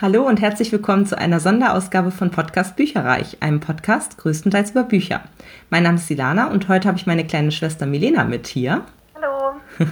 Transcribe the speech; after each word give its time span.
Hallo 0.00 0.24
und 0.24 0.40
herzlich 0.40 0.70
willkommen 0.70 1.06
zu 1.06 1.18
einer 1.18 1.40
Sonderausgabe 1.40 2.12
von 2.12 2.30
Podcast 2.30 2.76
Bücherreich, 2.76 3.38
einem 3.40 3.58
Podcast 3.58 4.16
größtenteils 4.18 4.70
über 4.70 4.84
Bücher. 4.84 5.24
Mein 5.70 5.82
Name 5.82 5.96
ist 5.96 6.06
Silana 6.06 6.52
und 6.52 6.68
heute 6.68 6.86
habe 6.86 6.96
ich 6.96 7.08
meine 7.08 7.26
kleine 7.26 7.50
Schwester 7.50 7.84
Milena 7.84 8.22
mit 8.22 8.46
hier. 8.46 8.84
Hallo. 9.16 9.56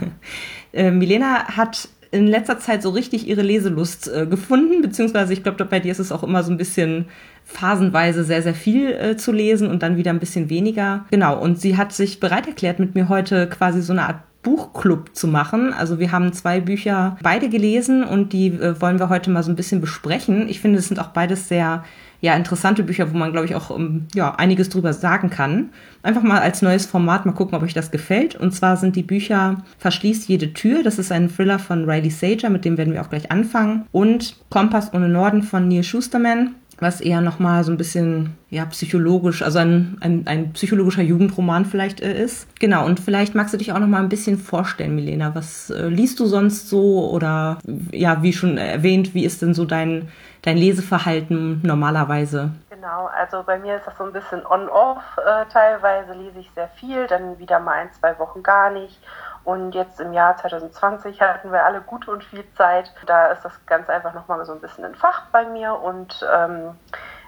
äh, 0.72 0.92
Milena 0.92 1.56
hat 1.56 1.88
in 2.12 2.29
letzter 2.29 2.61
Zeit 2.61 2.84
so 2.84 2.90
richtig 2.90 3.27
ihre 3.27 3.42
Leselust 3.42 4.06
äh, 4.06 4.27
gefunden, 4.27 4.80
beziehungsweise 4.80 5.32
ich 5.32 5.42
glaube, 5.42 5.64
bei 5.64 5.80
dir 5.80 5.90
ist 5.90 5.99
es 5.99 6.13
auch 6.13 6.23
immer 6.23 6.45
so 6.45 6.53
ein 6.53 6.57
bisschen 6.57 7.07
phasenweise 7.45 8.23
sehr, 8.23 8.43
sehr 8.43 8.54
viel 8.54 8.93
äh, 8.93 9.17
zu 9.17 9.33
lesen 9.33 9.69
und 9.69 9.83
dann 9.83 9.97
wieder 9.97 10.13
ein 10.13 10.21
bisschen 10.21 10.49
weniger. 10.49 11.04
Genau, 11.11 11.37
und 11.37 11.61
sie 11.61 11.77
hat 11.77 11.93
sich 11.93 12.21
bereit 12.21 12.47
erklärt, 12.47 12.79
mit 12.79 12.95
mir 12.95 13.09
heute 13.09 13.49
quasi 13.49 13.83
so 13.83 13.93
eine 13.93 14.07
Art 14.07 14.21
Buchclub 14.42 15.14
zu 15.14 15.26
machen. 15.26 15.72
Also 15.72 15.98
wir 15.98 16.12
haben 16.12 16.32
zwei 16.32 16.60
Bücher 16.60 17.16
beide 17.23 17.48
gelesen 17.48 18.05
und 18.05 18.32
die 18.32 18.48
äh, 18.48 18.80
wollen 18.80 18.98
wir 18.98 19.09
heute 19.09 19.30
mal 19.30 19.42
so 19.42 19.50
ein 19.50 19.56
bisschen 19.56 19.80
besprechen. 19.80 20.48
Ich 20.48 20.60
finde, 20.60 20.78
es 20.78 20.88
sind 20.88 21.00
auch 21.00 21.09
beides 21.09 21.48
sehr 21.48 21.84
ja, 22.20 22.34
interessante 22.34 22.82
Bücher, 22.82 23.12
wo 23.12 23.16
man, 23.16 23.32
glaube 23.32 23.46
ich, 23.46 23.54
auch 23.54 23.77
ähm, 23.77 24.06
ja, 24.14 24.34
einiges 24.34 24.68
drüber 24.68 24.92
sagen 24.92 25.30
kann. 25.30 25.70
Einfach 26.02 26.22
mal 26.22 26.41
als 26.41 26.62
neues 26.62 26.86
Format 26.86 27.27
mal 27.27 27.32
gucken, 27.32 27.56
ob 27.56 27.62
euch 27.62 27.74
das 27.74 27.91
gefällt. 27.91 28.36
Und 28.36 28.52
zwar 28.52 28.77
sind 28.77 28.96
die 28.96 29.02
Bücher 29.02 29.62
Verschließt 29.78 30.28
jede 30.28 30.52
Tür. 30.52 30.82
Das 30.82 30.98
ist 30.98 31.12
ein 31.12 31.28
Thriller 31.28 31.58
von 31.58 31.88
Riley 31.88 32.10
Sager, 32.10 32.48
mit 32.48 32.64
dem 32.64 32.78
werden 32.78 32.94
wir 32.94 33.02
auch 33.02 33.10
gleich 33.10 33.30
anfangen. 33.30 33.86
Und 33.92 34.36
Kompass 34.48 34.94
ohne 34.94 35.08
Norden 35.08 35.42
von 35.42 35.68
Neil 35.68 35.82
Schusterman 35.82 36.55
was 36.78 37.00
eher 37.00 37.20
nochmal 37.20 37.64
so 37.64 37.72
ein 37.72 37.76
bisschen 37.76 38.36
ja, 38.50 38.64
psychologisch, 38.66 39.42
also 39.42 39.58
ein, 39.58 39.96
ein, 40.00 40.24
ein 40.26 40.52
psychologischer 40.52 41.02
Jugendroman 41.02 41.64
vielleicht 41.64 42.00
äh, 42.00 42.22
ist. 42.22 42.48
Genau, 42.60 42.84
und 42.84 43.00
vielleicht 43.00 43.34
magst 43.34 43.54
du 43.54 43.58
dich 43.58 43.72
auch 43.72 43.78
nochmal 43.78 44.02
ein 44.02 44.08
bisschen 44.08 44.38
vorstellen, 44.38 44.94
Milena. 44.94 45.34
Was 45.34 45.70
äh, 45.70 45.88
liest 45.88 46.20
du 46.20 46.26
sonst 46.26 46.68
so? 46.68 47.10
Oder 47.10 47.58
ja, 47.92 48.22
wie 48.22 48.32
schon 48.32 48.58
erwähnt, 48.58 49.14
wie 49.14 49.24
ist 49.24 49.42
denn 49.42 49.54
so 49.54 49.64
dein, 49.64 50.08
dein 50.42 50.56
Leseverhalten 50.56 51.60
normalerweise? 51.62 52.52
Genau, 52.70 53.06
also 53.06 53.42
bei 53.42 53.58
mir 53.58 53.77
ist 53.77 53.86
das 53.86 53.96
so 53.96 54.05
ein 54.05 54.12
bisschen 54.12 54.44
on-off. 54.46 55.02
Äh, 55.16 55.46
teilweise 55.50 56.12
lese 56.12 56.40
ich 56.40 56.50
sehr 56.55 56.68
viel, 56.68 57.06
dann 57.06 57.38
wieder 57.38 57.58
mal 57.58 57.72
ein, 57.72 57.92
zwei 57.98 58.18
Wochen 58.18 58.42
gar 58.42 58.70
nicht. 58.70 58.98
Und 59.47 59.77
jetzt 59.77 60.00
im 60.00 60.12
Jahr 60.12 60.36
2020 60.36 61.20
hatten 61.20 61.52
wir 61.52 61.64
alle 61.64 61.80
gute 61.80 62.11
und 62.11 62.25
viel 62.25 62.44
Zeit. 62.55 62.92
Da 63.06 63.28
ist 63.28 63.44
das 63.44 63.52
ganz 63.64 63.89
einfach 63.89 64.12
nochmal 64.12 64.44
so 64.44 64.52
ein 64.52 64.61
bisschen 64.61 64.84
ein 64.84 64.97
Fach 64.97 65.22
bei 65.30 65.44
mir. 65.44 65.72
Und 65.75 66.27
ähm, 66.34 66.77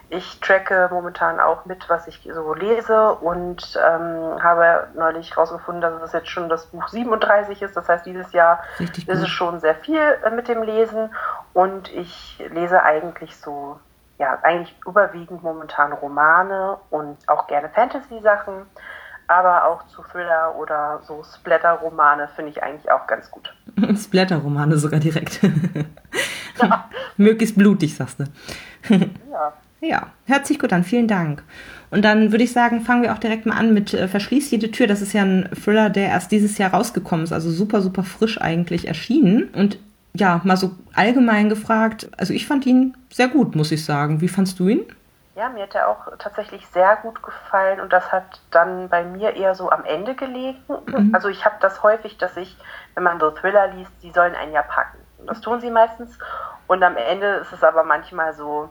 ich 0.09 0.41
tracke 0.41 0.89
momentan 0.91 1.39
auch 1.39 1.63
mit, 1.63 1.89
was 1.89 2.07
ich 2.07 2.29
so 2.29 2.53
lese. 2.53 3.13
Und 3.13 3.79
ähm, 3.81 4.43
habe 4.43 4.89
neulich 4.95 5.31
herausgefunden, 5.31 5.79
dass 5.79 6.01
es 6.01 6.11
jetzt 6.11 6.27
schon 6.27 6.49
das 6.49 6.65
Buch 6.65 6.89
37 6.89 7.61
ist. 7.61 7.77
Das 7.77 7.87
heißt, 7.87 8.05
dieses 8.05 8.33
Jahr 8.33 8.63
ist 8.79 9.07
es 9.07 9.29
schon 9.29 9.61
sehr 9.61 9.75
viel 9.75 10.01
äh, 10.25 10.29
mit 10.29 10.49
dem 10.49 10.61
Lesen. 10.61 11.15
Und 11.53 11.89
ich 11.89 12.37
lese 12.51 12.83
eigentlich 12.83 13.37
so, 13.37 13.79
ja, 14.17 14.37
eigentlich 14.43 14.77
überwiegend 14.85 15.41
momentan 15.41 15.93
Romane 15.93 16.79
und 16.89 17.17
auch 17.29 17.47
gerne 17.47 17.69
Fantasy-Sachen 17.69 18.65
aber 19.29 19.65
auch 19.65 19.87
zu 19.87 20.01
Thriller 20.01 20.55
oder 20.57 21.01
so 21.07 21.23
Splatter-Romane 21.23 22.29
finde 22.35 22.51
ich 22.51 22.63
eigentlich 22.63 22.91
auch 22.91 23.07
ganz 23.07 23.29
gut. 23.29 23.53
Splatter-Romane 23.95 24.77
sogar 24.77 24.99
direkt. 24.99 25.39
Ja. 26.61 26.89
Möglichst 27.17 27.55
blutig, 27.55 27.95
sagst 27.95 28.19
du. 28.19 28.25
ja. 29.31 29.53
Ja, 29.81 30.07
hört 30.25 30.45
sich 30.45 30.59
gut 30.59 30.73
an. 30.73 30.83
Vielen 30.83 31.07
Dank. 31.07 31.41
Und 31.89 32.03
dann 32.03 32.31
würde 32.31 32.43
ich 32.43 32.51
sagen, 32.51 32.81
fangen 32.81 33.01
wir 33.01 33.13
auch 33.13 33.17
direkt 33.19 33.45
mal 33.45 33.55
an 33.55 33.73
mit 33.73 33.93
äh, 33.93 34.07
Verschließ 34.07 34.51
jede 34.51 34.71
Tür. 34.71 34.87
Das 34.87 35.01
ist 35.01 35.13
ja 35.13 35.23
ein 35.23 35.49
Thriller, 35.63 35.89
der 35.89 36.09
erst 36.09 36.31
dieses 36.31 36.57
Jahr 36.57 36.73
rausgekommen 36.73 37.23
ist, 37.23 37.31
also 37.31 37.49
super, 37.49 37.81
super 37.81 38.03
frisch 38.03 38.41
eigentlich 38.41 38.87
erschienen. 38.87 39.49
Und 39.53 39.79
ja, 40.13 40.41
mal 40.43 40.57
so 40.57 40.75
allgemein 40.93 41.49
gefragt, 41.49 42.09
also 42.17 42.33
ich 42.33 42.45
fand 42.45 42.65
ihn 42.65 42.95
sehr 43.11 43.29
gut, 43.29 43.55
muss 43.55 43.71
ich 43.71 43.85
sagen. 43.85 44.21
Wie 44.21 44.27
fandst 44.27 44.59
du 44.59 44.67
ihn? 44.67 44.81
Ja, 45.39 45.47
mir 45.47 45.63
hat 45.63 45.73
er 45.73 45.87
auch 45.87 46.05
tatsächlich 46.17 46.67
sehr 46.67 46.97
gut 46.97 47.23
gefallen 47.23 47.79
und 47.79 47.93
das 47.93 48.11
hat 48.11 48.41
dann 48.51 48.89
bei 48.89 49.05
mir 49.05 49.37
eher 49.37 49.55
so 49.55 49.71
am 49.71 49.85
Ende 49.85 50.13
gelegen. 50.13 50.61
Mhm. 50.85 51.15
Also 51.15 51.29
ich 51.29 51.45
habe 51.45 51.55
das 51.61 51.81
häufig, 51.81 52.17
dass 52.17 52.35
ich, 52.35 52.57
wenn 52.93 53.03
man 53.03 53.21
so 53.21 53.31
Thriller 53.31 53.67
liest, 53.67 53.91
die 54.03 54.11
sollen 54.11 54.35
einen 54.35 54.51
ja 54.51 54.63
packen. 54.63 54.97
Und 55.17 55.29
das 55.29 55.39
tun 55.39 55.61
sie 55.61 55.71
meistens. 55.71 56.19
Und 56.67 56.83
am 56.83 56.97
Ende 56.97 57.35
ist 57.35 57.53
es 57.53 57.63
aber 57.63 57.85
manchmal 57.85 58.33
so 58.33 58.67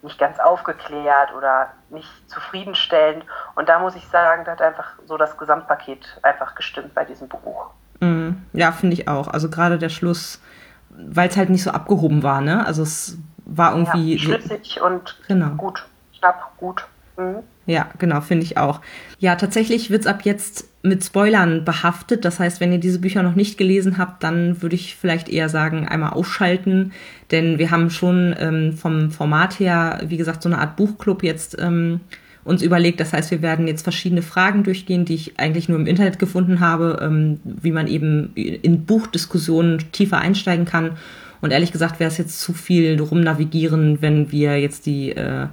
nicht 0.00 0.18
ganz 0.18 0.38
aufgeklärt 0.38 1.34
oder 1.36 1.72
nicht 1.90 2.08
zufriedenstellend. 2.30 3.26
Und 3.54 3.68
da 3.68 3.78
muss 3.78 3.94
ich 3.94 4.08
sagen, 4.08 4.46
da 4.46 4.52
hat 4.52 4.62
einfach 4.62 4.92
so 5.04 5.18
das 5.18 5.36
Gesamtpaket 5.36 6.18
einfach 6.22 6.54
gestimmt 6.54 6.94
bei 6.94 7.04
diesem 7.04 7.28
Buch. 7.28 7.66
Mhm. 8.00 8.42
Ja, 8.54 8.72
finde 8.72 8.94
ich 8.94 9.06
auch. 9.06 9.28
Also 9.28 9.50
gerade 9.50 9.78
der 9.78 9.90
Schluss, 9.90 10.40
weil 10.88 11.28
es 11.28 11.36
halt 11.36 11.50
nicht 11.50 11.62
so 11.62 11.72
abgehoben 11.72 12.22
war, 12.22 12.40
ne? 12.40 12.64
Also 12.64 12.84
es 12.84 13.18
war 13.44 13.72
irgendwie. 13.72 14.14
Ja, 14.14 14.18
schlüssig 14.18 14.80
und 14.80 15.20
genau. 15.28 15.50
gut 15.50 15.84
knapp 16.18 16.56
gut. 16.58 16.86
Mhm. 17.16 17.42
Ja, 17.66 17.88
genau, 17.98 18.20
finde 18.20 18.44
ich 18.44 18.58
auch. 18.58 18.80
Ja, 19.18 19.34
tatsächlich 19.34 19.90
wird 19.90 20.02
es 20.02 20.06
ab 20.06 20.22
jetzt 20.22 20.68
mit 20.82 21.04
Spoilern 21.04 21.64
behaftet. 21.64 22.24
Das 22.24 22.38
heißt, 22.38 22.60
wenn 22.60 22.72
ihr 22.72 22.78
diese 22.78 23.00
Bücher 23.00 23.24
noch 23.24 23.34
nicht 23.34 23.58
gelesen 23.58 23.98
habt, 23.98 24.22
dann 24.22 24.62
würde 24.62 24.76
ich 24.76 24.94
vielleicht 24.94 25.28
eher 25.28 25.48
sagen, 25.48 25.88
einmal 25.88 26.10
ausschalten. 26.10 26.92
Denn 27.32 27.58
wir 27.58 27.72
haben 27.72 27.90
schon 27.90 28.36
ähm, 28.38 28.72
vom 28.74 29.10
Format 29.10 29.58
her, 29.58 30.00
wie 30.06 30.16
gesagt, 30.16 30.42
so 30.42 30.48
eine 30.48 30.58
Art 30.58 30.76
Buchclub 30.76 31.24
jetzt 31.24 31.60
ähm, 31.60 32.00
uns 32.44 32.62
überlegt. 32.62 33.00
Das 33.00 33.12
heißt, 33.12 33.32
wir 33.32 33.42
werden 33.42 33.66
jetzt 33.66 33.82
verschiedene 33.82 34.22
Fragen 34.22 34.62
durchgehen, 34.62 35.04
die 35.04 35.16
ich 35.16 35.40
eigentlich 35.40 35.68
nur 35.68 35.78
im 35.78 35.88
Internet 35.88 36.20
gefunden 36.20 36.60
habe, 36.60 37.00
ähm, 37.02 37.40
wie 37.44 37.72
man 37.72 37.88
eben 37.88 38.32
in 38.34 38.84
Buchdiskussionen 38.84 39.90
tiefer 39.90 40.18
einsteigen 40.18 40.66
kann. 40.66 40.92
Und 41.40 41.50
ehrlich 41.50 41.72
gesagt 41.72 41.98
wäre 41.98 42.10
es 42.10 42.18
jetzt 42.18 42.40
zu 42.40 42.52
viel 42.52 43.00
rumnavigieren, 43.00 44.00
wenn 44.00 44.30
wir 44.30 44.60
jetzt 44.60 44.86
die 44.86 45.10
äh, 45.10 45.48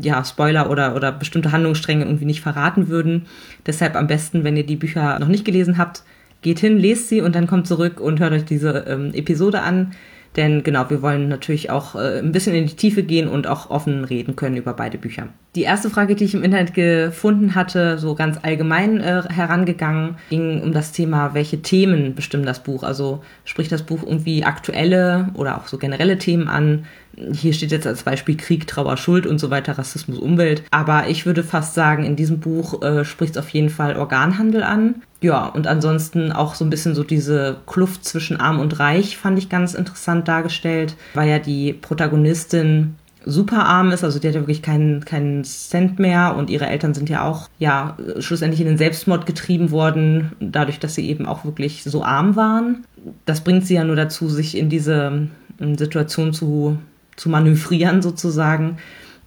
ja, 0.00 0.24
Spoiler 0.24 0.70
oder, 0.70 0.96
oder 0.96 1.12
bestimmte 1.12 1.52
Handlungsstränge 1.52 2.04
irgendwie 2.04 2.24
nicht 2.24 2.40
verraten 2.40 2.88
würden. 2.88 3.26
Deshalb 3.66 3.94
am 3.96 4.06
besten, 4.06 4.44
wenn 4.44 4.56
ihr 4.56 4.66
die 4.66 4.76
Bücher 4.76 5.18
noch 5.18 5.28
nicht 5.28 5.44
gelesen 5.44 5.78
habt, 5.78 6.02
geht 6.42 6.58
hin, 6.58 6.78
lest 6.78 7.08
sie 7.08 7.20
und 7.20 7.34
dann 7.34 7.46
kommt 7.46 7.66
zurück 7.66 8.00
und 8.00 8.20
hört 8.20 8.32
euch 8.32 8.44
diese 8.44 8.84
ähm, 8.88 9.12
Episode 9.14 9.62
an. 9.62 9.92
Denn 10.36 10.64
genau, 10.64 10.90
wir 10.90 11.00
wollen 11.00 11.28
natürlich 11.28 11.70
auch 11.70 11.94
äh, 11.94 12.18
ein 12.18 12.32
bisschen 12.32 12.54
in 12.54 12.66
die 12.66 12.74
Tiefe 12.74 13.04
gehen 13.04 13.28
und 13.28 13.46
auch 13.46 13.70
offen 13.70 14.04
reden 14.04 14.34
können 14.34 14.56
über 14.56 14.72
beide 14.72 14.98
Bücher. 14.98 15.28
Die 15.54 15.62
erste 15.62 15.90
Frage, 15.90 16.16
die 16.16 16.24
ich 16.24 16.34
im 16.34 16.42
Internet 16.42 16.74
gefunden 16.74 17.54
hatte, 17.54 17.98
so 17.98 18.16
ganz 18.16 18.38
allgemein 18.42 18.98
äh, 18.98 19.22
herangegangen, 19.30 20.16
ging 20.30 20.60
um 20.60 20.72
das 20.72 20.90
Thema, 20.90 21.34
welche 21.34 21.62
Themen 21.62 22.16
bestimmen 22.16 22.44
das 22.44 22.64
Buch. 22.64 22.82
Also 22.82 23.22
spricht 23.44 23.70
das 23.70 23.84
Buch 23.84 24.02
irgendwie 24.02 24.42
aktuelle 24.42 25.28
oder 25.34 25.56
auch 25.56 25.68
so 25.68 25.78
generelle 25.78 26.18
Themen 26.18 26.48
an. 26.48 26.86
Hier 27.32 27.52
steht 27.52 27.70
jetzt 27.72 27.86
als 27.86 28.02
Beispiel 28.02 28.36
Krieg, 28.36 28.66
Trauer, 28.66 28.96
Schuld 28.96 29.26
und 29.26 29.38
so 29.38 29.50
weiter, 29.50 29.78
Rassismus, 29.78 30.18
Umwelt. 30.18 30.62
Aber 30.70 31.08
ich 31.08 31.26
würde 31.26 31.44
fast 31.44 31.74
sagen, 31.74 32.04
in 32.04 32.16
diesem 32.16 32.40
Buch 32.40 32.82
äh, 32.82 33.04
spricht 33.04 33.36
es 33.36 33.38
auf 33.42 33.48
jeden 33.50 33.70
Fall 33.70 33.96
Organhandel 33.96 34.62
an. 34.62 35.02
Ja, 35.20 35.46
und 35.46 35.66
ansonsten 35.66 36.32
auch 36.32 36.54
so 36.54 36.64
ein 36.64 36.70
bisschen 36.70 36.94
so 36.94 37.02
diese 37.02 37.56
Kluft 37.66 38.04
zwischen 38.04 38.38
Arm 38.38 38.60
und 38.60 38.78
Reich 38.78 39.16
fand 39.16 39.38
ich 39.38 39.48
ganz 39.48 39.74
interessant 39.74 40.28
dargestellt, 40.28 40.96
weil 41.14 41.30
ja 41.30 41.38
die 41.38 41.72
Protagonistin 41.72 42.96
super 43.26 43.64
arm 43.64 43.90
ist, 43.90 44.04
also 44.04 44.18
die 44.18 44.28
hat 44.28 44.34
ja 44.34 44.40
wirklich 44.42 44.62
keinen, 44.62 45.04
keinen 45.04 45.44
Cent 45.44 45.98
mehr 45.98 46.36
und 46.36 46.50
ihre 46.50 46.66
Eltern 46.66 46.94
sind 46.94 47.08
ja 47.08 47.24
auch, 47.24 47.48
ja, 47.58 47.96
schlussendlich 48.18 48.60
in 48.60 48.66
den 48.66 48.78
Selbstmord 48.78 49.26
getrieben 49.26 49.70
worden, 49.70 50.32
dadurch, 50.40 50.78
dass 50.78 50.94
sie 50.94 51.08
eben 51.08 51.26
auch 51.26 51.44
wirklich 51.44 51.84
so 51.84 52.04
arm 52.04 52.36
waren. 52.36 52.84
Das 53.24 53.42
bringt 53.42 53.66
sie 53.66 53.74
ja 53.74 53.84
nur 53.84 53.96
dazu, 53.96 54.28
sich 54.28 54.56
in 54.56 54.68
diese 54.68 55.28
Situation 55.76 56.32
zu, 56.32 56.78
zu 57.16 57.28
manövrieren 57.28 58.02
sozusagen. 58.02 58.78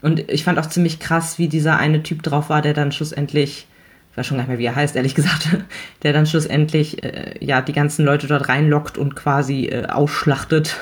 Und 0.02 0.32
ich 0.32 0.44
fand 0.44 0.60
auch 0.60 0.68
ziemlich 0.68 1.00
krass, 1.00 1.40
wie 1.40 1.48
dieser 1.48 1.78
eine 1.78 2.04
Typ 2.04 2.24
drauf 2.24 2.50
war, 2.50 2.62
der 2.62 2.74
dann 2.74 2.92
schlussendlich, 2.92 3.68
ich 4.12 4.18
weiß 4.18 4.28
schon 4.28 4.38
gar 4.38 4.44
nicht 4.44 4.50
mehr, 4.50 4.60
wie 4.60 4.66
er 4.66 4.76
heißt, 4.76 4.96
ehrlich 4.96 5.16
gesagt, 5.16 5.50
der 6.04 6.14
dann 6.14 6.26
schlussendlich, 6.26 7.04
äh, 7.04 7.34
ja, 7.40 7.62
die 7.62 7.74
ganzen 7.74 8.06
Leute 8.06 8.28
dort 8.28 8.50
reinlockt 8.50 8.98
und 8.98 9.16
quasi 9.16 9.66
äh, 9.66 9.88
ausschlachtet 9.88 10.78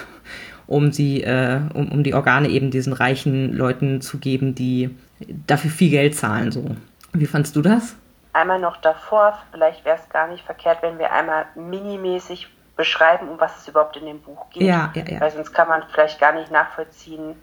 um 0.67 0.91
sie, 0.91 1.23
äh, 1.23 1.59
um, 1.73 1.91
um 1.91 2.03
die 2.03 2.13
Organe 2.13 2.49
eben 2.49 2.71
diesen 2.71 2.93
reichen 2.93 3.53
Leuten 3.53 4.01
zu 4.01 4.17
geben, 4.17 4.55
die 4.55 4.95
dafür 5.47 5.71
viel 5.71 5.89
Geld 5.89 6.15
zahlen. 6.15 6.51
So. 6.51 6.75
Wie 7.13 7.25
fandst 7.25 7.55
du 7.55 7.61
das? 7.61 7.95
Einmal 8.33 8.59
noch 8.59 8.77
davor, 8.77 9.37
vielleicht 9.51 9.85
wäre 9.85 9.97
es 9.97 10.09
gar 10.09 10.27
nicht 10.27 10.43
verkehrt, 10.43 10.79
wenn 10.81 10.99
wir 10.99 11.11
einmal 11.11 11.45
minimäßig 11.55 12.49
beschreiben, 12.75 13.29
um 13.29 13.39
was 13.39 13.57
es 13.57 13.67
überhaupt 13.67 13.95
in 13.97 14.05
dem 14.05 14.21
Buch 14.21 14.49
geht. 14.49 14.63
Ja, 14.63 14.91
ja, 14.95 15.03
ja. 15.07 15.21
Weil 15.21 15.31
sonst 15.31 15.53
kann 15.53 15.67
man 15.67 15.83
vielleicht 15.91 16.19
gar 16.19 16.33
nicht 16.33 16.51
nachvollziehen, 16.51 17.35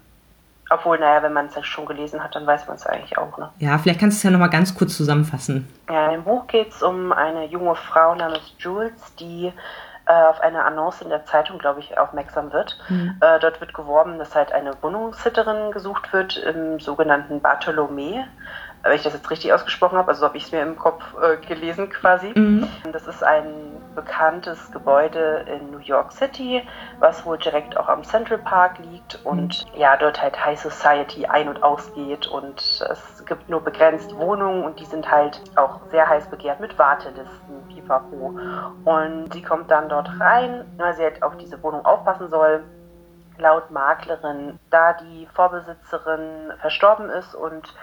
obwohl, 0.69 0.99
naja, 0.99 1.21
wenn 1.23 1.33
man 1.33 1.47
es 1.47 1.55
ja 1.55 1.63
schon 1.63 1.85
gelesen 1.85 2.23
hat, 2.23 2.35
dann 2.35 2.47
weiß 2.47 2.67
man 2.67 2.77
es 2.77 2.85
eigentlich 2.85 3.17
auch. 3.17 3.37
Ne? 3.37 3.49
Ja, 3.59 3.77
vielleicht 3.77 3.99
kannst 3.99 4.17
du 4.17 4.19
es 4.19 4.23
ja 4.23 4.31
nochmal 4.31 4.49
ganz 4.49 4.75
kurz 4.75 4.95
zusammenfassen. 4.95 5.67
Ja, 5.89 6.11
dem 6.11 6.23
Buch 6.23 6.47
geht 6.47 6.71
es 6.71 6.81
um 6.81 7.11
eine 7.11 7.45
junge 7.45 7.75
Frau 7.75 8.15
namens 8.15 8.53
Jules, 8.59 8.93
die 9.19 9.51
äh, 10.05 10.11
auf 10.11 10.41
eine 10.41 10.63
Annonce 10.63 11.01
in 11.01 11.09
der 11.09 11.25
Zeitung, 11.25 11.59
glaube 11.59 11.79
ich, 11.79 11.97
aufmerksam 11.97 12.51
wird. 12.51 12.77
Mhm. 12.89 13.15
Äh, 13.21 13.39
dort 13.39 13.61
wird 13.61 13.73
geworben, 13.73 14.19
dass 14.19 14.35
halt 14.35 14.51
eine 14.51 14.73
Wohnungssitterin 14.81 15.71
gesucht 15.71 16.11
wird 16.11 16.37
im 16.37 16.79
sogenannten 16.79 17.41
Bartholomä. 17.41 18.25
Wenn 18.83 18.95
ich 18.95 19.03
das 19.03 19.13
jetzt 19.13 19.29
richtig 19.31 19.53
ausgesprochen 19.53 19.97
habe, 19.97 20.09
also 20.09 20.21
so 20.21 20.25
habe 20.27 20.37
ich 20.37 20.43
es 20.43 20.51
mir 20.51 20.61
im 20.61 20.77
Kopf 20.77 21.03
äh, 21.21 21.37
gelesen 21.37 21.89
quasi. 21.89 22.33
Mhm. 22.35 22.67
Das 22.91 23.07
ist 23.07 23.23
ein 23.23 23.45
bekanntes 23.95 24.71
Gebäude 24.71 25.45
in 25.47 25.71
New 25.71 25.79
York 25.79 26.11
City, 26.11 26.63
was 26.99 27.25
wohl 27.25 27.37
direkt 27.37 27.77
auch 27.77 27.87
am 27.87 28.03
Central 28.03 28.39
Park 28.39 28.79
liegt 28.79 29.19
und 29.23 29.65
mhm. 29.73 29.79
ja, 29.79 29.95
dort 29.95 30.21
halt 30.21 30.43
High 30.43 30.59
Society 30.59 31.25
ein- 31.25 31.47
und 31.47 31.63
ausgeht 31.63 32.27
und 32.27 32.59
es 32.89 33.25
gibt 33.25 33.49
nur 33.49 33.61
begrenzt 33.61 34.15
Wohnungen 34.17 34.63
und 34.65 34.79
die 34.79 34.85
sind 34.85 35.09
halt 35.09 35.41
auch 35.55 35.79
sehr 35.89 36.07
heiß 36.09 36.27
begehrt 36.27 36.59
mit 36.59 36.77
Wartelisten, 36.77 37.67
pipapo. 37.73 38.37
Und 38.83 39.33
sie 39.33 39.41
kommt 39.41 39.71
dann 39.71 39.87
dort 39.87 40.09
rein, 40.19 40.65
weil 40.77 40.93
sie 40.93 41.03
halt 41.03 41.23
auf 41.23 41.37
diese 41.37 41.61
Wohnung 41.63 41.85
aufpassen 41.85 42.29
soll 42.29 42.63
laut 43.37 43.71
Maklerin, 43.71 44.59
da 44.69 44.93
die 44.93 45.27
Vorbesitzerin 45.33 46.53
verstorben 46.59 47.09
ist 47.09 47.33
und 47.33 47.73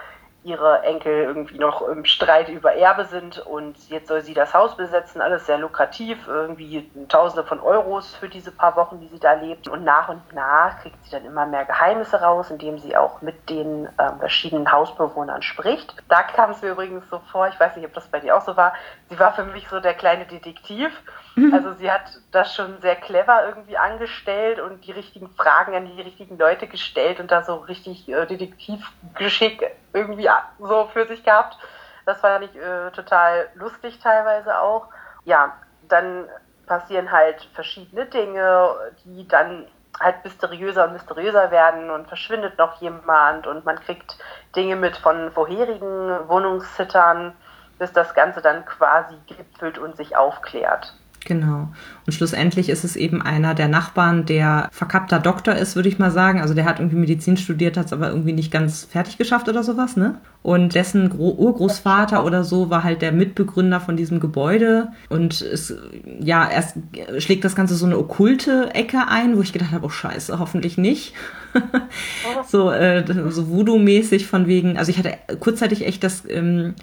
ihre 0.43 0.81
Enkel 0.81 1.23
irgendwie 1.23 1.59
noch 1.59 1.87
im 1.87 2.03
Streit 2.05 2.49
über 2.49 2.73
Erbe 2.73 3.05
sind 3.05 3.39
und 3.39 3.77
jetzt 3.89 4.07
soll 4.07 4.21
sie 4.21 4.33
das 4.33 4.53
Haus 4.55 4.75
besetzen, 4.75 5.21
alles 5.21 5.45
sehr 5.45 5.59
lukrativ, 5.59 6.17
irgendwie 6.27 6.89
Tausende 7.09 7.43
von 7.43 7.59
Euros 7.59 8.15
für 8.15 8.27
diese 8.27 8.51
paar 8.51 8.75
Wochen, 8.75 8.99
die 8.99 9.07
sie 9.07 9.19
da 9.19 9.33
lebt. 9.33 9.67
Und 9.67 9.83
nach 9.83 10.09
und 10.09 10.21
nach 10.33 10.79
kriegt 10.81 11.03
sie 11.03 11.11
dann 11.11 11.25
immer 11.25 11.45
mehr 11.45 11.65
Geheimnisse 11.65 12.21
raus, 12.21 12.49
indem 12.49 12.79
sie 12.79 12.97
auch 12.97 13.21
mit 13.21 13.49
den 13.49 13.85
äh, 13.97 14.11
verschiedenen 14.19 14.71
Hausbewohnern 14.71 15.43
spricht. 15.43 15.95
Da 16.09 16.23
kam 16.23 16.51
es 16.51 16.61
mir 16.61 16.71
übrigens 16.71 17.07
so 17.09 17.19
vor, 17.31 17.47
ich 17.47 17.59
weiß 17.59 17.75
nicht, 17.75 17.85
ob 17.85 17.93
das 17.93 18.07
bei 18.07 18.19
dir 18.19 18.35
auch 18.35 18.41
so 18.41 18.57
war, 18.57 18.73
sie 19.09 19.19
war 19.19 19.33
für 19.33 19.43
mich 19.43 19.67
so 19.67 19.79
der 19.79 19.93
kleine 19.93 20.25
Detektiv. 20.25 20.91
Mhm. 21.35 21.53
Also 21.53 21.73
sie 21.73 21.89
hat 21.89 22.19
das 22.31 22.53
schon 22.55 22.81
sehr 22.81 22.95
clever 22.95 23.45
irgendwie 23.47 23.77
angestellt 23.77 24.59
und 24.59 24.85
die 24.85 24.91
richtigen 24.91 25.29
Fragen 25.29 25.73
an 25.75 25.85
die 25.85 26.01
richtigen 26.01 26.37
Leute 26.37 26.67
gestellt 26.67 27.19
und 27.19 27.31
da 27.31 27.43
so 27.43 27.55
richtig 27.55 28.09
äh, 28.09 28.25
Detektivgeschick 28.25 29.71
irgendwie 29.93 30.29
so 30.59 30.89
für 30.91 31.07
sich 31.07 31.23
gehabt. 31.23 31.57
Das 32.05 32.19
fand 32.19 32.45
ich 32.45 32.55
äh, 32.55 32.91
total 32.91 33.47
lustig 33.55 33.99
teilweise 33.99 34.59
auch. 34.59 34.87
Ja, 35.23 35.55
dann 35.87 36.27
passieren 36.65 37.11
halt 37.11 37.47
verschiedene 37.53 38.05
Dinge, 38.05 38.75
die 39.05 39.27
dann 39.27 39.67
halt 39.99 40.23
mysteriöser 40.23 40.85
und 40.85 40.93
mysteriöser 40.93 41.51
werden 41.51 41.91
und 41.91 42.07
verschwindet 42.07 42.57
noch 42.57 42.81
jemand 42.81 43.45
und 43.45 43.65
man 43.65 43.79
kriegt 43.79 44.17
Dinge 44.55 44.75
mit 44.75 44.97
von 44.97 45.31
vorherigen 45.31 46.27
Wohnungssittern, 46.27 47.33
bis 47.77 47.93
das 47.93 48.13
Ganze 48.13 48.41
dann 48.41 48.65
quasi 48.65 49.15
gipfelt 49.27 49.77
und 49.77 49.95
sich 49.97 50.15
aufklärt. 50.15 50.93
Genau. 51.25 51.69
Und 52.07 52.13
schlussendlich 52.13 52.69
ist 52.69 52.83
es 52.83 52.95
eben 52.95 53.21
einer 53.21 53.53
der 53.53 53.67
Nachbarn, 53.67 54.25
der 54.25 54.69
verkappter 54.71 55.19
Doktor 55.19 55.53
ist, 55.53 55.75
würde 55.75 55.87
ich 55.87 55.99
mal 55.99 56.09
sagen. 56.09 56.41
Also 56.41 56.55
der 56.55 56.65
hat 56.65 56.79
irgendwie 56.79 56.97
Medizin 56.97 57.37
studiert, 57.37 57.77
hat 57.77 57.85
es 57.85 57.93
aber 57.93 58.09
irgendwie 58.09 58.33
nicht 58.33 58.51
ganz 58.51 58.85
fertig 58.85 59.17
geschafft 59.17 59.47
oder 59.47 59.63
sowas, 59.63 59.97
ne? 59.97 60.15
Und 60.41 60.73
dessen 60.73 61.09
Gro 61.09 61.35
Urgroßvater 61.37 62.25
oder 62.25 62.43
so 62.43 62.71
war 62.71 62.83
halt 62.83 63.03
der 63.03 63.11
Mitbegründer 63.11 63.79
von 63.79 63.97
diesem 63.97 64.19
Gebäude. 64.19 64.87
Und 65.09 65.41
es, 65.41 65.75
ja, 66.19 66.49
erst 66.49 66.77
schlägt 67.19 67.45
das 67.45 67.55
Ganze 67.55 67.75
so 67.75 67.85
eine 67.85 67.99
okkulte 67.99 68.73
Ecke 68.73 69.07
ein, 69.07 69.37
wo 69.37 69.41
ich 69.41 69.53
gedacht 69.53 69.71
habe, 69.71 69.85
oh 69.85 69.89
scheiße, 69.89 70.39
hoffentlich 70.39 70.79
nicht. 70.79 71.13
so, 72.47 72.71
äh, 72.71 73.05
so 73.29 73.47
Voodoo-mäßig 73.47 74.25
von 74.25 74.47
wegen, 74.47 74.77
also 74.77 74.89
ich 74.89 74.97
hatte 74.97 75.13
kurzzeitig 75.39 75.85
echt 75.85 76.03
das, 76.03 76.23
ähm, 76.27 76.73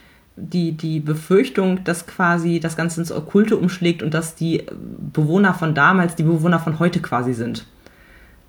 die, 0.40 0.73
die 0.73 1.00
Befürchtung, 1.00 1.85
dass 1.85 2.06
quasi 2.06 2.61
das 2.61 2.76
Ganze 2.76 3.00
ins 3.00 3.12
Okkulte 3.12 3.56
umschlägt 3.56 4.02
und 4.02 4.14
dass 4.14 4.35
die 4.35 4.64
Bewohner 5.12 5.55
von 5.55 5.75
damals 5.75 6.14
die 6.14 6.23
Bewohner 6.23 6.61
von 6.61 6.79
heute 6.79 7.00
quasi 7.00 7.35
sind. 7.35 7.67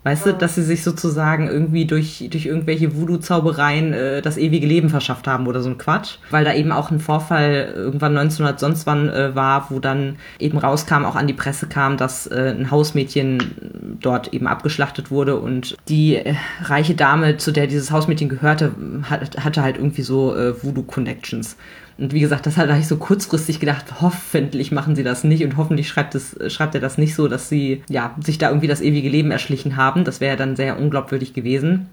Weißt 0.02 0.24
du, 0.24 0.32
dass 0.32 0.54
sie 0.54 0.62
sich 0.62 0.82
sozusagen 0.82 1.48
irgendwie 1.48 1.84
durch, 1.84 2.26
durch 2.30 2.46
irgendwelche 2.46 2.96
Voodoo-Zaubereien 2.96 3.92
äh, 3.92 4.22
das 4.22 4.38
ewige 4.38 4.66
Leben 4.66 4.88
verschafft 4.88 5.26
haben 5.26 5.46
oder 5.46 5.60
so 5.60 5.68
ein 5.68 5.76
Quatsch. 5.76 6.16
Weil 6.30 6.44
da 6.44 6.54
eben 6.54 6.72
auch 6.72 6.90
ein 6.90 7.00
Vorfall 7.00 7.72
irgendwann 7.74 8.16
1900 8.16 8.58
sonst 8.58 8.86
wann 8.86 9.10
äh, 9.10 9.34
war, 9.34 9.66
wo 9.70 9.78
dann 9.78 10.16
eben 10.38 10.56
rauskam, 10.56 11.04
auch 11.04 11.16
an 11.16 11.26
die 11.26 11.34
Presse 11.34 11.66
kam, 11.66 11.98
dass 11.98 12.26
äh, 12.26 12.54
ein 12.58 12.70
Hausmädchen 12.70 13.98
dort 14.00 14.32
eben 14.32 14.46
abgeschlachtet 14.46 15.10
wurde 15.10 15.38
und 15.38 15.76
die 15.88 16.16
äh, 16.16 16.34
reiche 16.62 16.94
Dame, 16.94 17.36
zu 17.36 17.52
der 17.52 17.66
dieses 17.66 17.90
Hausmädchen 17.90 18.30
gehörte, 18.30 18.72
hat, 19.02 19.44
hatte 19.44 19.62
halt 19.62 19.76
irgendwie 19.76 20.02
so 20.02 20.34
äh, 20.34 20.54
Voodoo-Connections. 20.62 21.56
Und 22.00 22.14
wie 22.14 22.20
gesagt, 22.20 22.46
das 22.46 22.56
hat 22.56 22.70
ich 22.78 22.88
so 22.88 22.96
kurzfristig 22.96 23.60
gedacht, 23.60 24.00
hoffentlich 24.00 24.72
machen 24.72 24.96
sie 24.96 25.02
das 25.02 25.22
nicht 25.22 25.44
und 25.44 25.56
hoffentlich 25.56 25.88
schreibt, 25.88 26.14
es, 26.14 26.36
schreibt 26.48 26.74
er 26.74 26.80
das 26.80 26.96
nicht 26.96 27.14
so, 27.14 27.28
dass 27.28 27.48
sie 27.48 27.82
ja, 27.88 28.14
sich 28.24 28.38
da 28.38 28.48
irgendwie 28.48 28.68
das 28.68 28.80
ewige 28.80 29.10
Leben 29.10 29.30
erschlichen 29.30 29.76
haben. 29.76 30.04
Das 30.04 30.20
wäre 30.20 30.36
dann 30.36 30.56
sehr 30.56 30.78
unglaubwürdig 30.78 31.34
gewesen 31.34 31.88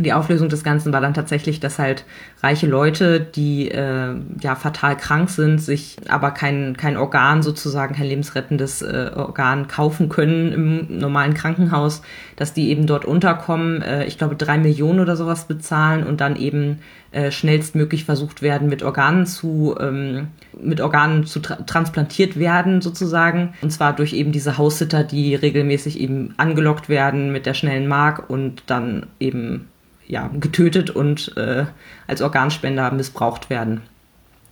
die 0.00 0.12
Auflösung 0.12 0.48
des 0.48 0.62
Ganzen 0.62 0.92
war 0.92 1.00
dann 1.00 1.12
tatsächlich, 1.12 1.58
dass 1.58 1.80
halt 1.80 2.04
reiche 2.40 2.68
Leute, 2.68 3.20
die 3.20 3.68
äh, 3.68 4.14
ja 4.40 4.54
fatal 4.54 4.96
krank 4.96 5.28
sind, 5.28 5.58
sich 5.58 5.96
aber 6.08 6.30
kein, 6.30 6.76
kein 6.76 6.96
Organ 6.96 7.42
sozusagen, 7.42 7.96
kein 7.96 8.06
lebensrettendes 8.06 8.82
äh, 8.82 9.10
Organ 9.14 9.66
kaufen 9.66 10.08
können 10.08 10.52
im 10.52 10.98
normalen 10.98 11.34
Krankenhaus, 11.34 12.02
dass 12.36 12.54
die 12.54 12.68
eben 12.70 12.86
dort 12.86 13.04
unterkommen, 13.04 13.82
äh, 13.82 14.04
ich 14.04 14.18
glaube 14.18 14.36
drei 14.36 14.56
Millionen 14.56 15.00
oder 15.00 15.16
sowas 15.16 15.46
bezahlen 15.46 16.04
und 16.04 16.20
dann 16.20 16.36
eben 16.36 16.78
äh, 17.12 17.30
schnellstmöglich 17.30 18.04
versucht 18.04 18.42
werden, 18.42 18.68
mit 18.68 18.82
Organen 18.82 19.26
zu 19.26 19.76
ähm, 19.80 20.28
mit 20.60 20.80
Organen 20.80 21.24
zu 21.24 21.40
tra 21.40 21.56
transplantiert 21.56 22.38
werden 22.38 22.80
sozusagen 22.80 23.54
und 23.62 23.70
zwar 23.70 23.94
durch 23.94 24.12
eben 24.12 24.32
diese 24.32 24.58
Haussitter, 24.58 25.04
die 25.04 25.34
regelmäßig 25.34 26.00
eben 26.00 26.34
angelockt 26.36 26.88
werden 26.88 27.32
mit 27.32 27.46
der 27.46 27.54
schnellen 27.54 27.88
Mark 27.88 28.28
und 28.28 28.62
dann 28.66 29.06
eben 29.20 29.68
ja, 30.08 30.30
getötet 30.32 30.90
und 30.90 31.36
äh, 31.36 31.66
als 32.06 32.22
Organspender 32.22 32.90
missbraucht 32.90 33.50
werden. 33.50 33.82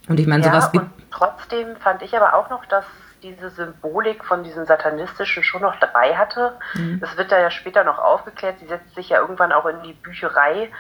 Und 0.09 0.21
ich 0.21 0.27
meine, 0.27 0.45
ja, 0.45 0.51
sowas 0.51 0.71
gibt. 0.71 0.87
Trotzdem 1.11 1.77
fand 1.77 2.03
ich 2.03 2.15
aber 2.15 2.35
auch 2.35 2.51
noch, 2.51 2.65
dass 2.67 2.85
diese 3.23 3.51
Symbolik 3.51 4.25
von 4.25 4.45
diesem 4.45 4.67
Satanistischen 4.67 5.43
schon 5.43 5.63
noch 5.63 5.77
dabei 5.81 6.17
hatte. 6.17 6.53
Mhm. 6.75 7.01
Das 7.01 7.17
wird 7.17 7.33
da 7.33 7.41
ja 7.41 7.51
später 7.51 7.83
noch 7.83 7.99
aufgeklärt. 7.99 8.59
Sie 8.61 8.67
setzt 8.67 8.95
sich 8.95 9.09
ja 9.09 9.21
irgendwann 9.21 9.53
auch 9.53 9.67
in 9.67 9.83
die 9.83 9.95
Bücherei 9.95 10.71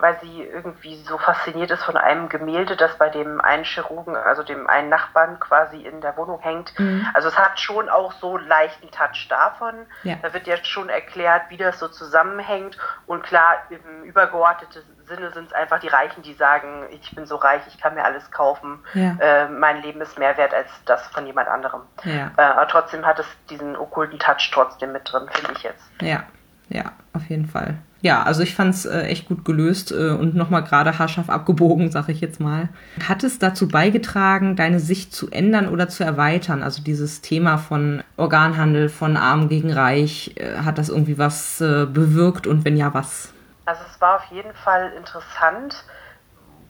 weil 0.00 0.18
sie 0.20 0.42
irgendwie 0.42 0.96
so 1.02 1.18
fasziniert 1.18 1.70
ist 1.70 1.82
von 1.84 1.96
einem 1.96 2.28
Gemälde, 2.28 2.76
das 2.76 2.96
bei 2.98 3.08
dem 3.08 3.40
einen 3.40 3.64
Chirurgen, 3.64 4.16
also 4.16 4.42
dem 4.42 4.68
einen 4.68 4.88
Nachbarn 4.88 5.40
quasi 5.40 5.78
in 5.82 6.00
der 6.00 6.16
Wohnung 6.16 6.40
hängt. 6.40 6.78
Mhm. 6.78 7.06
Also 7.14 7.28
es 7.28 7.38
hat 7.38 7.58
schon 7.60 7.88
auch 7.88 8.12
so 8.12 8.36
leichten 8.36 8.90
Touch 8.90 9.26
davon. 9.28 9.74
Ja. 10.02 10.16
Da 10.22 10.32
wird 10.32 10.46
ja 10.46 10.56
schon 10.64 10.88
erklärt, 10.88 11.42
wie 11.48 11.56
das 11.56 11.78
so 11.78 11.88
zusammenhängt. 11.88 12.76
Und 13.06 13.22
klar, 13.22 13.56
im 13.70 14.04
übergeordneten 14.04 14.82
Sinne 15.06 15.30
sind 15.32 15.46
es 15.46 15.52
einfach 15.52 15.80
die 15.80 15.88
Reichen, 15.88 16.22
die 16.22 16.34
sagen, 16.34 16.86
ich 16.90 17.14
bin 17.14 17.26
so 17.26 17.36
reich, 17.36 17.62
ich 17.68 17.78
kann 17.78 17.94
mir 17.94 18.04
alles 18.04 18.30
kaufen. 18.30 18.80
Ja. 18.94 19.16
Äh, 19.20 19.48
mein 19.48 19.82
Leben 19.82 20.00
ist 20.00 20.18
mehr 20.18 20.36
wert 20.36 20.52
als 20.52 20.68
das 20.84 21.06
von 21.08 21.26
jemand 21.26 21.48
anderem. 21.48 21.82
Ja. 22.04 22.30
Äh, 22.36 22.42
aber 22.42 22.68
trotzdem 22.68 23.06
hat 23.06 23.18
es 23.18 23.26
diesen 23.48 23.76
okkulten 23.76 24.18
Touch 24.18 24.50
trotzdem 24.52 24.92
mit 24.92 25.10
drin, 25.10 25.28
finde 25.32 25.52
ich 25.56 25.62
jetzt. 25.62 25.84
Ja, 26.00 26.24
ja, 26.68 26.92
auf 27.12 27.24
jeden 27.28 27.46
Fall 27.46 27.76
ja, 28.06 28.22
also 28.22 28.42
ich 28.42 28.54
fand 28.54 28.72
es 28.72 28.86
äh, 28.86 29.00
echt 29.02 29.26
gut 29.26 29.44
gelöst 29.44 29.90
äh, 29.90 30.10
und 30.10 30.34
nochmal 30.36 30.62
gerade 30.62 30.98
haarscharf 30.98 31.28
abgebogen, 31.28 31.90
sag 31.96 32.08
ich 32.08 32.20
jetzt 32.20 32.40
mal. 32.40 32.68
Hat 33.06 33.24
es 33.24 33.38
dazu 33.38 33.68
beigetragen, 33.68 34.56
deine 34.56 34.78
Sicht 34.80 35.12
zu 35.12 35.30
ändern 35.30 35.68
oder 35.68 35.88
zu 35.88 36.04
erweitern? 36.04 36.62
Also 36.62 36.82
dieses 36.82 37.20
Thema 37.20 37.58
von 37.58 38.02
Organhandel, 38.16 38.88
von 38.88 39.16
Arm 39.16 39.48
gegen 39.48 39.72
Reich, 39.72 40.34
äh, 40.36 40.58
hat 40.58 40.78
das 40.78 40.88
irgendwie 40.88 41.18
was 41.18 41.60
äh, 41.60 41.86
bewirkt 41.86 42.46
und 42.46 42.64
wenn 42.64 42.76
ja, 42.76 42.94
was? 42.94 43.32
Also 43.64 43.82
es 43.92 44.00
war 44.00 44.16
auf 44.16 44.24
jeden 44.30 44.54
Fall 44.54 44.92
interessant, 44.96 45.84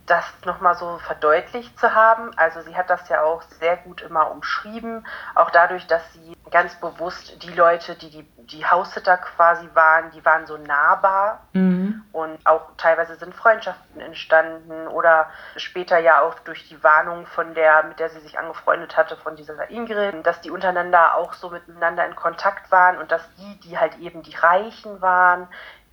das 0.07 0.25
nochmal 0.45 0.77
so 0.77 0.99
verdeutlicht 0.99 1.79
zu 1.79 1.95
haben. 1.95 2.31
Also 2.37 2.61
sie 2.63 2.77
hat 2.77 2.91
das 2.91 3.09
ja 3.09 3.23
auch 3.23 3.43
sehr 3.43 3.77
gut 3.77 4.03
immer 4.03 4.31
umschrieben, 4.31 5.07
auch 5.35 5.51
dadurch, 5.51 5.87
dass 5.87 6.13
sie 6.13 6.37
ganz 6.51 6.77
bewusst 6.77 7.43
die 7.43 7.53
Leute, 7.53 7.97
die 7.97 8.11
die, 8.11 8.23
die 8.47 8.65
Haussitter 8.65 9.17
quasi 9.17 9.69
waren, 9.75 10.13
die 10.13 10.25
waren 10.25 10.47
so 10.47 10.57
nahbar 10.57 11.41
mhm. 11.53 12.05
und 12.13 12.39
auch 12.47 12.63
teilweise 12.77 13.17
sind 13.17 13.35
Freundschaften 13.35 14.01
entstanden 14.01 14.87
oder 14.87 15.29
später 15.57 15.99
ja 15.99 16.23
auch 16.23 16.39
durch 16.41 16.69
die 16.69 16.83
Warnung 16.85 17.27
von 17.27 17.55
der, 17.55 17.83
mit 17.83 17.99
der 17.99 18.11
sie 18.11 18.21
sich 18.21 18.39
angefreundet 18.39 18.97
hatte, 18.97 19.17
von 19.17 19.35
dieser 19.35 19.69
Ingrid, 19.71 20.25
dass 20.25 20.41
die 20.41 20.51
untereinander 20.51 21.17
auch 21.17 21.33
so 21.33 21.51
miteinander 21.51 22.07
in 22.07 22.15
Kontakt 22.15 22.71
waren 22.71 22.99
und 22.99 23.11
dass 23.11 23.29
die, 23.35 23.61
die 23.61 23.79
halt 23.79 23.99
eben 23.99 24.23
die 24.23 24.37
Reichen 24.37 25.01
waren, 25.01 25.49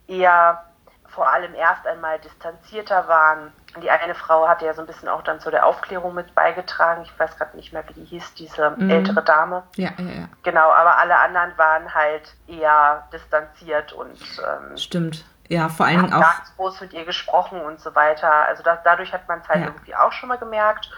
eher 0.08 0.64
vor 1.14 1.32
allem 1.32 1.54
erst 1.56 1.86
einmal 1.88 2.20
distanzierter 2.20 3.08
waren. 3.08 3.52
Die 3.82 3.90
eine 3.90 4.16
Frau 4.16 4.48
hatte 4.48 4.66
ja 4.66 4.74
so 4.74 4.82
ein 4.82 4.88
bisschen 4.88 5.10
auch 5.10 5.24
dann 5.24 5.40
zu 5.40 5.50
der 5.50 5.66
Aufklärung 5.66 6.14
mit 6.14 6.36
beigetragen. 6.36 7.04
Ich 7.04 7.20
weiß 7.20 7.38
gerade 7.38 7.56
nicht 7.56 7.74
mehr, 7.74 7.84
wie 7.88 7.94
die 7.94 8.06
hieß, 8.06 8.34
diese 8.36 8.72
mhm. 8.72 8.90
ältere 8.90 9.24
Dame. 9.24 9.64
Ja, 9.76 9.92
ja, 9.98 10.06
ja. 10.06 10.30
Genau, 10.44 10.72
aber 10.72 10.98
alle 10.98 11.18
anderen 11.18 11.58
waren 11.58 11.94
halt 11.94 12.36
eher 12.48 13.08
distanziert 13.12 13.94
und 13.94 14.20
ähm, 14.40 14.78
stimmt. 14.78 15.26
Ja, 15.48 15.70
vor 15.70 15.86
allen 15.86 16.02
Dingen 16.02 16.14
auch. 16.14 16.22
Ganz 16.22 16.56
groß 16.56 16.82
mit 16.82 16.94
ihr 16.94 17.06
gesprochen 17.06 17.62
und 17.62 17.80
so 17.80 17.94
weiter. 17.96 18.32
Also 18.32 18.64
das, 18.64 18.80
dadurch 18.84 19.12
hat 19.14 19.28
man 19.28 19.42
es 19.42 19.50
halt 19.50 19.62
ja. 19.62 19.68
irgendwie 19.68 19.96
auch 19.96 20.12
schon 20.12 20.30
mal 20.30 20.38
gemerkt. 20.38 20.90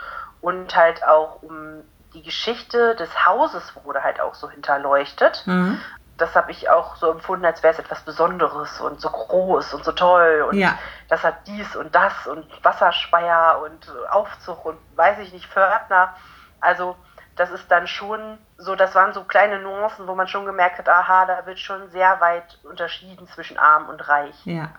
Und 0.41 0.75
halt 0.75 1.03
auch 1.05 1.41
um 1.41 1.81
die 2.13 2.21
Geschichte 2.21 2.95
des 2.95 3.25
Hauses 3.25 3.73
wurde 3.83 4.03
halt 4.03 4.21
auch 4.21 4.35
so 4.35 4.49
hinterleuchtet. 4.49 5.43
Mhm 5.45 5.79
das 6.17 6.35
habe 6.35 6.51
ich 6.51 6.69
auch 6.69 6.95
so 6.95 7.11
empfunden, 7.11 7.45
als 7.45 7.61
wäre 7.61 7.73
es 7.73 7.79
etwas 7.79 8.01
Besonderes 8.01 8.79
und 8.79 9.01
so 9.01 9.09
groß 9.09 9.73
und 9.73 9.83
so 9.83 9.91
toll 9.91 10.45
und 10.49 10.57
ja. 10.57 10.77
das 11.09 11.23
hat 11.23 11.47
dies 11.47 11.75
und 11.75 11.93
das 11.93 12.13
und 12.27 12.45
Wasserspeier 12.63 13.61
und 13.63 13.91
Aufzug 14.09 14.65
und 14.65 14.77
weiß 14.95 15.19
ich 15.19 15.33
nicht, 15.33 15.45
Fördner. 15.45 16.15
Also 16.61 16.95
das 17.35 17.51
ist 17.51 17.69
dann 17.69 17.87
schon 17.87 18.37
so, 18.57 18.75
das 18.75 18.95
waren 18.95 19.13
so 19.13 19.23
kleine 19.23 19.59
Nuancen, 19.59 20.07
wo 20.07 20.15
man 20.15 20.27
schon 20.27 20.45
gemerkt 20.45 20.77
hat, 20.77 20.87
aha, 20.87 21.25
da 21.25 21.45
wird 21.45 21.59
schon 21.59 21.89
sehr 21.91 22.19
weit 22.21 22.59
unterschieden 22.63 23.27
zwischen 23.27 23.57
arm 23.57 23.89
und 23.89 24.07
reich. 24.07 24.35
Ja. 24.45 24.69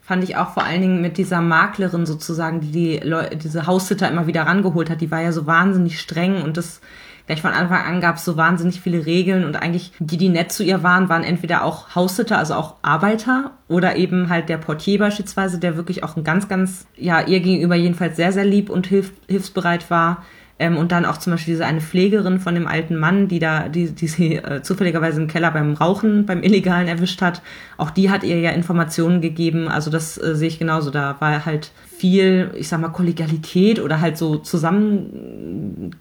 Fand 0.00 0.24
ich 0.24 0.36
auch 0.36 0.50
vor 0.50 0.62
allen 0.62 0.80
Dingen 0.80 1.00
mit 1.02 1.18
dieser 1.18 1.40
Maklerin 1.40 2.06
sozusagen, 2.06 2.60
die, 2.60 2.70
die 2.70 2.98
Leute, 2.98 3.36
diese 3.36 3.66
Haussitter 3.66 4.08
immer 4.08 4.26
wieder 4.26 4.46
rangeholt 4.46 4.90
hat, 4.90 5.00
die 5.00 5.10
war 5.10 5.20
ja 5.20 5.32
so 5.32 5.46
wahnsinnig 5.46 6.00
streng 6.00 6.42
und 6.42 6.56
das 6.56 6.80
gleich 7.28 7.42
von 7.42 7.52
Anfang 7.52 7.84
an 7.84 8.00
gab 8.00 8.16
es 8.16 8.24
so 8.24 8.38
wahnsinnig 8.38 8.80
viele 8.80 9.04
Regeln 9.04 9.44
und 9.44 9.54
eigentlich 9.54 9.92
die, 9.98 10.16
die 10.16 10.30
nett 10.30 10.50
zu 10.50 10.64
ihr 10.64 10.82
waren, 10.82 11.10
waren 11.10 11.22
entweder 11.22 11.62
auch 11.62 11.94
Haussitter, 11.94 12.38
also 12.38 12.54
auch 12.54 12.76
Arbeiter 12.80 13.52
oder 13.68 13.96
eben 13.96 14.30
halt 14.30 14.48
der 14.48 14.56
Portier 14.56 14.98
beispielsweise, 14.98 15.58
der 15.58 15.76
wirklich 15.76 16.02
auch 16.02 16.16
ein 16.16 16.24
ganz, 16.24 16.48
ganz, 16.48 16.86
ja, 16.96 17.20
ihr 17.20 17.40
gegenüber 17.40 17.74
jedenfalls 17.76 18.16
sehr, 18.16 18.32
sehr 18.32 18.46
lieb 18.46 18.70
und 18.70 18.86
hilf, 18.86 19.12
hilfsbereit 19.28 19.90
war. 19.90 20.24
Ähm, 20.60 20.76
und 20.76 20.90
dann 20.90 21.04
auch 21.04 21.18
zum 21.18 21.32
Beispiel 21.32 21.54
diese 21.54 21.66
eine 21.66 21.80
Pflegerin 21.80 22.40
von 22.40 22.54
dem 22.54 22.66
alten 22.66 22.96
Mann, 22.96 23.28
die 23.28 23.38
da, 23.38 23.68
die, 23.68 23.90
die 23.92 24.08
sie 24.08 24.36
äh, 24.36 24.62
zufälligerweise 24.62 25.20
im 25.20 25.28
Keller 25.28 25.52
beim 25.52 25.74
Rauchen, 25.74 26.26
beim 26.26 26.42
Illegalen 26.42 26.88
erwischt 26.88 27.22
hat. 27.22 27.42
Auch 27.76 27.90
die 27.90 28.10
hat 28.10 28.24
ihr 28.24 28.40
ja 28.40 28.50
Informationen 28.50 29.20
gegeben. 29.20 29.68
Also 29.68 29.90
das 29.90 30.18
äh, 30.18 30.34
sehe 30.34 30.48
ich 30.48 30.58
genauso. 30.58 30.90
Da 30.90 31.16
war 31.20 31.46
halt 31.46 31.70
viel, 31.96 32.50
ich 32.56 32.68
sag 32.68 32.80
mal, 32.80 32.88
Kollegialität 32.88 33.80
oder 33.80 34.00
halt 34.00 34.18
so 34.18 34.36
zusammen, 34.36 35.94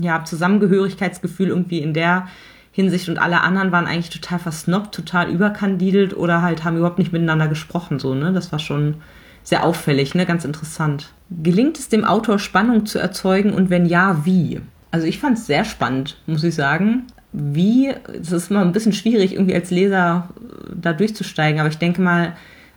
ja, 0.00 0.24
Zusammengehörigkeitsgefühl 0.24 1.48
irgendwie 1.48 1.78
in 1.78 1.94
der 1.94 2.28
Hinsicht 2.72 3.08
und 3.08 3.18
alle 3.18 3.42
anderen 3.42 3.70
waren 3.70 3.86
eigentlich 3.86 4.10
total 4.10 4.38
versnobbt, 4.38 4.94
total 4.94 5.30
überkandidelt 5.30 6.16
oder 6.16 6.42
halt 6.42 6.64
haben 6.64 6.76
überhaupt 6.76 6.98
nicht 6.98 7.12
miteinander 7.12 7.46
gesprochen, 7.46 8.00
so, 8.00 8.14
ne? 8.14 8.32
Das 8.32 8.50
war 8.50 8.58
schon 8.58 8.96
sehr 9.44 9.64
auffällig, 9.64 10.14
ne? 10.14 10.26
Ganz 10.26 10.44
interessant. 10.44 11.10
Gelingt 11.30 11.78
es 11.78 11.88
dem 11.88 12.04
Autor 12.04 12.38
Spannung 12.38 12.86
zu 12.86 12.98
erzeugen 12.98 13.52
und 13.52 13.70
wenn 13.70 13.86
ja, 13.86 14.24
wie? 14.24 14.60
Also 14.90 15.06
ich 15.06 15.20
fand 15.20 15.38
es 15.38 15.46
sehr 15.46 15.64
spannend, 15.64 16.16
muss 16.26 16.42
ich 16.42 16.54
sagen. 16.54 17.04
Wie, 17.32 17.92
es 18.20 18.32
ist 18.32 18.50
immer 18.50 18.62
ein 18.62 18.72
bisschen 18.72 18.92
schwierig, 18.92 19.34
irgendwie 19.34 19.54
als 19.54 19.70
Leser 19.70 20.28
da 20.74 20.92
durchzusteigen, 20.92 21.60
aber 21.60 21.68
ich 21.68 21.78
denke 21.78 22.00
mal, 22.00 22.34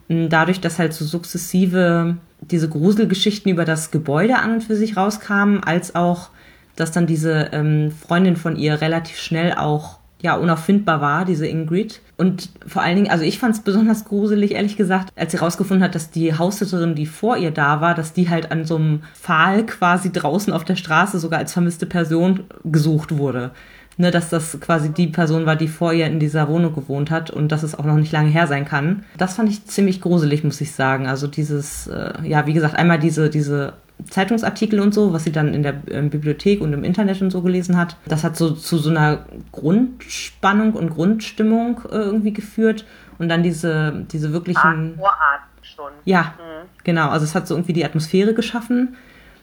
dadurch, 0.10 0.60
dass 0.60 0.80
halt 0.80 0.94
so 0.94 1.06
sukzessive 1.06 2.18
diese 2.42 2.70
Gruselgeschichten 2.70 3.52
über 3.52 3.66
das 3.66 3.92
Gebäude 3.92 4.38
an 4.38 4.54
und 4.54 4.64
für 4.64 4.76
sich 4.76 4.98
rauskamen, 4.98 5.64
als 5.64 5.96
auch, 5.96 6.30
dass 6.76 6.92
dann 6.92 7.08
diese 7.08 7.50
ähm, 7.52 7.92
Freundin 7.92 8.36
von 8.36 8.56
ihr 8.56 8.82
relativ 8.82 9.18
schnell 9.18 9.54
auch 9.54 10.00
ja 10.22 10.36
unauffindbar 10.36 11.02
war, 11.02 11.26
diese 11.26 11.48
Ingrid. 11.48 12.02
Und 12.18 12.50
vor 12.66 12.82
allen 12.82 12.96
Dingen, 12.96 13.12
also 13.12 13.24
ich 13.24 13.38
fand 13.38 13.54
es 13.54 13.62
besonders 13.62 14.06
gruselig, 14.06 14.52
ehrlich 14.52 14.76
gesagt, 14.76 15.14
als 15.16 15.32
sie 15.32 15.38
rausgefunden 15.38 15.84
hat, 15.84 15.94
dass 15.94 16.10
die 16.10 16.36
Haushälterin, 16.36 16.96
die 16.96 17.06
vor 17.06 17.38
ihr 17.38 17.52
da 17.52 17.80
war, 17.80 17.94
dass 17.94 18.14
die 18.14 18.28
halt 18.28 18.52
an 18.52 18.66
so 18.66 18.78
einem 18.78 19.02
Pfahl 19.14 19.66
quasi 19.68 20.12
draußen 20.12 20.52
auf 20.52 20.66
der 20.66 20.76
Straße 20.76 21.20
sogar 21.20 21.38
als 21.40 21.54
vermisste 21.54 21.86
Person 21.86 22.46
gesucht 22.66 23.18
wurde. 23.18 23.52
Ne, 24.00 24.12
dass 24.12 24.30
das 24.30 24.60
quasi 24.60 24.90
die 24.90 25.08
Person 25.08 25.48
war, 25.48 25.56
die 25.56 25.68
vor 25.68 25.92
ihr 25.92 26.06
in 26.06 26.20
dieser 26.20 26.48
Wohnung 26.48 26.76
gewohnt 26.76 27.10
hat 27.10 27.32
und 27.32 27.52
dass 27.52 27.64
es 27.64 27.74
auch 27.74 27.86
noch 27.86 27.96
nicht 27.96 28.12
lange 28.12 28.30
her 28.30 28.46
sein 28.46 28.64
kann. 28.64 29.04
Das 29.18 29.34
fand 29.34 29.50
ich 29.50 29.66
ziemlich 29.66 30.02
gruselig, 30.02 30.44
muss 30.44 30.62
ich 30.62 30.72
sagen. 30.72 31.08
Also 31.08 31.26
dieses, 31.26 31.88
äh, 31.88 32.14
ja, 32.24 32.46
wie 32.46 32.54
gesagt, 32.54 32.76
einmal 32.76 33.00
diese, 33.00 33.32
diese 33.32 33.74
Zeitungsartikel 34.10 34.80
und 34.80 34.94
so, 34.94 35.14
was 35.14 35.24
sie 35.24 35.32
dann 35.32 35.54
in 35.54 35.64
der 35.64 35.82
ähm, 35.90 36.10
Bibliothek 36.10 36.62
und 36.62 36.74
im 36.74 36.84
Internet 36.84 37.22
und 37.22 37.32
so 37.32 37.42
gelesen 37.42 37.78
hat. 37.78 37.98
Das 38.06 38.24
hat 38.24 38.38
so 38.38 38.52
zu 38.52 38.78
so 38.78 38.90
einer 38.90 39.26
Grundspannung 39.52 40.74
und 40.74 40.92
Grundstimmung 40.92 41.82
äh, 41.90 41.96
irgendwie 41.96 42.34
geführt. 42.34 42.86
Und 43.18 43.30
dann 43.30 43.44
diese, 43.44 44.06
diese 44.12 44.32
wirklichen. 44.32 44.94
Ah, 44.96 44.98
Vorart 44.98 45.42
schon. 45.62 45.92
Ja, 46.06 46.36
mhm. 46.38 46.68
genau. 46.84 47.10
Also 47.10 47.26
es 47.26 47.36
hat 47.36 47.48
so 47.48 47.56
irgendwie 47.56 47.74
die 47.74 47.86
Atmosphäre 47.86 48.34
geschaffen. 48.34 48.96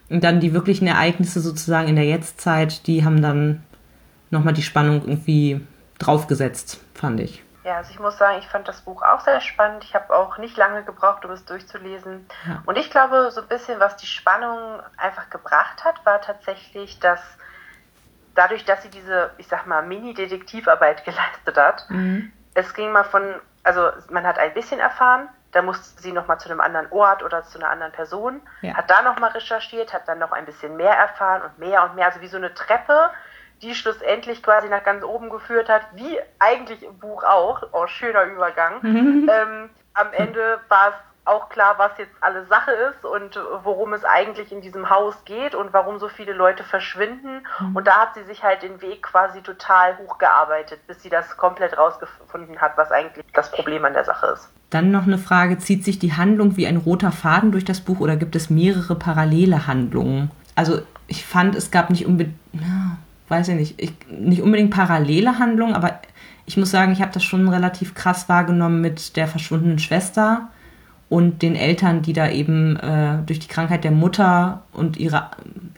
Und 0.08 0.22
dann 0.22 0.40
die 0.40 0.52
wirklichen 0.52 0.86
Ereignisse 0.86 1.40
sozusagen 1.40 1.88
in 1.88 1.96
der 1.96 2.04
Jetztzeit, 2.04 2.86
die 2.86 3.04
haben 3.04 3.22
dann 3.22 3.62
nochmal 4.30 4.52
die 4.52 4.62
Spannung 4.62 5.02
irgendwie 5.02 5.60
draufgesetzt, 5.98 6.80
fand 6.92 7.20
ich. 7.20 7.43
Ja, 7.64 7.78
also 7.78 7.90
ich 7.90 7.98
muss 7.98 8.18
sagen, 8.18 8.38
ich 8.38 8.46
fand 8.46 8.68
das 8.68 8.82
Buch 8.82 9.02
auch 9.02 9.20
sehr 9.20 9.40
spannend. 9.40 9.84
Ich 9.84 9.94
habe 9.94 10.14
auch 10.14 10.36
nicht 10.36 10.56
lange 10.56 10.84
gebraucht, 10.84 11.24
um 11.24 11.30
es 11.30 11.46
durchzulesen. 11.46 12.28
Ja. 12.46 12.62
Und 12.66 12.76
ich 12.76 12.90
glaube, 12.90 13.30
so 13.30 13.40
ein 13.40 13.48
bisschen, 13.48 13.80
was 13.80 13.96
die 13.96 14.06
Spannung 14.06 14.80
einfach 14.98 15.30
gebracht 15.30 15.82
hat, 15.82 16.04
war 16.04 16.20
tatsächlich, 16.20 17.00
dass 17.00 17.20
dadurch, 18.34 18.66
dass 18.66 18.82
sie 18.82 18.90
diese, 18.90 19.30
ich 19.38 19.48
sag 19.48 19.66
mal, 19.66 19.82
Mini-Detektivarbeit 19.82 21.04
geleistet 21.04 21.56
hat, 21.56 21.86
mhm. 21.88 22.32
es 22.52 22.74
ging 22.74 22.92
mal 22.92 23.04
von, 23.04 23.22
also 23.62 23.90
man 24.10 24.26
hat 24.26 24.38
ein 24.38 24.52
bisschen 24.52 24.80
erfahren, 24.80 25.28
da 25.52 25.62
musste 25.62 26.02
sie 26.02 26.12
nochmal 26.12 26.38
zu 26.40 26.50
einem 26.50 26.60
anderen 26.60 26.90
Ort 26.90 27.22
oder 27.22 27.44
zu 27.44 27.58
einer 27.58 27.70
anderen 27.70 27.92
Person, 27.92 28.42
ja. 28.60 28.74
hat 28.74 28.90
da 28.90 29.02
nochmal 29.02 29.30
recherchiert, 29.30 29.94
hat 29.94 30.08
dann 30.08 30.18
noch 30.18 30.32
ein 30.32 30.44
bisschen 30.44 30.76
mehr 30.76 30.94
erfahren 30.94 31.42
und 31.42 31.58
mehr 31.58 31.84
und 31.84 31.94
mehr, 31.94 32.06
also 32.06 32.20
wie 32.20 32.26
so 32.26 32.36
eine 32.36 32.52
Treppe, 32.52 33.10
die 33.64 33.74
schlussendlich 33.74 34.42
quasi 34.42 34.68
nach 34.68 34.84
ganz 34.84 35.02
oben 35.02 35.30
geführt 35.30 35.68
hat, 35.68 35.82
wie 35.94 36.18
eigentlich 36.38 36.82
im 36.82 36.98
Buch 36.98 37.24
auch. 37.24 37.62
Oh, 37.72 37.86
schöner 37.86 38.24
Übergang. 38.24 38.80
ähm, 38.84 39.70
am 39.94 40.12
Ende 40.12 40.60
war 40.68 40.88
es 40.90 40.94
auch 41.26 41.48
klar, 41.48 41.76
was 41.78 41.92
jetzt 41.96 42.14
alle 42.20 42.44
Sache 42.44 42.70
ist 42.70 43.04
und 43.04 43.38
worum 43.62 43.94
es 43.94 44.04
eigentlich 44.04 44.52
in 44.52 44.60
diesem 44.60 44.90
Haus 44.90 45.14
geht 45.24 45.54
und 45.54 45.72
warum 45.72 45.98
so 45.98 46.08
viele 46.08 46.34
Leute 46.34 46.64
verschwinden. 46.64 47.46
Mhm. 47.58 47.76
Und 47.76 47.86
da 47.86 48.02
hat 48.02 48.14
sie 48.14 48.24
sich 48.24 48.42
halt 48.42 48.62
den 48.62 48.82
Weg 48.82 49.02
quasi 49.02 49.40
total 49.40 49.96
hochgearbeitet, 49.96 50.86
bis 50.86 51.02
sie 51.02 51.08
das 51.08 51.36
komplett 51.38 51.78
rausgefunden 51.78 52.60
hat, 52.60 52.76
was 52.76 52.92
eigentlich 52.92 53.24
das 53.32 53.50
Problem 53.50 53.86
an 53.86 53.94
der 53.94 54.04
Sache 54.04 54.26
ist. 54.26 54.50
Dann 54.68 54.90
noch 54.90 55.04
eine 55.04 55.18
Frage, 55.18 55.56
zieht 55.58 55.84
sich 55.84 55.98
die 55.98 56.12
Handlung 56.12 56.58
wie 56.58 56.66
ein 56.66 56.76
roter 56.76 57.12
Faden 57.12 57.52
durch 57.52 57.64
das 57.64 57.80
Buch 57.80 58.00
oder 58.00 58.16
gibt 58.16 58.36
es 58.36 58.50
mehrere 58.50 58.94
parallele 58.94 59.66
Handlungen? 59.66 60.30
Also 60.56 60.82
ich 61.06 61.24
fand, 61.24 61.54
es 61.54 61.70
gab 61.70 61.90
nicht 61.90 62.06
unbedingt, 62.06 62.38
weiß 63.28 63.48
ich 63.48 63.54
nicht, 63.54 63.74
ich, 63.80 63.92
nicht 64.10 64.42
unbedingt 64.42 64.70
parallele 64.70 65.38
Handlungen, 65.38 65.74
aber 65.74 66.00
ich 66.46 66.56
muss 66.56 66.70
sagen, 66.70 66.92
ich 66.92 67.00
habe 67.00 67.12
das 67.12 67.24
schon 67.24 67.48
relativ 67.48 67.94
krass 67.94 68.28
wahrgenommen 68.28 68.80
mit 68.80 69.16
der 69.16 69.26
verschwundenen 69.28 69.78
Schwester 69.78 70.48
und 71.08 71.42
den 71.42 71.56
Eltern, 71.56 72.02
die 72.02 72.12
da 72.12 72.28
eben 72.28 72.76
äh, 72.76 73.18
durch 73.24 73.38
die 73.38 73.48
Krankheit 73.48 73.84
der 73.84 73.90
Mutter 73.90 74.62
und 74.72 74.96
ihre 74.96 75.30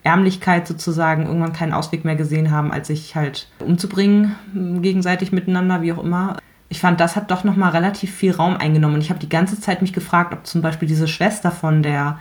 Ärmlichkeit 0.02 0.66
sozusagen 0.66 1.26
irgendwann 1.26 1.52
keinen 1.52 1.72
Ausweg 1.72 2.04
mehr 2.04 2.16
gesehen 2.16 2.50
haben, 2.50 2.72
als 2.72 2.88
sich 2.88 3.16
halt 3.16 3.48
umzubringen, 3.58 4.34
gegenseitig 4.82 5.32
miteinander, 5.32 5.82
wie 5.82 5.92
auch 5.92 6.02
immer. 6.02 6.36
Ich 6.68 6.80
fand, 6.80 7.00
das 7.00 7.16
hat 7.16 7.30
doch 7.30 7.44
nochmal 7.44 7.72
relativ 7.72 8.12
viel 8.12 8.32
Raum 8.32 8.56
eingenommen 8.56 8.94
und 8.94 9.00
ich 9.00 9.10
habe 9.10 9.20
die 9.20 9.28
ganze 9.28 9.60
Zeit 9.60 9.82
mich 9.82 9.92
gefragt, 9.92 10.32
ob 10.32 10.46
zum 10.46 10.62
Beispiel 10.62 10.88
diese 10.88 11.06
Schwester 11.06 11.50
von 11.50 11.82
der 11.82 12.18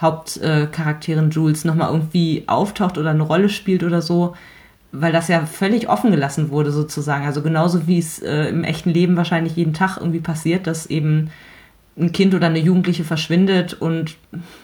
Hauptcharakterin 0.00 1.30
Jules 1.30 1.64
nochmal 1.64 1.92
irgendwie 1.92 2.44
auftaucht 2.46 2.98
oder 2.98 3.10
eine 3.10 3.22
Rolle 3.22 3.48
spielt 3.48 3.82
oder 3.82 4.02
so 4.02 4.34
weil 4.92 5.12
das 5.12 5.28
ja 5.28 5.44
völlig 5.46 5.88
offen 5.88 6.10
gelassen 6.10 6.50
wurde 6.50 6.72
sozusagen. 6.72 7.26
Also 7.26 7.42
genauso 7.42 7.86
wie 7.86 7.98
es 7.98 8.20
äh, 8.20 8.48
im 8.48 8.64
echten 8.64 8.90
Leben 8.90 9.16
wahrscheinlich 9.16 9.56
jeden 9.56 9.74
Tag 9.74 9.98
irgendwie 9.98 10.20
passiert, 10.20 10.66
dass 10.66 10.86
eben 10.86 11.30
ein 11.98 12.12
Kind 12.12 12.34
oder 12.34 12.46
eine 12.46 12.60
Jugendliche 12.60 13.04
verschwindet 13.04 13.74
und 13.74 14.16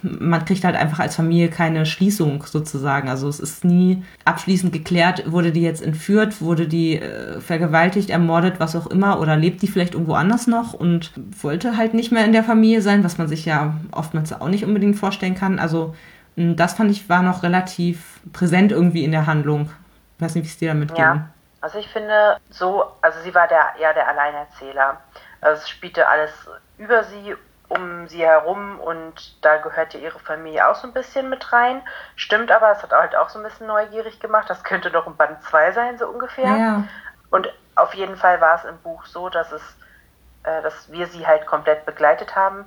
man 0.03 0.45
kriegt 0.45 0.65
halt 0.65 0.77
einfach 0.77 1.01
als 1.01 1.17
Familie 1.17 1.49
keine 1.49 1.85
Schließung 1.85 2.45
sozusagen. 2.47 3.09
Also 3.09 3.29
es 3.29 3.41
ist 3.41 3.65
nie 3.65 4.03
abschließend 4.25 4.73
geklärt, 4.73 5.31
wurde 5.31 5.51
die 5.51 5.63
jetzt 5.63 5.83
entführt, 5.83 6.41
wurde 6.41 6.69
die 6.69 7.01
äh, 7.01 7.41
vergewaltigt, 7.41 8.11
ermordet, 8.11 8.61
was 8.61 8.77
auch 8.77 8.87
immer, 8.87 9.21
oder 9.21 9.37
lebt 9.37 9.63
die 9.63 9.69
vielleicht 9.69 9.95
irgendwo 9.95 10.15
anders 10.15 10.47
noch 10.47 10.75
und 10.75 11.13
wollte 11.41 11.77
halt 11.77 11.95
nicht 11.95 12.13
mehr 12.13 12.25
in 12.25 12.33
der 12.33 12.45
Familie 12.45 12.83
sein, 12.83 13.05
was 13.05 13.19
man 13.19 13.29
sich 13.29 13.45
ja 13.45 13.81
oftmals 13.91 14.33
auch 14.33 14.49
nicht 14.49 14.65
unbedingt 14.65 14.97
vorstellen 14.97 15.35
kann. 15.35 15.59
Also 15.59 15.95
das 16.37 16.75
fand 16.75 16.91
ich 16.91 17.09
war 17.09 17.23
noch 17.23 17.43
relativ 17.43 18.21
präsent 18.33 18.73
irgendwie 18.73 19.05
in 19.05 19.13
der 19.13 19.27
Handlung. 19.27 19.71
Ich 20.17 20.23
weiß 20.23 20.35
nicht, 20.35 20.45
wie 20.45 20.49
es 20.49 20.59
dir 20.59 20.69
damit 20.69 20.97
ja. 20.97 21.13
ging. 21.13 21.29
Also 21.61 21.79
ich 21.79 21.89
finde 21.89 22.37
so, 22.51 22.93
also 23.01 23.21
sie 23.21 23.35
war 23.35 23.49
der 23.49 23.75
eher 23.79 23.95
der 23.95 24.07
Alleinerzähler. 24.09 25.01
Also 25.41 25.63
es 25.63 25.69
spielte 25.69 26.07
alles 26.07 26.31
über 26.77 27.05
sie, 27.05 27.35
um 27.69 28.07
sie 28.07 28.23
herum 28.23 28.79
und 28.81 29.43
da 29.43 29.57
gehörte 29.57 29.99
ihre 29.99 30.19
Familie 30.19 30.69
auch 30.69 30.75
so 30.75 30.87
ein 30.87 30.93
bisschen 30.93 31.31
mit 31.31 31.53
rein. 31.53 31.81
Stimmt 32.17 32.53
aber, 32.53 32.71
es 32.73 32.83
hat 32.83 32.93
halt 32.93 33.17
auch 33.17 33.31
so 33.31 33.39
ein 33.39 33.45
bisschen 33.45 33.67
neugierig 33.67 34.21
gemacht. 34.21 34.51
Das 34.51 34.63
könnte 34.63 34.91
doch 34.91 35.07
ein 35.07 35.17
Band 35.17 35.43
2 35.43 35.73
sein, 35.73 35.99
so 35.99 36.07
ungefähr. 36.07 36.57
Ja. 36.57 36.85
Und 37.31 37.49
auf 37.75 37.95
jeden 37.95 38.17
Fall 38.17 38.41
war 38.41 38.57
es 38.57 38.65
im 38.65 38.79
Buch 38.79 39.07
so, 39.07 39.29
dass 39.29 39.51
es, 39.51 39.63
äh, 40.43 40.63
dass 40.63 40.93
wir 40.93 41.07
sie 41.07 41.27
halt 41.27 41.47
komplett 41.47 41.87
begleitet 41.87 42.37
haben 42.37 42.67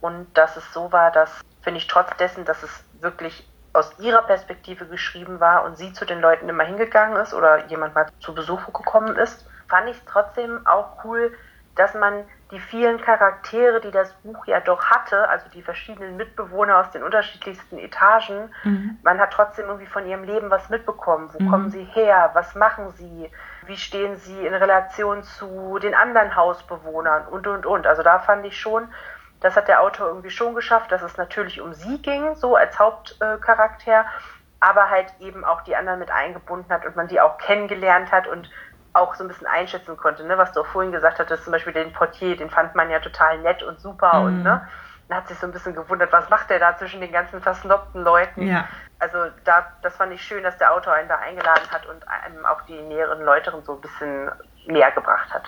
und 0.00 0.26
dass 0.36 0.56
es 0.56 0.72
so 0.72 0.90
war, 0.92 1.10
dass, 1.10 1.40
finde 1.62 1.78
ich, 1.78 1.86
trotz 1.86 2.16
dessen, 2.16 2.44
dass 2.44 2.62
es 2.62 2.84
wirklich 3.00 3.46
aus 3.72 3.98
ihrer 3.98 4.22
Perspektive 4.22 4.86
geschrieben 4.86 5.40
war 5.40 5.64
und 5.64 5.76
sie 5.76 5.92
zu 5.92 6.04
den 6.04 6.20
Leuten 6.20 6.48
immer 6.48 6.64
hingegangen 6.64 7.16
ist 7.16 7.34
oder 7.34 7.66
jemand 7.66 7.94
mal 7.94 8.06
zu 8.20 8.34
Besuch 8.34 8.66
gekommen 8.66 9.16
ist, 9.16 9.46
fand 9.68 9.88
ich 9.88 9.96
es 9.96 10.04
trotzdem 10.06 10.66
auch 10.66 11.04
cool, 11.04 11.32
dass 11.76 11.94
man 11.94 12.24
die 12.50 12.58
vielen 12.58 13.00
Charaktere, 13.00 13.80
die 13.80 13.92
das 13.92 14.12
Buch 14.24 14.44
ja 14.46 14.58
doch 14.60 14.84
hatte, 14.86 15.28
also 15.28 15.46
die 15.54 15.62
verschiedenen 15.62 16.16
Mitbewohner 16.16 16.78
aus 16.78 16.90
den 16.90 17.04
unterschiedlichsten 17.04 17.78
Etagen, 17.78 18.50
mhm. 18.64 18.98
man 19.04 19.20
hat 19.20 19.32
trotzdem 19.32 19.66
irgendwie 19.66 19.86
von 19.86 20.04
ihrem 20.06 20.24
Leben 20.24 20.50
was 20.50 20.68
mitbekommen. 20.68 21.30
Wo 21.32 21.42
mhm. 21.42 21.50
kommen 21.50 21.70
sie 21.70 21.84
her? 21.84 22.30
Was 22.34 22.56
machen 22.56 22.90
sie? 22.90 23.30
Wie 23.66 23.76
stehen 23.76 24.16
sie 24.16 24.46
in 24.46 24.52
Relation 24.52 25.22
zu 25.22 25.78
den 25.78 25.94
anderen 25.94 26.34
Hausbewohnern 26.34 27.28
und, 27.28 27.46
und, 27.46 27.66
und. 27.66 27.86
Also 27.86 28.02
da 28.02 28.18
fand 28.18 28.44
ich 28.44 28.58
schon, 28.58 28.88
das 29.40 29.56
hat 29.56 29.68
der 29.68 29.80
Autor 29.82 30.08
irgendwie 30.08 30.30
schon 30.30 30.54
geschafft, 30.54 30.92
dass 30.92 31.02
es 31.02 31.16
natürlich 31.16 31.60
um 31.60 31.72
sie 31.72 32.00
ging, 32.00 32.34
so 32.36 32.56
als 32.56 32.78
Hauptcharakter, 32.78 34.04
aber 34.60 34.90
halt 34.90 35.12
eben 35.20 35.44
auch 35.44 35.62
die 35.62 35.74
anderen 35.74 35.98
mit 35.98 36.10
eingebunden 36.10 36.70
hat 36.72 36.84
und 36.84 36.96
man 36.96 37.08
die 37.08 37.20
auch 37.20 37.38
kennengelernt 37.38 38.12
hat 38.12 38.26
und 38.26 38.50
auch 38.92 39.14
so 39.14 39.24
ein 39.24 39.28
bisschen 39.28 39.46
einschätzen 39.46 39.96
konnte, 39.96 40.24
ne? 40.24 40.36
was 40.36 40.52
du 40.52 40.60
auch 40.60 40.66
vorhin 40.66 40.92
gesagt 40.92 41.18
hattest, 41.18 41.44
zum 41.44 41.52
Beispiel 41.52 41.72
den 41.72 41.92
Portier, 41.92 42.36
den 42.36 42.50
fand 42.50 42.74
man 42.74 42.90
ja 42.90 42.98
total 42.98 43.38
nett 43.38 43.62
und 43.62 43.80
super 43.80 44.20
mhm. 44.20 44.26
und 44.26 44.42
ne, 44.42 44.66
dann 45.08 45.18
hat 45.18 45.28
sich 45.28 45.38
so 45.38 45.46
ein 45.46 45.52
bisschen 45.52 45.74
gewundert, 45.74 46.12
was 46.12 46.28
macht 46.28 46.50
der 46.50 46.58
da 46.58 46.76
zwischen 46.76 47.00
den 47.00 47.12
ganzen 47.12 47.40
versnobten 47.40 48.02
Leuten. 48.02 48.46
Ja. 48.46 48.68
Also 48.98 49.18
da, 49.44 49.66
das 49.82 49.96
fand 49.96 50.12
ich 50.12 50.22
schön, 50.22 50.42
dass 50.42 50.58
der 50.58 50.72
Autor 50.72 50.92
einen 50.92 51.08
da 51.08 51.16
eingeladen 51.16 51.68
hat 51.70 51.86
und 51.86 52.06
einem 52.06 52.44
auch 52.44 52.60
die 52.62 52.80
näheren 52.82 53.24
Leute 53.24 53.52
so 53.64 53.74
ein 53.74 53.80
bisschen 53.80 54.30
näher 54.66 54.90
gebracht 54.90 55.32
hat. 55.32 55.44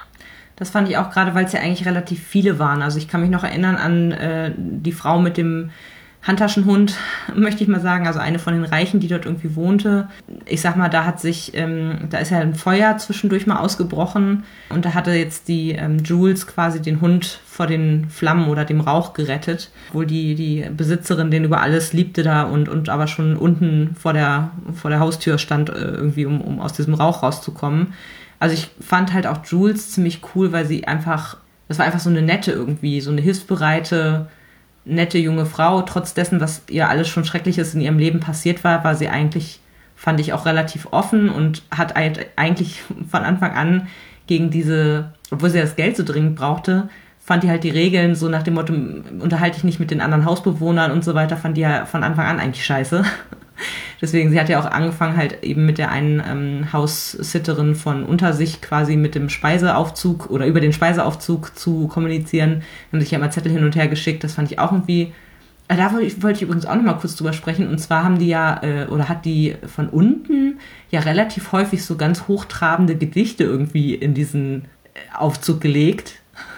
Das 0.56 0.71
fand 0.71 0.88
ich 0.88 0.99
auch 0.99 1.11
gerade, 1.11 1.35
weil 1.35 1.44
es 1.44 1.52
ja 1.52 1.61
eigentlich 1.61 1.87
relativ 1.87 2.23
viele 2.23 2.59
waren. 2.59 2.82
Also 2.82 2.99
ich 2.99 3.09
kann 3.09 3.21
mich 3.21 3.30
noch 3.30 3.44
erinnern 3.44 3.76
an 3.76 4.12
äh, 4.12 4.52
die 4.56 4.92
Frau 4.92 5.18
mit 5.18 5.37
dem 5.37 5.71
Handtaschenhund, 6.23 6.94
möchte 7.35 7.62
ich 7.62 7.68
mal 7.68 7.80
sagen, 7.80 8.06
also 8.06 8.21
eine 8.21 8.38
von 8.38 8.54
den 8.54 8.64
Reichen, 8.64 9.00
die 9.00 9.09
dort 9.09 9.26
irgendwie 9.26 9.56
wohnte. 9.56 10.09
Ich 10.47 10.61
sag 10.61 10.76
mal, 10.76 10.88
da 10.88 11.04
hat 11.04 11.21
sich, 11.21 11.52
ähm, 11.54 12.06
da 12.11 12.18
ist 12.18 12.30
ja 12.30 12.38
ein 12.38 12.54
Feuer 12.54 12.97
zwischendurch 12.99 13.47
mal 13.47 13.59
ausgebrochen 13.59 14.44
und 14.71 14.85
da 14.85 14.94
hatte 14.94 15.12
jetzt 15.12 15.49
die 15.49 15.73
ähm, 15.73 15.99
Jules 16.04 16.47
quasi 16.47 16.80
den 16.80 17.00
Hund 17.00 17.40
vor 17.44 17.66
den 17.66 18.09
Flammen 18.09 18.49
oder 18.49 18.64
dem 18.64 18.80
Rauch 18.80 19.14
gerettet, 19.14 19.71
obwohl 19.88 20.06
die, 20.06 20.35
die 20.35 20.64
Besitzerin 20.75 21.30
den 21.30 21.44
über 21.44 21.61
alles 21.61 21.92
liebte 21.92 22.23
da 22.23 22.44
und, 22.44 22.68
und 22.68 22.88
aber 22.88 23.09
schon 23.09 23.37
unten 23.37 23.97
vor 23.99 24.12
der, 24.12 24.52
vor 24.75 24.90
der 24.90 25.00
Haustür 25.00 25.38
stand, 25.38 25.71
äh, 25.71 25.73
irgendwie, 25.73 26.25
um, 26.25 26.40
um 26.40 26.61
aus 26.61 26.73
diesem 26.73 26.94
Rauch 26.94 27.23
rauszukommen. 27.23 27.94
Also 28.42 28.56
ich 28.56 28.70
fand 28.80 29.12
halt 29.12 29.28
auch 29.28 29.44
Jules 29.44 29.92
ziemlich 29.92 30.20
cool, 30.34 30.50
weil 30.50 30.66
sie 30.66 30.88
einfach, 30.88 31.37
das 31.68 31.78
war 31.78 31.87
einfach 31.87 32.00
so 32.00 32.11
eine 32.11 32.22
nette 32.22 32.50
irgendwie, 32.50 33.00
so 33.00 33.12
eine 33.12 33.20
hilfsbereite, 33.20 34.26
nette 34.84 35.18
junge 35.18 35.46
Frau. 35.46 35.82
Trotz 35.82 36.12
dessen, 36.12 36.40
was 36.40 36.62
ihr 36.68 36.88
alles 36.88 37.08
schon 37.08 37.25
Schreckliches 37.25 37.72
in 37.72 37.80
ihrem 37.80 38.00
Leben 38.00 38.18
passiert 38.18 38.64
war, 38.64 38.82
war 38.82 38.96
sie 38.96 39.08
eigentlich, 39.08 39.61
fand 39.94 40.18
ich 40.18 40.32
auch 40.32 40.44
relativ 40.44 40.88
offen 40.90 41.28
und 41.28 41.62
hat 41.70 41.94
eigentlich 41.94 42.82
von 43.08 43.22
Anfang 43.22 43.52
an 43.52 43.87
gegen 44.26 44.50
diese, 44.50 45.12
obwohl 45.30 45.50
sie 45.50 45.61
das 45.61 45.76
Geld 45.76 45.96
so 45.96 46.02
dringend 46.02 46.34
brauchte, 46.34 46.88
fand 47.25 47.44
die 47.44 47.49
halt 47.49 47.62
die 47.62 47.70
Regeln 47.70 48.16
so 48.16 48.28
nach 48.28 48.42
dem 48.42 48.54
Motto, 48.54 48.72
unterhalte 48.72 49.58
ich 49.58 49.62
nicht 49.62 49.78
mit 49.78 49.92
den 49.92 50.00
anderen 50.00 50.25
Hausbewohnern 50.25 50.90
und 50.90 51.04
so 51.04 51.14
weiter, 51.14 51.37
fand 51.37 51.56
die 51.56 51.61
ja 51.61 51.87
von 51.87 52.02
Anfang 52.02 52.26
an 52.26 52.40
eigentlich 52.40 52.66
scheiße. 52.66 53.04
Deswegen, 54.00 54.31
sie 54.31 54.40
hat 54.40 54.49
ja 54.49 54.61
auch 54.61 54.71
angefangen, 54.71 55.16
halt 55.16 55.42
eben 55.42 55.64
mit 55.66 55.78
der 55.78 55.90
einen 55.90 56.21
ähm, 56.21 56.73
Haussitterin 56.73 57.75
von 57.75 58.04
unter 58.04 58.33
sich 58.33 58.61
quasi 58.61 58.97
mit 58.97 59.14
dem 59.14 59.28
Speiseaufzug 59.28 60.31
oder 60.31 60.47
über 60.47 60.61
den 60.61 60.73
Speiseaufzug 60.73 61.57
zu 61.57 61.88
kommunizieren. 61.88 62.62
Haben 62.90 63.00
sich 63.00 63.11
ja 63.11 63.19
immer 63.19 63.31
Zettel 63.31 63.52
hin 63.52 63.64
und 63.64 63.76
her 63.76 63.88
geschickt. 63.88 64.25
Das 64.25 64.35
fand 64.35 64.50
ich 64.50 64.59
auch 64.59 64.73
irgendwie. 64.73 65.12
Äh, 65.69 65.76
da 65.76 65.92
wollte 65.92 66.07
ich, 66.07 66.42
übrigens 66.42 66.66
auch 66.66 66.75
noch 66.75 66.83
mal 66.83 66.95
kurz 66.95 67.16
drüber 67.16 67.33
sprechen. 67.33 67.69
Und 67.69 67.78
zwar 67.78 68.04
haben 68.04 68.19
die 68.19 68.28
ja, 68.28 68.61
äh, 68.62 68.87
oder 68.87 69.09
hat 69.09 69.25
die 69.25 69.57
von 69.66 69.88
unten 69.88 70.59
ja 70.90 71.00
relativ 71.00 71.52
häufig 71.52 71.85
so 71.85 71.97
ganz 71.97 72.26
hochtrabende 72.28 72.97
Gedichte 72.97 73.45
irgendwie 73.45 73.95
in 73.95 74.14
diesen 74.14 74.64
äh, 74.95 75.16
Aufzug 75.16 75.61
gelegt. 75.61 76.21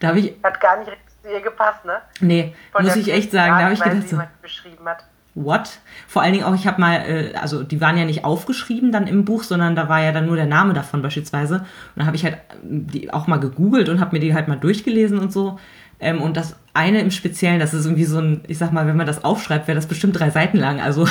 Da 0.00 0.08
habe 0.08 0.18
ich. 0.18 0.34
Hat 0.42 0.60
gar 0.60 0.78
nicht 0.80 0.90
zu 1.22 1.30
ihr 1.32 1.40
gepasst, 1.40 1.84
ne? 1.84 2.02
Nee, 2.20 2.54
Von 2.72 2.84
muss 2.84 2.96
ich 2.96 3.10
echt 3.10 3.30
sagen. 3.30 3.52
Da 3.52 3.62
habe 3.62 3.74
ich 3.74 3.80
gedacht 3.80 4.08
so. 4.08 4.20
Beschrieben 4.42 4.86
hat 4.86 5.04
what? 5.34 5.80
Vor 6.06 6.22
allen 6.22 6.32
Dingen 6.32 6.44
auch, 6.44 6.54
ich 6.54 6.66
habe 6.66 6.80
mal, 6.80 6.96
äh, 6.96 7.34
also 7.34 7.62
die 7.62 7.80
waren 7.80 7.98
ja 7.98 8.04
nicht 8.04 8.24
aufgeschrieben 8.24 8.92
dann 8.92 9.06
im 9.06 9.24
Buch, 9.24 9.42
sondern 9.42 9.74
da 9.74 9.88
war 9.88 10.02
ja 10.02 10.12
dann 10.12 10.26
nur 10.26 10.36
der 10.36 10.46
Name 10.46 10.72
davon 10.72 11.02
beispielsweise. 11.02 11.56
Und 11.56 11.66
dann 11.96 12.06
habe 12.06 12.16
ich 12.16 12.24
halt 12.24 12.38
die 12.62 13.12
auch 13.12 13.26
mal 13.26 13.38
gegoogelt 13.38 13.88
und 13.88 14.00
habe 14.00 14.14
mir 14.16 14.20
die 14.20 14.34
halt 14.34 14.48
mal 14.48 14.56
durchgelesen 14.56 15.18
und 15.18 15.32
so. 15.32 15.58
Ähm, 16.00 16.22
und 16.22 16.36
das 16.36 16.56
eine 16.74 17.00
im 17.00 17.12
Speziellen, 17.12 17.60
das 17.60 17.72
ist 17.72 17.86
irgendwie 17.86 18.04
so 18.04 18.18
ein, 18.18 18.40
ich 18.48 18.58
sag 18.58 18.72
mal, 18.72 18.86
wenn 18.86 18.96
man 18.96 19.06
das 19.06 19.24
aufschreibt, 19.24 19.68
wäre 19.68 19.76
das 19.76 19.86
bestimmt 19.86 20.18
drei 20.18 20.30
Seiten 20.30 20.58
lang. 20.58 20.80
Also 20.80 21.06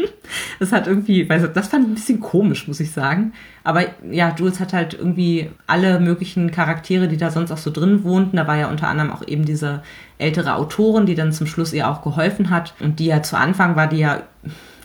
das 0.60 0.70
hat 0.70 0.86
irgendwie, 0.86 1.28
weiß 1.28 1.44
ich, 1.44 1.52
das 1.52 1.68
fand 1.68 1.84
ich 1.84 1.90
ein 1.90 1.94
bisschen 1.94 2.20
komisch, 2.20 2.68
muss 2.68 2.78
ich 2.78 2.92
sagen. 2.92 3.32
Aber 3.64 3.84
ja, 4.10 4.34
Jules 4.38 4.60
hat 4.60 4.74
halt 4.74 4.92
irgendwie 4.92 5.50
alle 5.66 5.98
möglichen 5.98 6.50
Charaktere, 6.50 7.08
die 7.08 7.16
da 7.16 7.30
sonst 7.30 7.50
auch 7.50 7.58
so 7.58 7.70
drin 7.70 8.04
wohnten. 8.04 8.36
Da 8.36 8.46
war 8.46 8.56
ja 8.56 8.68
unter 8.68 8.88
anderem 8.88 9.10
auch 9.10 9.26
eben 9.26 9.46
diese 9.46 9.82
ältere 10.18 10.54
Autorin, 10.54 11.06
die 11.06 11.14
dann 11.14 11.32
zum 11.32 11.46
Schluss 11.46 11.72
ihr 11.72 11.88
auch 11.88 12.02
geholfen 12.02 12.50
hat. 12.50 12.74
Und 12.78 13.00
die 13.00 13.06
ja 13.06 13.22
zu 13.22 13.38
Anfang 13.38 13.76
war 13.76 13.86
die 13.86 13.98
ja 13.98 14.22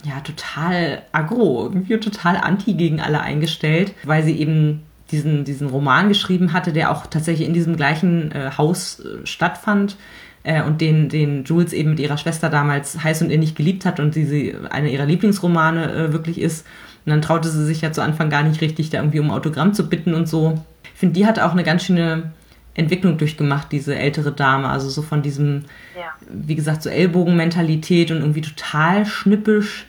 ja 0.06 0.20
total 0.20 1.02
aggro, 1.12 1.64
irgendwie 1.66 1.98
total 1.98 2.38
anti 2.38 2.74
gegen 2.74 3.00
alle 3.00 3.22
eingestellt, 3.22 3.94
weil 4.04 4.24
sie 4.24 4.38
eben 4.38 4.84
diesen, 5.14 5.46
diesen 5.46 5.70
Roman 5.70 6.10
geschrieben 6.10 6.52
hatte, 6.52 6.74
der 6.74 6.92
auch 6.92 7.08
tatsächlich 7.08 7.48
in 7.48 7.54
diesem 7.54 7.78
gleichen 7.78 8.32
äh, 8.32 8.52
Haus 8.58 9.00
äh, 9.00 9.26
stattfand 9.26 9.96
äh, 10.44 10.62
und 10.64 10.82
den, 10.82 11.08
den 11.08 11.46
Jules 11.46 11.72
eben 11.72 11.92
mit 11.92 12.00
ihrer 12.00 12.18
Schwester 12.18 12.50
damals 12.50 13.02
heiß 13.02 13.22
und 13.22 13.30
innig 13.30 13.56
geliebt 13.56 13.86
hat 13.86 14.00
und 14.00 14.16
die 14.16 14.26
sie 14.26 14.56
eine 14.70 14.90
ihrer 14.90 15.06
Lieblingsromane 15.06 15.94
äh, 15.94 16.14
wirklich 16.14 16.42
ist. 16.42 16.66
Und 17.06 17.12
dann 17.12 17.22
traute 17.22 17.50
sie 17.50 17.66
sich 17.66 17.82
ja 17.82 17.92
zu 17.92 18.02
Anfang 18.02 18.30
gar 18.30 18.44
nicht 18.44 18.60
richtig, 18.62 18.90
da 18.90 18.98
irgendwie 18.98 19.20
um 19.20 19.32
Autogramm 19.32 19.74
zu 19.74 19.88
bitten 19.88 20.14
und 20.14 20.28
so. 20.28 20.60
Ich 20.94 21.00
finde, 21.00 21.14
die 21.14 21.26
hat 21.26 21.40
auch 21.40 21.52
eine 21.52 21.64
ganz 21.64 21.84
schöne 21.84 22.32
Entwicklung 22.76 23.18
durchgemacht, 23.18 23.72
diese 23.72 23.96
ältere 23.96 24.32
Dame. 24.32 24.68
Also 24.68 24.90
so 24.90 25.02
von 25.02 25.22
diesem, 25.22 25.66
ja. 25.96 26.14
wie 26.30 26.56
gesagt, 26.56 26.82
so 26.82 26.90
Ellbogenmentalität 26.90 28.10
und 28.12 28.18
irgendwie 28.18 28.42
total 28.42 29.06
schnippisch 29.06 29.86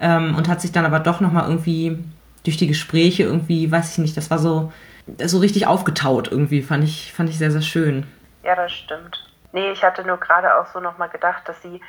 ähm, 0.00 0.34
und 0.34 0.48
hat 0.48 0.60
sich 0.60 0.72
dann 0.72 0.86
aber 0.86 1.00
doch 1.00 1.20
nochmal 1.20 1.44
irgendwie 1.48 1.98
durch 2.44 2.56
die 2.56 2.66
Gespräche 2.66 3.24
irgendwie, 3.24 3.70
weiß 3.70 3.92
ich 3.92 3.98
nicht, 3.98 4.16
das 4.16 4.30
war 4.30 4.38
so, 4.38 4.72
so 5.24 5.38
richtig 5.38 5.66
aufgetaut 5.66 6.30
irgendwie, 6.30 6.62
fand 6.62 6.84
ich, 6.84 7.12
fand 7.12 7.28
ich 7.28 7.38
sehr, 7.38 7.50
sehr 7.50 7.62
schön. 7.62 8.06
Ja, 8.42 8.56
das 8.56 8.72
stimmt. 8.72 9.24
Nee, 9.52 9.70
ich 9.70 9.84
hatte 9.84 10.04
nur 10.04 10.16
gerade 10.16 10.56
auch 10.58 10.66
so 10.66 10.80
nochmal 10.80 11.10
gedacht, 11.10 11.48
dass 11.48 11.60
sie, 11.62 11.80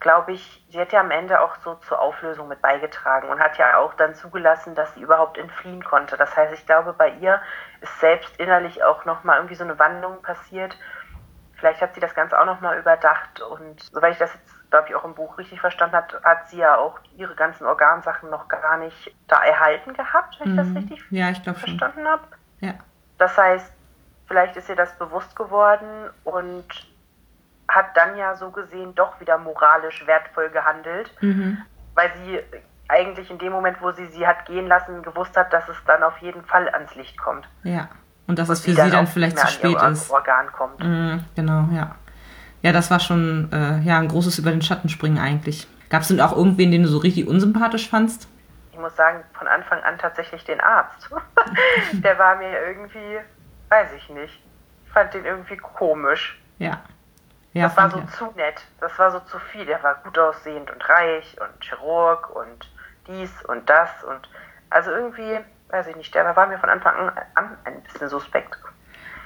glaube 0.00 0.32
ich, 0.32 0.64
sie 0.70 0.78
hat 0.78 0.92
ja 0.92 1.00
am 1.00 1.10
Ende 1.10 1.40
auch 1.40 1.56
so 1.64 1.74
zur 1.86 2.00
Auflösung 2.00 2.48
mit 2.48 2.60
beigetragen 2.60 3.28
und 3.28 3.40
hat 3.40 3.58
ja 3.58 3.78
auch 3.78 3.94
dann 3.94 4.14
zugelassen, 4.14 4.74
dass 4.74 4.94
sie 4.94 5.02
überhaupt 5.02 5.38
entfliehen 5.38 5.84
konnte. 5.84 6.16
Das 6.16 6.36
heißt, 6.36 6.52
ich 6.52 6.66
glaube, 6.66 6.92
bei 6.92 7.10
ihr 7.20 7.40
ist 7.80 8.00
selbst 8.00 8.36
innerlich 8.38 8.82
auch 8.82 9.04
nochmal 9.04 9.36
irgendwie 9.36 9.54
so 9.54 9.64
eine 9.64 9.78
Wandlung 9.78 10.20
passiert. 10.22 10.76
Vielleicht 11.54 11.80
hat 11.80 11.94
sie 11.94 12.00
das 12.00 12.14
Ganze 12.14 12.38
auch 12.38 12.46
nochmal 12.46 12.78
überdacht 12.78 13.40
und 13.40 13.80
soweit 13.92 14.14
ich 14.14 14.18
das 14.18 14.34
jetzt 14.34 14.51
glaube 14.72 14.88
ich, 14.88 14.94
auch 14.94 15.04
im 15.04 15.14
Buch 15.14 15.36
richtig 15.36 15.60
verstanden 15.60 15.94
hat, 15.94 16.18
hat 16.24 16.48
sie 16.48 16.56
ja 16.56 16.78
auch 16.78 16.98
ihre 17.18 17.34
ganzen 17.34 17.66
Organsachen 17.66 18.30
noch 18.30 18.48
gar 18.48 18.78
nicht 18.78 19.14
da 19.28 19.44
erhalten 19.44 19.92
gehabt, 19.92 20.40
wenn 20.40 20.52
mhm. 20.52 20.54
ich 20.54 20.64
das 20.64 20.68
mhm. 20.68 20.76
richtig 20.78 21.04
ja, 21.10 21.28
ich 21.28 21.42
verstanden 21.42 22.08
habe. 22.08 22.22
Ja. 22.60 22.72
Das 23.18 23.36
heißt, 23.36 23.70
vielleicht 24.26 24.56
ist 24.56 24.70
ihr 24.70 24.76
das 24.76 24.96
bewusst 24.96 25.36
geworden 25.36 26.08
und 26.24 26.64
hat 27.68 27.94
dann 27.94 28.16
ja 28.16 28.34
so 28.34 28.50
gesehen 28.50 28.94
doch 28.94 29.20
wieder 29.20 29.36
moralisch 29.36 30.06
wertvoll 30.06 30.48
gehandelt, 30.48 31.14
mhm. 31.20 31.58
weil 31.94 32.10
sie 32.24 32.40
eigentlich 32.88 33.30
in 33.30 33.38
dem 33.38 33.52
Moment, 33.52 33.76
wo 33.82 33.92
sie 33.92 34.06
sie 34.06 34.26
hat 34.26 34.46
gehen 34.46 34.68
lassen, 34.68 35.02
gewusst 35.02 35.36
hat, 35.36 35.52
dass 35.52 35.68
es 35.68 35.76
dann 35.86 36.02
auf 36.02 36.16
jeden 36.18 36.44
Fall 36.44 36.66
ans 36.70 36.94
Licht 36.94 37.18
kommt. 37.18 37.46
Ja. 37.62 37.90
Und 38.26 38.38
dass 38.38 38.48
und 38.48 38.54
es 38.54 38.60
für 38.62 38.70
sie 38.70 38.76
dann, 38.76 38.90
dann 38.90 39.06
vielleicht 39.06 39.38
zu 39.38 39.46
spät 39.48 39.76
ist. 39.82 40.10
Organ 40.10 40.50
kommt. 40.50 40.80
Mhm, 40.80 41.24
genau, 41.36 41.68
ja. 41.72 41.94
Ja, 42.62 42.72
das 42.72 42.90
war 42.90 43.00
schon 43.00 43.50
äh, 43.52 43.80
ja, 43.80 43.98
ein 43.98 44.08
großes 44.08 44.38
über 44.38 44.50
den 44.50 44.62
Schatten 44.62 44.88
springen 44.88 45.18
eigentlich. 45.18 45.66
Gab 45.90 46.02
es 46.02 46.08
denn 46.08 46.20
auch 46.20 46.36
irgendwen, 46.36 46.70
den 46.70 46.84
du 46.84 46.88
so 46.88 46.98
richtig 46.98 47.26
unsympathisch 47.26 47.88
fandst? 47.90 48.28
Ich 48.72 48.78
muss 48.78 48.96
sagen, 48.96 49.22
von 49.34 49.46
Anfang 49.46 49.82
an 49.82 49.98
tatsächlich 49.98 50.44
den 50.44 50.60
Arzt. 50.60 51.10
der 51.92 52.18
war 52.18 52.36
mir 52.36 52.66
irgendwie, 52.66 53.18
weiß 53.68 53.88
ich 53.96 54.08
nicht, 54.10 54.42
ich 54.86 54.92
fand 54.92 55.12
den 55.12 55.24
irgendwie 55.24 55.56
komisch. 55.56 56.40
Ja. 56.58 56.80
ja 57.52 57.64
das 57.64 57.76
war 57.76 57.90
so 57.90 57.98
ja. 57.98 58.06
zu 58.06 58.32
nett. 58.36 58.62
Das 58.80 58.98
war 58.98 59.10
so 59.10 59.20
zu 59.20 59.38
viel. 59.38 59.66
Der 59.66 59.82
war 59.82 59.96
gut 59.96 60.18
aussehend 60.18 60.70
und 60.70 60.88
reich 60.88 61.36
und 61.40 61.64
Chirurg 61.64 62.34
und 62.34 62.70
dies 63.08 63.44
und 63.46 63.68
das 63.68 63.90
und 64.04 64.28
also 64.70 64.90
irgendwie, 64.90 65.38
weiß 65.68 65.88
ich 65.88 65.96
nicht, 65.96 66.14
der 66.14 66.34
war 66.34 66.46
mir 66.46 66.58
von 66.58 66.70
Anfang 66.70 67.10
an 67.34 67.56
ein 67.64 67.82
bisschen 67.82 68.08
suspekt. 68.08 68.56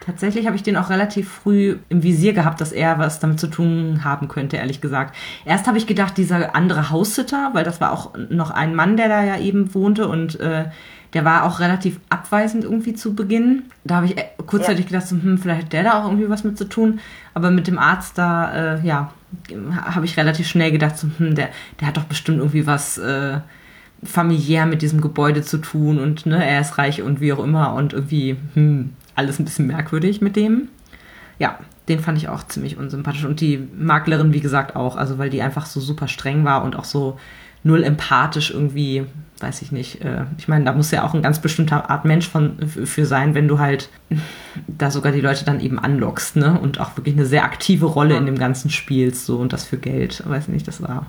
Tatsächlich 0.01 0.47
habe 0.47 0.55
ich 0.57 0.63
den 0.63 0.77
auch 0.77 0.91
relativ 0.91 1.29
früh 1.29 1.79
im 1.89 2.03
Visier 2.03 2.33
gehabt, 2.33 2.61
dass 2.61 2.71
er 2.71 2.99
was 2.99 3.19
damit 3.19 3.41
zu 3.41 3.49
tun 3.49 4.03
haben 4.05 4.29
könnte, 4.29 4.57
ehrlich 4.57 4.81
gesagt. 4.81 5.17
Erst 5.45 5.67
habe 5.67 5.79
ich 5.79 5.87
gedacht, 5.87 6.17
dieser 6.17 6.55
andere 6.55 6.91
Haussitter, 6.91 7.51
weil 7.55 7.65
das 7.65 7.81
war 7.81 7.93
auch 7.93 8.13
noch 8.31 8.51
ein 8.51 8.75
Mann, 8.75 8.97
der 8.97 9.09
da 9.09 9.25
ja 9.25 9.39
eben 9.39 9.75
wohnte 9.75 10.07
und 10.07 10.39
äh, 10.39 10.67
der 11.13 11.25
war 11.25 11.45
auch 11.45 11.61
relativ 11.61 11.99
abweisend 12.09 12.65
irgendwie 12.65 12.95
zu 12.95 13.15
Beginn. 13.15 13.65
Da 13.85 13.97
habe 13.97 14.07
ich 14.07 14.19
äh, 14.19 14.25
kurzzeitig 14.47 14.85
ja. 14.85 14.91
gedacht, 14.91 15.09
so, 15.09 15.17
hm, 15.17 15.39
vielleicht 15.39 15.65
hat 15.65 15.73
der 15.73 15.85
da 15.85 16.01
auch 16.01 16.05
irgendwie 16.05 16.29
was 16.29 16.45
mit 16.45 16.59
zu 16.59 16.67
tun. 16.67 17.01
Aber 17.35 17.51
mit 17.51 17.67
dem 17.67 17.79
Arzt 17.79 18.19
da, 18.19 18.77
äh, 18.77 18.87
ja, 18.87 19.13
habe 19.81 20.05
ich 20.05 20.17
relativ 20.17 20.47
schnell 20.47 20.73
gedacht, 20.73 20.99
so, 20.99 21.09
hm, 21.17 21.35
der, 21.35 21.49
der 21.81 21.89
hat 21.89 21.97
doch 21.97 22.05
bestimmt 22.05 22.39
irgendwie 22.39 22.67
was 22.67 22.99
äh, 22.99 23.39
familiär 24.05 24.67
mit 24.67 24.83
diesem 24.83 25.01
Gebäude 25.01 25.43
zu 25.43 25.59
tun 25.59 25.99
und 25.99 26.27
ne, 26.27 26.45
er 26.45 26.61
ist 26.61 26.79
reich 26.79 27.03
und 27.03 27.21
wie 27.21 27.33
auch 27.33 27.43
immer 27.43 27.75
und 27.75 27.93
irgendwie, 27.93 28.37
hm, 28.55 28.93
alles 29.17 29.39
ein 29.39 29.45
bisschen 29.45 29.67
merkwürdig 29.67 30.21
mit 30.21 30.37
dem. 30.37 30.69
Ja, 31.39 31.59
den 31.89 32.01
fand 32.01 32.19
ich 32.19 32.29
auch 32.29 32.47
ziemlich 32.47 32.77
unsympathisch. 32.77 33.25
Und 33.25 33.41
die 33.41 33.69
Maklerin, 33.77 34.33
wie 34.33 34.41
gesagt, 34.41 34.77
auch. 34.77 34.97
Also, 34.97 35.19
weil 35.19 35.31
die 35.31 35.43
einfach 35.43 35.67
so 35.67 35.81
super 35.81 36.09
streng 36.09 36.45
war 36.45 36.65
und 36.65 36.77
auch 36.77 36.85
so 36.85 37.19
null 37.67 37.83
empathisch 37.83 38.53
irgendwie, 38.53 39.07
weiß 39.41 39.61
ich 39.63 39.73
nicht. 39.73 40.05
Äh, 40.05 40.25
ich 40.39 40.49
meine, 40.49 40.65
da 40.65 40.73
muss 40.73 40.91
ja 40.93 41.05
auch 41.05 41.15
ein 41.15 41.23
ganz 41.23 41.41
bestimmter 41.41 41.91
Art 41.91 42.05
Mensch 42.05 42.29
von, 42.29 42.59
für 42.69 43.05
sein, 43.07 43.35
wenn 43.35 43.49
du 43.49 43.59
halt 43.59 43.91
da 44.67 44.91
sogar 44.91 45.13
die 45.13 45.21
Leute 45.21 45.45
dann 45.45 45.61
eben 45.61 45.79
anlockst, 45.79 46.37
ne? 46.37 46.59
Und 46.59 46.81
auch 46.81 46.97
wirklich 46.97 47.17
eine 47.17 47.27
sehr 47.27 47.45
aktive 47.45 47.87
Rolle 47.87 48.17
in 48.17 48.27
dem 48.27 48.39
ganzen 48.39 48.71
spielst, 48.71 49.27
so 49.27 49.39
und 49.39 49.53
das 49.53 49.65
für 49.65 49.79
Geld. 49.79 50.23
Weiß 50.27 50.45
ich 50.45 50.55
nicht, 50.55 50.69
das 50.69 50.81
war, 50.81 51.07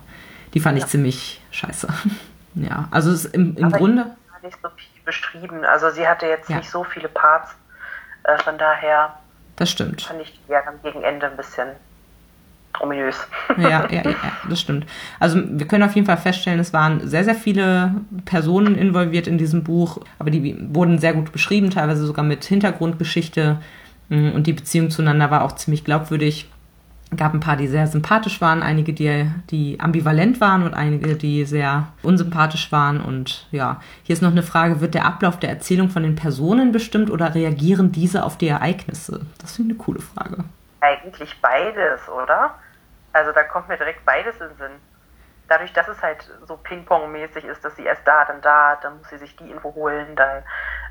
die 0.54 0.60
fand 0.60 0.78
ich 0.78 0.84
ja. 0.84 0.89
ziemlich 0.89 1.41
scheiße. 1.52 1.88
ja, 2.56 2.88
also 2.91 3.12
es 3.12 3.26
im, 3.26 3.56
im 3.56 3.65
Aber 3.65 3.78
Grunde. 3.78 4.06
Nicht 4.43 4.58
so 4.62 4.70
viel 4.76 5.04
beschrieben. 5.04 5.63
Also 5.63 5.89
sie 5.89 6.08
hatte 6.08 6.26
jetzt 6.26 6.50
ja. 6.50 6.58
nicht 6.58 6.70
so 6.70 6.84
viele 6.84 7.10
Parts. 7.10 7.56
Äh, 8.28 8.38
von 8.44 8.58
daher. 8.58 9.13
Das 9.56 9.72
stimmt. 9.72 10.04
Fand 10.04 10.22
ich 10.22 10.40
ja 10.48 10.62
dann 10.63 10.76
gegen 10.84 11.04
Ende 11.04 11.26
ein 11.26 11.36
bisschen 11.36 11.70
ominös. 12.80 13.16
Ja, 13.58 13.88
ja, 13.92 14.04
ja, 14.04 14.16
das 14.48 14.62
stimmt. 14.62 14.86
Also 15.20 15.42
wir 15.44 15.68
können 15.68 15.84
auf 15.84 15.96
jeden 15.96 16.06
Fall 16.06 16.18
feststellen, 16.18 16.60
es 16.60 16.74
waren 16.74 17.08
sehr, 17.08 17.24
sehr 17.24 17.34
viele 17.34 17.96
Personen 18.26 18.76
involviert 18.76 19.26
in 19.26 19.40
diesem 19.40 19.63
Buch, 19.63 20.00
aber 20.20 20.30
die 20.30 20.56
wurden 20.76 21.00
sehr 21.00 21.13
gut 21.13 21.32
beschrieben, 21.32 21.72
teilweise 21.72 22.06
sogar 22.06 22.24
mit 22.24 22.46
Hintergrundgeschichte 22.46 23.60
mm, 24.10 24.32
und 24.32 24.46
die 24.46 24.54
Beziehung 24.54 24.92
zueinander 24.92 25.32
war 25.32 25.44
auch 25.44 25.54
ziemlich 25.54 25.84
glaubwürdig. 25.84 26.52
Es 27.10 27.17
gab 27.17 27.34
ein 27.34 27.39
paar, 27.39 27.56
die 27.56 27.67
sehr 27.67 27.88
sympathisch 27.88 28.41
waren, 28.41 28.62
einige, 28.62 28.91
die, 28.91 29.32
die 29.50 29.80
ambivalent 29.80 30.41
waren 30.41 30.63
und 30.63 30.74
einige, 30.74 31.15
die 31.15 31.46
sehr 31.46 31.88
unsympathisch 32.04 32.70
waren. 32.74 33.02
Und 33.02 33.48
ja, 33.52 33.80
hier 34.04 34.13
ist 34.13 34.22
noch 34.22 34.32
eine 34.32 34.43
Frage, 34.43 34.82
wird 34.82 34.93
der 34.93 35.06
Ablauf 35.06 35.39
der 35.39 35.50
Erzählung 35.50 35.89
von 35.89 36.04
den 36.04 36.17
Personen 36.17 36.74
bestimmt 36.74 37.10
oder 37.10 37.34
reagieren 37.34 37.93
diese 37.93 38.26
auf 38.26 38.38
die 38.38 38.50
Ereignisse? 38.50 39.26
Das 39.39 39.56
finde 39.56 39.74
ich 39.74 39.80
eine 39.80 39.86
coole 39.86 40.02
Frage. 40.02 40.43
Eigentlich 40.82 41.39
beides, 41.41 42.10
oder? 42.10 42.56
Also 43.13 43.32
da 43.32 43.43
kommt 43.43 43.70
mir 43.70 43.78
direkt 43.78 44.04
beides 44.06 44.36
in 44.41 44.50
den 44.50 44.58
Sinn. 44.58 44.72
Dadurch, 45.48 45.72
dass 45.72 45.88
es 45.88 46.02
halt 46.02 46.30
so 46.46 46.58
Ping-Pong-mäßig 46.58 47.46
ist, 47.46 47.63
dass 47.63 47.74
sie 47.78 47.86
erst 47.86 48.06
da, 48.06 48.26
dann 48.26 48.41
da, 48.41 48.78
dann 48.82 48.98
muss 48.98 49.10
sie 49.10 49.17
sich 49.17 49.34
die 49.38 49.50
Info 49.50 49.74
holen, 49.76 50.08
dann 50.17 50.43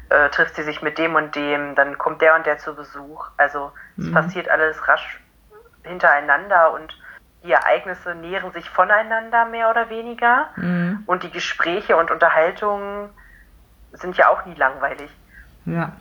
äh, 0.09 0.31
trifft 0.31 0.57
sie 0.57 0.63
sich 0.63 0.81
mit 0.81 0.97
dem 0.97 1.15
und 1.15 1.37
dem, 1.37 1.75
dann 1.75 1.99
kommt 1.99 2.23
der 2.23 2.37
und 2.37 2.47
der 2.47 2.57
zu 2.57 2.75
Besuch. 2.75 3.29
Also 3.37 3.71
es 3.99 4.07
mhm. 4.07 4.15
passiert 4.15 4.49
alles 4.49 4.89
rasch 4.89 5.21
hintereinander 5.87 6.73
und 6.75 6.97
die 7.45 7.53
Ereignisse 7.53 8.15
nähren 8.15 8.53
sich 8.53 8.69
voneinander 8.69 9.47
mehr 9.47 9.71
oder 9.71 9.89
weniger. 9.89 10.49
Mhm. 10.57 11.05
Und 11.07 11.23
die 11.23 11.31
Gespräche 11.31 11.97
und 11.97 12.11
Unterhaltungen 12.11 13.11
sind 13.93 14.17
ja 14.17 14.29
auch 14.29 14.45
nie 14.47 14.55
langweilig. 14.55 15.11
Ja. 15.65 15.93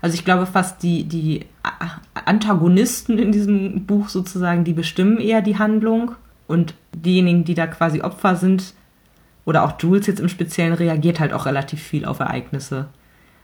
Also 0.00 0.14
ich 0.14 0.24
glaube 0.24 0.46
fast 0.46 0.82
die, 0.82 1.04
die 1.04 1.46
Antagonisten 2.24 3.18
in 3.18 3.32
diesem 3.32 3.86
Buch 3.86 4.08
sozusagen, 4.08 4.64
die 4.64 4.72
bestimmen 4.72 5.18
eher 5.18 5.42
die 5.42 5.58
Handlung 5.58 6.14
und 6.46 6.74
diejenigen, 6.92 7.44
die 7.44 7.54
da 7.54 7.66
quasi 7.66 8.00
Opfer 8.00 8.36
sind, 8.36 8.74
oder 9.44 9.64
auch 9.64 9.80
Jules 9.80 10.06
jetzt 10.06 10.20
im 10.20 10.28
Speziellen, 10.28 10.74
reagiert 10.74 11.20
halt 11.20 11.32
auch 11.32 11.46
relativ 11.46 11.82
viel 11.82 12.04
auf 12.04 12.20
Ereignisse. 12.20 12.88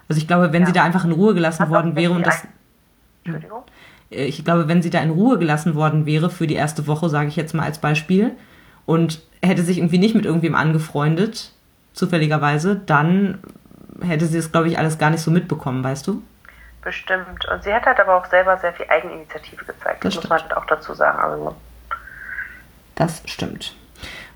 Also 0.07 0.21
ich 0.21 0.29
glaube, 0.29 0.53
wenn 0.53 0.63
ja. 0.63 0.67
sie 0.67 0.75
da 0.75 0.85
einfach 0.85 1.07
in 1.07 1.13
Ruhe 1.13 1.33
gelassen 1.33 1.71
worden 1.71 1.97
wäre 1.97 2.13
und 2.13 2.27
das. 2.27 2.47
Entschuldigung? 3.25 3.63
Ich 4.11 4.45
glaube, 4.45 4.69
wenn 4.69 4.83
sie 4.83 4.91
da 4.91 5.01
in 5.01 5.11
Ruhe 5.11 5.39
gelassen 5.39 5.75
worden 5.75 6.07
wäre 6.07 6.31
für 6.31 6.47
die 6.47 6.55
erste 6.55 6.87
Woche, 6.87 7.09
sage 7.09 7.29
ich 7.29 7.37
jetzt 7.37 7.55
mal 7.55 7.65
als 7.65 7.79
Beispiel, 7.79 8.33
und 8.87 9.23
hätte 9.43 9.63
sich 9.63 9.79
irgendwie 9.79 9.99
nicht 9.99 10.15
mit 10.15 10.25
irgendwem 10.25 10.55
angefreundet, 10.55 11.53
zufälligerweise, 11.95 12.77
dann 12.77 13.39
hätte 14.03 14.27
sie 14.27 14.37
das, 14.37 14.53
glaube 14.53 14.69
ich, 14.69 14.79
alles 14.79 14.99
gar 14.99 15.11
nicht 15.11 15.21
so 15.21 15.31
mitbekommen, 15.31 15.83
weißt 15.83 16.07
du? 16.07 16.23
Bestimmt. 16.83 17.47
Und 17.51 17.63
sie 17.63 17.73
hat 17.73 17.87
halt 17.87 17.99
aber 17.99 18.17
auch 18.17 18.27
selber 18.27 18.59
sehr 18.59 18.75
viel 18.75 18.87
Eigeninitiative 18.89 19.65
gezeigt. 19.65 20.05
Das, 20.05 20.15
das 20.15 20.25
muss 20.25 20.31
man 20.31 20.43
halt 20.43 20.57
auch 20.57 20.67
dazu 20.67 20.93
sagen. 20.93 21.19
Also. 21.19 21.57
Das 22.95 23.23
stimmt. 23.25 23.75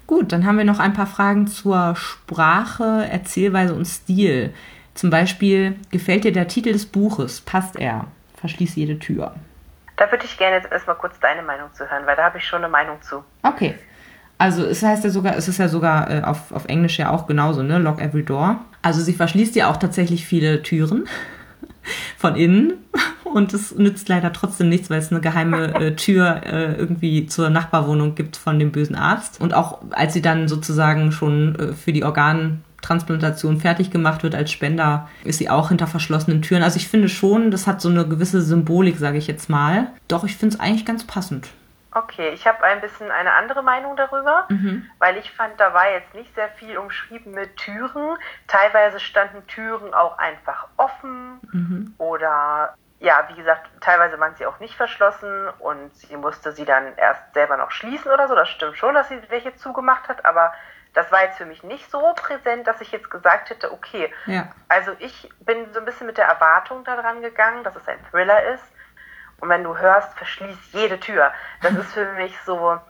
Gut, 0.07 0.33
dann 0.33 0.47
haben 0.47 0.57
wir 0.57 0.65
noch 0.65 0.79
ein 0.79 0.95
paar 0.95 1.07
Fragen 1.07 1.47
zur 1.47 1.95
Sprache, 1.95 3.07
Erzählweise 3.11 3.75
und 3.75 3.85
Stil. 3.85 4.55
Zum 4.95 5.11
Beispiel, 5.11 5.77
gefällt 5.91 6.25
dir 6.25 6.33
der 6.33 6.49
Titel 6.49 6.73
des 6.73 6.87
Buches? 6.87 7.43
Passt 7.43 7.77
er? 7.77 8.07
Verschließ 8.37 8.77
jede 8.77 8.99
Tür. 8.99 9.35
Da 9.99 10.11
würde 10.11 10.25
ich 10.25 10.39
gerne 10.39 10.57
jetzt 10.57 10.71
erstmal 10.71 10.97
kurz 10.97 11.19
deine 11.21 11.43
Meinung 11.43 11.73
zu 11.75 11.91
hören, 11.91 12.07
weil 12.07 12.17
da 12.17 12.25
habe 12.25 12.39
ich 12.39 12.47
schon 12.47 12.63
eine 12.63 12.71
Meinung 12.71 13.03
zu. 13.03 13.25
Okay. 13.43 13.75
Also 14.39 14.65
es 14.65 14.83
heißt 14.83 15.03
ja 15.03 15.11
sogar, 15.11 15.37
es 15.37 15.49
ist 15.49 15.59
ja 15.59 15.69
sogar 15.69 16.11
äh, 16.11 16.23
auf, 16.23 16.53
auf 16.53 16.67
Englisch 16.67 16.99
ja 16.99 17.11
auch 17.11 17.27
genauso, 17.27 17.65
ne? 17.65 17.79
Lock 17.79 18.01
every 18.01 18.25
door. 18.25 18.61
Also 18.83 19.03
sie 19.03 19.13
verschließt 19.13 19.57
ja 19.57 19.69
auch 19.69 19.77
tatsächlich 19.77 20.25
viele 20.25 20.63
Türen 20.63 21.09
von 22.17 22.37
innen. 22.37 22.75
Und 23.25 23.53
es 23.53 23.75
nützt 23.75 24.09
leider 24.09 24.33
trotzdem 24.33 24.71
nichts, 24.71 24.89
weil 24.89 25.01
es 25.01 25.11
eine 25.11 25.21
geheime 25.21 25.75
äh, 25.81 25.97
Tür 25.97 26.43
äh, 26.47 26.75
irgendwie 26.75 27.27
zur 27.27 27.51
Nachbarwohnung 27.51 28.15
gibt 28.15 28.37
von 28.37 28.59
dem 28.59 28.73
bösen 28.73 28.97
Arzt. 28.97 29.41
Und 29.41 29.53
auch 29.53 29.81
als 29.91 30.15
sie 30.15 30.23
dann 30.23 30.49
sozusagen 30.49 31.13
schon 31.13 31.55
äh, 31.57 31.73
für 31.75 31.93
die 31.93 32.05
Organtransplantation 32.79 33.61
fertig 33.61 33.91
gemacht 33.91 34.23
wird 34.23 34.35
als 34.35 34.51
Spender, 34.51 35.09
ist 35.25 35.39
sie 35.39 35.51
auch 35.51 35.69
hinter 35.69 35.87
verschlossenen 35.87 36.43
Türen. 36.43 36.63
Also 36.63 36.77
ich 36.77 36.89
finde 36.89 37.09
schon, 37.09 37.51
das 37.51 37.67
hat 37.67 37.81
so 37.81 37.89
eine 37.89 38.07
gewisse 38.07 38.41
Symbolik, 38.41 38.97
sage 38.97 39.19
ich 39.19 39.27
jetzt 39.27 39.51
mal. 39.51 39.89
Doch 40.07 40.25
ich 40.25 40.37
finde 40.37 40.55
es 40.55 40.61
eigentlich 40.61 40.87
ganz 40.87 41.07
passend. 41.07 41.49
Okay, 41.93 42.31
ich 42.31 42.47
habe 42.47 42.63
ein 42.63 42.81
bisschen 42.81 43.11
eine 43.11 43.33
andere 43.33 43.63
Meinung 43.63 43.97
darüber, 43.97 44.45
mhm. 44.49 44.89
weil 44.99 45.17
ich 45.17 45.33
fand, 45.33 45.59
da 45.59 45.75
war 45.75 45.91
jetzt 45.91 46.15
nicht 46.15 46.33
sehr 46.35 46.49
viel 46.51 46.79
umschrieben 46.79 47.33
mit 47.33 47.57
Türen. 47.57 48.17
Teilweise 48.47 49.01
standen 49.01 49.47
Türen 49.49 49.93
auch 49.95 50.19
einfach 50.19 50.69
offen 50.77 51.41
mhm. 51.51 51.95
oder 51.99 52.75
ja, 53.01 53.29
wie 53.29 53.37
gesagt, 53.37 53.69
teilweise 53.81 54.19
waren 54.19 54.35
sie 54.37 54.47
auch 54.47 54.59
nicht 54.59 54.75
verschlossen 54.75 55.49
und 55.61 55.95
sie 55.95 56.17
musste 56.17 56.53
sie 56.53 56.65
dann 56.65 56.97
erst 56.97 57.33
selber 57.33 57.57
noch 57.57 57.71
schließen 57.71 58.11
oder 58.11 58.29
so. 58.29 58.35
Das 58.35 58.49
stimmt 58.49 58.77
schon, 58.77 58.95
dass 58.95 59.09
sie 59.09 59.21
welche 59.29 59.55
zugemacht 59.55 60.09
hat, 60.09 60.25
aber 60.25 60.53
das 60.99 61.13
war 61.13 61.23
jetzt 61.23 61.39
für 61.39 61.47
mich 61.47 61.63
nicht 61.63 61.89
so 61.93 62.13
präsent, 62.17 62.67
dass 62.67 62.81
ich 62.81 62.91
jetzt 62.91 63.09
gesagt 63.09 63.51
hätte, 63.51 63.73
okay, 63.73 64.13
ja. 64.27 64.49
also 64.67 64.91
ich 64.99 65.31
bin 65.39 65.73
so 65.73 65.79
ein 65.79 65.85
bisschen 65.85 66.09
mit 66.09 66.19
der 66.19 66.27
Erwartung 66.27 66.83
daran 66.83 67.23
gegangen, 67.23 67.63
dass 67.63 67.77
es 67.77 67.87
ein 67.87 68.05
Thriller 68.11 68.43
ist 68.53 68.65
und 69.39 69.49
wenn 69.49 69.63
du 69.63 69.79
hörst, 69.79 70.13
verschließ 70.19 70.57
jede 70.73 70.99
Tür. 70.99 71.31
Das 71.63 71.73
ist 71.77 71.93
für 71.93 72.13
mich 72.15 72.37
so, 72.41 72.81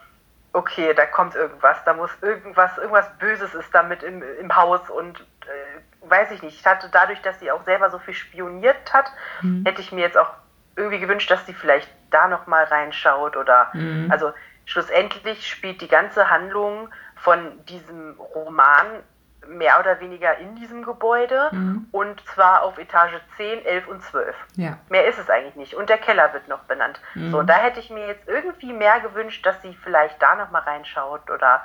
okay, 0.53 0.95
da 0.95 1.05
kommt 1.05 1.35
irgendwas, 1.35 1.77
da 1.85 1.93
muss 1.93 2.09
irgendwas, 2.23 2.75
irgendwas 2.79 3.15
Böses 3.19 3.53
ist 3.53 3.69
damit 3.75 4.01
im, 4.01 4.23
im 4.39 4.55
Haus 4.55 4.89
und 4.89 5.19
äh, 5.45 6.09
weiß 6.09 6.31
ich 6.31 6.41
nicht. 6.41 6.59
Ich 6.59 6.65
hatte 6.65 6.89
dadurch, 6.91 7.21
dass 7.21 7.39
sie 7.39 7.51
auch 7.51 7.63
selber 7.65 7.91
so 7.91 7.99
viel 7.99 8.15
spioniert 8.15 8.91
hat, 8.91 9.11
mhm. 9.43 9.63
hätte 9.67 9.81
ich 9.81 9.91
mir 9.91 10.01
jetzt 10.01 10.17
auch 10.17 10.31
irgendwie 10.75 10.99
gewünscht, 10.99 11.29
dass 11.29 11.45
sie 11.45 11.53
vielleicht 11.53 11.91
da 12.09 12.27
nochmal 12.27 12.63
reinschaut 12.63 13.37
oder 13.37 13.69
mhm. 13.73 14.09
also 14.09 14.33
schlussendlich 14.65 15.47
spielt 15.47 15.81
die 15.81 15.87
ganze 15.87 16.29
Handlung 16.29 16.89
von 17.21 17.65
diesem 17.65 18.19
Roman 18.19 19.03
mehr 19.47 19.79
oder 19.79 19.99
weniger 19.99 20.37
in 20.37 20.55
diesem 20.55 20.83
Gebäude 20.83 21.49
mhm. 21.51 21.87
und 21.91 22.23
zwar 22.27 22.63
auf 22.63 22.77
Etage 22.77 23.13
10, 23.37 23.65
11 23.65 23.87
und 23.87 24.03
12. 24.03 24.35
Ja. 24.55 24.77
Mehr 24.89 25.07
ist 25.07 25.17
es 25.17 25.29
eigentlich 25.29 25.55
nicht. 25.55 25.73
Und 25.75 25.89
der 25.89 25.97
Keller 25.97 26.33
wird 26.33 26.47
noch 26.47 26.59
benannt. 26.63 26.99
Mhm. 27.15 27.31
So, 27.31 27.41
da 27.43 27.55
hätte 27.55 27.79
ich 27.79 27.89
mir 27.89 28.07
jetzt 28.07 28.27
irgendwie 28.27 28.73
mehr 28.73 28.99
gewünscht, 28.99 29.45
dass 29.45 29.61
sie 29.61 29.75
vielleicht 29.83 30.21
da 30.21 30.35
nochmal 30.35 30.61
reinschaut 30.63 31.29
oder 31.31 31.63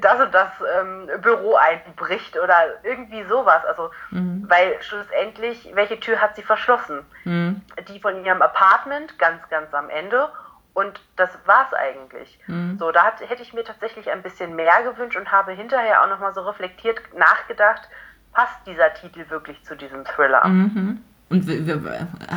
das 0.00 0.20
und 0.20 0.34
das 0.34 0.50
ähm, 0.80 1.08
Büro 1.22 1.54
einbricht 1.54 2.36
oder 2.38 2.56
irgendwie 2.82 3.24
sowas. 3.24 3.64
Also, 3.64 3.90
mhm. 4.10 4.44
weil 4.48 4.80
schlussendlich, 4.82 5.70
welche 5.74 5.98
Tür 6.00 6.20
hat 6.20 6.36
sie 6.36 6.42
verschlossen? 6.42 7.04
Mhm. 7.24 7.62
Die 7.88 8.00
von 8.00 8.24
ihrem 8.24 8.42
Apartment, 8.42 9.18
ganz, 9.18 9.48
ganz 9.48 9.72
am 9.72 9.88
Ende 9.88 10.28
und 10.76 11.00
das 11.16 11.30
war's 11.46 11.72
eigentlich. 11.72 12.38
Mhm. 12.48 12.76
So, 12.78 12.92
da 12.92 13.04
hat, 13.04 13.26
hätte 13.26 13.42
ich 13.42 13.54
mir 13.54 13.64
tatsächlich 13.64 14.10
ein 14.10 14.20
bisschen 14.20 14.54
mehr 14.54 14.82
gewünscht 14.84 15.16
und 15.16 15.32
habe 15.32 15.52
hinterher 15.52 16.02
auch 16.02 16.08
nochmal 16.08 16.34
so 16.34 16.42
reflektiert 16.42 17.00
nachgedacht, 17.16 17.88
passt 18.34 18.58
dieser 18.66 18.92
Titel 18.92 19.24
wirklich 19.30 19.62
zu 19.64 19.74
diesem 19.74 20.04
Thriller? 20.04 20.46
Mhm. 20.46 21.00
Und 21.30 21.48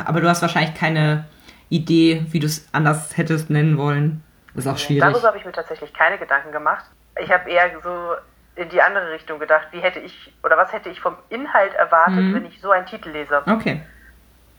aber 0.06 0.22
du 0.22 0.28
hast 0.28 0.40
wahrscheinlich 0.40 0.74
keine 0.74 1.26
Idee, 1.68 2.24
wie 2.30 2.38
du 2.38 2.46
es 2.46 2.66
anders 2.72 3.14
hättest 3.18 3.50
nennen 3.50 3.76
wollen. 3.76 4.24
Das 4.54 4.64
ist 4.64 4.72
auch 4.72 4.78
schwierig. 4.78 5.02
Darüber 5.02 5.28
habe 5.28 5.36
ich 5.36 5.44
mir 5.44 5.52
tatsächlich 5.52 5.92
keine 5.92 6.16
Gedanken 6.16 6.50
gemacht. 6.50 6.86
Ich 7.22 7.30
habe 7.30 7.50
eher 7.50 7.70
so 7.82 8.14
in 8.56 8.70
die 8.70 8.80
andere 8.80 9.12
Richtung 9.12 9.38
gedacht, 9.38 9.66
wie 9.72 9.80
hätte 9.80 10.00
ich 10.00 10.32
oder 10.42 10.56
was 10.56 10.72
hätte 10.72 10.88
ich 10.88 10.98
vom 10.98 11.16
Inhalt 11.28 11.74
erwartet, 11.74 12.24
mhm. 12.24 12.34
wenn 12.34 12.46
ich 12.46 12.58
so 12.58 12.70
einen 12.70 12.86
Titel 12.86 13.10
lese. 13.10 13.42
Okay. 13.46 13.82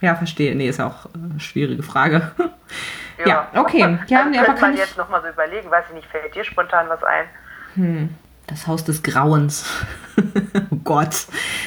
Ja, 0.00 0.14
verstehe. 0.14 0.54
Nee, 0.54 0.68
ist 0.68 0.80
auch 0.80 1.06
eine 1.12 1.40
schwierige 1.40 1.82
Frage. 1.82 2.30
Ja, 3.18 3.48
ja 3.52 3.60
okay. 3.60 3.98
Ja, 4.06 4.24
also 4.24 4.38
aber 4.38 4.54
kann 4.54 4.70
man 4.70 4.76
jetzt 4.76 4.96
nochmal 4.96 5.22
so 5.22 5.28
überlegen, 5.28 5.70
weiß 5.70 5.84
ich 5.88 5.94
nicht, 5.94 6.08
fällt 6.08 6.34
dir 6.34 6.44
spontan 6.44 6.88
was 6.88 7.02
ein? 7.02 7.24
Hm. 7.74 8.14
Das 8.46 8.66
Haus 8.66 8.84
des 8.84 9.02
Grauens. 9.02 9.64
oh 10.70 10.76
Gott. 10.84 11.26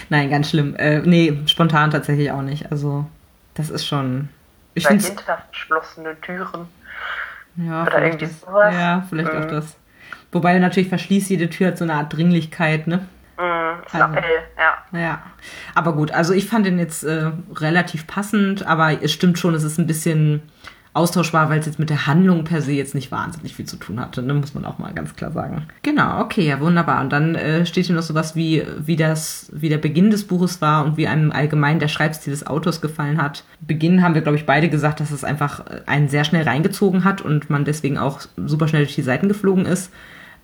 Nein, 0.09 0.29
ganz 0.29 0.49
schlimm. 0.49 0.75
Äh, 0.75 0.99
nee, 0.99 1.41
spontan 1.47 1.91
tatsächlich 1.91 2.31
auch 2.31 2.41
nicht. 2.41 2.71
Also, 2.71 3.05
das 3.53 3.69
ist 3.69 3.85
schon. 3.85 4.29
Ich 4.73 4.83
Bei 4.83 4.97
hinter 4.97 5.41
verschlossenen 5.51 6.19
Türen. 6.21 6.67
Ja, 7.55 7.83
Oder 7.83 8.03
irgendwie 8.03 8.25
das, 8.25 8.41
sowas. 8.41 8.73
Ja, 8.73 9.05
vielleicht 9.09 9.33
mhm. 9.33 9.41
auch 9.41 9.47
das. 9.47 9.77
Wobei 10.31 10.59
natürlich 10.59 10.89
verschließt 10.89 11.29
jede 11.29 11.49
Tür 11.49 11.67
hat 11.67 11.77
so 11.77 11.85
eine 11.85 11.93
Art 11.93 12.13
Dringlichkeit, 12.13 12.87
ne? 12.87 13.07
Mhm, 13.37 13.83
ist 13.85 13.95
also, 13.95 14.13
Appell, 14.13 14.39
ja. 14.57 14.99
Ja. 14.99 15.23
Aber 15.73 15.93
gut, 15.93 16.11
also 16.11 16.33
ich 16.33 16.47
fand 16.47 16.65
den 16.65 16.77
jetzt 16.77 17.03
äh, 17.03 17.31
relativ 17.55 18.05
passend, 18.07 18.65
aber 18.65 19.01
es 19.01 19.13
stimmt 19.13 19.39
schon, 19.39 19.55
es 19.55 19.63
ist 19.63 19.77
ein 19.77 19.87
bisschen 19.87 20.41
austauschbar, 20.95 21.49
weil 21.49 21.59
es 21.59 21.65
jetzt 21.65 21.77
mit 21.77 21.89
der 21.89 22.07
Handlung 22.07 22.45
per 22.45 22.61
se 22.61 22.71
jetzt 22.71 22.95
nicht 22.95 23.11
wahnsinnig 23.11 23.53
viel 23.53 23.65
zu 23.65 23.75
tun 23.75 23.99
hatte. 23.99 24.21
Ne? 24.21 24.33
Muss 24.33 24.53
man 24.53 24.63
auch 24.63 24.79
mal 24.79 24.93
ganz 24.93 25.13
klar 25.13 25.31
sagen. 25.31 25.67
Genau, 25.83 26.21
okay, 26.21 26.47
ja, 26.47 26.61
wunderbar. 26.61 27.01
Und 27.01 27.11
dann 27.11 27.35
äh, 27.35 27.65
steht 27.65 27.87
hier 27.87 27.95
noch 27.95 28.01
sowas 28.01 28.33
wie, 28.35 28.63
wie 28.79 28.95
das, 28.95 29.51
wie 29.53 29.67
der 29.67 29.77
Beginn 29.77 30.09
des 30.09 30.25
Buches 30.25 30.61
war 30.61 30.85
und 30.85 30.95
wie 30.95 31.07
einem 31.07 31.33
allgemein 31.33 31.79
der 31.79 31.89
Schreibstil 31.89 32.31
des 32.31 32.47
Autors 32.47 32.79
gefallen 32.79 33.21
hat. 33.21 33.43
Beginn 33.59 34.01
haben 34.01 34.15
wir, 34.15 34.21
glaube 34.21 34.37
ich, 34.37 34.45
beide 34.45 34.69
gesagt, 34.69 35.01
dass 35.01 35.11
es 35.11 35.25
einfach 35.25 35.65
einen 35.85 36.07
sehr 36.07 36.23
schnell 36.23 36.43
reingezogen 36.43 37.03
hat 37.03 37.21
und 37.21 37.49
man 37.49 37.65
deswegen 37.65 37.97
auch 37.97 38.21
super 38.37 38.69
schnell 38.69 38.85
durch 38.85 38.95
die 38.95 39.01
Seiten 39.01 39.27
geflogen 39.27 39.65
ist. 39.65 39.91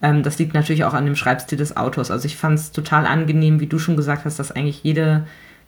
Ähm, 0.02 0.22
das 0.22 0.38
liegt 0.38 0.54
natürlich 0.54 0.84
auch 0.84 0.94
an 0.94 1.06
dem 1.06 1.16
Schreibstil 1.16 1.58
des 1.58 1.78
Autors. 1.78 2.12
Also 2.12 2.26
ich 2.26 2.36
fand 2.36 2.60
es 2.60 2.74
total 2.74 3.06
angenehm, 3.06 3.62
wie 3.62 3.68
du 3.68 3.80
schon 3.80 3.96
gesagt 3.96 4.26
hast, 4.26 4.38
dass 4.38 4.52
eigentlich 4.52 4.84
jede 4.84 5.24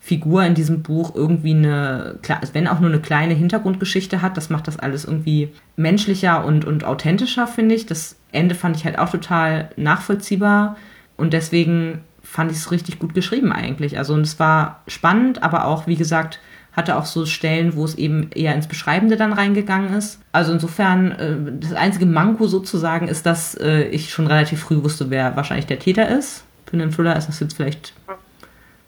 Figur 0.05 0.43
in 0.43 0.53
diesem 0.53 0.83
Buch 0.83 1.15
irgendwie 1.15 1.53
eine, 1.53 2.19
wenn 2.51 2.67
auch 2.67 2.81
nur 2.81 2.89
eine 2.89 2.99
kleine 2.99 3.35
Hintergrundgeschichte 3.35 4.21
hat, 4.21 4.35
das 4.35 4.49
macht 4.49 4.67
das 4.67 4.77
alles 4.77 5.05
irgendwie 5.05 5.53
menschlicher 5.77 6.43
und, 6.43 6.65
und 6.65 6.83
authentischer, 6.83 7.47
finde 7.47 7.73
ich. 7.73 7.85
Das 7.85 8.17
Ende 8.33 8.53
fand 8.53 8.75
ich 8.75 8.83
halt 8.83 8.99
auch 8.99 9.09
total 9.09 9.69
nachvollziehbar 9.77 10.75
und 11.15 11.31
deswegen 11.31 12.01
fand 12.21 12.51
ich 12.51 12.57
es 12.57 12.69
richtig 12.69 12.99
gut 12.99 13.13
geschrieben 13.13 13.53
eigentlich. 13.53 13.97
Also 13.97 14.13
und 14.13 14.23
es 14.23 14.41
war 14.41 14.81
spannend, 14.87 15.41
aber 15.41 15.67
auch, 15.67 15.87
wie 15.87 15.95
gesagt, 15.95 16.41
hatte 16.73 16.97
auch 16.97 17.05
so 17.05 17.25
Stellen, 17.25 17.77
wo 17.77 17.85
es 17.85 17.95
eben 17.95 18.29
eher 18.35 18.55
ins 18.55 18.67
Beschreibende 18.67 19.15
dann 19.15 19.31
reingegangen 19.31 19.93
ist. 19.93 20.19
Also 20.33 20.51
insofern, 20.51 21.11
äh, 21.13 21.37
das 21.61 21.71
einzige 21.71 22.07
Manko 22.07 22.47
sozusagen 22.47 23.07
ist, 23.07 23.25
dass 23.25 23.55
äh, 23.55 23.83
ich 23.83 24.09
schon 24.09 24.27
relativ 24.27 24.59
früh 24.59 24.83
wusste, 24.83 25.09
wer 25.09 25.37
wahrscheinlich 25.37 25.67
der 25.67 25.79
Täter 25.79 26.09
ist. 26.09 26.43
Für 26.65 26.73
einen 26.73 26.91
Thriller 26.91 27.15
ist 27.15 27.29
das 27.29 27.39
jetzt 27.39 27.55
vielleicht 27.55 27.93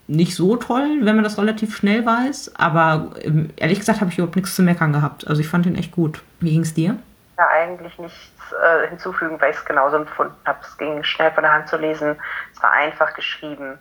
nicht 0.07 0.35
so 0.35 0.55
toll, 0.55 0.99
wenn 1.01 1.15
man 1.15 1.23
das 1.23 1.37
relativ 1.37 1.75
schnell 1.75 2.05
weiß. 2.05 2.55
Aber 2.55 3.11
ähm, 3.21 3.49
ehrlich 3.55 3.79
gesagt 3.79 4.01
habe 4.01 4.11
ich 4.11 4.17
überhaupt 4.17 4.35
nichts 4.35 4.55
zu 4.55 4.61
meckern 4.63 4.93
gehabt. 4.93 5.27
Also 5.27 5.41
ich 5.41 5.47
fand 5.47 5.65
ihn 5.65 5.75
echt 5.75 5.91
gut. 5.91 6.21
Wie 6.39 6.51
ging 6.51 6.61
es 6.61 6.73
dir? 6.73 6.97
Ja, 7.37 7.47
eigentlich 7.49 7.97
nichts 7.97 8.31
äh, 8.51 8.87
hinzufügen, 8.89 9.39
weil 9.41 9.51
ich 9.51 9.57
es 9.57 9.65
genauso 9.65 9.97
empfunden 9.97 10.35
habe. 10.45 10.59
Es 10.61 10.77
ging 10.77 11.03
schnell 11.03 11.31
von 11.31 11.43
der 11.43 11.51
Hand 11.51 11.67
zu 11.67 11.77
lesen. 11.77 12.15
Es 12.53 12.61
war 12.61 12.71
einfach 12.71 13.13
geschrieben 13.13 13.77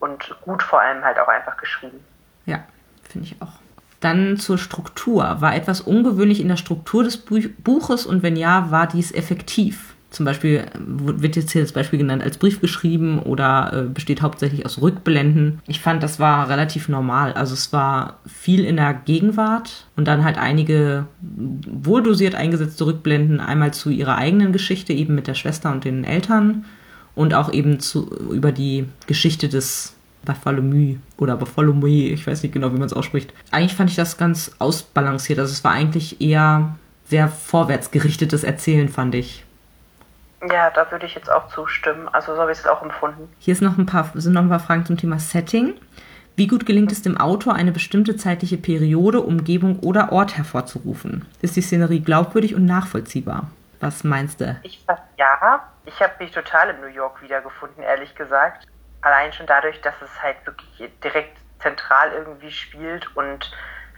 und 0.00 0.36
gut 0.42 0.62
vor 0.62 0.80
allem 0.80 1.04
halt 1.04 1.18
auch 1.18 1.28
einfach 1.28 1.56
geschrieben. 1.56 2.04
Ja, 2.44 2.64
finde 3.08 3.28
ich 3.28 3.40
auch. 3.40 3.60
Dann 4.00 4.36
zur 4.36 4.58
Struktur. 4.58 5.40
War 5.40 5.54
etwas 5.54 5.80
ungewöhnlich 5.80 6.40
in 6.40 6.48
der 6.48 6.56
Struktur 6.56 7.04
des 7.04 7.16
Buches 7.18 8.04
und 8.04 8.24
wenn 8.24 8.34
ja, 8.34 8.70
war 8.72 8.88
dies 8.88 9.12
effektiv? 9.12 9.91
Zum 10.12 10.26
Beispiel 10.26 10.64
wird 10.78 11.36
jetzt 11.36 11.52
hier 11.52 11.62
das 11.62 11.72
Beispiel 11.72 11.98
genannt 11.98 12.22
als 12.22 12.38
Brief 12.38 12.60
geschrieben 12.60 13.18
oder 13.18 13.72
äh, 13.72 13.82
besteht 13.88 14.22
hauptsächlich 14.22 14.66
aus 14.66 14.80
Rückblenden. 14.80 15.60
Ich 15.66 15.80
fand, 15.80 16.02
das 16.02 16.20
war 16.20 16.48
relativ 16.48 16.88
normal. 16.88 17.32
Also 17.32 17.54
es 17.54 17.72
war 17.72 18.18
viel 18.26 18.64
in 18.64 18.76
der 18.76 18.92
Gegenwart 18.92 19.86
und 19.96 20.06
dann 20.06 20.24
halt 20.24 20.38
einige 20.38 21.06
wohldosiert 21.20 22.34
eingesetzte 22.34 22.86
Rückblenden, 22.86 23.40
einmal 23.40 23.72
zu 23.72 23.90
ihrer 23.90 24.16
eigenen 24.16 24.52
Geschichte, 24.52 24.92
eben 24.92 25.14
mit 25.14 25.26
der 25.26 25.34
Schwester 25.34 25.72
und 25.72 25.84
den 25.84 26.04
Eltern 26.04 26.64
und 27.14 27.34
auch 27.34 27.52
eben 27.52 27.80
zu, 27.80 28.08
über 28.30 28.52
die 28.52 28.86
Geschichte 29.06 29.48
des 29.48 29.94
Bartholomew 30.24 30.96
oder 31.16 31.36
Bartholomew, 31.36 31.86
ich 31.86 32.26
weiß 32.26 32.42
nicht 32.42 32.52
genau, 32.52 32.72
wie 32.72 32.78
man 32.78 32.86
es 32.86 32.92
ausspricht. 32.92 33.32
Eigentlich 33.50 33.74
fand 33.74 33.90
ich 33.90 33.96
das 33.96 34.18
ganz 34.18 34.52
ausbalanciert. 34.58 35.38
Also 35.38 35.52
es 35.52 35.64
war 35.64 35.72
eigentlich 35.72 36.20
eher 36.20 36.76
sehr 37.08 37.28
vorwärtsgerichtetes 37.28 38.44
Erzählen, 38.44 38.88
fand 38.88 39.14
ich. 39.14 39.44
Ja, 40.50 40.70
da 40.70 40.90
würde 40.90 41.06
ich 41.06 41.14
jetzt 41.14 41.30
auch 41.30 41.48
zustimmen. 41.48 42.08
Also 42.08 42.34
so 42.34 42.40
habe 42.40 42.52
ich 42.52 42.58
es 42.58 42.66
auch 42.66 42.82
empfunden. 42.82 43.32
Hier 43.38 43.52
ist 43.52 43.62
noch 43.62 43.78
ein 43.78 43.86
paar, 43.86 44.10
sind 44.14 44.32
noch 44.32 44.42
ein 44.42 44.48
paar 44.48 44.60
Fragen 44.60 44.84
zum 44.84 44.96
Thema 44.96 45.18
Setting. 45.18 45.74
Wie 46.34 46.46
gut 46.46 46.64
gelingt 46.66 46.90
es 46.90 47.02
dem 47.02 47.18
Autor, 47.18 47.54
eine 47.54 47.72
bestimmte 47.72 48.16
zeitliche 48.16 48.56
Periode, 48.56 49.20
Umgebung 49.20 49.78
oder 49.80 50.12
Ort 50.12 50.36
hervorzurufen? 50.36 51.26
Ist 51.42 51.56
die 51.56 51.62
Szenerie 51.62 52.00
glaubwürdig 52.00 52.54
und 52.54 52.64
nachvollziehbar? 52.64 53.50
Was 53.80 54.02
meinst 54.02 54.40
du? 54.40 54.58
Ich 54.62 54.84
ja. 55.18 55.68
Ich 55.84 56.00
habe 56.00 56.12
mich 56.20 56.30
total 56.30 56.70
in 56.70 56.80
New 56.80 56.86
York 56.86 57.20
wiedergefunden, 57.22 57.82
ehrlich 57.82 58.14
gesagt. 58.14 58.66
Allein 59.00 59.32
schon 59.32 59.46
dadurch, 59.46 59.80
dass 59.80 59.94
es 60.00 60.22
halt 60.22 60.36
wirklich 60.46 60.90
direkt 61.02 61.36
zentral 61.58 62.12
irgendwie 62.12 62.52
spielt 62.52 63.14
und 63.16 63.50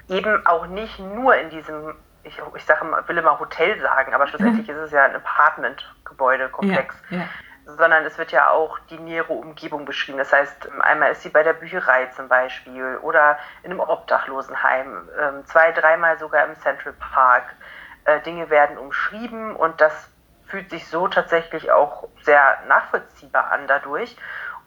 eben 0.09 0.47
auch 0.47 0.67
nicht 0.67 0.99
nur 0.99 1.37
in 1.37 1.51
diesem 1.51 1.95
ich, 2.25 2.41
ich 2.57 2.65
sage, 2.65 2.85
will 3.07 3.19
immer 3.19 3.39
Hotel 3.39 3.81
sagen, 3.81 4.15
aber 4.15 4.27
schlussendlich 4.27 4.69
ist 4.71 4.77
es 4.77 4.93
ja 4.93 5.05
ein 5.05 5.17
Apartment-Gebäudekomplex. 5.17 6.97
Ja, 7.11 7.19
ja. 7.19 7.25
Sondern 7.67 8.05
es 8.05 8.19
wird 8.19 8.31
ja 8.31 8.51
auch 8.51 8.79
die 8.91 8.99
nähere 8.99 9.33
Umgebung 9.33 9.87
beschrieben. 9.87 10.19
Das 10.19 10.33
heißt, 10.33 10.69
einmal 10.81 11.13
ist 11.13 11.23
sie 11.23 11.31
bei 11.31 11.43
der 11.43 11.55
Bücherei 11.55 12.07
zum 12.07 12.29
Beispiel 12.29 12.99
oder 13.01 13.39
in 13.63 13.71
einem 13.71 13.81
Obdachlosenheim, 13.81 15.09
ähm, 15.19 15.47
zwei, 15.47 15.73
dreimal 15.73 16.19
sogar 16.19 16.45
im 16.45 16.55
Central 16.57 16.93
Park. 16.93 17.45
Äh, 18.05 18.21
Dinge 18.21 18.51
werden 18.51 18.77
umschrieben 18.77 19.57
und 19.57 19.81
das 19.81 20.11
fühlt 20.47 20.69
sich 20.69 20.87
so 20.89 21.09
tatsächlich 21.09 21.73
auch 21.73 22.07
sehr 22.21 22.59
nachvollziehbar 22.69 23.51
an 23.51 23.67
dadurch 23.67 24.15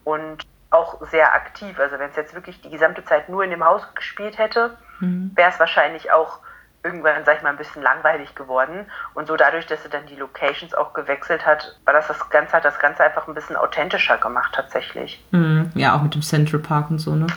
und 0.04 0.48
auch 0.72 1.06
sehr 1.08 1.36
aktiv. 1.36 1.80
Also 1.80 2.00
wenn 2.00 2.10
es 2.10 2.15
jetzt 2.15 2.34
wirklich 2.34 2.62
die 2.62 2.70
gesamte 2.70 3.06
Zeit 3.06 3.30
nur 3.30 3.43
in 3.43 3.52
dem 3.52 3.63
Haus 3.63 3.84
gespielt 3.93 4.38
hätte, 4.38 4.76
mhm. 5.00 5.32
wäre 5.36 5.52
es 5.52 5.60
wahrscheinlich 5.60 6.12
auch 6.12 6.39
irgendwann, 6.84 7.26
sag 7.26 7.38
ich 7.38 7.44
mal, 7.44 7.50
ein 7.50 7.58
bisschen 7.58 7.82
langweilig 7.82 8.34
geworden. 8.36 8.86
Und 9.13 9.28
so 9.28 9.36
dadurch, 9.36 9.66
dass 9.66 9.84
sie 9.84 9.90
dann 9.90 10.06
die 10.08 10.16
Locations 10.16 10.74
auch 10.74 10.94
gewechselt 10.94 11.46
hat, 11.46 11.78
war 11.86 11.94
das 11.94 12.08
das 12.08 12.30
Ganze, 12.30 12.54
hat 12.54 12.66
das 12.66 12.80
Ganze 12.80 13.04
einfach 13.04 13.28
ein 13.28 13.34
bisschen 13.34 13.56
authentischer 13.56 14.18
gemacht 14.18 14.54
tatsächlich. 14.54 15.24
Mhm. 15.32 15.72
Ja, 15.76 15.96
auch 15.96 16.02
mit 16.02 16.16
dem 16.16 16.22
Central 16.22 16.62
Park 16.62 16.90
und 16.90 17.00
so, 17.00 17.16
ne? 17.16 17.28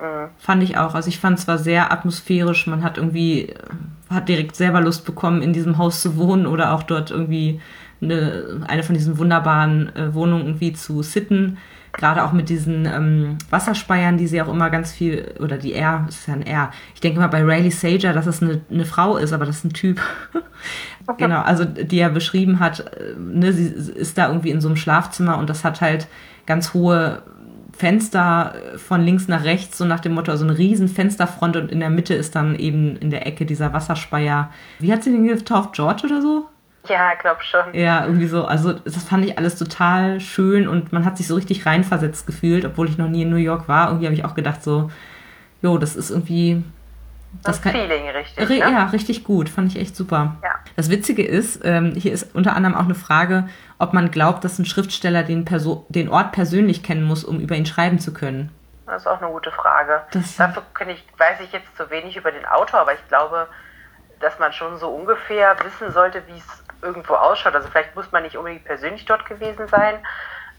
Mhm. 0.00 0.28
Fand 0.38 0.62
ich 0.62 0.76
auch. 0.76 0.94
Also 0.94 1.08
ich 1.08 1.18
fand 1.18 1.38
es 1.38 1.44
zwar 1.44 1.58
sehr 1.58 1.92
atmosphärisch, 1.92 2.66
man 2.66 2.82
hat 2.82 2.98
irgendwie, 2.98 3.54
hat 4.10 4.28
direkt 4.28 4.56
selber 4.56 4.80
Lust 4.80 5.04
bekommen, 5.04 5.42
in 5.42 5.52
diesem 5.52 5.78
Haus 5.78 6.02
zu 6.02 6.16
wohnen 6.16 6.46
oder 6.46 6.72
auch 6.72 6.82
dort 6.82 7.10
irgendwie 7.10 7.60
eine, 8.00 8.64
eine 8.66 8.82
von 8.82 8.94
diesen 8.94 9.18
wunderbaren 9.18 9.94
äh, 9.94 10.14
Wohnungen 10.14 10.46
irgendwie 10.46 10.72
zu 10.72 11.02
sitten 11.02 11.58
gerade 11.92 12.24
auch 12.24 12.32
mit 12.32 12.48
diesen 12.48 12.86
ähm, 12.86 13.38
Wasserspeiern, 13.50 14.16
die 14.16 14.26
sie 14.26 14.40
auch 14.40 14.48
immer 14.48 14.70
ganz 14.70 14.92
viel, 14.92 15.34
oder 15.40 15.58
die 15.58 15.74
R, 15.74 16.06
ist 16.08 16.26
ja 16.26 16.34
ein 16.34 16.46
R. 16.46 16.70
Ich 16.94 17.00
denke 17.00 17.20
mal 17.20 17.26
bei 17.26 17.42
Rayleigh 17.42 17.70
Sager, 17.70 18.12
dass 18.12 18.26
es 18.26 18.42
eine, 18.42 18.62
eine 18.70 18.86
Frau 18.86 19.16
ist, 19.16 19.32
aber 19.32 19.44
das 19.44 19.58
ist 19.58 19.64
ein 19.64 19.72
Typ. 19.72 20.00
genau, 21.18 21.42
also 21.42 21.64
die 21.64 21.98
er 21.98 22.10
beschrieben 22.10 22.60
hat, 22.60 22.80
äh, 22.80 23.14
ne, 23.18 23.52
sie 23.52 23.66
ist 23.66 24.16
da 24.16 24.28
irgendwie 24.28 24.50
in 24.50 24.60
so 24.60 24.68
einem 24.68 24.76
Schlafzimmer 24.76 25.38
und 25.38 25.50
das 25.50 25.64
hat 25.64 25.80
halt 25.80 26.08
ganz 26.46 26.72
hohe 26.72 27.22
Fenster 27.72 28.54
von 28.76 29.02
links 29.02 29.28
nach 29.28 29.44
rechts, 29.44 29.78
so 29.78 29.84
nach 29.84 30.00
dem 30.00 30.14
Motto, 30.14 30.30
also 30.30 30.44
eine 30.44 30.56
riesen 30.56 30.88
Fensterfront 30.88 31.56
und 31.56 31.72
in 31.72 31.80
der 31.80 31.90
Mitte 31.90 32.14
ist 32.14 32.34
dann 32.34 32.54
eben 32.54 32.96
in 32.96 33.10
der 33.10 33.26
Ecke 33.26 33.46
dieser 33.46 33.72
Wasserspeier. 33.72 34.50
Wie 34.78 34.92
hat 34.92 35.02
sie 35.02 35.10
den 35.10 35.26
getauft? 35.26 35.74
George 35.74 36.02
oder 36.04 36.22
so? 36.22 36.48
Ja, 36.88 37.14
glaub 37.14 37.42
schon. 37.42 37.74
Ja, 37.74 38.04
irgendwie 38.04 38.26
so. 38.26 38.44
Also 38.44 38.72
das 38.72 39.02
fand 39.04 39.24
ich 39.24 39.38
alles 39.38 39.56
total 39.56 40.20
schön 40.20 40.66
und 40.66 40.92
man 40.92 41.04
hat 41.04 41.16
sich 41.16 41.28
so 41.28 41.34
richtig 41.36 41.64
reinversetzt 41.64 42.26
gefühlt, 42.26 42.64
obwohl 42.64 42.88
ich 42.88 42.98
noch 42.98 43.08
nie 43.08 43.22
in 43.22 43.30
New 43.30 43.36
York 43.36 43.68
war. 43.68 43.88
Irgendwie 43.88 44.06
habe 44.06 44.14
ich 44.14 44.24
auch 44.24 44.34
gedacht 44.34 44.62
so, 44.62 44.90
jo, 45.60 45.78
das 45.78 45.94
ist 45.94 46.10
irgendwie 46.10 46.64
das, 47.42 47.56
das 47.56 47.62
kann, 47.62 47.72
Feeling 47.72 48.08
richtig. 48.10 48.48
Ne? 48.48 48.58
Ja, 48.58 48.84
richtig 48.86 49.24
gut. 49.24 49.48
Fand 49.48 49.68
ich 49.72 49.80
echt 49.80 49.96
super. 49.96 50.36
Ja. 50.42 50.56
Das 50.76 50.90
Witzige 50.90 51.24
ist, 51.24 51.64
ähm, 51.64 51.92
hier 51.94 52.12
ist 52.12 52.34
unter 52.34 52.54
anderem 52.56 52.74
auch 52.74 52.84
eine 52.84 52.94
Frage, 52.94 53.48
ob 53.78 53.92
man 53.94 54.10
glaubt, 54.10 54.44
dass 54.44 54.58
ein 54.58 54.64
Schriftsteller 54.64 55.22
den, 55.22 55.44
Perso 55.44 55.86
den 55.88 56.08
Ort 56.08 56.32
persönlich 56.32 56.82
kennen 56.82 57.04
muss, 57.04 57.24
um 57.24 57.40
über 57.40 57.54
ihn 57.54 57.66
schreiben 57.66 57.98
zu 57.98 58.12
können. 58.12 58.50
Das 58.86 59.02
ist 59.02 59.06
auch 59.06 59.22
eine 59.22 59.30
gute 59.30 59.50
Frage. 59.52 60.02
Das 60.12 60.36
Dafür 60.36 60.62
ich, 60.88 61.04
weiß 61.16 61.40
ich 61.40 61.52
jetzt 61.52 61.76
zu 61.76 61.88
wenig 61.90 62.16
über 62.16 62.30
den 62.30 62.44
Autor, 62.44 62.80
aber 62.80 62.92
ich 62.92 63.08
glaube, 63.08 63.46
dass 64.20 64.38
man 64.38 64.52
schon 64.52 64.78
so 64.78 64.88
ungefähr 64.88 65.56
wissen 65.64 65.92
sollte, 65.92 66.22
wie 66.26 66.38
es 66.38 66.61
irgendwo 66.82 67.14
ausschaut. 67.14 67.54
Also 67.54 67.68
vielleicht 67.68 67.94
muss 67.96 68.10
man 68.12 68.22
nicht 68.22 68.36
unbedingt 68.36 68.64
persönlich 68.64 69.04
dort 69.04 69.24
gewesen 69.26 69.66
sein, 69.68 69.94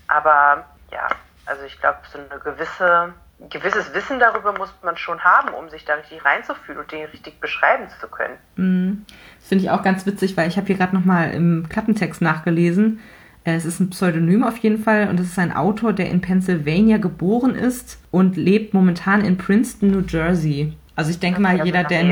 aber 0.07 0.65
ja, 0.91 1.07
also 1.45 1.63
ich 1.63 1.79
glaube, 1.79 1.99
so 2.11 2.19
eine 2.19 2.39
gewisse 2.39 3.13
gewisses 3.49 3.93
Wissen 3.93 4.19
darüber 4.19 4.53
muss 4.57 4.73
man 4.83 4.97
schon 4.97 5.19
haben, 5.21 5.49
um 5.49 5.69
sich 5.69 5.85
da 5.85 5.95
richtig 5.95 6.23
reinzufühlen 6.23 6.79
und 6.79 6.91
den 6.91 7.05
richtig 7.05 7.39
beschreiben 7.39 7.87
zu 7.99 8.07
können. 8.07 8.35
Mhm. 8.55 9.05
Das 9.39 9.49
finde 9.49 9.65
ich 9.65 9.69
auch 9.69 9.83
ganz 9.83 10.05
witzig, 10.05 10.37
weil 10.37 10.47
ich 10.47 10.57
habe 10.57 10.67
hier 10.67 10.77
gerade 10.77 10.95
nochmal 10.95 11.31
im 11.31 11.67
Klappentext 11.69 12.21
nachgelesen. 12.21 12.99
Äh, 13.43 13.55
es 13.55 13.65
ist 13.65 13.79
ein 13.79 13.89
Pseudonym 13.89 14.43
auf 14.43 14.57
jeden 14.57 14.81
Fall 14.81 15.09
und 15.09 15.19
es 15.19 15.27
ist 15.27 15.39
ein 15.39 15.53
Autor, 15.55 15.93
der 15.93 16.09
in 16.09 16.21
Pennsylvania 16.21 16.97
geboren 16.97 17.55
ist 17.55 17.99
und 18.11 18.37
lebt 18.37 18.73
momentan 18.73 19.25
in 19.25 19.37
Princeton, 19.37 19.91
New 19.91 20.03
Jersey. 20.07 20.77
Also 20.95 21.11
ich 21.11 21.19
denke 21.19 21.41
mal, 21.41 21.65
jeder, 21.65 21.83
der 21.83 22.01
in, 22.01 22.09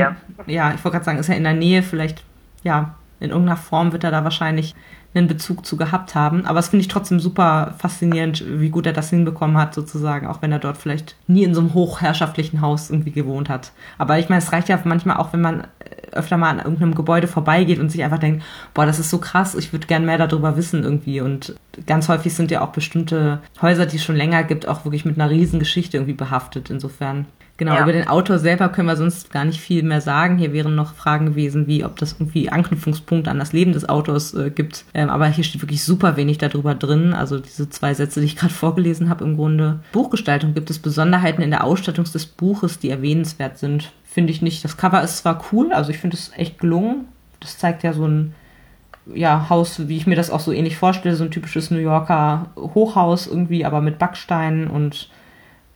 ja, 0.48 0.74
ich 0.74 0.84
wollte 0.84 0.98
gerade 0.98 1.06
sagen, 1.06 1.20
ist 1.20 1.28
ja 1.28 1.36
in 1.36 1.44
der 1.44 1.54
Nähe, 1.54 1.84
vielleicht, 1.84 2.24
ja, 2.64 2.96
in 3.22 3.30
irgendeiner 3.30 3.58
Form 3.58 3.94
wird 3.94 4.04
er 4.04 4.12
da 4.12 4.24
wahrscheinlich 4.24 4.76
einen 5.14 5.28
Bezug 5.28 5.66
zu 5.66 5.78
gehabt 5.78 6.16
haben. 6.16 6.46
Aber 6.46 6.60
es 6.60 6.70
finde 6.70 6.82
ich 6.82 6.88
trotzdem 6.88 7.20
super 7.20 7.76
faszinierend, 7.78 8.44
wie 8.48 8.70
gut 8.70 8.86
er 8.86 8.94
das 8.94 9.10
hinbekommen 9.10 9.58
hat, 9.58 9.74
sozusagen, 9.74 10.28
auch 10.28 10.42
wenn 10.42 10.52
er 10.52 10.60
dort 10.60 10.78
vielleicht 10.78 11.16
nie 11.28 11.44
in 11.44 11.54
so 11.54 11.62
einem 11.62 11.74
hochherrschaftlichen 11.74 12.62
Haus 12.62 12.90
irgendwie 12.90 13.12
gewohnt 13.12 13.50
hat. 13.50 13.72
Aber 13.98 14.20
ich 14.20 14.30
meine, 14.30 14.42
es 14.42 14.52
reicht 14.52 14.70
ja 14.70 14.80
manchmal 14.84 15.18
auch, 15.18 15.34
wenn 15.34 15.42
man 15.42 15.68
öfter 16.12 16.38
mal 16.38 16.50
an 16.50 16.60
irgendeinem 16.60 16.96
Gebäude 16.96 17.28
vorbeigeht 17.28 17.80
und 17.80 17.90
sich 17.90 18.04
einfach 18.04 18.20
denkt, 18.20 18.44
boah, 18.74 18.86
das 18.86 19.00
ist 19.00 19.10
so 19.10 19.18
krass, 19.18 19.56
ich 19.56 19.72
würde 19.72 19.88
gern 19.88 20.06
mehr 20.06 20.18
darüber 20.18 20.58
wissen 20.58 20.84
irgendwie. 20.84 21.22
Und 21.22 21.56
ganz 21.86 22.10
häufig 22.10 22.34
sind 22.34 22.52
ja 22.52 22.62
auch 22.62 22.72
bestimmte 22.72 23.40
Häuser, 23.62 23.86
die 23.86 23.98
es 23.98 24.04
schon 24.04 24.16
länger 24.16 24.44
gibt, 24.44 24.68
auch 24.68 24.86
wirklich 24.86 25.06
mit 25.06 25.20
einer 25.20 25.30
riesen 25.30 25.60
Geschichte 25.60 25.98
irgendwie 25.98 26.14
behaftet. 26.14 26.70
Insofern 26.70 27.26
Genau, 27.62 27.76
ja. 27.76 27.84
über 27.84 27.94
den 27.94 28.08
Autor 28.08 28.40
selber 28.40 28.70
können 28.70 28.88
wir 28.88 28.96
sonst 28.96 29.30
gar 29.30 29.46
nicht 29.46 29.62
viel 29.62 29.84
mehr 29.84 30.02
sagen. 30.02 30.40
Hier 30.40 30.52
wären 30.52 30.74
noch 30.74 30.96
Fragen 30.96 31.28
gewesen, 31.28 31.68
wie 31.68 31.86
ob 31.86 31.96
das 31.96 32.14
irgendwie 32.14 32.50
Anknüpfungspunkte 32.50 33.30
an 33.30 33.38
das 33.38 33.54
Leben 33.54 33.72
des 33.72 33.88
Autors 33.88 34.34
äh, 34.34 34.50
gibt. 34.50 34.84
Ähm, 34.96 35.12
aber 35.12 35.28
hier 35.28 35.44
steht 35.44 35.62
wirklich 35.62 35.84
super 35.84 36.18
wenig 36.18 36.40
darüber 36.40 36.74
drin. 36.74 37.14
Also 37.14 37.38
diese 37.38 37.70
zwei 37.70 37.94
Sätze, 37.94 38.20
die 38.20 38.26
ich 38.26 38.36
gerade 38.36 38.52
vorgelesen 38.52 39.10
habe 39.10 39.24
im 39.26 39.36
Grunde. 39.36 39.78
Buchgestaltung 39.92 40.56
gibt 40.56 40.72
es 40.72 40.80
Besonderheiten 40.80 41.44
in 41.44 41.52
der 41.52 41.64
Ausstattung 41.64 42.06
des 42.06 42.26
Buches, 42.26 42.80
die 42.80 42.90
erwähnenswert 42.90 43.60
sind. 43.60 43.92
Finde 44.06 44.32
ich 44.32 44.42
nicht. 44.42 44.64
Das 44.64 44.76
Cover 44.76 45.04
ist 45.04 45.20
zwar 45.20 45.40
cool, 45.52 45.72
also 45.72 45.92
ich 45.92 46.00
finde 46.00 46.18
es 46.18 46.32
echt 46.36 46.58
gelungen. 46.58 47.10
Das 47.42 47.60
zeigt 47.60 47.84
ja 47.84 47.94
so 47.94 48.08
ein 48.08 48.34
ja, 49.06 49.52
Haus, 49.52 49.88
wie 49.88 49.98
ich 49.98 50.08
mir 50.08 50.16
das 50.16 50.32
auch 50.32 50.40
so 50.40 50.52
ähnlich 50.52 50.78
vorstelle, 50.78 51.16
so 51.16 51.26
ein 51.26 51.30
typisches 51.30 51.70
New 51.70 51.78
Yorker 51.78 52.48
Hochhaus 52.56 53.28
irgendwie, 53.28 53.66
aber 53.66 53.82
mit 53.82 54.00
Backsteinen 54.00 54.66
und 54.66 55.10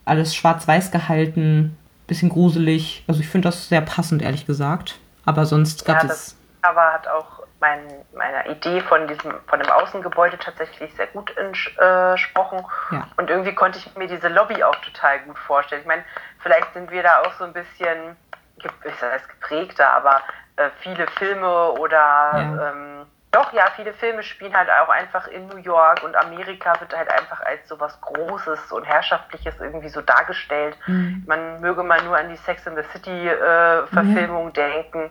alles 0.06 0.34
schwarz-weiß 0.34 0.90
gehalten, 0.90 1.76
bisschen 2.06 2.30
gruselig. 2.30 3.04
Also 3.06 3.20
ich 3.20 3.28
finde 3.28 3.48
das 3.48 3.68
sehr 3.68 3.82
passend, 3.82 4.22
ehrlich 4.22 4.46
gesagt. 4.46 4.98
Aber 5.26 5.44
sonst 5.44 5.84
gab 5.84 5.96
ja, 5.96 6.02
es. 6.04 6.08
Das 6.08 6.36
Cover 6.62 6.92
hat 6.92 7.06
auch 7.08 7.42
mein, 7.60 7.80
meiner 8.14 8.46
Idee 8.48 8.80
von 8.80 9.08
diesem, 9.08 9.34
von 9.46 9.58
dem 9.58 9.70
Außengebäude 9.70 10.38
tatsächlich 10.38 10.94
sehr 10.94 11.08
gut 11.08 11.36
entsprochen. 11.36 12.64
Ja. 12.90 13.08
Und 13.16 13.28
irgendwie 13.28 13.54
konnte 13.54 13.78
ich 13.78 13.96
mir 13.96 14.06
diese 14.06 14.28
Lobby 14.28 14.62
auch 14.62 14.76
total 14.76 15.20
gut 15.20 15.38
vorstellen. 15.38 15.82
Ich 15.82 15.88
meine, 15.88 16.04
vielleicht 16.40 16.72
sind 16.74 16.90
wir 16.90 17.02
da 17.02 17.22
auch 17.22 17.32
so 17.38 17.44
ein 17.44 17.52
bisschen, 17.52 18.16
ich 18.58 18.94
sage 19.00 19.16
es 19.16 19.28
geprägter, 19.28 19.90
aber 19.92 20.20
äh, 20.56 20.70
viele 20.80 21.06
Filme 21.18 21.72
oder 21.72 21.96
ja. 21.98 22.70
ähm, 22.70 23.06
doch, 23.32 23.52
ja, 23.52 23.66
viele 23.74 23.92
Filme 23.92 24.22
spielen 24.22 24.56
halt 24.56 24.70
auch 24.70 24.88
einfach 24.88 25.26
in 25.28 25.46
New 25.48 25.58
York 25.58 26.02
und 26.02 26.16
Amerika 26.16 26.80
wird 26.80 26.96
halt 26.96 27.10
einfach 27.10 27.40
als 27.40 27.68
so 27.68 27.78
was 27.78 28.00
Großes 28.00 28.72
und 28.72 28.84
Herrschaftliches 28.84 29.54
irgendwie 29.60 29.88
so 29.88 30.00
dargestellt. 30.00 30.76
Mhm. 30.86 31.24
Man 31.26 31.60
möge 31.60 31.82
mal 31.82 32.02
nur 32.04 32.16
an 32.16 32.30
die 32.30 32.36
Sex 32.36 32.66
in 32.66 32.76
the 32.76 32.82
City 32.92 33.28
äh, 33.28 33.86
Verfilmung 33.88 34.52
ja. 34.54 34.68
denken. 34.68 35.10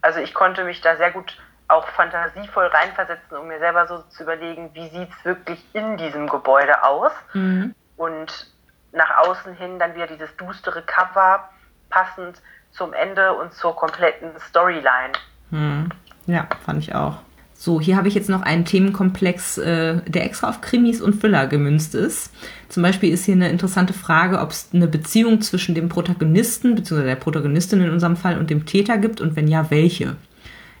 Also 0.00 0.20
ich 0.20 0.34
konnte 0.34 0.64
mich 0.64 0.80
da 0.80 0.96
sehr 0.96 1.10
gut 1.10 1.36
auch 1.68 1.86
fantasievoll 1.88 2.66
reinversetzen, 2.66 3.36
um 3.36 3.46
mir 3.46 3.60
selber 3.60 3.86
so 3.86 3.98
zu 3.98 4.24
überlegen, 4.24 4.70
wie 4.74 4.88
sieht 4.88 5.10
es 5.10 5.24
wirklich 5.24 5.64
in 5.72 5.96
diesem 5.96 6.28
Gebäude 6.28 6.82
aus. 6.82 7.12
Mhm. 7.34 7.74
Und 7.96 8.46
nach 8.92 9.18
außen 9.18 9.54
hin 9.54 9.78
dann 9.78 9.94
wieder 9.94 10.08
dieses 10.08 10.36
düstere 10.36 10.82
Cover, 10.82 11.48
passend 11.90 12.40
zum 12.72 12.92
Ende 12.92 13.32
und 13.34 13.52
zur 13.52 13.76
kompletten 13.76 14.30
Storyline. 14.40 15.12
Mhm. 15.50 15.90
Ja, 16.26 16.48
fand 16.64 16.82
ich 16.82 16.94
auch. 16.94 17.18
So, 17.62 17.78
hier 17.78 17.98
habe 17.98 18.08
ich 18.08 18.14
jetzt 18.14 18.30
noch 18.30 18.40
einen 18.40 18.64
Themenkomplex, 18.64 19.58
äh, 19.58 20.00
der 20.06 20.24
extra 20.24 20.48
auf 20.48 20.62
Krimis 20.62 21.02
und 21.02 21.20
Füller 21.20 21.46
gemünzt 21.46 21.94
ist. 21.94 22.32
Zum 22.70 22.82
Beispiel 22.82 23.12
ist 23.12 23.26
hier 23.26 23.34
eine 23.34 23.50
interessante 23.50 23.92
Frage, 23.92 24.40
ob 24.40 24.52
es 24.52 24.70
eine 24.72 24.88
Beziehung 24.88 25.42
zwischen 25.42 25.74
dem 25.74 25.90
Protagonisten, 25.90 26.74
beziehungsweise 26.74 27.08
der 27.10 27.16
Protagonistin 27.16 27.82
in 27.82 27.90
unserem 27.90 28.16
Fall, 28.16 28.38
und 28.38 28.48
dem 28.48 28.64
Täter 28.64 28.96
gibt 28.96 29.20
und 29.20 29.36
wenn 29.36 29.46
ja, 29.46 29.70
welche. 29.70 30.16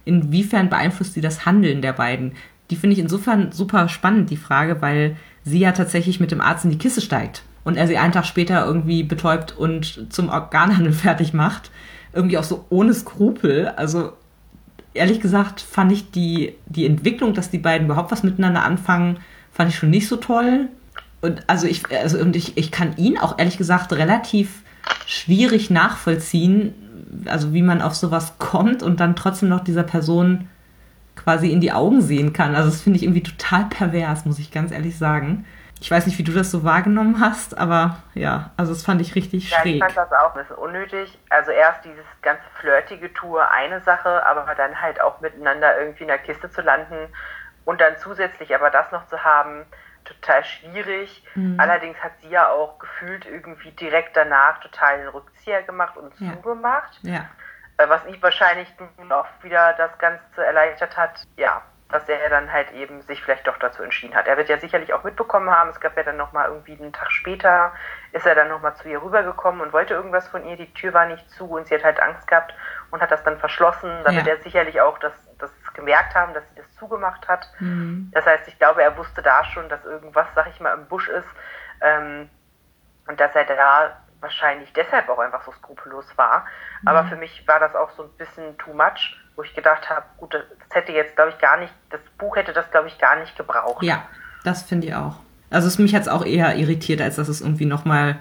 Inwiefern 0.06 0.70
beeinflusst 0.70 1.12
sie 1.12 1.20
das 1.20 1.44
Handeln 1.44 1.82
der 1.82 1.92
beiden? 1.92 2.32
Die 2.70 2.76
finde 2.76 2.94
ich 2.94 3.00
insofern 3.00 3.52
super 3.52 3.90
spannend, 3.90 4.30
die 4.30 4.38
Frage, 4.38 4.80
weil 4.80 5.18
sie 5.44 5.58
ja 5.58 5.72
tatsächlich 5.72 6.18
mit 6.18 6.30
dem 6.30 6.40
Arzt 6.40 6.64
in 6.64 6.70
die 6.70 6.78
Kiste 6.78 7.02
steigt 7.02 7.42
und 7.62 7.76
er 7.76 7.88
sie 7.88 7.98
einen 7.98 8.14
Tag 8.14 8.24
später 8.24 8.64
irgendwie 8.64 9.02
betäubt 9.02 9.54
und 9.54 10.06
zum 10.08 10.30
Organhandel 10.30 10.92
fertig 10.94 11.34
macht. 11.34 11.70
Irgendwie 12.14 12.38
auch 12.38 12.44
so 12.44 12.64
ohne 12.70 12.94
Skrupel. 12.94 13.68
Also 13.68 14.14
ehrlich 14.94 15.20
gesagt 15.20 15.60
fand 15.60 15.92
ich 15.92 16.10
die, 16.10 16.54
die 16.66 16.86
Entwicklung, 16.86 17.34
dass 17.34 17.50
die 17.50 17.58
beiden 17.58 17.86
überhaupt 17.86 18.10
was 18.10 18.22
miteinander 18.22 18.64
anfangen, 18.64 19.18
fand 19.52 19.70
ich 19.70 19.76
schon 19.76 19.90
nicht 19.90 20.08
so 20.08 20.16
toll. 20.16 20.68
Und 21.20 21.48
also 21.48 21.66
ich, 21.66 21.82
also 21.90 22.18
und 22.18 22.36
ich, 22.36 22.56
ich 22.56 22.70
kann 22.70 22.96
ihn 22.96 23.18
auch 23.18 23.38
ehrlich 23.38 23.58
gesagt 23.58 23.92
relativ 23.92 24.62
schwierig 25.06 25.70
nachvollziehen, 25.70 26.74
also 27.26 27.52
wie 27.52 27.62
man 27.62 27.82
auf 27.82 27.94
sowas 27.94 28.34
kommt 28.38 28.82
und 28.82 29.00
dann 29.00 29.16
trotzdem 29.16 29.48
noch 29.48 29.60
dieser 29.60 29.82
Person 29.82 30.48
quasi 31.16 31.50
in 31.50 31.60
die 31.60 31.72
Augen 31.72 32.00
sehen 32.00 32.32
kann. 32.32 32.54
Also 32.54 32.70
das 32.70 32.80
finde 32.80 32.96
ich 32.96 33.02
irgendwie 33.02 33.22
total 33.22 33.66
pervers, 33.66 34.24
muss 34.24 34.38
ich 34.38 34.50
ganz 34.50 34.72
ehrlich 34.72 34.96
sagen. 34.96 35.44
Ich 35.80 35.90
weiß 35.90 36.06
nicht, 36.06 36.18
wie 36.18 36.22
du 36.22 36.32
das 36.32 36.50
so 36.50 36.62
wahrgenommen 36.62 37.20
hast, 37.20 37.56
aber 37.56 37.96
ja, 38.14 38.50
also 38.58 38.72
das 38.72 38.84
fand 38.84 39.00
ich 39.00 39.14
richtig 39.14 39.50
ja, 39.50 39.58
schräg. 39.58 39.76
Ich 39.76 39.82
fand 39.82 39.96
das 39.96 40.12
auch 40.12 40.34
ein 40.34 40.42
bisschen 40.42 40.56
unnötig. 40.56 41.18
Also 41.30 41.50
erst 41.52 41.84
dieses 41.84 42.04
ganze 42.20 42.44
flirtige 42.60 43.12
Tour 43.14 43.50
eine 43.50 43.80
Sache, 43.80 44.24
aber 44.26 44.54
dann 44.54 44.80
halt 44.80 45.00
auch 45.00 45.20
miteinander 45.20 45.80
irgendwie 45.80 46.02
in 46.02 46.08
der 46.08 46.18
Kiste 46.18 46.50
zu 46.50 46.60
landen 46.60 47.08
und 47.64 47.80
dann 47.80 47.96
zusätzlich 47.98 48.54
aber 48.54 48.70
das 48.70 48.92
noch 48.92 49.06
zu 49.06 49.24
haben, 49.24 49.64
total 50.04 50.44
schwierig. 50.44 51.24
Mhm. 51.34 51.58
Allerdings 51.58 51.98
hat 51.98 52.12
sie 52.20 52.28
ja 52.28 52.48
auch 52.48 52.78
gefühlt 52.78 53.24
irgendwie 53.24 53.70
direkt 53.72 54.16
danach 54.16 54.60
total 54.60 54.98
den 54.98 55.08
Rückzieher 55.08 55.62
gemacht 55.62 55.96
und 55.96 56.12
ja. 56.20 56.32
zugemacht. 56.34 56.98
Ja. 57.02 57.26
Äh, 57.78 57.88
was 57.88 58.04
ich 58.06 58.22
wahrscheinlich 58.22 58.68
nun 58.98 59.10
auch 59.12 59.26
wieder 59.42 59.74
das 59.74 59.96
Ganze 59.98 60.44
erleichtert 60.44 60.96
hat. 60.96 61.22
Ja, 61.36 61.62
dass 61.92 62.08
er 62.08 62.28
dann 62.28 62.52
halt 62.52 62.70
eben 62.72 63.02
sich 63.02 63.22
vielleicht 63.22 63.46
doch 63.46 63.58
dazu 63.58 63.82
entschieden 63.82 64.14
hat. 64.14 64.26
Er 64.26 64.36
wird 64.36 64.48
ja 64.48 64.58
sicherlich 64.58 64.92
auch 64.92 65.04
mitbekommen 65.04 65.50
haben, 65.50 65.70
es 65.70 65.80
gab 65.80 65.96
ja 65.96 66.02
dann 66.02 66.16
nochmal 66.16 66.48
irgendwie 66.48 66.76
einen 66.78 66.92
Tag 66.92 67.10
später, 67.10 67.72
ist 68.12 68.26
er 68.26 68.34
dann 68.34 68.48
nochmal 68.48 68.74
zu 68.76 68.88
ihr 68.88 69.02
rübergekommen 69.02 69.60
und 69.60 69.72
wollte 69.72 69.94
irgendwas 69.94 70.28
von 70.28 70.46
ihr, 70.46 70.56
die 70.56 70.72
Tür 70.72 70.94
war 70.94 71.06
nicht 71.06 71.28
zu 71.30 71.46
und 71.46 71.66
sie 71.66 71.74
hat 71.74 71.84
halt 71.84 72.00
Angst 72.00 72.26
gehabt 72.26 72.54
und 72.90 73.00
hat 73.00 73.10
das 73.10 73.22
dann 73.24 73.38
verschlossen. 73.38 73.90
Da 74.04 74.10
ja. 74.10 74.18
wird 74.18 74.28
er 74.28 74.42
sicherlich 74.42 74.80
auch 74.80 74.98
das, 74.98 75.12
das 75.38 75.50
gemerkt 75.74 76.14
haben, 76.14 76.34
dass 76.34 76.48
sie 76.50 76.56
das 76.56 76.74
zugemacht 76.74 77.28
hat. 77.28 77.48
Mhm. 77.58 78.10
Das 78.12 78.26
heißt, 78.26 78.48
ich 78.48 78.58
glaube, 78.58 78.82
er 78.82 78.96
wusste 78.96 79.22
da 79.22 79.44
schon, 79.44 79.68
dass 79.68 79.84
irgendwas, 79.84 80.26
sag 80.34 80.48
ich 80.48 80.60
mal, 80.60 80.74
im 80.74 80.86
Busch 80.86 81.08
ist 81.08 81.28
ähm, 81.80 82.28
und 83.06 83.20
dass 83.20 83.34
er 83.34 83.44
da 83.44 83.96
wahrscheinlich 84.20 84.72
deshalb 84.72 85.08
auch 85.08 85.18
einfach 85.18 85.42
so 85.44 85.52
skrupellos 85.52 86.06
war. 86.16 86.46
Mhm. 86.82 86.88
Aber 86.88 87.04
für 87.08 87.16
mich 87.16 87.46
war 87.46 87.60
das 87.60 87.74
auch 87.74 87.90
so 87.96 88.04
ein 88.04 88.10
bisschen 88.18 88.56
too 88.58 88.72
much 88.72 89.16
wo 89.40 89.44
ich 89.44 89.54
gedacht 89.54 89.88
habe, 89.88 90.04
gut, 90.18 90.34
das 90.34 90.42
hätte 90.68 90.92
jetzt, 90.92 91.16
glaube 91.16 91.30
ich, 91.30 91.38
gar 91.38 91.58
nicht, 91.58 91.72
das 91.88 92.00
Buch 92.18 92.36
hätte 92.36 92.52
das, 92.52 92.70
glaube 92.70 92.88
ich, 92.88 92.98
gar 92.98 93.18
nicht 93.18 93.36
gebraucht. 93.36 93.82
Ja, 93.82 94.04
das 94.44 94.64
finde 94.64 94.88
ich 94.88 94.94
auch. 94.94 95.16
Also 95.48 95.66
es 95.66 95.78
mich 95.78 95.94
hat 95.94 96.02
es 96.02 96.08
auch 96.08 96.26
eher 96.26 96.56
irritiert, 96.56 97.00
als 97.00 97.16
dass 97.16 97.28
es 97.28 97.40
irgendwie 97.40 97.64
nochmal 97.64 98.18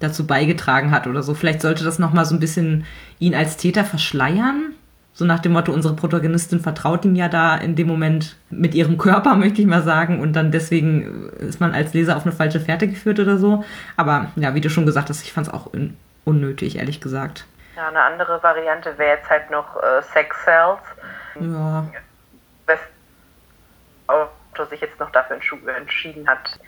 dazu 0.00 0.26
beigetragen 0.26 0.90
hat 0.90 1.06
oder 1.06 1.22
so. 1.22 1.34
Vielleicht 1.34 1.62
sollte 1.62 1.84
das 1.84 2.00
nochmal 2.00 2.24
so 2.24 2.34
ein 2.34 2.40
bisschen 2.40 2.86
ihn 3.20 3.36
als 3.36 3.56
Täter 3.56 3.84
verschleiern. 3.84 4.67
So 5.18 5.24
nach 5.24 5.40
dem 5.40 5.50
Motto, 5.50 5.72
unsere 5.72 5.96
Protagonistin 5.96 6.60
vertraut 6.60 7.04
ihm 7.04 7.16
ja 7.16 7.28
da 7.28 7.56
in 7.56 7.74
dem 7.74 7.88
Moment 7.88 8.36
mit 8.50 8.72
ihrem 8.72 8.98
Körper, 8.98 9.34
möchte 9.34 9.60
ich 9.60 9.66
mal 9.66 9.82
sagen. 9.82 10.20
Und 10.20 10.34
dann 10.34 10.52
deswegen 10.52 11.30
ist 11.30 11.60
man 11.60 11.74
als 11.74 11.92
Leser 11.92 12.16
auf 12.16 12.22
eine 12.22 12.30
falsche 12.30 12.60
Fährte 12.60 12.86
geführt 12.86 13.18
oder 13.18 13.36
so. 13.36 13.64
Aber 13.96 14.30
ja, 14.36 14.54
wie 14.54 14.60
du 14.60 14.70
schon 14.70 14.86
gesagt 14.86 15.08
hast, 15.08 15.24
ich 15.24 15.32
fand 15.32 15.48
es 15.48 15.52
auch 15.52 15.72
unnötig, 16.24 16.78
ehrlich 16.78 17.00
gesagt. 17.00 17.46
Ja, 17.74 17.88
eine 17.88 18.00
andere 18.00 18.40
Variante 18.44 18.96
wäre 18.96 19.16
jetzt 19.16 19.28
halt 19.28 19.50
noch 19.50 19.76
äh, 19.82 20.02
Sex 20.12 20.36
Cells. 20.44 20.78
Ja. 21.40 21.84
Wes 22.66 22.78
Autor 24.06 24.66
sich 24.66 24.80
jetzt 24.80 25.00
noch 25.00 25.10
dafür 25.10 25.36
entschieden 25.76 26.28
hat, 26.28 26.60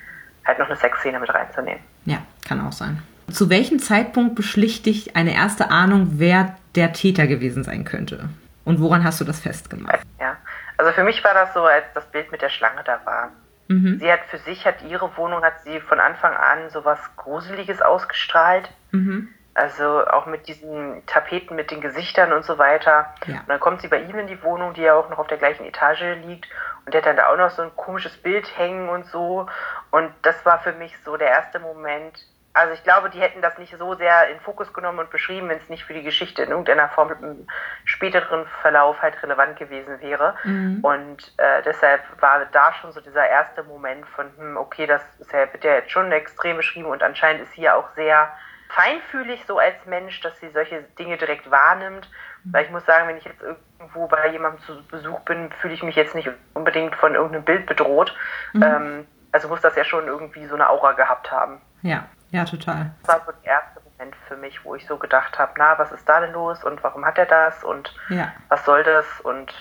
halt 0.45 0.59
noch 0.59 0.67
eine 0.67 0.77
Sexszene 0.77 1.21
mit 1.21 1.33
reinzunehmen. 1.33 1.83
Ja, 2.05 2.19
kann 2.49 2.61
auch 2.67 2.73
sein. 2.73 3.01
Zu 3.31 3.49
welchem 3.49 3.79
Zeitpunkt 3.79 4.35
beschlicht 4.35 4.87
dich 4.87 5.15
eine 5.15 5.35
erste 5.35 5.71
Ahnung, 5.71 6.15
wer 6.15 6.57
der 6.74 6.92
Täter 6.92 7.26
gewesen 7.26 7.64
sein 7.64 7.85
könnte? 7.85 8.28
Und 8.64 8.80
woran 8.80 9.04
hast 9.04 9.20
du 9.20 9.24
das 9.24 9.40
festgemacht? 9.40 10.00
Ja, 10.20 10.37
also 10.76 10.92
für 10.92 11.04
mich 11.04 11.22
war 11.24 11.35
das 11.35 11.52
so, 11.54 11.64
als 11.64 11.85
das 11.94 12.06
Bild 12.06 12.30
mit 12.30 12.42
der 12.42 12.50
Schlange 12.50 12.83
da 12.85 13.00
war. 13.04 13.30
Mhm. 13.68 13.98
Sie 14.00 14.12
hat 14.12 14.20
für 14.28 14.38
sich, 14.38 14.66
hat 14.66 14.83
ihre 14.83 15.16
Wohnung, 15.16 15.42
hat 15.42 15.62
sie 15.62 15.80
von 15.80 16.00
Anfang 16.00 16.35
an 16.35 16.70
so 16.70 16.85
was 16.85 16.98
Gruseliges 17.16 17.80
ausgestrahlt. 17.80 18.68
Mhm. 18.90 19.28
Also 19.54 20.06
auch 20.06 20.26
mit 20.26 20.48
diesen 20.48 21.04
Tapeten 21.06 21.56
mit 21.56 21.70
den 21.70 21.80
Gesichtern 21.80 22.33
und 22.33 22.44
so 22.44 22.59
weiter. 22.59 23.12
Ja. 23.26 23.40
Und 23.40 23.48
dann 23.48 23.61
kommt 23.61 23.80
sie 23.80 23.88
bei 23.88 24.00
ihm 24.00 24.18
in 24.18 24.26
die 24.26 24.42
Wohnung, 24.42 24.74
die 24.74 24.83
ja 24.83 24.94
auch 24.94 25.11
noch 25.11 25.18
auf 25.18 25.26
der 25.26 25.38
gleichen 25.38 25.64
Etage 25.64 26.16
liegt. 26.24 26.48
Und 26.85 26.94
der 26.94 27.02
hat 27.02 27.06
dann 27.06 27.16
da 27.16 27.28
auch 27.28 27.37
noch 27.37 27.50
so 27.50 27.62
ein 27.62 27.70
komisches 27.76 28.16
Bild 28.16 28.56
hängen 28.56 28.88
und 28.88 29.06
so. 29.06 29.46
Und 29.90 30.11
das 30.22 30.44
war 30.46 30.61
für 30.61 30.72
mich 30.72 30.96
so 31.04 31.16
der 31.16 31.28
erste 31.28 31.59
Moment. 31.59 32.26
Also 32.53 32.75
ich 32.75 32.83
glaube, 32.83 33.11
die 33.11 33.21
hätten 33.21 33.43
das 33.43 33.59
nicht 33.59 33.77
so 33.79 33.95
sehr 33.95 34.29
in 34.29 34.41
Fokus 34.41 34.73
genommen 34.73 34.99
und 34.99 35.11
beschrieben, 35.11 35.49
wenn 35.49 35.59
es 35.59 35.69
nicht 35.69 35.85
für 35.85 35.95
die 35.95 36.03
Geschichte 36.03 36.43
in 36.43 36.51
irgendeiner 36.51 36.89
Form 36.89 37.13
im 37.23 37.47
späteren 37.85 38.45
Verlauf 38.61 39.01
halt 39.01 39.23
relevant 39.23 39.57
gewesen 39.57 40.01
wäre. 40.01 40.35
Mhm. 40.43 40.81
Und 40.83 41.33
äh, 41.37 41.63
deshalb 41.65 42.03
war 42.21 42.45
da 42.47 42.73
schon 42.73 42.91
so 42.91 43.01
dieser 43.01 43.27
erste 43.27 43.63
Moment 43.63 44.05
von, 44.09 44.27
hm, 44.37 44.57
okay, 44.57 44.87
das 44.87 45.03
ist 45.21 45.33
ja, 45.33 45.41
wird 45.53 45.63
ja 45.63 45.75
jetzt 45.75 45.93
schon 45.93 46.11
extrem 46.11 46.57
beschrieben 46.57 46.89
und 46.89 47.05
anscheinend 47.05 47.43
ist 47.43 47.53
sie 47.53 47.63
ja 47.63 47.77
auch 47.77 47.89
sehr 47.95 48.33
feinfühlig 48.69 49.45
so 49.47 49.59
als 49.59 49.87
Mensch, 49.87 50.21
dass 50.21 50.39
sie 50.41 50.49
solche 50.51 50.83
Dinge 50.99 51.17
direkt 51.19 51.51
wahrnimmt. 51.51 52.11
Weil 52.45 52.65
ich 52.65 52.71
muss 52.71 52.87
sagen, 52.87 53.07
wenn 53.07 53.19
ich 53.19 53.25
jetzt 53.25 53.43
irgendwo 53.43 54.07
bei 54.07 54.29
jemandem 54.29 54.63
zu 54.63 54.83
Besuch 54.89 55.21
bin, 55.21 55.51
fühle 55.61 55.75
ich 55.75 55.83
mich 55.83 55.95
jetzt 55.95 56.15
nicht 56.15 56.31
unbedingt 56.55 56.97
von 56.97 57.15
irgendeinem 57.15 57.45
Bild 57.45 57.67
bedroht. 57.67 58.17
Mhm. 58.55 58.63
Ähm, 58.63 59.07
also 59.31 59.49
muss 59.49 59.61
das 59.61 59.77
ja 59.77 59.85
schon 59.85 60.07
irgendwie 60.07 60.47
so 60.47 60.55
eine 60.55 60.69
Aura 60.71 60.93
gehabt 60.93 61.31
haben. 61.31 61.61
Ja, 61.83 62.09
ja, 62.31 62.45
total. 62.45 62.93
Das 63.03 63.16
war 63.16 63.27
so 63.27 63.33
der 63.43 63.53
erste 63.53 63.81
Moment 63.81 64.17
für 64.29 64.37
mich, 64.37 64.65
wo 64.65 64.75
ich 64.75 64.87
so 64.87 64.96
gedacht 64.96 65.38
habe, 65.38 65.52
na, 65.57 65.79
was 65.79 65.92
ist 65.92 66.09
da 66.09 66.21
denn 66.21 66.33
los 66.33 66.63
und 66.65 66.83
warum 66.83 67.04
hat 67.04 67.19
er 67.19 67.27
das 67.27 67.65
und 67.65 67.94
ja. 68.09 68.33
was 68.48 68.65
soll 68.65 68.83
das 68.85 69.21
und 69.23 69.52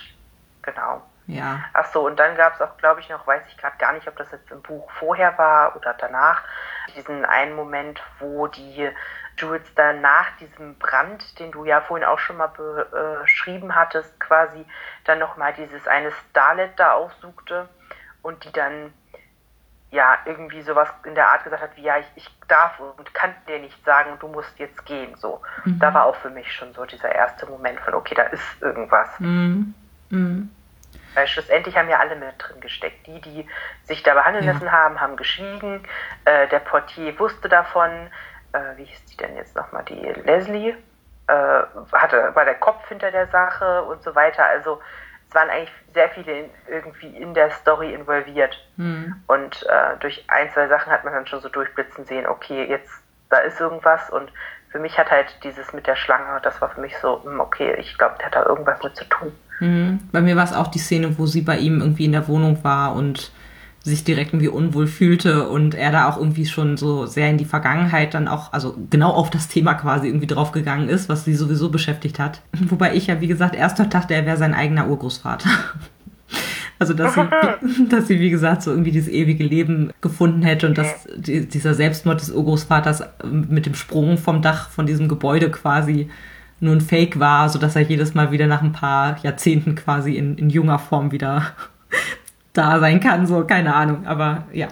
genau. 0.61 1.01
Ja. 1.29 1.63
Ach 1.73 1.85
so, 1.85 2.07
und 2.07 2.19
dann 2.19 2.35
gab 2.35 2.55
es 2.55 2.61
auch, 2.61 2.75
glaube 2.77 3.01
ich, 3.01 3.09
noch, 3.09 3.27
weiß 3.27 3.43
ich 3.47 3.57
gerade 3.57 3.77
gar 3.77 3.93
nicht, 3.93 4.07
ob 4.07 4.17
das 4.17 4.31
jetzt 4.31 4.49
im 4.49 4.63
Buch 4.63 4.89
vorher 4.91 5.37
war 5.37 5.75
oder 5.75 5.93
danach, 5.93 6.41
diesen 6.95 7.23
einen 7.23 7.55
Moment, 7.55 8.01
wo 8.17 8.47
die 8.47 8.89
Jules 9.37 9.73
dann 9.75 10.01
nach 10.01 10.25
diesem 10.39 10.75
Brand, 10.79 11.37
den 11.37 11.51
du 11.51 11.65
ja 11.65 11.81
vorhin 11.81 12.07
auch 12.07 12.17
schon 12.17 12.37
mal 12.37 12.51
beschrieben 13.21 13.75
hattest, 13.75 14.19
quasi 14.19 14.65
dann 15.05 15.19
nochmal 15.19 15.53
dieses 15.53 15.87
eine 15.87 16.11
Starlet 16.11 16.71
da 16.79 16.93
aufsuchte 16.93 17.69
und 18.23 18.43
die 18.43 18.51
dann 18.51 18.91
ja 19.91 20.17
irgendwie 20.25 20.61
sowas 20.61 20.89
in 21.03 21.15
der 21.15 21.29
Art 21.29 21.43
gesagt 21.43 21.63
hat, 21.63 21.75
wie 21.75 21.81
ja, 21.81 21.97
ich, 21.97 22.05
ich 22.15 22.29
darf 22.47 22.79
und 22.79 23.13
kann 23.13 23.33
dir 23.47 23.59
nicht 23.59 23.83
sagen, 23.85 24.17
du 24.19 24.27
musst 24.27 24.57
jetzt 24.59 24.85
gehen. 24.85 25.15
So. 25.15 25.41
Mhm. 25.65 25.79
Da 25.79 25.93
war 25.93 26.05
auch 26.05 26.15
für 26.15 26.29
mich 26.29 26.51
schon 26.53 26.73
so 26.73 26.85
dieser 26.85 27.13
erste 27.13 27.45
Moment 27.47 27.79
von, 27.81 27.95
okay, 27.95 28.15
da 28.15 28.23
ist 28.23 28.61
irgendwas. 28.61 29.09
Mhm. 29.19 29.73
Mhm. 30.09 30.49
Weil 31.15 31.27
schlussendlich 31.27 31.75
haben 31.75 31.89
ja 31.89 31.99
alle 31.99 32.15
mit 32.15 32.35
drin 32.37 32.61
gesteckt. 32.61 33.07
Die, 33.07 33.19
die 33.21 33.47
sich 33.83 34.03
da 34.03 34.13
behandeln 34.13 34.45
ja. 34.45 34.53
lassen 34.53 34.71
haben, 34.71 35.01
haben 35.01 35.15
geschwiegen. 35.17 35.83
Äh, 36.25 36.47
der 36.49 36.59
Portier 36.59 37.17
wusste 37.17 37.49
davon. 37.49 37.89
Äh, 38.53 38.77
wie 38.77 38.85
hieß 38.85 39.05
die 39.05 39.17
denn 39.17 39.35
jetzt 39.35 39.55
nochmal? 39.55 39.83
Die 39.85 39.95
Leslie 39.95 40.75
äh, 41.27 41.61
hatte, 41.93 42.35
war 42.35 42.45
der 42.45 42.55
Kopf 42.55 42.87
hinter 42.89 43.11
der 43.11 43.27
Sache 43.27 43.83
und 43.83 44.03
so 44.03 44.13
weiter. 44.13 44.45
Also 44.45 44.81
es 45.29 45.35
waren 45.35 45.49
eigentlich 45.49 45.71
sehr 45.93 46.09
viele 46.09 46.49
irgendwie 46.67 47.15
in 47.15 47.33
der 47.33 47.51
Story 47.51 47.93
involviert. 47.93 48.57
Mhm. 48.77 49.15
Und 49.27 49.63
äh, 49.63 49.97
durch 49.99 50.25
ein, 50.27 50.49
zwei 50.51 50.67
Sachen 50.67 50.91
hat 50.91 51.03
man 51.03 51.13
dann 51.13 51.27
schon 51.27 51.41
so 51.41 51.49
durchblitzen 51.49 52.05
sehen, 52.05 52.25
okay, 52.25 52.65
jetzt 52.67 52.89
da 53.29 53.37
ist 53.37 53.59
irgendwas 53.59 54.09
und 54.09 54.31
für 54.71 54.79
mich 54.79 54.97
hat 54.97 55.11
halt 55.11 55.27
dieses 55.43 55.71
mit 55.73 55.87
der 55.87 55.95
Schlange, 55.95 56.39
das 56.41 56.59
war 56.61 56.69
für 56.69 56.81
mich 56.81 56.95
so, 56.97 57.23
hm, 57.23 57.39
okay, 57.39 57.75
ich 57.79 57.97
glaube, 57.97 58.15
der 58.19 58.27
hat 58.27 58.35
da 58.35 58.45
irgendwas 58.45 58.81
mit 58.83 58.95
zu 58.95 59.05
tun. 59.05 59.31
Mhm. 59.59 59.99
Bei 60.11 60.21
mir 60.21 60.35
war 60.35 60.43
es 60.43 60.53
auch 60.53 60.67
die 60.67 60.79
Szene, 60.79 61.17
wo 61.17 61.25
sie 61.25 61.41
bei 61.41 61.57
ihm 61.57 61.79
irgendwie 61.79 62.05
in 62.05 62.11
der 62.11 62.27
Wohnung 62.27 62.63
war 62.63 62.93
und 62.93 63.31
sich 63.89 64.03
direkt 64.03 64.33
irgendwie 64.33 64.47
unwohl 64.47 64.87
fühlte 64.87 65.49
und 65.49 65.75
er 65.75 65.91
da 65.91 66.09
auch 66.09 66.17
irgendwie 66.17 66.45
schon 66.45 66.77
so 66.77 67.05
sehr 67.05 67.29
in 67.29 67.37
die 67.37 67.45
Vergangenheit 67.45 68.13
dann 68.13 68.27
auch, 68.27 68.53
also 68.53 68.75
genau 68.89 69.11
auf 69.11 69.29
das 69.29 69.47
Thema 69.47 69.73
quasi 69.73 70.07
irgendwie 70.07 70.27
draufgegangen 70.27 70.87
ist, 70.87 71.09
was 71.09 71.25
sie 71.25 71.35
sowieso 71.35 71.69
beschäftigt 71.69 72.19
hat. 72.19 72.41
Wobei 72.69 72.95
ich 72.95 73.07
ja, 73.07 73.19
wie 73.21 73.27
gesagt, 73.27 73.55
erst 73.55 73.79
dachte, 73.79 74.13
er 74.13 74.25
wäre 74.25 74.37
sein 74.37 74.53
eigener 74.53 74.87
Urgroßvater. 74.87 75.49
Also, 76.81 76.93
dass 76.93 77.13
sie, 77.13 77.27
dass 77.89 78.07
sie, 78.07 78.21
wie 78.21 78.29
gesagt, 78.29 78.63
so 78.63 78.71
irgendwie 78.71 78.91
dieses 78.91 79.09
ewige 79.09 79.43
Leben 79.43 79.91
gefunden 79.99 80.43
hätte 80.43 80.65
und 80.65 80.77
dass 80.77 81.09
die, 81.13 81.45
dieser 81.45 81.73
Selbstmord 81.73 82.21
des 82.21 82.31
Urgroßvaters 82.31 83.03
mit 83.25 83.65
dem 83.65 83.75
Sprung 83.75 84.17
vom 84.17 84.41
Dach 84.41 84.69
von 84.69 84.85
diesem 84.85 85.09
Gebäude 85.09 85.51
quasi 85.51 86.09
nur 86.61 86.73
ein 86.73 86.81
Fake 86.81 87.19
war, 87.19 87.49
sodass 87.49 87.75
er 87.75 87.81
jedes 87.81 88.13
Mal 88.13 88.31
wieder 88.31 88.47
nach 88.47 88.61
ein 88.61 88.71
paar 88.71 89.17
Jahrzehnten 89.23 89.75
quasi 89.75 90.15
in, 90.15 90.37
in 90.37 90.49
junger 90.49 90.79
Form 90.79 91.11
wieder 91.11 91.47
da 92.59 92.79
sein 92.79 92.99
kann, 92.99 93.25
so, 93.25 93.43
keine 93.45 93.73
Ahnung. 93.73 94.05
Aber 94.05 94.45
ja, 94.53 94.67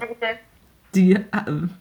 die, 0.93 1.13
äh, 1.13 1.21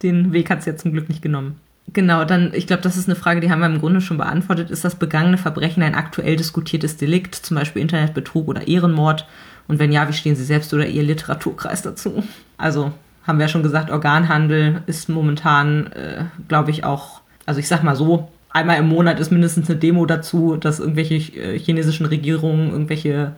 den 0.03 0.33
Weg 0.33 0.51
hat 0.51 0.61
es 0.61 0.67
ja 0.67 0.77
zum 0.77 0.93
Glück 0.93 1.09
nicht 1.09 1.23
genommen. 1.23 1.61
Genau, 1.93 2.25
dann, 2.25 2.53
ich 2.53 2.67
glaube, 2.67 2.83
das 2.83 2.97
ist 2.97 3.09
eine 3.09 3.17
Frage, 3.17 3.41
die 3.41 3.51
haben 3.51 3.61
wir 3.61 3.67
im 3.67 3.81
Grunde 3.81 4.01
schon 4.01 4.17
beantwortet. 4.19 4.71
Ist 4.71 4.85
das 4.85 4.97
begangene 4.97 5.39
Verbrechen 5.39 5.83
ein 5.83 5.95
aktuell 5.95 6.37
diskutiertes 6.37 6.97
Delikt, 6.97 7.35
zum 7.35 7.57
Beispiel 7.57 7.83
Internetbetrug 7.83 8.49
oder 8.49 8.67
Ehrenmord? 8.67 9.27
Und 9.69 9.79
wenn 9.79 9.93
ja, 9.93 10.09
wie 10.09 10.13
stehen 10.13 10.37
Sie 10.37 10.45
selbst 10.45 10.73
oder 10.75 10.87
Ihr 10.87 11.03
Literaturkreis 11.03 11.83
dazu? 11.83 12.25
Also, 12.57 12.93
haben 13.27 13.39
wir 13.39 13.45
ja 13.45 13.49
schon 13.49 13.63
gesagt, 13.63 13.91
Organhandel 13.91 14.83
ist 14.87 15.09
momentan, 15.09 15.87
äh, 15.89 16.25
glaube 16.49 16.71
ich, 16.71 16.85
auch, 16.85 17.21
also 17.45 17.61
ich 17.61 17.69
sag 17.69 17.83
mal 17.83 17.97
so, 17.97 18.29
einmal 18.51 18.79
im 18.79 18.89
Monat 18.89 19.21
ist 19.21 19.31
mindestens 19.31 19.69
eine 19.69 19.79
Demo 19.79 20.07
dazu, 20.07 20.57
dass 20.57 20.81
irgendwelche 20.81 21.15
äh, 21.15 21.59
chinesischen 21.59 22.07
Regierungen 22.07 22.71
irgendwelche 22.71 23.33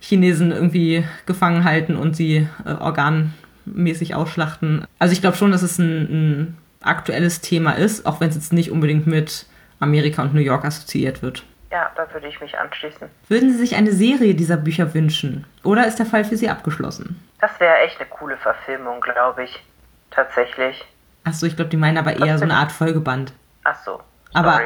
Chinesen 0.00 0.50
irgendwie 0.50 1.04
gefangen 1.26 1.64
halten 1.64 1.96
und 1.96 2.16
sie 2.16 2.48
äh, 2.64 2.72
organmäßig 2.72 4.14
ausschlachten. 4.14 4.86
Also 4.98 5.12
ich 5.12 5.20
glaube 5.20 5.36
schon, 5.36 5.52
dass 5.52 5.62
es 5.62 5.78
ein, 5.78 6.02
ein 6.10 6.58
aktuelles 6.82 7.40
Thema 7.40 7.72
ist, 7.72 8.06
auch 8.06 8.20
wenn 8.20 8.30
es 8.30 8.34
jetzt 8.34 8.52
nicht 8.52 8.70
unbedingt 8.70 9.06
mit 9.06 9.46
Amerika 9.78 10.22
und 10.22 10.34
New 10.34 10.40
York 10.40 10.64
assoziiert 10.64 11.22
wird. 11.22 11.44
Ja, 11.70 11.90
da 11.94 12.12
würde 12.12 12.26
ich 12.26 12.40
mich 12.40 12.58
anschließen. 12.58 13.08
Würden 13.28 13.52
Sie 13.52 13.58
sich 13.58 13.76
eine 13.76 13.92
Serie 13.92 14.34
dieser 14.34 14.56
Bücher 14.56 14.92
wünschen? 14.92 15.44
Oder 15.62 15.86
ist 15.86 15.98
der 16.00 16.06
Fall 16.06 16.24
für 16.24 16.36
Sie 16.36 16.48
abgeschlossen? 16.48 17.22
Das 17.40 17.60
wäre 17.60 17.76
echt 17.78 18.00
eine 18.00 18.08
coole 18.08 18.36
Verfilmung, 18.38 19.00
glaube 19.00 19.44
ich. 19.44 19.64
Tatsächlich. 20.10 20.84
Achso, 21.22 21.46
ich 21.46 21.54
glaube, 21.54 21.70
die 21.70 21.76
meinen 21.76 21.98
aber 21.98 22.16
eher 22.18 22.38
so 22.38 22.44
eine 22.44 22.54
Art 22.54 22.72
Folgeband. 22.72 23.32
Ach 23.62 23.76
so. 23.84 24.00
Aber, 24.32 24.60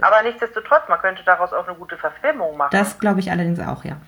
aber 0.00 0.22
nichtsdestotrotz, 0.24 0.88
man 0.88 0.98
könnte 0.98 1.22
daraus 1.24 1.52
auch 1.52 1.68
eine 1.68 1.76
gute 1.76 1.96
Verfilmung 1.96 2.56
machen. 2.56 2.70
Das 2.72 2.98
glaube 2.98 3.20
ich 3.20 3.30
allerdings 3.30 3.60
auch, 3.60 3.84
ja. 3.84 3.98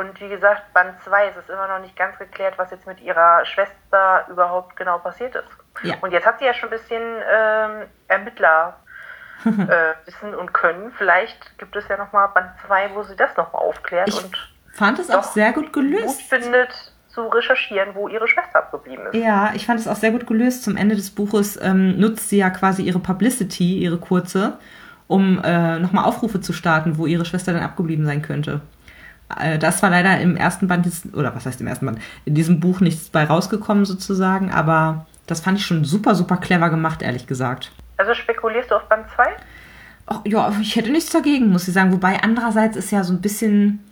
Und 0.00 0.18
wie 0.18 0.30
gesagt, 0.30 0.72
Band 0.72 0.94
2 1.04 1.28
ist 1.28 1.36
es 1.36 1.50
immer 1.50 1.68
noch 1.68 1.78
nicht 1.78 1.94
ganz 1.94 2.18
geklärt, 2.18 2.54
was 2.56 2.70
jetzt 2.70 2.86
mit 2.86 3.02
ihrer 3.02 3.44
Schwester 3.44 4.24
überhaupt 4.30 4.74
genau 4.76 4.96
passiert 4.96 5.34
ist. 5.34 5.44
Ja. 5.82 5.96
Und 6.00 6.10
jetzt 6.10 6.26
hat 6.26 6.38
sie 6.38 6.46
ja 6.46 6.54
schon 6.54 6.70
ein 6.70 6.78
bisschen 6.78 7.02
ähm, 7.02 7.82
Ermittler 8.08 8.76
äh, 9.44 10.06
wissen 10.06 10.34
und 10.34 10.54
können. 10.54 10.90
Vielleicht 10.96 11.58
gibt 11.58 11.76
es 11.76 11.86
ja 11.88 11.98
nochmal 11.98 12.28
Band 12.28 12.48
2, 12.66 12.92
wo 12.94 13.02
sie 13.02 13.14
das 13.14 13.36
nochmal 13.36 13.60
aufklärt 13.60 14.08
ich 14.08 14.24
und 14.24 14.34
fand 14.72 14.98
es 14.98 15.10
auch 15.10 15.22
sehr 15.22 15.52
gut 15.52 15.70
gelöst. 15.70 16.30
Gut 16.30 16.40
findet 16.40 16.92
zu 17.08 17.26
recherchieren, 17.26 17.94
wo 17.94 18.08
ihre 18.08 18.26
Schwester 18.26 18.60
abgeblieben 18.60 19.04
ist. 19.08 19.22
Ja, 19.22 19.52
ich 19.54 19.66
fand 19.66 19.80
es 19.80 19.86
auch 19.86 19.96
sehr 19.96 20.12
gut 20.12 20.26
gelöst. 20.26 20.64
Zum 20.64 20.78
Ende 20.78 20.96
des 20.96 21.10
Buches 21.10 21.58
ähm, 21.60 22.00
nutzt 22.00 22.30
sie 22.30 22.38
ja 22.38 22.48
quasi 22.48 22.84
ihre 22.84 23.00
Publicity, 23.00 23.80
ihre 23.80 23.98
kurze, 23.98 24.56
um 25.08 25.42
äh, 25.44 25.78
nochmal 25.78 26.06
Aufrufe 26.06 26.40
zu 26.40 26.54
starten, 26.54 26.96
wo 26.96 27.04
ihre 27.04 27.26
Schwester 27.26 27.52
dann 27.52 27.62
abgeblieben 27.62 28.06
sein 28.06 28.22
könnte. 28.22 28.62
Äh, 29.38 29.58
das 29.58 29.82
war 29.82 29.90
leider 29.90 30.20
im 30.20 30.36
ersten 30.36 30.68
Band, 30.68 30.86
jetzt, 30.86 31.14
oder 31.14 31.34
was 31.34 31.46
heißt 31.46 31.60
im 31.60 31.66
ersten 31.66 31.86
Band, 31.86 31.98
in 32.24 32.34
diesem 32.34 32.60
Buch 32.60 32.80
nichts 32.80 33.10
bei 33.10 33.24
rausgekommen 33.24 33.84
sozusagen, 33.84 34.50
aber 34.50 35.06
das 35.26 35.40
fand 35.40 35.58
ich 35.58 35.66
schon 35.66 35.84
super, 35.84 36.14
super 36.14 36.36
clever 36.36 36.70
gemacht, 36.70 37.02
ehrlich 37.02 37.26
gesagt. 37.26 37.72
Also 37.96 38.14
spekulierst 38.14 38.70
du 38.70 38.76
auf 38.76 38.88
Band 38.88 39.06
2? 39.14 39.24
ja, 40.24 40.52
ich 40.60 40.76
hätte 40.76 40.90
nichts 40.90 41.10
dagegen, 41.10 41.50
muss 41.50 41.68
ich 41.68 41.74
sagen. 41.74 41.92
Wobei 41.92 42.20
andererseits 42.22 42.76
ist 42.76 42.90
ja 42.90 43.04
so 43.04 43.12
ein 43.12 43.20
bisschen 43.20 43.84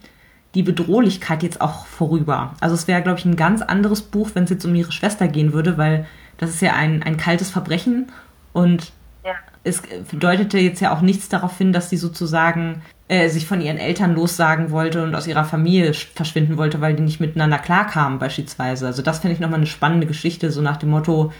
die 0.55 0.63
Bedrohlichkeit 0.63 1.43
jetzt 1.43 1.61
auch 1.61 1.87
vorüber. 1.87 2.55
Also 2.61 2.75
es 2.75 2.89
wäre, 2.89 3.03
glaube 3.03 3.19
ich, 3.19 3.25
ein 3.25 3.37
ganz 3.37 3.63
anderes 3.63 4.03
Buch, 4.03 4.31
wenn 4.35 4.45
es 4.45 4.51
jetzt 4.51 4.65
um 4.65 4.75
ihre 4.75 4.93
Schwester 4.93 5.29
gehen 5.29 5.53
würde, 5.53 5.79
weil 5.79 6.07
das 6.39 6.51
ist 6.51 6.63
ja 6.63 6.75
ein, 6.75 7.03
ein 7.03 7.17
kaltes 7.17 7.51
Verbrechen 7.51 8.11
und. 8.53 8.93
Es 9.69 9.83
bedeutete 10.11 10.59
jetzt 10.59 10.81
ja 10.81 10.93
auch 10.93 11.01
nichts 11.01 11.29
darauf 11.29 11.57
hin, 11.59 11.73
dass 11.73 11.91
sie 11.91 11.97
sozusagen 11.97 12.83
äh, 13.09 13.29
sich 13.29 13.47
von 13.47 13.61
ihren 13.61 13.79
Eltern 13.79 14.15
lossagen 14.15 14.71
wollte 14.71 15.03
und 15.03 15.15
aus 15.15 15.27
ihrer 15.27 15.45
Familie 15.45 15.95
verschwinden 15.95 16.57
wollte, 16.57 16.81
weil 16.81 16.95
die 16.95 17.03
nicht 17.03 17.21
miteinander 17.21 17.59
klarkamen 17.59 18.19
beispielsweise. 18.19 18.87
Also 18.87 19.03
das 19.03 19.21
finde 19.21 19.35
ich 19.35 19.41
nochmal 19.41 19.59
eine 19.59 19.67
spannende 19.67 20.07
Geschichte, 20.07 20.51
so 20.51 20.61
nach 20.61 20.77
dem 20.77 20.91
Motto, 20.91 21.33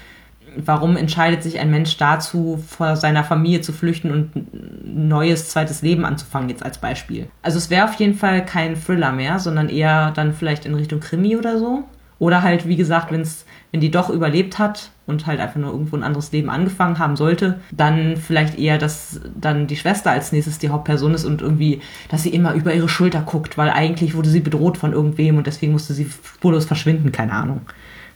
warum 0.57 0.97
entscheidet 0.97 1.43
sich 1.43 1.59
ein 1.59 1.71
Mensch 1.71 1.97
dazu, 1.97 2.63
vor 2.67 2.97
seiner 2.97 3.25
Familie 3.25 3.61
zu 3.61 3.73
flüchten 3.73 4.11
und 4.11 4.35
ein 4.35 5.09
neues 5.09 5.51
zweites 5.51 5.83
Leben 5.83 6.05
anzufangen, 6.05 6.49
jetzt 6.49 6.63
als 6.63 6.79
Beispiel. 6.79 7.29
Also 7.43 7.59
es 7.59 7.71
wäre 7.71 7.85
auf 7.85 7.95
jeden 7.95 8.15
Fall 8.15 8.45
kein 8.45 8.75
Thriller 8.75 9.13
mehr, 9.13 9.39
sondern 9.39 9.69
eher 9.69 10.11
dann 10.13 10.33
vielleicht 10.33 10.65
in 10.65 10.75
Richtung 10.75 11.01
Krimi 11.01 11.37
oder 11.37 11.59
so. 11.59 11.85
Oder 12.19 12.43
halt, 12.43 12.67
wie 12.67 12.77
gesagt, 12.77 13.13
wenn's, 13.13 13.45
wenn 13.71 13.81
die 13.81 13.91
doch 13.91 14.11
überlebt 14.11 14.59
hat 14.59 14.91
und 15.07 15.27
halt 15.27 15.39
einfach 15.41 15.57
nur 15.57 15.71
irgendwo 15.71 15.97
ein 15.97 16.03
anderes 16.03 16.33
Leben 16.33 16.51
angefangen 16.51 16.99
haben 16.99 17.17
sollte, 17.17 17.61
dann 17.71 18.17
vielleicht 18.17 18.59
eher, 18.59 18.79
dass 18.79 19.21
dann 19.35 19.69
die 19.69 19.77
Schwester 19.77 20.11
als 20.11 20.33
nächstes 20.33 20.59
die 20.59 20.71
Hauptperson 20.71 21.15
ist 21.15 21.25
und 21.25 21.43
irgendwie, 21.43 21.81
dass 22.09 22.25
sie 22.25 22.31
immer 22.31 22.55
über 22.55 22.75
ihre 22.75 22.89
Schulter 22.89 23.21
guckt, 23.21 23.57
weil 23.57 23.71
eigentlich 23.71 24.15
wurde 24.15 24.31
sie 24.31 24.41
bedroht 24.41 24.79
von 24.79 24.93
irgendwem 24.93 25.39
und 25.39 25.47
deswegen 25.47 25.73
musste 25.73 25.95
sie 25.95 26.07
spurlos 26.07 26.65
verschwinden, 26.65 27.13
keine 27.13 27.33
Ahnung. 27.33 27.63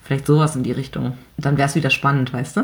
Vielleicht 0.03 0.27
sowas 0.27 0.57
in 0.57 0.65
die 0.65 0.73
Richtung. 0.73 1.17
Dann 1.37 1.57
wäre 1.57 1.69
es 1.69 1.77
wieder 1.77 1.91
spannend, 1.91 2.33
weißt 2.33 2.57
du? 2.57 2.61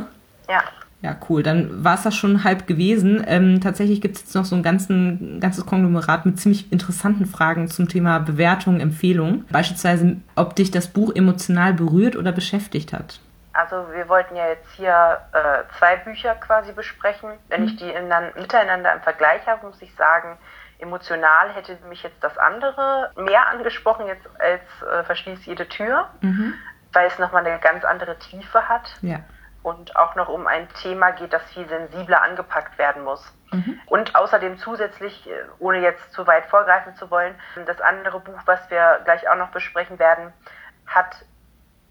Ja. 0.49 0.62
Ja, 1.01 1.16
cool. 1.28 1.44
Dann 1.44 1.84
war 1.84 1.94
es 1.94 2.03
das 2.03 2.16
schon 2.16 2.42
halb 2.42 2.66
gewesen. 2.66 3.24
Ähm, 3.26 3.61
tatsächlich 3.61 4.01
gibt 4.01 4.16
es 4.16 4.22
jetzt 4.22 4.34
noch 4.34 4.44
so 4.44 4.57
ein 4.57 4.64
ganzen, 4.64 5.38
ganzes 5.40 5.64
Konglomerat 5.64 6.26
mit 6.26 6.40
ziemlich 6.40 6.72
interessanten 6.72 7.26
Fragen 7.26 7.68
zum 7.68 7.88
Thema 7.88 8.18
Bewertung, 8.18 8.80
Empfehlung. 8.80 9.44
Beispielsweise, 9.51 10.16
ob 10.34 10.57
dich 10.57 10.72
das 10.72 10.88
Buch 10.88 11.14
emotional 11.14 11.72
berührt 11.72 12.16
oder 12.16 12.32
beschäftigt 12.32 12.92
hat. 12.92 13.20
Also 13.53 13.76
wir 13.92 14.09
wollten 14.09 14.34
ja 14.34 14.49
jetzt 14.49 14.68
hier 14.76 15.18
äh, 15.32 15.62
zwei 15.78 15.96
Bücher 15.96 16.34
quasi 16.34 16.72
besprechen. 16.72 17.30
Wenn 17.49 17.62
mhm. 17.62 17.68
ich 17.68 17.76
die 17.76 17.90
in, 17.90 18.09
miteinander 18.36 18.94
im 18.94 19.01
Vergleich 19.03 19.46
habe, 19.46 19.66
muss 19.66 19.80
ich 19.80 19.94
sagen, 19.94 20.36
emotional 20.80 21.55
hätte 21.55 21.78
mich 21.88 22.03
jetzt 22.03 22.22
das 22.22 22.36
andere 22.38 23.11
mehr 23.16 23.49
angesprochen 23.49 24.07
jetzt 24.07 24.28
als 24.40 24.62
äh, 24.82 25.05
Verschließ 25.05 25.46
jede 25.46 25.68
Tür. 25.68 26.09
Mhm 26.22 26.55
weil 26.92 27.07
es 27.07 27.18
nochmal 27.18 27.46
eine 27.46 27.59
ganz 27.59 27.84
andere 27.84 28.18
Tiefe 28.18 28.68
hat. 28.68 28.96
Ja. 29.03 29.20
Und 29.68 29.96
auch 29.96 30.14
noch 30.14 30.28
um 30.30 30.46
ein 30.46 30.66
Thema 30.80 31.10
geht, 31.10 31.34
das 31.34 31.42
viel 31.52 31.68
sensibler 31.68 32.22
angepackt 32.22 32.78
werden 32.78 33.04
muss. 33.04 33.22
Mhm. 33.52 33.78
Und 33.84 34.14
außerdem 34.14 34.56
zusätzlich, 34.56 35.28
äh, 35.28 35.44
ohne 35.58 35.80
jetzt 35.80 36.10
zu 36.14 36.26
weit 36.26 36.46
vorgreifen 36.46 36.96
zu 36.96 37.10
wollen, 37.10 37.34
das 37.66 37.78
andere 37.82 38.18
Buch, 38.20 38.40
was 38.46 38.70
wir 38.70 39.00
gleich 39.04 39.28
auch 39.28 39.36
noch 39.36 39.50
besprechen 39.50 39.98
werden, 39.98 40.32
hat 40.86 41.22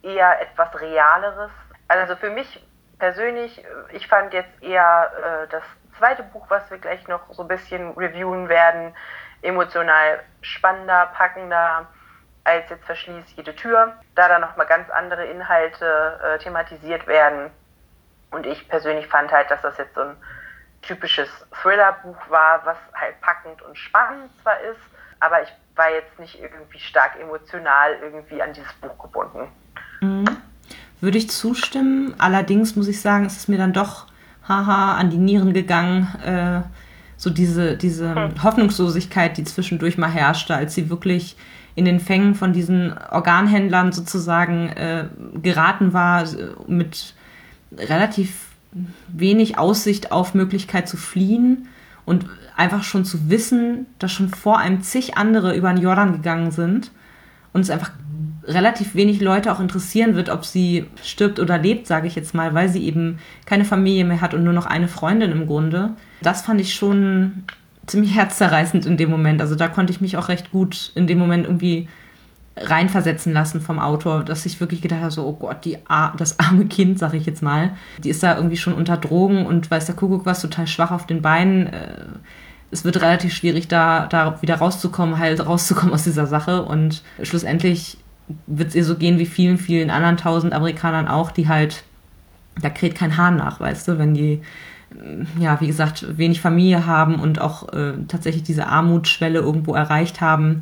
eher 0.02 0.42
etwas 0.42 0.80
Realeres. 0.82 1.52
Also 1.88 2.16
für 2.16 2.32
mich 2.32 2.66
persönlich, 2.98 3.64
äh, 3.64 3.68
ich 3.92 4.08
fand 4.08 4.34
jetzt 4.34 4.64
eher 4.64 5.12
äh, 5.44 5.48
das 5.50 5.64
zweite 6.00 6.24
Buch, 6.24 6.48
was 6.50 6.68
wir 6.72 6.80
gleich 6.80 7.08
noch 7.08 7.32
so 7.32 7.44
ein 7.44 7.48
bisschen 7.48 7.92
reviewen 7.92 8.50
werden, 8.50 8.96
emotional 9.44 10.24
spannender, 10.42 11.12
packender, 11.14 11.86
als 12.44 12.68
jetzt 12.72 12.86
verschließt 12.86 13.34
jede 13.36 13.56
Tür, 13.56 13.94
da 14.16 14.30
dann 14.30 14.42
nochmal 14.42 14.66
ganz 14.66 14.90
andere 14.90 15.26
Inhalte 15.26 16.20
äh, 16.24 16.40
thematisiert 16.40 17.06
werden. 17.06 17.52
Und 18.32 18.46
ich 18.46 18.68
persönlich 18.68 19.08
fand 19.08 19.32
halt, 19.32 19.50
dass 19.50 19.62
das 19.62 19.78
jetzt 19.78 19.96
so 19.96 20.02
ein 20.02 20.16
typisches 20.82 21.30
Thriller-Buch 21.62 22.30
war, 22.30 22.66
was 22.66 22.78
halt 22.94 23.20
packend 23.22 23.62
und 23.62 23.78
spannend 23.78 24.30
zwar 24.42 24.60
ist, 24.62 24.80
aber 25.20 25.42
ich 25.44 25.50
war 25.76 25.92
jetzt 25.92 26.20
nicht 26.20 26.40
irgendwie 26.40 26.80
stark 26.80 27.20
emotional 27.20 27.98
irgendwie 28.02 28.42
an 28.42 28.54
dieses 28.54 28.72
Buch 28.74 28.98
gebunden. 29.00 29.48
Mhm. 30.02 30.26
Würde 31.00 31.18
ich 31.18 31.30
zustimmen. 31.30 32.16
Allerdings 32.18 32.76
muss 32.76 32.88
ich 32.88 33.02
sagen, 33.02 33.26
es 33.26 33.38
ist 33.38 33.50
mir 33.50 33.58
dann 33.58 33.74
doch 33.74 34.08
haha 34.48 34.96
an 34.96 35.10
die 35.10 35.18
Nieren 35.18 35.54
gegangen. 35.54 36.08
Äh, 36.24 36.68
so 37.18 37.30
diese, 37.30 37.76
diese 37.78 38.14
hm. 38.14 38.44
Hoffnungslosigkeit, 38.44 39.38
die 39.38 39.44
zwischendurch 39.44 39.98
mal 39.98 40.10
herrschte, 40.10 40.56
als 40.56 40.76
sie 40.76 40.90
wirklich 40.90 41.36
in 41.76 41.86
den 41.86 42.00
Fängen 42.00 42.36
von 42.36 42.54
diesen 42.54 42.96
Organhändlern 43.12 43.92
sozusagen 43.92 44.70
äh, 44.70 45.08
geraten 45.42 45.94
war, 45.94 46.26
mit 46.68 47.14
relativ 47.76 48.46
wenig 49.08 49.58
Aussicht 49.58 50.12
auf 50.12 50.34
Möglichkeit 50.34 50.88
zu 50.88 50.98
fliehen 50.98 51.68
und 52.06 52.26
einfach 52.56 52.84
schon 52.84 53.06
zu 53.06 53.30
wissen, 53.30 53.86
dass 54.00 54.12
schon 54.12 54.30
vor 54.30 54.60
einem 54.60 54.82
zig 54.82 55.18
andere 55.18 55.56
über 55.56 55.72
den 55.72 55.82
Jordan 55.82 56.12
gegangen 56.12 56.52
sind 56.52 56.92
und 57.54 57.62
es 57.62 57.70
einfach 57.70 57.92
relativ 58.44 58.96
wenig 58.96 59.20
Leute 59.20 59.52
auch 59.52 59.60
interessieren 59.60 60.16
wird, 60.16 60.30
ob 60.30 60.46
sie 60.46 60.86
stirbt 61.04 61.40
oder 61.40 61.58
lebt, 61.58 61.86
sage 61.86 62.08
ich 62.08 62.16
jetzt 62.16 62.34
mal, 62.34 62.54
weil 62.54 62.70
sie 62.70 62.84
eben 62.86 63.20
keine 63.46 63.66
Familie 63.66 64.06
mehr 64.06 64.22
hat 64.22 64.34
und 64.34 64.44
nur 64.44 64.54
noch 64.54 64.66
eine 64.66 64.88
Freundin 64.88 65.32
im 65.32 65.48
Grunde. 65.48 65.92
Das 66.22 66.44
fand 66.44 66.62
ich 66.62 66.74
schon 66.74 67.44
ziemlich 67.86 68.16
herzzerreißend 68.16 68.86
in 68.86 68.98
dem 68.98 69.10
Moment. 69.10 69.42
Also 69.42 69.56
da 69.56 69.68
konnte 69.68 69.92
ich 69.92 70.02
mich 70.02 70.18
auch 70.18 70.30
recht 70.30 70.52
gut 70.52 70.92
in 70.96 71.08
dem 71.08 71.18
Moment 71.18 71.46
irgendwie 71.46 71.90
reinversetzen 72.62 73.34
lassen 73.34 73.62
vom 73.62 73.80
Autor, 73.80 74.24
dass 74.24 74.46
ich 74.46 74.60
wirklich 74.60 74.82
gedacht 74.82 75.02
habe, 75.02 75.12
so, 75.12 75.26
oh 75.26 75.34
Gott, 75.34 75.66
die 75.66 75.78
das 76.18 76.40
arme 76.40 76.66
Kind, 76.66 77.00
sag 77.00 77.14
ich 77.14 77.26
jetzt 77.26 77.44
mal, 77.44 77.72
die 78.04 78.10
ist 78.10 78.24
da 78.24 78.36
irgendwie 78.36 78.58
schon 78.58 78.74
unter 78.74 78.98
Drogen 78.98 79.46
und 79.46 79.70
weiß 79.70 79.86
der 79.86 79.96
Kuckuck 79.96 80.26
was, 80.26 80.42
total 80.42 80.68
schwach 80.68 80.92
auf 80.92 81.06
den 81.06 81.22
Beinen. 81.22 81.68
Äh, 81.68 82.06
es 82.70 82.84
wird 82.84 83.02
relativ 83.02 83.34
schwierig, 83.34 83.68
da, 83.68 84.08
da 84.08 84.42
wieder 84.42 84.56
rauszukommen, 84.56 85.20
halt 85.20 85.46
rauszukommen 85.46 85.94
aus 85.94 86.04
dieser 86.04 86.28
Sache. 86.28 86.64
Und 86.64 87.04
schlussendlich 87.24 87.98
wird 88.46 88.70
es 88.70 88.76
ihr 88.76 88.84
so 88.84 88.96
gehen 88.96 89.20
wie 89.20 89.26
vielen, 89.26 89.58
vielen 89.58 89.90
anderen 89.90 90.18
tausend 90.18 90.54
Amerikanern 90.54 91.08
auch, 91.08 91.32
die 91.32 91.48
halt, 91.48 91.84
da 92.62 92.70
kräht 92.70 92.96
kein 92.96 93.16
Hahn 93.16 93.38
nach, 93.38 93.60
weißt 93.60 93.88
du, 93.88 93.98
wenn 93.98 94.14
die 94.14 94.42
ja, 95.40 95.60
wie 95.60 95.68
gesagt, 95.68 96.18
wenig 96.18 96.42
Familie 96.42 96.86
haben 96.86 97.16
und 97.16 97.40
auch 97.40 97.72
äh, 97.74 97.94
tatsächlich 98.08 98.44
diese 98.44 98.68
Armutsschwelle 98.68 99.40
irgendwo 99.40 99.76
erreicht 99.76 100.22
haben, 100.22 100.62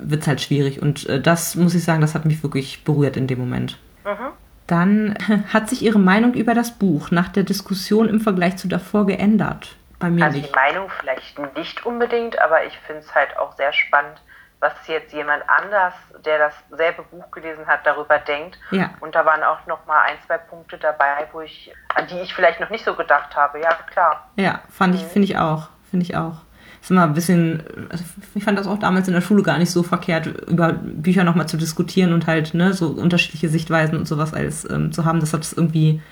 wird 0.00 0.22
es 0.22 0.28
halt 0.28 0.40
schwierig. 0.40 0.80
Und 0.80 1.08
äh, 1.08 1.20
das 1.20 1.54
muss 1.54 1.74
ich 1.74 1.84
sagen, 1.84 2.00
das 2.00 2.14
hat 2.14 2.24
mich 2.24 2.42
wirklich 2.42 2.84
berührt 2.84 3.16
in 3.16 3.26
dem 3.26 3.38
Moment. 3.38 3.78
Mhm. 4.04 4.32
Dann 4.66 5.18
hat 5.52 5.68
sich 5.68 5.82
Ihre 5.82 5.98
Meinung 5.98 6.34
über 6.34 6.54
das 6.54 6.78
Buch 6.78 7.10
nach 7.10 7.28
der 7.28 7.42
Diskussion 7.42 8.08
im 8.08 8.20
Vergleich 8.20 8.56
zu 8.56 8.68
davor 8.68 9.06
geändert? 9.06 9.76
Bei 9.98 10.10
mir 10.10 10.24
also 10.24 10.38
nicht. 10.38 10.50
die 10.50 10.56
Meinung 10.56 10.90
vielleicht 10.98 11.38
nicht 11.56 11.86
unbedingt, 11.86 12.40
aber 12.40 12.64
ich 12.64 12.76
finde 12.86 13.02
es 13.02 13.14
halt 13.14 13.36
auch 13.38 13.56
sehr 13.56 13.72
spannend, 13.72 14.20
was 14.58 14.72
jetzt 14.86 15.12
jemand 15.12 15.42
anders, 15.48 15.94
der 16.24 16.50
dasselbe 16.70 17.02
Buch 17.02 17.30
gelesen 17.30 17.66
hat, 17.66 17.80
darüber 17.84 18.18
denkt. 18.18 18.58
Ja. 18.70 18.90
Und 19.00 19.14
da 19.14 19.24
waren 19.24 19.42
auch 19.42 19.64
noch 19.66 19.86
mal 19.86 20.00
ein, 20.02 20.16
zwei 20.26 20.38
Punkte 20.38 20.78
dabei, 20.78 21.28
wo 21.32 21.40
ich, 21.40 21.72
an 21.94 22.06
die 22.06 22.18
ich 22.20 22.34
vielleicht 22.34 22.60
noch 22.60 22.70
nicht 22.70 22.84
so 22.84 22.94
gedacht 22.94 23.36
habe. 23.36 23.60
Ja, 23.60 23.74
klar. 23.90 24.28
Ja, 24.36 24.60
fand 24.70 24.94
ich, 24.94 25.02
mhm. 25.02 25.08
finde 25.08 25.24
ich 25.26 25.38
auch. 25.38 25.68
Finde 25.90 26.04
ich 26.04 26.16
auch. 26.16 26.36
Ist 26.82 26.90
immer 26.90 27.04
ein 27.04 27.14
bisschen, 27.14 27.62
also 27.88 28.04
ich 28.34 28.44
fand 28.44 28.58
das 28.58 28.66
auch 28.66 28.78
damals 28.78 29.06
in 29.06 29.14
der 29.14 29.20
Schule 29.20 29.42
gar 29.42 29.56
nicht 29.56 29.70
so 29.70 29.82
verkehrt, 29.82 30.26
über 30.26 30.72
Bücher 30.72 31.22
nochmal 31.22 31.48
zu 31.48 31.56
diskutieren 31.56 32.12
und 32.12 32.26
halt, 32.26 32.54
ne, 32.54 32.72
so 32.72 32.88
unterschiedliche 32.88 33.48
Sichtweisen 33.48 33.96
und 33.96 34.06
sowas 34.06 34.34
alles 34.34 34.68
ähm, 34.68 34.92
zu 34.92 35.04
haben. 35.04 35.20
Das 35.20 35.32
hat 35.32 35.44
es 35.44 35.52
irgendwie 35.52 36.02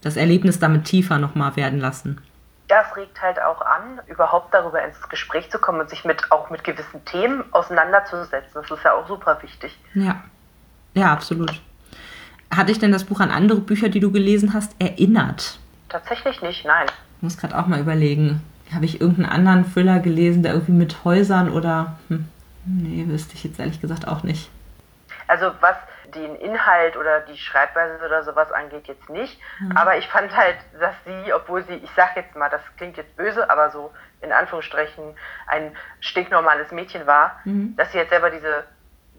das 0.00 0.16
Erlebnis 0.16 0.58
damit 0.58 0.84
tiefer 0.84 1.18
nochmal 1.18 1.56
werden 1.56 1.78
lassen 1.78 2.18
das 2.68 2.94
regt 2.96 3.20
halt 3.20 3.40
auch 3.40 3.62
an, 3.62 4.00
überhaupt 4.06 4.52
darüber 4.52 4.82
ins 4.84 5.08
Gespräch 5.08 5.50
zu 5.50 5.58
kommen 5.58 5.80
und 5.80 5.90
sich 5.90 6.04
mit 6.04 6.30
auch 6.30 6.50
mit 6.50 6.64
gewissen 6.64 7.04
Themen 7.06 7.42
auseinanderzusetzen. 7.52 8.50
Das 8.54 8.70
ist 8.70 8.84
ja 8.84 8.92
auch 8.92 9.08
super 9.08 9.38
wichtig. 9.42 9.76
Ja, 9.94 10.22
ja, 10.94 11.12
absolut. 11.12 11.60
Hat 12.54 12.68
dich 12.68 12.78
denn 12.78 12.92
das 12.92 13.04
Buch 13.04 13.20
an 13.20 13.30
andere 13.30 13.60
Bücher, 13.60 13.88
die 13.88 14.00
du 14.00 14.10
gelesen 14.10 14.52
hast, 14.54 14.74
erinnert? 14.78 15.58
Tatsächlich 15.88 16.40
nicht, 16.42 16.64
nein. 16.64 16.86
Ich 17.16 17.22
muss 17.22 17.36
gerade 17.36 17.58
auch 17.58 17.66
mal 17.66 17.80
überlegen. 17.80 18.42
Habe 18.74 18.84
ich 18.84 19.00
irgendeinen 19.00 19.30
anderen 19.30 19.72
Thriller 19.72 20.00
gelesen, 20.00 20.42
der 20.42 20.52
irgendwie 20.52 20.72
mit 20.72 21.04
Häusern 21.04 21.50
oder. 21.50 21.96
Hm, 22.08 22.28
nee, 22.64 23.06
wüsste 23.08 23.34
ich 23.34 23.44
jetzt 23.44 23.58
ehrlich 23.58 23.80
gesagt 23.80 24.06
auch 24.06 24.22
nicht. 24.22 24.50
Also 25.26 25.50
was 25.60 25.76
den 26.14 26.36
Inhalt 26.36 26.96
oder 26.96 27.20
die 27.20 27.36
Schreibweise 27.36 28.02
oder 28.04 28.22
sowas 28.24 28.50
angeht, 28.50 28.86
jetzt 28.86 29.10
nicht. 29.10 29.38
Mhm. 29.60 29.76
Aber 29.76 29.98
ich 29.98 30.08
fand 30.08 30.34
halt, 30.34 30.56
dass 30.80 30.94
sie, 31.04 31.32
obwohl 31.32 31.62
sie, 31.64 31.74
ich 31.74 31.90
sag 31.96 32.16
jetzt 32.16 32.34
mal, 32.34 32.48
das 32.48 32.62
klingt 32.76 32.96
jetzt 32.96 33.14
böse, 33.16 33.48
aber 33.50 33.70
so 33.70 33.92
in 34.22 34.32
Anführungsstrichen 34.32 35.14
ein 35.46 35.76
stinknormales 36.00 36.72
Mädchen 36.72 37.06
war, 37.06 37.40
mhm. 37.44 37.74
dass 37.76 37.92
sie 37.92 37.98
jetzt 37.98 38.10
selber 38.10 38.30
diese 38.30 38.64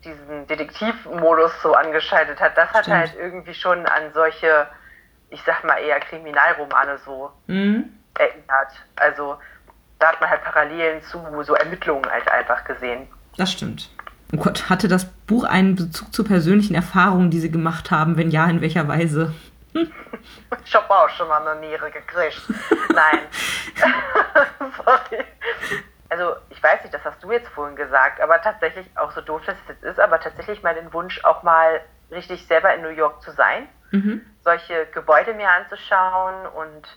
diesen 0.04 0.48
Detektivmodus 0.48 1.62
so 1.62 1.74
angeschaltet 1.74 2.40
hat, 2.40 2.58
das 2.58 2.70
Stimmt. 2.70 2.88
hat 2.88 2.94
halt 2.94 3.16
irgendwie 3.18 3.54
schon 3.54 3.86
an 3.86 4.14
solche, 4.14 4.68
ich 5.30 5.42
sag 5.44 5.64
mal 5.64 5.78
eher 5.78 6.00
Kriminalromane 6.00 6.98
so 7.00 7.32
mhm. 7.48 7.99
Erinnert. 8.18 8.72
Also 8.96 9.38
da 10.00 10.08
hat 10.10 10.22
man 10.22 10.30
halt 10.30 10.44
Parallelen 10.44 11.02
zu 11.04 11.20
so 11.44 11.54
Ermittlungen 11.56 12.10
halt 12.10 12.30
einfach 12.30 12.64
gesehen. 12.64 13.08
Das 13.38 13.52
stimmt. 13.52 13.90
Oh 14.34 14.38
Gott, 14.38 14.70
hatte 14.70 14.88
das 14.88 15.06
Buch 15.06 15.44
einen 15.44 15.76
Bezug 15.76 16.14
zu 16.14 16.24
persönlichen 16.24 16.76
Erfahrungen, 16.76 17.32
die 17.32 17.40
Sie 17.40 17.52
gemacht 17.52 17.90
haben? 17.90 18.16
Wenn 18.16 18.30
ja, 18.30 18.48
in 18.48 18.62
welcher 18.62 18.88
Weise? 18.88 19.34
Ich 20.66 20.76
habe 20.76 20.90
auch 20.90 21.10
schon 21.10 21.28
mal 21.28 21.48
eine 21.48 21.60
Niere 21.60 21.90
gekriegt. 21.92 22.42
Nein. 22.94 23.20
Sorry. 24.78 25.24
Also, 26.10 26.36
ich 26.50 26.62
weiß 26.62 26.82
nicht, 26.82 26.94
das 26.94 27.04
hast 27.06 27.24
du 27.24 27.32
jetzt 27.32 27.48
vorhin 27.50 27.76
gesagt, 27.76 28.20
aber 28.20 28.42
tatsächlich, 28.42 28.86
auch 28.96 29.12
so 29.12 29.22
doof 29.22 29.42
das 29.46 29.56
jetzt 29.68 29.84
ist, 29.84 30.00
aber 30.00 30.20
tatsächlich 30.20 30.64
mal 30.64 30.74
den 30.74 30.92
Wunsch, 30.92 31.24
auch 31.24 31.44
mal 31.44 31.82
richtig 32.12 32.46
selber 32.48 32.74
in 32.74 32.82
New 32.82 32.90
York 32.90 33.22
zu 33.22 33.32
sein, 33.32 33.68
mhm. 33.92 34.26
solche 34.44 34.88
Gebäude 34.88 35.34
mir 35.34 35.50
anzuschauen 35.50 36.48
und 36.48 36.88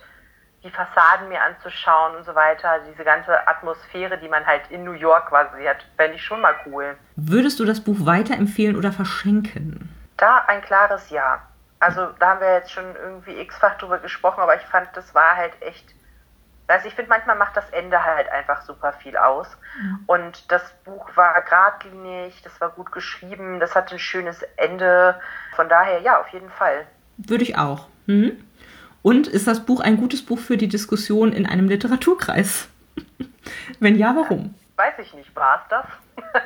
die 0.65 0.71
Fassaden 0.71 1.29
mir 1.29 1.43
anzuschauen 1.43 2.17
und 2.17 2.25
so 2.25 2.35
weiter, 2.35 2.81
diese 2.89 3.05
ganze 3.05 3.47
Atmosphäre, 3.49 4.17
die 4.19 4.29
man 4.29 4.47
halt 4.47 4.63
in 4.71 4.85
New 4.85 4.93
York 4.93 5.29
quasi 5.29 5.65
hat, 5.65 5.85
fände 5.97 6.17
ich 6.17 6.25
schon 6.25 6.41
mal 6.41 6.55
cool. 6.67 6.97
Würdest 7.17 7.59
du 7.59 7.65
das 7.65 7.81
Buch 7.81 7.97
weiterempfehlen 8.01 8.77
oder 8.77 8.93
verschenken? 8.93 9.93
Da 10.17 10.45
ein 10.47 10.63
klares 10.63 11.11
Ja. 11.11 11.43
Also 11.81 12.07
da 12.21 12.29
haben 12.29 12.41
wir 12.41 12.53
jetzt 12.53 12.71
schon 12.71 12.95
irgendwie 12.95 13.41
x-fach 13.41 13.77
drüber 13.77 13.99
gesprochen, 13.99 14.41
aber 14.41 14.55
ich 14.55 14.63
fand, 14.63 14.89
das 14.95 15.13
war 15.17 15.37
halt 15.37 15.53
echt. 15.61 15.85
Also 16.69 16.87
ich 16.87 16.95
finde, 16.95 17.09
manchmal 17.09 17.37
macht 17.37 17.57
das 17.57 17.69
Ende 17.71 18.05
halt 18.05 18.31
einfach 18.31 18.63
super 18.63 18.93
viel 18.93 19.17
aus. 19.17 19.49
Mhm. 19.81 20.05
Und 20.07 20.53
das 20.53 20.63
Buch 20.85 21.11
war 21.17 21.43
geradlinig, 21.43 22.41
das 22.45 22.61
war 22.61 22.71
gut 22.71 22.93
geschrieben, 22.93 23.59
das 23.59 23.75
hat 23.75 23.91
ein 23.93 23.99
schönes 23.99 24.43
Ende. 24.57 25.21
Von 25.57 25.69
daher, 25.69 26.01
ja, 26.03 26.21
auf 26.21 26.29
jeden 26.29 26.51
Fall. 26.51 26.87
Würde 27.17 27.43
ich 27.43 27.59
auch. 27.59 27.89
Mhm. 28.07 28.45
Und 29.03 29.26
ist 29.26 29.46
das 29.46 29.66
Buch 29.66 29.80
ein 29.80 29.96
gutes 29.96 30.22
Buch 30.22 30.38
für 30.38 30.57
die 30.57 30.68
Diskussion 30.68 31.32
in 31.32 31.46
einem 31.46 31.68
Literaturkreis? 31.68 32.68
Wenn 33.80 33.96
ja, 33.96 34.14
warum? 34.16 34.55
Weiß 34.76 34.94
ich 35.03 35.12
nicht, 35.14 35.34
war 35.34 35.62
es 35.62 35.84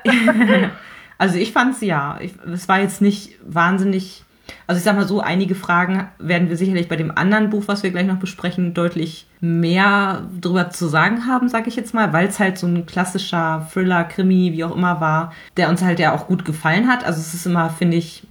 das? 0.05 0.11
also 1.19 1.39
ich 1.39 1.53
fand 1.53 1.75
es 1.75 1.81
ja. 1.83 2.19
es 2.53 2.69
war 2.69 2.81
jetzt 2.81 3.03
nicht 3.03 3.39
wahnsinnig. 3.45 4.25
Also 4.67 4.79
ich 4.79 4.85
sag 4.85 4.97
mal 4.97 5.09
so, 5.09 5.21
einige 5.21 5.55
Fragen 5.55 6.09
werden 6.19 6.49
wir 6.49 6.57
sicherlich 6.57 6.89
bei 6.89 6.97
dem 6.97 7.17
anderen 7.17 7.51
Buch, 7.51 7.65
was 7.67 7.83
wir 7.83 7.91
gleich 7.91 8.07
noch 8.07 8.19
besprechen, 8.19 8.75
deutlich 8.75 9.27
mehr 9.41 10.23
drüber 10.41 10.71
zu 10.71 10.87
sagen 10.87 11.27
haben, 11.27 11.49
sage 11.49 11.69
ich 11.69 11.77
jetzt 11.77 11.95
mal, 11.95 12.13
weil 12.13 12.29
es 12.29 12.39
halt 12.39 12.57
so 12.57 12.67
ein 12.67 12.87
klassischer 12.87 13.69
Thriller, 13.73 14.05
Krimi, 14.05 14.53
wie 14.53 14.65
auch 14.65 14.75
immer 14.75 15.01
war, 15.01 15.33
der 15.57 15.69
uns 15.69 15.83
halt 15.83 15.99
ja 15.99 16.15
auch 16.15 16.29
gut 16.29 16.45
gefallen 16.45 16.89
hat. 16.89 17.05
Also 17.05 17.21
es 17.21 17.35
ist 17.35 17.47
immer, 17.47 17.71
finde 17.71 17.97
ich, 17.97 18.23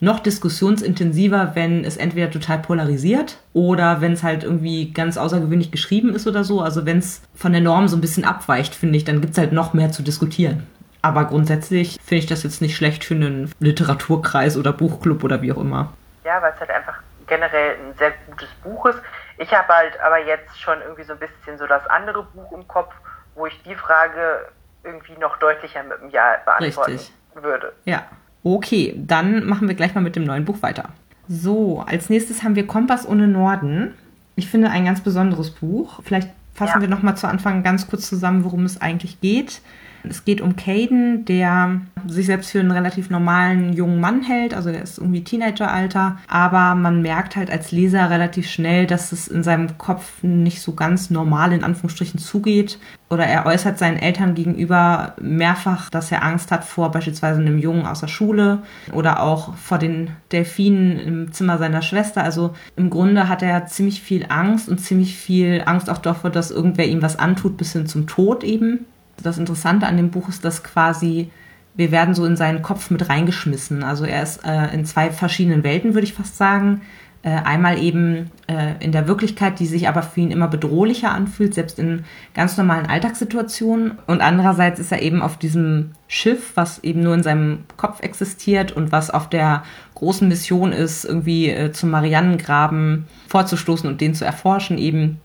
noch 0.00 0.20
diskussionsintensiver, 0.20 1.52
wenn 1.54 1.84
es 1.84 1.96
entweder 1.96 2.30
total 2.30 2.58
polarisiert 2.58 3.38
oder 3.52 4.00
wenn 4.00 4.12
es 4.12 4.22
halt 4.22 4.44
irgendwie 4.44 4.92
ganz 4.92 5.16
außergewöhnlich 5.16 5.70
geschrieben 5.70 6.14
ist 6.14 6.26
oder 6.26 6.44
so. 6.44 6.60
Also 6.60 6.84
wenn 6.84 6.98
es 6.98 7.22
von 7.34 7.52
der 7.52 7.60
Norm 7.60 7.88
so 7.88 7.96
ein 7.96 8.00
bisschen 8.00 8.24
abweicht, 8.24 8.74
finde 8.74 8.96
ich, 8.96 9.04
dann 9.04 9.20
gibt 9.20 9.32
es 9.32 9.38
halt 9.38 9.52
noch 9.52 9.72
mehr 9.72 9.92
zu 9.92 10.02
diskutieren. 10.02 10.66
Aber 11.02 11.24
grundsätzlich 11.26 11.98
finde 12.02 12.20
ich 12.24 12.26
das 12.26 12.42
jetzt 12.42 12.62
nicht 12.62 12.76
schlecht 12.76 13.04
für 13.04 13.14
einen 13.14 13.52
Literaturkreis 13.60 14.56
oder 14.56 14.72
Buchclub 14.72 15.22
oder 15.22 15.42
wie 15.42 15.52
auch 15.52 15.58
immer. 15.58 15.92
Ja, 16.24 16.40
weil 16.40 16.52
es 16.54 16.60
halt 16.60 16.70
einfach 16.70 16.94
generell 17.26 17.72
ein 17.72 17.96
sehr 17.98 18.12
gutes 18.26 18.48
Buch 18.62 18.86
ist. 18.86 18.98
Ich 19.38 19.52
habe 19.52 19.68
halt 19.68 20.00
aber 20.00 20.18
jetzt 20.24 20.58
schon 20.60 20.80
irgendwie 20.80 21.04
so 21.04 21.12
ein 21.12 21.18
bisschen 21.18 21.58
so 21.58 21.66
das 21.66 21.86
andere 21.86 22.22
Buch 22.22 22.52
im 22.52 22.66
Kopf, 22.66 22.92
wo 23.34 23.46
ich 23.46 23.62
die 23.64 23.74
Frage 23.74 24.46
irgendwie 24.82 25.16
noch 25.20 25.36
deutlicher 25.38 25.82
mit 25.82 26.00
dem 26.00 26.10
Ja 26.10 26.36
beantworten 26.44 26.92
Richtig. 26.92 27.12
würde. 27.34 27.72
Ja. 27.84 28.04
Okay, 28.44 28.94
dann 28.96 29.46
machen 29.46 29.66
wir 29.66 29.74
gleich 29.74 29.94
mal 29.94 30.02
mit 30.02 30.14
dem 30.14 30.24
neuen 30.24 30.44
Buch 30.44 30.60
weiter. 30.60 30.90
So, 31.28 31.80
als 31.80 32.10
nächstes 32.10 32.42
haben 32.42 32.54
wir 32.54 32.66
Kompass 32.66 33.08
ohne 33.08 33.26
Norden. 33.26 33.94
Ich 34.36 34.48
finde 34.48 34.70
ein 34.70 34.84
ganz 34.84 35.00
besonderes 35.00 35.50
Buch. 35.50 36.00
Vielleicht 36.04 36.28
fassen 36.54 36.76
ja. 36.76 36.80
wir 36.82 36.88
noch 36.88 37.02
mal 37.02 37.16
zu 37.16 37.26
Anfang 37.26 37.62
ganz 37.62 37.88
kurz 37.88 38.08
zusammen, 38.08 38.44
worum 38.44 38.64
es 38.64 38.80
eigentlich 38.80 39.20
geht. 39.20 39.62
Es 40.08 40.24
geht 40.24 40.40
um 40.40 40.56
Caden, 40.56 41.24
der 41.24 41.80
sich 42.06 42.26
selbst 42.26 42.50
für 42.50 42.60
einen 42.60 42.70
relativ 42.70 43.10
normalen 43.10 43.72
jungen 43.72 44.00
Mann 44.00 44.22
hält, 44.22 44.54
also 44.54 44.70
der 44.70 44.82
ist 44.82 44.98
irgendwie 44.98 45.24
Teenageralter, 45.24 46.18
aber 46.28 46.74
man 46.74 47.02
merkt 47.02 47.36
halt 47.36 47.50
als 47.50 47.72
Leser 47.72 48.10
relativ 48.10 48.48
schnell, 48.48 48.86
dass 48.86 49.12
es 49.12 49.28
in 49.28 49.42
seinem 49.42 49.78
Kopf 49.78 50.22
nicht 50.22 50.60
so 50.60 50.74
ganz 50.74 51.10
normal 51.10 51.52
in 51.52 51.64
Anführungsstrichen 51.64 52.18
zugeht. 52.18 52.78
Oder 53.10 53.26
er 53.26 53.46
äußert 53.46 53.78
seinen 53.78 53.98
Eltern 53.98 54.34
gegenüber 54.34 55.14
mehrfach, 55.20 55.88
dass 55.88 56.10
er 56.10 56.24
Angst 56.24 56.50
hat 56.50 56.64
vor 56.64 56.90
beispielsweise 56.90 57.40
einem 57.40 57.58
Jungen 57.58 57.86
aus 57.86 58.00
der 58.00 58.08
Schule 58.08 58.62
oder 58.92 59.22
auch 59.22 59.54
vor 59.54 59.78
den 59.78 60.10
Delfinen 60.32 60.98
im 60.98 61.32
Zimmer 61.32 61.58
seiner 61.58 61.82
Schwester. 61.82 62.24
Also 62.24 62.54
im 62.76 62.90
Grunde 62.90 63.28
hat 63.28 63.42
er 63.42 63.66
ziemlich 63.66 64.02
viel 64.02 64.26
Angst 64.30 64.68
und 64.68 64.80
ziemlich 64.80 65.16
viel 65.16 65.62
Angst 65.64 65.88
auch 65.90 65.98
davor, 65.98 66.30
dass 66.30 66.50
irgendwer 66.50 66.86
ihm 66.86 67.02
was 67.02 67.18
antut, 67.18 67.56
bis 67.56 67.72
hin 67.72 67.86
zum 67.86 68.06
Tod 68.06 68.42
eben. 68.42 68.86
Das 69.22 69.38
Interessante 69.38 69.86
an 69.86 69.96
dem 69.96 70.10
Buch 70.10 70.28
ist, 70.28 70.44
dass 70.44 70.62
quasi 70.62 71.30
wir 71.76 71.90
werden 71.90 72.14
so 72.14 72.24
in 72.24 72.36
seinen 72.36 72.62
Kopf 72.62 72.90
mit 72.90 73.08
reingeschmissen. 73.08 73.82
Also 73.82 74.04
er 74.04 74.22
ist 74.22 74.44
äh, 74.44 74.72
in 74.72 74.84
zwei 74.84 75.10
verschiedenen 75.10 75.64
Welten, 75.64 75.94
würde 75.94 76.06
ich 76.06 76.14
fast 76.14 76.36
sagen. 76.36 76.82
Äh, 77.24 77.30
einmal 77.30 77.82
eben 77.82 78.30
äh, 78.48 78.74
in 78.80 78.92
der 78.92 79.08
Wirklichkeit, 79.08 79.58
die 79.58 79.64
sich 79.64 79.88
aber 79.88 80.02
für 80.02 80.20
ihn 80.20 80.30
immer 80.30 80.46
bedrohlicher 80.46 81.10
anfühlt, 81.10 81.54
selbst 81.54 81.78
in 81.78 82.04
ganz 82.34 82.58
normalen 82.58 82.84
Alltagssituationen. 82.84 83.92
Und 84.06 84.20
andererseits 84.20 84.78
ist 84.78 84.92
er 84.92 85.00
eben 85.00 85.22
auf 85.22 85.38
diesem 85.38 85.92
Schiff, 86.06 86.52
was 86.54 86.84
eben 86.84 87.02
nur 87.02 87.14
in 87.14 87.22
seinem 87.22 87.60
Kopf 87.78 88.02
existiert 88.02 88.72
und 88.72 88.92
was 88.92 89.10
auf 89.10 89.30
der 89.30 89.62
großen 89.94 90.28
Mission 90.28 90.70
ist, 90.70 91.06
irgendwie 91.06 91.48
äh, 91.48 91.72
zum 91.72 91.90
Mariannengraben 91.90 93.06
vorzustoßen 93.28 93.88
und 93.88 94.02
den 94.02 94.14
zu 94.14 94.26
erforschen 94.26 94.76
eben. 94.76 95.18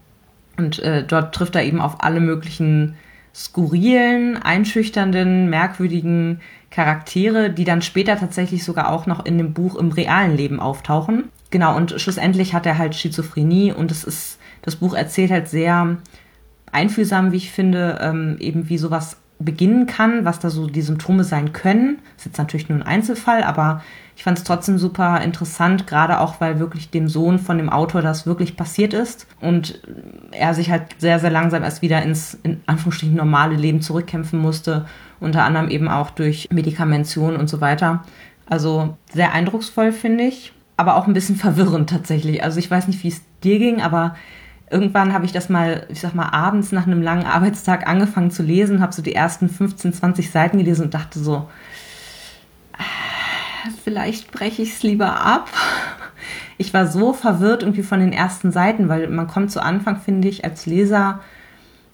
Und 0.55 0.79
äh, 0.79 1.03
dort 1.05 1.35
trifft 1.35 1.55
er 1.55 1.65
eben 1.65 1.81
auf 1.81 2.01
alle 2.01 2.21
möglichen 2.21 2.95
skurrilen, 3.34 4.38
einschüchternden, 4.38 5.49
merkwürdigen 5.49 6.41
Charaktere, 6.69 7.49
die 7.49 7.63
dann 7.63 7.82
später 7.82 8.17
tatsächlich 8.17 8.63
sogar 8.63 8.91
auch 8.91 9.05
noch 9.05 9.25
in 9.25 9.38
dem 9.38 9.53
Buch 9.53 9.75
im 9.75 9.91
realen 9.91 10.36
Leben 10.36 10.59
auftauchen. 10.59 11.30
Genau, 11.49 11.75
und 11.75 11.99
schlussendlich 11.99 12.53
hat 12.53 12.65
er 12.65 12.77
halt 12.77 12.95
Schizophrenie 12.95 13.71
und 13.71 13.91
es 13.91 14.03
ist, 14.03 14.39
das 14.61 14.75
Buch 14.75 14.93
erzählt 14.93 15.32
halt 15.32 15.47
sehr 15.47 15.97
einfühlsam, 16.71 17.32
wie 17.32 17.38
ich 17.38 17.51
finde, 17.51 17.99
ähm, 18.01 18.38
eben 18.39 18.69
wie 18.69 18.77
sowas 18.77 19.17
beginnen 19.39 19.87
kann, 19.87 20.25
was 20.25 20.39
da 20.39 20.49
so 20.49 20.67
die 20.67 20.81
Symptome 20.81 21.23
sein 21.23 21.53
können. 21.53 21.99
Das 22.15 22.25
ist 22.25 22.25
jetzt 22.25 22.37
natürlich 22.37 22.67
nur 22.67 22.77
ein 22.77 22.85
Einzelfall, 22.85 23.43
aber 23.43 23.81
ich 24.17 24.23
fand 24.23 24.37
es 24.37 24.43
trotzdem 24.43 24.77
super 24.77 25.21
interessant, 25.21 25.87
gerade 25.87 26.19
auch, 26.19 26.41
weil 26.41 26.59
wirklich 26.59 26.89
dem 26.89 27.07
Sohn 27.07 27.39
von 27.39 27.57
dem 27.57 27.69
Autor 27.69 28.01
das 28.01 28.25
wirklich 28.25 28.57
passiert 28.57 28.93
ist 28.93 29.27
und 29.39 29.81
er 30.31 30.53
sich 30.53 30.69
halt 30.69 30.83
sehr, 30.97 31.19
sehr 31.19 31.29
langsam 31.29 31.63
erst 31.63 31.81
wieder 31.81 32.03
ins, 32.03 32.37
in 32.43 32.59
Anführungsstrichen, 32.65 33.15
normale 33.15 33.55
Leben 33.55 33.81
zurückkämpfen 33.81 34.37
musste, 34.37 34.85
unter 35.21 35.45
anderem 35.45 35.69
eben 35.69 35.87
auch 35.87 36.09
durch 36.09 36.49
Medikamention 36.51 37.37
und 37.37 37.47
so 37.47 37.61
weiter. 37.61 38.03
Also 38.45 38.97
sehr 39.13 39.31
eindrucksvoll, 39.31 39.93
finde 39.93 40.25
ich, 40.25 40.51
aber 40.75 40.97
auch 40.97 41.07
ein 41.07 41.13
bisschen 41.13 41.35
verwirrend 41.37 41.89
tatsächlich. 41.89 42.43
Also 42.43 42.59
ich 42.59 42.69
weiß 42.69 42.87
nicht, 42.87 43.01
wie 43.05 43.09
es 43.09 43.21
dir 43.41 43.57
ging, 43.57 43.81
aber 43.81 44.15
irgendwann 44.70 45.13
habe 45.13 45.26
ich 45.26 45.32
das 45.32 45.49
mal, 45.49 45.86
ich 45.89 45.99
sag 45.99 46.13
mal, 46.13 46.30
abends 46.30 46.72
nach 46.72 46.86
einem 46.86 47.01
langen 47.01 47.26
Arbeitstag 47.26 47.88
angefangen 47.88 48.32
zu 48.32 48.43
lesen, 48.43 48.82
habe 48.82 48.93
so 48.93 49.01
die 49.01 49.15
ersten 49.15 49.49
15, 49.49 49.93
20 49.93 50.32
Seiten 50.32 50.57
gelesen 50.57 50.86
und 50.86 50.93
dachte 50.93 51.20
so, 51.20 51.47
vielleicht 53.84 54.32
breche 54.32 54.61
ich 54.61 54.74
es 54.74 54.84
lieber 54.84 55.20
ab. 55.26 55.49
Ich 56.61 56.74
war 56.74 56.88
so 56.88 57.13
verwirrt 57.13 57.63
irgendwie 57.63 57.84
von 57.84 58.01
den 58.01 58.11
ersten 58.11 58.51
Seiten, 58.51 58.89
weil 58.89 59.07
man 59.07 59.28
kommt 59.28 59.49
zu 59.49 59.63
Anfang, 59.63 60.01
finde 60.01 60.28
ich, 60.28 60.43
als 60.43 60.65
Leser 60.65 61.22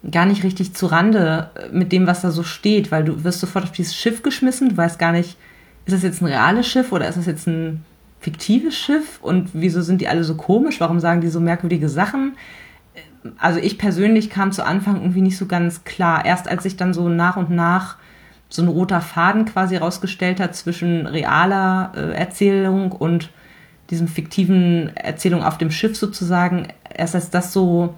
gar 0.10 0.26
nicht 0.26 0.44
richtig 0.44 0.74
zu 0.74 0.88
Rande 0.88 1.52
mit 1.72 1.92
dem, 1.92 2.08
was 2.08 2.22
da 2.22 2.32
so 2.32 2.42
steht, 2.42 2.92
weil 2.92 3.04
du 3.04 3.24
wirst 3.24 3.42
sofort 3.42 3.66
auf 3.66 3.72
dieses 3.72 3.96
Schiff 3.96 4.24
geschmissen, 4.24 4.70
du 4.70 4.78
weißt 4.78 4.98
gar 4.98 5.12
nicht, 5.12 5.38
ist 5.86 5.94
das 5.94 6.02
jetzt 6.02 6.20
ein 6.20 6.26
reales 6.26 6.68
Schiff 6.68 6.92
oder 6.92 7.08
ist 7.08 7.18
das 7.18 7.28
jetzt 7.28 7.46
ein 7.46 7.86
fiktives 8.20 8.76
Schiff 8.76 9.20
und 9.22 9.52
wieso 9.54 9.84
sind 9.84 10.02
die 10.02 10.08
alle 10.08 10.24
so 10.24 10.34
komisch, 10.34 10.80
warum 10.80 11.00
sagen 11.00 11.22
die 11.22 11.30
so 11.30 11.40
merkwürdige 11.40 11.88
Sachen? 11.88 12.36
Also 13.40 13.60
ich 13.60 13.78
persönlich 13.78 14.30
kam 14.30 14.52
zu 14.52 14.66
Anfang 14.66 14.98
irgendwie 15.02 15.22
nicht 15.22 15.38
so 15.38 15.46
ganz 15.46 15.84
klar. 15.84 16.26
Erst 16.26 16.48
als 16.48 16.66
ich 16.66 16.78
dann 16.78 16.94
so 16.94 17.10
nach 17.10 17.38
und 17.38 17.50
nach 17.50 17.98
so 18.50 18.62
ein 18.62 18.68
roter 18.68 19.02
Faden 19.02 19.46
quasi 19.46 19.78
rausgestellt 19.78 20.40
hat 20.40 20.56
zwischen 20.56 21.08
realer 21.08 21.92
äh, 21.96 22.12
Erzählung 22.12 22.92
und 22.92 23.32
diesem 23.90 24.08
fiktiven 24.08 24.96
Erzählung 24.96 25.44
auf 25.44 25.58
dem 25.58 25.72
Schiff 25.72 25.98
sozusagen. 25.98 26.68
Erst 26.94 27.16
als 27.16 27.30
das 27.30 27.54
so 27.54 27.96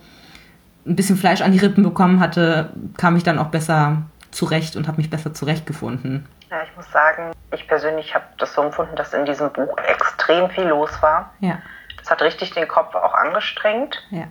ein 0.86 0.96
bisschen 0.96 1.18
Fleisch 1.18 1.42
an 1.42 1.52
die 1.52 1.60
Rippen 1.60 1.84
bekommen 1.84 2.20
hatte, 2.20 2.72
kam 2.98 3.16
ich 3.16 3.24
dann 3.24 3.40
auch 3.40 3.48
besser 3.48 4.04
zurecht 4.32 4.76
und 4.76 4.88
habe 4.88 4.98
mich 4.98 5.10
besser 5.10 5.34
zurechtgefunden. 5.34 6.26
Ja, 6.50 6.58
ich 6.64 6.76
muss 6.76 6.90
sagen, 6.92 7.34
ich 7.54 7.68
persönlich 7.68 8.16
habe 8.16 8.26
das 8.38 8.54
so 8.54 8.62
empfunden, 8.62 8.96
dass 8.96 9.14
in 9.14 9.26
diesem 9.26 9.52
Buch 9.52 9.78
extrem 9.78 10.50
viel 10.50 10.66
los 10.66 10.92
war. 11.02 11.32
Ja. 11.40 11.60
Das 11.98 12.10
hat 12.10 12.22
richtig 12.22 12.52
den 12.52 12.68
Kopf 12.68 12.96
auch 12.96 13.14
angestrengt. 13.14 14.02
Ja. 14.12 14.26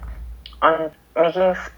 Und 0.61 0.93
mir 1.15 1.33
ging 1.33 1.51
es 1.51 1.71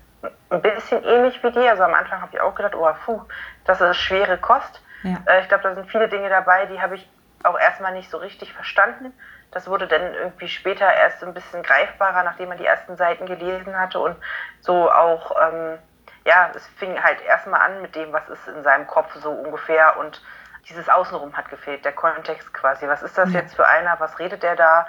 ein 0.51 0.63
bisschen 0.63 1.05
ähnlich 1.05 1.43
wie 1.43 1.53
dir. 1.53 1.71
Also 1.71 1.83
am 1.83 1.95
Anfang 1.95 2.21
habe 2.21 2.31
ich 2.35 2.41
auch 2.41 2.55
gedacht, 2.55 2.75
oh, 2.75 2.89
puh, 3.05 3.23
das 3.65 3.81
ist 3.81 3.97
schwere 3.97 4.39
Kost. 4.39 4.83
Ja. 5.03 5.19
Äh, 5.27 5.43
ich 5.43 5.49
glaube, 5.49 5.63
da 5.63 5.75
sind 5.75 5.91
viele 5.91 6.09
Dinge 6.09 6.29
dabei, 6.29 6.67
die 6.67 6.81
habe 6.81 6.97
ich 6.97 7.09
auch 7.45 7.59
erstmal 7.59 7.93
nicht 7.93 8.11
so 8.11 8.19
richtig 8.19 8.53
verstanden. 8.53 9.13
Das 9.51 9.69
wurde 9.69 9.87
dann 9.87 10.15
irgendwie 10.15 10.49
später 10.49 10.93
erst 10.93 11.23
ein 11.25 11.35
bisschen 11.35 11.63
greifbarer, 11.63 12.23
nachdem 12.23 12.49
man 12.49 12.59
die 12.59 12.67
ersten 12.67 12.97
Seiten 12.97 13.27
gelesen 13.27 13.79
hatte 13.79 13.99
und 13.99 14.17
so 14.61 14.91
auch, 14.91 15.35
ähm, 15.41 15.79
ja, 16.27 16.51
es 16.55 16.67
fing 16.77 17.03
halt 17.03 17.23
erstmal 17.23 17.61
an 17.61 17.81
mit 17.81 17.95
dem, 17.95 18.13
was 18.13 18.29
ist 18.29 18.47
in 18.49 18.63
seinem 18.63 18.87
Kopf 18.87 19.15
so 19.15 19.31
ungefähr 19.31 19.97
und 19.99 20.21
dieses 20.69 20.89
Außenrum 20.91 21.35
hat 21.35 21.49
gefehlt, 21.49 21.85
der 21.85 21.93
Kontext 21.93 22.53
quasi. 22.53 22.87
Was 22.89 23.03
ist 23.03 23.17
das 23.17 23.33
ja. 23.33 23.41
jetzt 23.41 23.57
für 23.57 23.67
einer? 23.67 23.99
Was 24.01 24.19
redet 24.19 24.43
der 24.43 24.55
da? 24.55 24.87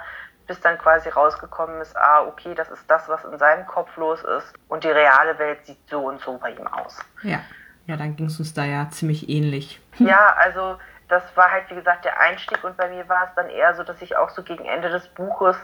Bis 0.50 0.60
dann 0.60 0.78
quasi 0.78 1.08
rausgekommen 1.10 1.80
ist, 1.80 1.96
ah, 1.96 2.22
okay, 2.22 2.56
das 2.56 2.68
ist 2.70 2.82
das, 2.90 3.08
was 3.08 3.24
in 3.24 3.38
seinem 3.38 3.68
Kopf 3.68 3.96
los 3.96 4.20
ist 4.24 4.52
und 4.66 4.82
die 4.82 4.88
reale 4.88 5.38
Welt 5.38 5.64
sieht 5.64 5.78
so 5.88 6.00
und 6.00 6.20
so 6.20 6.38
bei 6.38 6.50
ihm 6.50 6.66
aus. 6.66 6.98
Ja. 7.22 7.38
Ja, 7.86 7.96
dann 7.96 8.16
ging 8.16 8.26
es 8.26 8.40
uns 8.40 8.52
da 8.52 8.64
ja 8.64 8.88
ziemlich 8.90 9.28
ähnlich. 9.28 9.80
Ja, 10.00 10.34
also 10.36 10.76
das 11.06 11.22
war 11.36 11.52
halt, 11.52 11.70
wie 11.70 11.76
gesagt, 11.76 12.04
der 12.04 12.18
Einstieg 12.18 12.64
und 12.64 12.76
bei 12.76 12.88
mir 12.88 13.08
war 13.08 13.28
es 13.28 13.34
dann 13.36 13.48
eher 13.48 13.76
so, 13.76 13.84
dass 13.84 14.02
ich 14.02 14.16
auch 14.16 14.30
so 14.30 14.42
gegen 14.42 14.64
Ende 14.64 14.90
des 14.90 15.06
Buches 15.06 15.56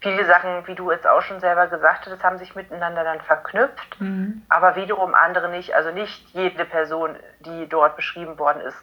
viele 0.00 0.24
Sachen, 0.24 0.66
wie 0.66 0.76
du 0.76 0.90
jetzt 0.90 1.06
auch 1.06 1.20
schon 1.20 1.40
selber 1.40 1.66
gesagt 1.66 2.06
hast, 2.06 2.24
haben 2.24 2.38
sich 2.38 2.54
miteinander 2.54 3.04
dann 3.04 3.20
verknüpft, 3.20 4.00
mhm. 4.00 4.44
aber 4.48 4.76
wiederum 4.76 5.14
andere 5.14 5.50
nicht. 5.50 5.74
Also 5.74 5.90
nicht 5.90 6.30
jede 6.30 6.64
Person, 6.64 7.16
die 7.40 7.68
dort 7.68 7.96
beschrieben 7.96 8.38
worden 8.38 8.62
ist, 8.62 8.78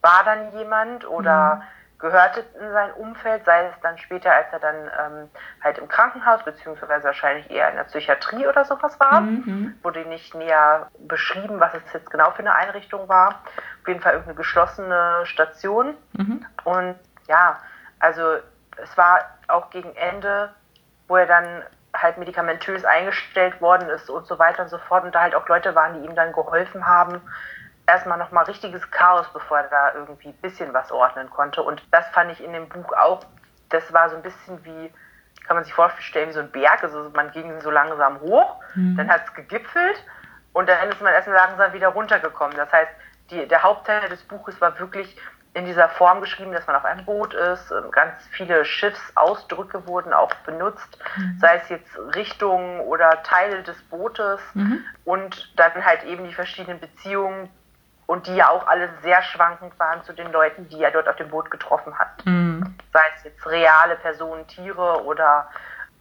war 0.00 0.22
dann 0.24 0.50
jemand 0.52 1.06
oder 1.06 1.56
mhm 1.56 1.62
gehörte 2.04 2.44
in 2.60 2.70
sein 2.70 2.92
Umfeld, 2.92 3.46
sei 3.46 3.66
es 3.68 3.80
dann 3.80 3.96
später, 3.96 4.30
als 4.30 4.46
er 4.52 4.58
dann 4.58 4.76
ähm, 4.76 5.30
halt 5.62 5.78
im 5.78 5.88
Krankenhaus, 5.88 6.44
beziehungsweise 6.44 7.02
wahrscheinlich 7.02 7.50
eher 7.50 7.70
in 7.70 7.76
der 7.76 7.84
Psychiatrie 7.84 8.46
oder 8.46 8.66
sowas 8.66 9.00
war. 9.00 9.22
Mhm. 9.22 9.74
Wurde 9.82 10.00
nicht 10.00 10.34
näher 10.34 10.90
beschrieben, 10.98 11.60
was 11.60 11.72
es 11.72 11.92
jetzt 11.94 12.10
genau 12.10 12.30
für 12.32 12.40
eine 12.40 12.54
Einrichtung 12.54 13.08
war. 13.08 13.42
Auf 13.80 13.88
jeden 13.88 14.00
Fall 14.00 14.12
irgendeine 14.12 14.36
geschlossene 14.36 15.24
Station. 15.24 15.96
Mhm. 16.12 16.44
Und 16.64 16.96
ja, 17.26 17.58
also 18.00 18.36
es 18.82 18.96
war 18.98 19.20
auch 19.48 19.70
gegen 19.70 19.96
Ende, 19.96 20.50
wo 21.08 21.16
er 21.16 21.26
dann 21.26 21.62
halt 21.96 22.18
medikamentös 22.18 22.84
eingestellt 22.84 23.62
worden 23.62 23.88
ist 23.88 24.10
und 24.10 24.26
so 24.26 24.38
weiter 24.38 24.64
und 24.64 24.68
so 24.68 24.76
fort. 24.76 25.04
Und 25.04 25.14
da 25.14 25.22
halt 25.22 25.34
auch 25.34 25.48
Leute 25.48 25.74
waren, 25.74 25.94
die 25.94 26.06
ihm 26.06 26.14
dann 26.14 26.32
geholfen 26.32 26.86
haben, 26.86 27.22
erstmal 27.86 28.18
nochmal 28.18 28.44
richtiges 28.44 28.90
Chaos, 28.90 29.26
bevor 29.32 29.58
er 29.58 29.68
da 29.68 29.94
irgendwie 29.94 30.28
ein 30.28 30.36
bisschen 30.40 30.72
was 30.72 30.90
ordnen 30.90 31.30
konnte. 31.30 31.62
Und 31.62 31.82
das 31.90 32.06
fand 32.08 32.32
ich 32.32 32.42
in 32.42 32.52
dem 32.52 32.68
Buch 32.68 32.92
auch, 32.94 33.20
das 33.68 33.92
war 33.92 34.08
so 34.10 34.16
ein 34.16 34.22
bisschen 34.22 34.64
wie, 34.64 34.92
kann 35.46 35.56
man 35.56 35.64
sich 35.64 35.74
vorstellen, 35.74 36.28
wie 36.28 36.32
so 36.32 36.40
ein 36.40 36.50
Berg. 36.50 36.82
Also 36.82 37.10
man 37.14 37.30
ging 37.32 37.60
so 37.60 37.70
langsam 37.70 38.20
hoch, 38.20 38.60
mhm. 38.74 38.96
dann 38.96 39.10
hat 39.10 39.24
es 39.26 39.34
gegipfelt 39.34 40.02
und 40.52 40.68
dann 40.68 40.88
ist 40.88 41.00
man 41.00 41.12
erst 41.12 41.28
langsam 41.28 41.72
wieder 41.72 41.88
runtergekommen. 41.88 42.56
Das 42.56 42.72
heißt, 42.72 42.90
die, 43.30 43.46
der 43.46 43.62
Hauptteil 43.62 44.08
des 44.08 44.22
Buches 44.22 44.60
war 44.60 44.78
wirklich 44.78 45.16
in 45.54 45.66
dieser 45.66 45.88
Form 45.88 46.20
geschrieben, 46.20 46.52
dass 46.52 46.66
man 46.66 46.74
auf 46.74 46.84
einem 46.84 47.04
Boot 47.04 47.32
ist. 47.32 47.72
Ganz 47.92 48.26
viele 48.32 48.64
Schiffsausdrücke 48.64 49.86
wurden 49.86 50.12
auch 50.12 50.34
benutzt, 50.44 50.98
mhm. 51.16 51.38
sei 51.40 51.56
es 51.56 51.68
jetzt 51.68 51.96
Richtungen 52.14 52.80
oder 52.80 53.22
Teile 53.22 53.62
des 53.62 53.80
Bootes 53.84 54.40
mhm. 54.54 54.84
und 55.04 55.52
dann 55.56 55.84
halt 55.84 56.02
eben 56.04 56.24
die 56.24 56.34
verschiedenen 56.34 56.80
Beziehungen 56.80 57.48
und 58.06 58.26
die 58.26 58.36
ja 58.36 58.50
auch 58.50 58.66
alle 58.66 58.90
sehr 59.02 59.22
schwankend 59.22 59.78
waren 59.78 60.02
zu 60.04 60.12
den 60.12 60.30
Leuten, 60.30 60.68
die 60.68 60.82
er 60.82 60.90
dort 60.90 61.08
auf 61.08 61.16
dem 61.16 61.30
Boot 61.30 61.50
getroffen 61.50 61.98
hat. 61.98 62.24
Mhm. 62.26 62.76
Sei 62.92 63.00
es 63.16 63.24
jetzt 63.24 63.46
reale 63.46 63.96
Personen, 63.96 64.46
Tiere 64.46 65.04
oder 65.04 65.48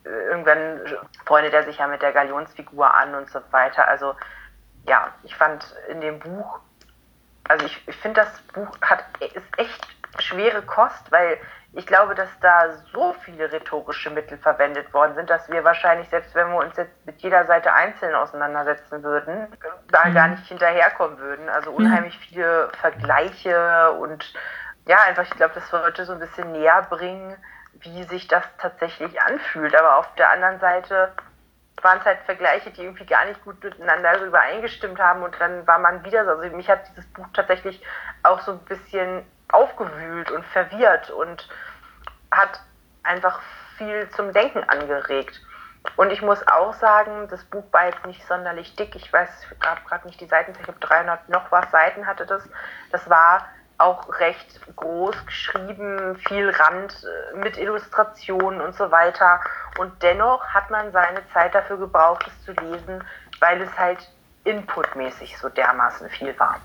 äh, 0.04 0.10
irgendwann 0.10 0.82
freundet 1.26 1.54
er 1.54 1.64
sich 1.64 1.78
ja 1.78 1.88
mit 1.88 2.02
der 2.02 2.12
Galionsfigur 2.12 2.94
an 2.94 3.16
und 3.16 3.30
so 3.30 3.40
weiter. 3.52 3.88
Also 3.88 4.16
ja, 4.88 5.08
ich 5.24 5.36
fand 5.36 5.66
in 5.90 6.02
dem 6.02 6.20
Buch, 6.20 6.60
also 7.48 7.66
ich, 7.66 7.88
ich 7.88 7.96
finde 7.98 8.22
das 8.22 8.42
Buch 8.54 8.70
hat 8.82 9.06
ist 9.20 9.58
echt 9.58 9.88
schwere 10.20 10.62
Kost, 10.62 11.12
weil 11.12 11.38
ich 11.76 11.88
glaube, 11.88 12.14
dass 12.14 12.30
da 12.40 12.70
so 12.92 13.16
viele 13.26 13.52
rhetorische 13.52 14.12
Mittel 14.12 14.38
verwendet 14.38 14.94
worden 14.94 15.16
sind, 15.16 15.30
dass 15.30 15.50
wir 15.50 15.64
wahrscheinlich, 15.64 16.08
selbst 16.10 16.36
wenn 16.36 16.50
wir 16.50 16.58
uns 16.58 16.78
jetzt 16.78 16.94
mit 17.06 17.20
jeder 17.22 17.46
Seite 17.46 17.74
einzeln 17.74 18.14
auseinandersetzen 18.14 19.02
würden, 19.02 19.48
da 19.92 20.06
mhm. 20.06 20.14
gar 20.14 20.28
nicht 20.28 20.46
hinterherkommen 20.46 21.18
würden. 21.18 21.50
Also 21.50 21.72
unheimlich 21.72 22.18
viele 22.20 22.70
Vergleiche 22.80 23.92
und 23.94 24.34
ja, 24.86 24.98
einfach, 25.08 25.24
ich 25.24 25.32
glaube, 25.32 25.56
das 25.56 25.68
sollte 25.70 26.06
so 26.06 26.14
ein 26.14 26.20
bisschen 26.20 26.52
näher 26.52 26.86
bringen, 26.90 27.36
wie 27.80 28.04
sich 28.04 28.28
das 28.28 28.44
tatsächlich 28.60 29.20
anfühlt. 29.22 29.76
Aber 29.76 29.98
auf 29.98 30.14
der 30.16 30.30
anderen 30.30 30.60
Seite 30.60 31.12
waren 31.82 31.98
es 32.00 32.06
halt 32.06 32.20
Vergleiche, 32.26 32.70
die 32.72 32.84
irgendwie 32.84 33.06
gar 33.06 33.26
nicht 33.26 33.44
gut 33.44 33.64
miteinander 33.64 34.22
übereingestimmt 34.22 35.00
haben 35.00 35.24
und 35.24 35.36
dann 35.40 35.66
war 35.66 35.80
man 35.80 36.06
wieder 36.06 36.24
so. 36.26 36.32
Also 36.32 36.56
mich 36.56 36.70
hat 36.70 36.88
dieses 36.90 37.06
Buch 37.14 37.26
tatsächlich 37.34 37.82
auch 38.22 38.40
so 38.42 38.52
ein 38.52 38.60
bisschen 38.60 39.26
aufgewühlt 39.54 40.32
und 40.32 40.46
verwirrt 40.48 41.10
und 41.12 41.48
hat 42.32 42.62
einfach 43.04 43.40
viel 43.78 44.10
zum 44.12 44.34
Denken 44.34 44.64
angeregt. 44.64 45.42
Und 45.98 46.12
ich 46.12 46.22
muss 46.22 46.48
auch 46.48 46.74
sagen, 46.74 47.28
das 47.30 47.44
Buch 47.46 47.66
war 47.72 47.88
jetzt 47.88 48.06
nicht 48.06 48.26
sonderlich 48.28 48.76
dick. 48.76 48.96
Ich 48.96 49.12
weiß 49.12 49.30
gerade 49.60 50.08
nicht 50.08 50.20
die 50.22 50.28
Seiten, 50.28 50.52
ich 50.52 50.64
glaube 50.64 50.80
300 50.80 51.30
noch 51.30 51.52
was 51.52 51.70
Seiten 51.72 52.08
hatte 52.08 52.26
das. 52.26 52.44
Das 52.92 53.10
war 53.10 53.46
auch 53.78 54.20
recht 54.20 54.62
groß 54.76 55.26
geschrieben, 55.26 56.16
viel 56.28 56.50
Rand 56.50 56.96
äh, 57.04 57.38
mit 57.38 57.58
Illustrationen 57.58 58.62
und 58.62 58.76
so 58.76 58.92
weiter. 58.92 59.42
Und 59.78 59.92
dennoch 60.02 60.46
hat 60.46 60.70
man 60.70 60.92
seine 60.92 61.28
Zeit 61.34 61.54
dafür 61.54 61.78
gebraucht, 61.78 62.26
es 62.28 62.46
zu 62.46 62.54
lesen, 62.54 63.04
weil 63.40 63.62
es 63.62 63.78
halt 63.78 64.10
inputmäßig 64.46 65.38
so 65.38 65.50
dermaßen 65.50 66.10
viel 66.10 66.38
war. 66.40 66.58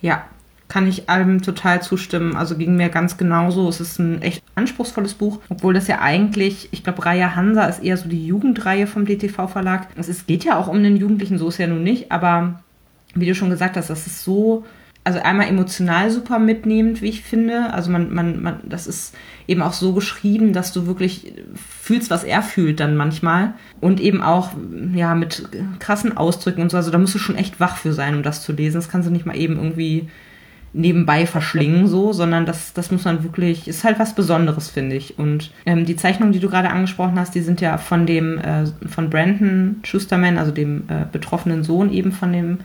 Ja, 0.00 0.24
kann 0.68 0.86
ich 0.86 1.08
allem 1.08 1.42
total 1.42 1.82
zustimmen. 1.82 2.36
Also 2.36 2.56
ging 2.56 2.76
mir 2.76 2.90
ganz 2.90 3.16
genauso. 3.16 3.68
Es 3.68 3.80
ist 3.80 3.98
ein 3.98 4.22
echt 4.22 4.42
anspruchsvolles 4.54 5.14
Buch, 5.14 5.40
obwohl 5.48 5.74
das 5.74 5.88
ja 5.88 6.00
eigentlich, 6.00 6.68
ich 6.72 6.84
glaube, 6.84 7.04
Raya 7.04 7.34
Hansa 7.34 7.64
ist 7.64 7.82
eher 7.82 7.96
so 7.96 8.08
die 8.08 8.26
Jugendreihe 8.26 8.86
vom 8.86 9.06
DTV 9.06 9.48
Verlag. 9.48 9.88
Es 9.96 10.26
geht 10.26 10.44
ja 10.44 10.58
auch 10.58 10.68
um 10.68 10.82
den 10.82 10.96
Jugendlichen, 10.96 11.38
so 11.38 11.48
ist 11.48 11.58
ja 11.58 11.66
nun 11.66 11.82
nicht, 11.82 12.12
aber 12.12 12.60
wie 13.14 13.26
du 13.26 13.34
schon 13.34 13.50
gesagt 13.50 13.76
hast, 13.76 13.88
das 13.88 14.06
ist 14.06 14.22
so 14.22 14.64
also 15.08 15.20
einmal 15.20 15.48
emotional 15.48 16.10
super 16.10 16.38
mitnehmend, 16.38 17.00
wie 17.00 17.08
ich 17.08 17.22
finde. 17.22 17.72
Also 17.72 17.90
man, 17.90 18.12
man, 18.12 18.42
man, 18.42 18.60
das 18.64 18.86
ist 18.86 19.14
eben 19.46 19.62
auch 19.62 19.72
so 19.72 19.94
geschrieben, 19.94 20.52
dass 20.52 20.74
du 20.74 20.86
wirklich 20.86 21.32
fühlst, 21.80 22.10
was 22.10 22.24
er 22.24 22.42
fühlt 22.42 22.78
dann 22.78 22.94
manchmal. 22.94 23.54
Und 23.80 24.00
eben 24.00 24.20
auch, 24.22 24.50
ja, 24.94 25.14
mit 25.14 25.48
krassen 25.78 26.14
Ausdrücken 26.14 26.60
und 26.60 26.70
so. 26.70 26.76
Also 26.76 26.90
da 26.90 26.98
musst 26.98 27.14
du 27.14 27.18
schon 27.18 27.36
echt 27.36 27.58
wach 27.58 27.78
für 27.78 27.94
sein, 27.94 28.16
um 28.16 28.22
das 28.22 28.42
zu 28.42 28.52
lesen. 28.52 28.76
Das 28.76 28.90
kannst 28.90 29.08
du 29.08 29.12
nicht 29.12 29.24
mal 29.24 29.34
eben 29.36 29.56
irgendwie 29.56 30.10
nebenbei 30.72 31.26
verschlingen, 31.26 31.86
so, 31.86 32.12
sondern 32.12 32.44
das, 32.44 32.72
das 32.74 32.90
muss 32.90 33.04
man 33.04 33.22
wirklich, 33.22 33.68
ist 33.68 33.84
halt 33.84 33.98
was 33.98 34.14
Besonderes, 34.14 34.70
finde 34.70 34.96
ich. 34.96 35.18
Und 35.18 35.50
ähm, 35.64 35.86
die 35.86 35.96
Zeichnungen, 35.96 36.32
die 36.32 36.40
du 36.40 36.48
gerade 36.48 36.70
angesprochen 36.70 37.18
hast, 37.18 37.34
die 37.34 37.40
sind 37.40 37.60
ja 37.60 37.78
von 37.78 38.06
dem, 38.06 38.38
äh, 38.38 38.66
von 38.86 39.08
Brandon 39.10 39.76
Schusterman, 39.82 40.38
also 40.38 40.52
dem 40.52 40.84
äh, 40.88 41.06
betroffenen 41.10 41.64
Sohn 41.64 41.90
eben 41.90 42.12
von 42.12 42.32
dem 42.32 42.58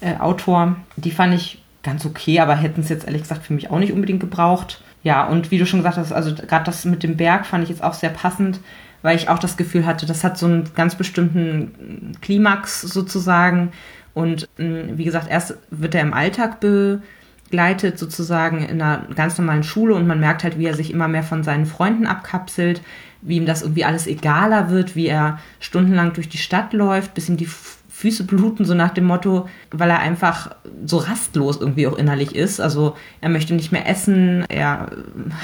äh, 0.00 0.16
Autor. 0.18 0.76
Die 0.96 1.10
fand 1.10 1.34
ich 1.34 1.62
ganz 1.82 2.06
okay, 2.06 2.40
aber 2.40 2.56
hätten 2.56 2.80
es 2.80 2.88
jetzt 2.88 3.06
ehrlich 3.06 3.22
gesagt 3.22 3.44
für 3.44 3.52
mich 3.52 3.70
auch 3.70 3.78
nicht 3.78 3.92
unbedingt 3.92 4.20
gebraucht. 4.20 4.82
Ja, 5.02 5.26
und 5.26 5.50
wie 5.50 5.58
du 5.58 5.66
schon 5.66 5.80
gesagt 5.80 5.98
hast, 5.98 6.12
also 6.12 6.34
gerade 6.34 6.64
das 6.64 6.84
mit 6.84 7.02
dem 7.02 7.16
Berg 7.16 7.44
fand 7.44 7.64
ich 7.64 7.70
jetzt 7.70 7.82
auch 7.82 7.94
sehr 7.94 8.10
passend, 8.10 8.60
weil 9.02 9.16
ich 9.16 9.28
auch 9.28 9.38
das 9.38 9.56
Gefühl 9.56 9.84
hatte, 9.84 10.06
das 10.06 10.22
hat 10.22 10.38
so 10.38 10.46
einen 10.46 10.70
ganz 10.74 10.94
bestimmten 10.94 12.12
Klimax 12.22 12.82
sozusagen. 12.82 13.72
Und 14.14 14.48
wie 14.56 15.04
gesagt, 15.04 15.28
erst 15.28 15.56
wird 15.70 15.96
er 15.96 16.02
im 16.02 16.14
Alltag 16.14 16.60
begleitet, 17.52 17.98
sozusagen 17.98 18.64
in 18.64 18.80
einer 18.80 19.06
ganz 19.14 19.36
normalen 19.36 19.62
Schule 19.62 19.94
und 19.94 20.06
man 20.06 20.20
merkt 20.20 20.42
halt, 20.42 20.58
wie 20.58 20.64
er 20.64 20.74
sich 20.74 20.90
immer 20.90 21.06
mehr 21.06 21.22
von 21.22 21.42
seinen 21.42 21.66
Freunden 21.66 22.06
abkapselt, 22.06 22.80
wie 23.20 23.36
ihm 23.36 23.44
das 23.44 23.60
irgendwie 23.60 23.84
alles 23.84 24.06
egaler 24.06 24.70
wird, 24.70 24.96
wie 24.96 25.06
er 25.06 25.38
stundenlang 25.60 26.14
durch 26.14 26.30
die 26.30 26.38
Stadt 26.38 26.72
läuft, 26.72 27.12
bis 27.12 27.28
ihm 27.28 27.36
die 27.36 27.46
Füße 27.90 28.24
bluten, 28.24 28.64
so 28.64 28.72
nach 28.72 28.94
dem 28.94 29.04
Motto, 29.04 29.50
weil 29.70 29.90
er 29.90 29.98
einfach 29.98 30.56
so 30.86 30.96
rastlos 30.96 31.60
irgendwie 31.60 31.86
auch 31.86 31.98
innerlich 31.98 32.34
ist. 32.34 32.58
Also 32.58 32.96
er 33.20 33.28
möchte 33.28 33.52
nicht 33.52 33.70
mehr 33.70 33.86
essen, 33.86 34.46
er 34.48 34.90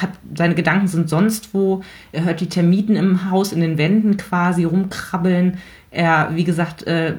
hat, 0.00 0.10
seine 0.34 0.54
Gedanken 0.54 0.88
sind 0.88 1.10
sonst 1.10 1.52
wo, 1.52 1.82
er 2.10 2.24
hört 2.24 2.40
die 2.40 2.48
Termiten 2.48 2.96
im 2.96 3.30
Haus 3.30 3.52
in 3.52 3.60
den 3.60 3.76
Wänden 3.76 4.16
quasi 4.16 4.64
rumkrabbeln. 4.64 5.58
Er, 5.90 6.30
wie 6.34 6.44
gesagt, 6.44 6.86
äh, 6.86 7.16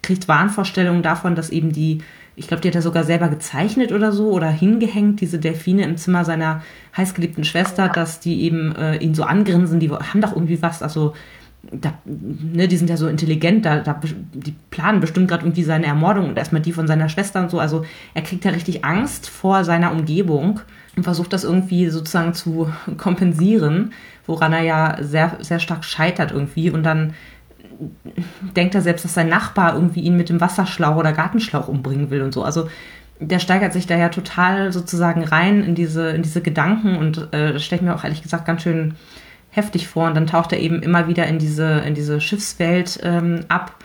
kriegt 0.00 0.26
Wahnvorstellungen 0.26 1.02
davon, 1.02 1.34
dass 1.34 1.50
eben 1.50 1.72
die, 1.72 1.98
ich 2.36 2.48
glaube, 2.48 2.60
die 2.60 2.68
hat 2.68 2.74
er 2.74 2.82
sogar 2.82 3.04
selber 3.04 3.28
gezeichnet 3.28 3.92
oder 3.92 4.12
so 4.12 4.30
oder 4.30 4.48
hingehängt, 4.48 5.20
diese 5.20 5.38
Delfine 5.38 5.84
im 5.84 5.96
Zimmer 5.96 6.24
seiner 6.24 6.62
heißgeliebten 6.96 7.44
Schwester, 7.44 7.88
dass 7.88 8.20
die 8.20 8.42
eben 8.42 8.74
äh, 8.74 8.96
ihn 8.96 9.14
so 9.14 9.24
angrinsen, 9.24 9.80
die 9.80 9.90
haben 9.90 10.20
doch 10.20 10.34
irgendwie 10.34 10.60
was, 10.60 10.82
also 10.82 11.14
da, 11.72 11.94
ne, 12.04 12.68
die 12.68 12.76
sind 12.76 12.90
ja 12.90 12.96
so 12.96 13.08
intelligent, 13.08 13.64
da, 13.64 13.80
da 13.80 14.00
die 14.32 14.54
planen 14.70 15.00
bestimmt 15.00 15.28
gerade 15.28 15.44
irgendwie 15.44 15.62
seine 15.62 15.86
Ermordung 15.86 16.28
und 16.28 16.38
erstmal 16.38 16.62
die 16.62 16.72
von 16.72 16.86
seiner 16.86 17.08
Schwester 17.08 17.40
und 17.40 17.50
so. 17.50 17.58
Also 17.58 17.84
er 18.14 18.22
kriegt 18.22 18.44
ja 18.44 18.50
richtig 18.50 18.84
Angst 18.84 19.28
vor 19.28 19.64
seiner 19.64 19.92
Umgebung 19.92 20.60
und 20.96 21.04
versucht 21.04 21.32
das 21.32 21.44
irgendwie 21.44 21.88
sozusagen 21.88 22.34
zu 22.34 22.70
kompensieren, 22.96 23.92
woran 24.26 24.52
er 24.52 24.62
ja 24.62 24.96
sehr, 25.00 25.38
sehr 25.40 25.58
stark 25.58 25.84
scheitert 25.84 26.32
irgendwie. 26.32 26.70
Und 26.70 26.82
dann 26.82 27.14
denkt 28.56 28.74
er 28.74 28.80
selbst, 28.80 29.04
dass 29.04 29.14
sein 29.14 29.28
Nachbar 29.28 29.74
irgendwie 29.74 30.00
ihn 30.00 30.16
mit 30.16 30.28
dem 30.28 30.40
Wasserschlauch 30.40 30.96
oder 30.96 31.12
Gartenschlauch 31.12 31.68
umbringen 31.68 32.10
will 32.10 32.22
und 32.22 32.32
so. 32.32 32.42
Also 32.42 32.68
der 33.20 33.38
steigert 33.38 33.72
sich 33.72 33.86
da 33.86 33.96
ja 33.96 34.08
total 34.08 34.72
sozusagen 34.72 35.24
rein 35.24 35.62
in 35.62 35.74
diese, 35.74 36.10
in 36.10 36.22
diese 36.22 36.40
Gedanken 36.40 36.96
und 36.96 37.28
äh, 37.32 37.52
das 37.52 37.64
stelle 37.64 37.80
ich 37.80 37.86
mir 37.86 37.94
auch 37.94 38.04
ehrlich 38.04 38.22
gesagt 38.22 38.44
ganz 38.44 38.62
schön 38.62 38.94
heftig 39.54 39.88
vor. 39.88 40.06
Und 40.06 40.14
dann 40.14 40.26
taucht 40.26 40.52
er 40.52 40.60
eben 40.60 40.82
immer 40.82 41.08
wieder 41.08 41.26
in 41.26 41.38
diese, 41.38 41.78
in 41.80 41.94
diese 41.94 42.20
Schiffswelt 42.20 43.00
ähm, 43.02 43.44
ab. 43.48 43.76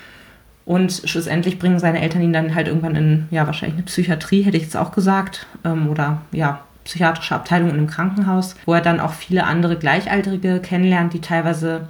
Und 0.65 1.01
schlussendlich 1.05 1.57
bringen 1.57 1.79
seine 1.79 2.01
Eltern 2.01 2.21
ihn 2.21 2.33
dann 2.33 2.53
halt 2.53 2.67
irgendwann 2.67 2.95
in, 2.95 3.27
ja, 3.31 3.47
wahrscheinlich 3.47 3.77
eine 3.77 3.85
Psychiatrie, 3.85 4.43
hätte 4.43 4.57
ich 4.57 4.63
jetzt 4.63 4.77
auch 4.77 4.91
gesagt. 4.91 5.47
Ähm, 5.63 5.89
oder 5.89 6.21
ja, 6.31 6.61
psychiatrische 6.83 7.35
Abteilung 7.35 7.69
in 7.69 7.75
einem 7.75 7.87
Krankenhaus, 7.87 8.55
wo 8.65 8.73
er 8.73 8.81
dann 8.81 8.99
auch 8.99 9.13
viele 9.13 9.45
andere 9.45 9.77
Gleichaltrige 9.77 10.59
kennenlernt, 10.59 11.13
die 11.13 11.21
teilweise 11.21 11.87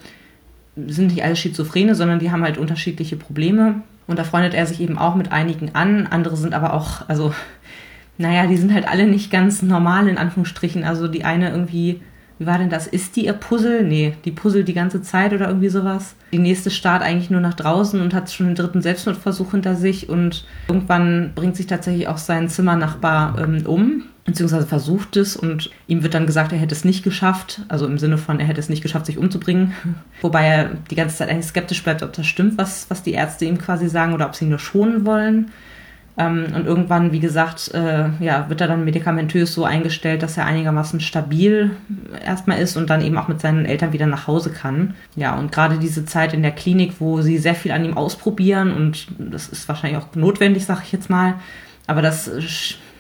sind 0.76 1.08
nicht 1.08 1.24
alle 1.24 1.36
Schizophrene, 1.36 1.96
sondern 1.96 2.20
die 2.20 2.32
haben 2.32 2.44
halt 2.44 2.58
unterschiedliche 2.58 3.16
Probleme. 3.16 3.82
Und 4.08 4.18
da 4.18 4.24
freundet 4.24 4.54
er 4.54 4.66
sich 4.66 4.82
eben 4.82 4.98
auch 4.98 5.16
mit 5.16 5.32
einigen 5.32 5.76
an. 5.76 6.08
Andere 6.08 6.36
sind 6.36 6.54
aber 6.54 6.74
auch, 6.74 7.08
also, 7.08 7.34
naja, 8.18 8.48
die 8.48 8.58
sind 8.58 8.74
halt 8.74 8.88
alle 8.88 9.08
nicht 9.08 9.32
ganz 9.32 9.62
normal 9.62 10.08
in 10.08 10.18
Anführungsstrichen. 10.18 10.84
Also 10.84 11.08
die 11.08 11.26
eine 11.26 11.52
irgendwie 11.52 12.02
wie 12.40 12.46
war 12.46 12.58
denn 12.58 12.70
das? 12.70 12.88
Ist 12.88 13.18
die 13.18 13.26
ihr 13.26 13.34
Puzzle? 13.34 13.84
Nee, 13.84 14.16
die 14.24 14.32
puzzelt 14.32 14.68
die 14.70 14.74
ganze 14.74 15.02
Zeit 15.02 15.34
oder 15.34 15.50
irgendwie 15.50 15.68
sowas. 15.68 16.16
Die 16.32 16.40
nächste 16.40 16.72
starrt 16.72 17.04
eigentlich 17.04 17.30
nur 17.30 17.42
nach 17.42 17.54
draußen 17.54 18.00
und 18.00 18.14
hat 18.14 18.32
schon 18.32 18.48
den 18.48 18.56
dritten 18.56 18.82
Selbstmordversuch 18.82 19.52
hinter 19.52 19.76
sich 19.76 20.08
und 20.08 20.46
irgendwann 20.70 21.34
bringt 21.36 21.58
sich 21.58 21.68
tatsächlich 21.68 22.08
auch 22.08 22.18
sein 22.18 22.48
Zimmernachbar 22.48 23.38
ähm, 23.40 23.66
um, 23.66 24.04
beziehungsweise 24.30 24.68
versucht 24.68 25.18
es 25.18 25.36
und 25.36 25.72
ihm 25.88 26.04
wird 26.04 26.14
dann 26.14 26.28
gesagt, 26.28 26.52
er 26.52 26.60
hätte 26.60 26.76
es 26.76 26.86
nicht 26.86 27.04
geschafft, 27.04 27.62
also 27.68 27.88
im 27.88 27.98
Sinne 27.98 28.20
von, 28.20 28.40
er 28.40 28.46
hätte 28.46 28.60
es 28.60 28.70
nicht 28.70 28.84
geschafft, 28.84 29.08
sich 29.08 29.18
umzubringen. 29.18 29.74
Wobei 30.22 30.46
er 30.46 30.70
die 30.92 30.96
ganze 30.96 31.18
Zeit 31.18 31.30
eigentlich 31.30 31.48
skeptisch 31.48 31.84
bleibt, 31.84 32.04
ob 32.04 32.14
das 32.14 32.28
stimmt, 32.28 32.58
was, 32.60 32.90
was 32.92 33.02
die 33.02 33.14
Ärzte 33.14 33.46
ihm 33.46 33.58
quasi 33.58 33.90
sagen 33.90 34.14
oder 34.14 34.28
ob 34.28 34.36
sie 34.36 34.46
ihn 34.46 34.50
nur 34.50 34.60
schonen 34.60 35.04
wollen. 35.06 35.52
Ähm, 36.16 36.46
und 36.54 36.68
irgendwann, 36.68 37.12
wie 37.12 37.20
gesagt, 37.20 37.72
äh, 37.74 38.10
ja, 38.20 38.48
wird 38.50 38.62
er 38.62 38.68
dann 38.68 38.86
medikamentös 38.86 39.52
so 39.52 39.64
eingestellt, 39.64 40.22
dass 40.22 40.38
er 40.38 40.46
einigermaßen 40.46 41.00
stabil 41.00 41.72
erstmal 42.24 42.60
ist 42.60 42.78
und 42.78 42.92
dann 42.92 43.02
eben 43.02 43.18
auch 43.18 43.30
mit 43.30 43.42
seinen 43.42 43.66
Eltern 43.66 43.94
wieder 43.94 44.06
nach 44.06 44.28
Hause 44.28 44.52
kann. 44.52 44.94
Ja, 45.16 45.36
und 45.36 45.52
gerade 45.52 45.80
diese 45.80 46.06
Zeit 46.06 46.36
in 46.36 46.44
der 46.44 46.52
Klinik, 46.52 46.96
wo 47.00 47.22
sie 47.22 47.40
sehr 47.40 47.56
viel 47.56 47.72
an 47.72 47.84
ihm 47.84 47.98
ausprobieren 47.98 48.74
und 48.74 49.08
das 49.18 49.50
ist 49.50 49.68
wahrscheinlich 49.68 50.00
auch 50.00 50.14
notwendig, 50.14 50.66
sag 50.66 50.84
ich 50.84 50.92
jetzt 50.92 51.10
mal, 51.10 51.34
aber 51.88 52.04
das 52.04 52.30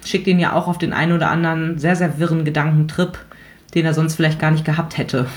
schickt 0.05 0.27
ihn 0.27 0.39
ja 0.39 0.53
auch 0.53 0.67
auf 0.67 0.77
den 0.77 0.93
einen 0.93 1.13
oder 1.13 1.29
anderen 1.29 1.77
sehr, 1.77 1.95
sehr 1.95 2.19
wirren 2.19 2.45
Gedankentrip, 2.45 3.17
den 3.75 3.85
er 3.85 3.93
sonst 3.93 4.15
vielleicht 4.15 4.39
gar 4.39 4.51
nicht 4.51 4.65
gehabt 4.65 4.97
hätte. 4.97 5.27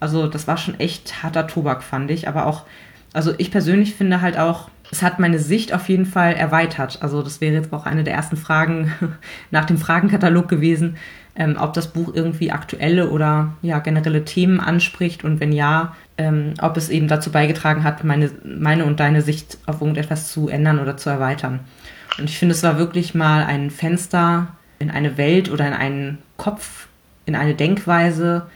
Also 0.00 0.26
das 0.26 0.48
war 0.48 0.56
schon 0.56 0.80
echt 0.80 1.22
harter 1.22 1.46
Tobak, 1.46 1.82
fand 1.82 2.10
ich, 2.10 2.26
aber 2.26 2.46
auch, 2.46 2.64
also 3.12 3.32
ich 3.38 3.50
persönlich 3.50 3.94
finde 3.94 4.20
halt 4.20 4.38
auch, 4.38 4.68
es 4.90 5.02
hat 5.02 5.18
meine 5.18 5.38
Sicht 5.38 5.72
auf 5.72 5.88
jeden 5.88 6.04
Fall 6.04 6.34
erweitert. 6.34 6.98
Also 7.00 7.22
das 7.22 7.40
wäre 7.40 7.54
jetzt 7.54 7.72
auch 7.72 7.86
eine 7.86 8.04
der 8.04 8.14
ersten 8.14 8.36
Fragen 8.36 8.92
nach 9.50 9.64
dem 9.64 9.78
Fragenkatalog 9.78 10.48
gewesen, 10.48 10.96
ähm, 11.34 11.56
ob 11.58 11.72
das 11.72 11.88
Buch 11.88 12.12
irgendwie 12.14 12.52
aktuelle 12.52 13.08
oder 13.08 13.54
ja 13.62 13.78
generelle 13.78 14.24
Themen 14.24 14.60
anspricht 14.60 15.24
und 15.24 15.40
wenn 15.40 15.52
ja, 15.52 15.96
ähm, 16.18 16.54
ob 16.60 16.76
es 16.76 16.90
eben 16.90 17.08
dazu 17.08 17.32
beigetragen 17.32 17.84
hat, 17.84 18.04
meine, 18.04 18.30
meine 18.44 18.84
und 18.84 19.00
deine 19.00 19.22
Sicht 19.22 19.58
auf 19.66 19.80
irgendetwas 19.80 20.30
zu 20.30 20.48
ändern 20.48 20.78
oder 20.78 20.96
zu 20.96 21.08
erweitern. 21.08 21.60
Und 22.18 22.24
ich 22.24 22.38
finde, 22.38 22.54
es 22.54 22.62
war 22.62 22.78
wirklich 22.78 23.14
mal 23.14 23.44
ein 23.44 23.70
Fenster 23.70 24.48
in 24.78 24.90
eine 24.90 25.16
Welt 25.16 25.50
oder 25.50 25.66
in 25.66 25.74
einen 25.74 26.18
Kopf, 26.36 26.88
in 27.24 27.34
eine 27.34 27.54
Denkweise, 27.54 28.46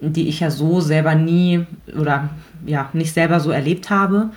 die 0.00 0.28
ich 0.28 0.40
ja 0.40 0.50
so 0.50 0.80
selber 0.80 1.14
nie 1.14 1.66
oder 1.96 2.30
ja 2.66 2.90
nicht 2.92 3.14
selber 3.14 3.40
so 3.40 3.50
erlebt 3.50 3.90
habe 3.90 4.30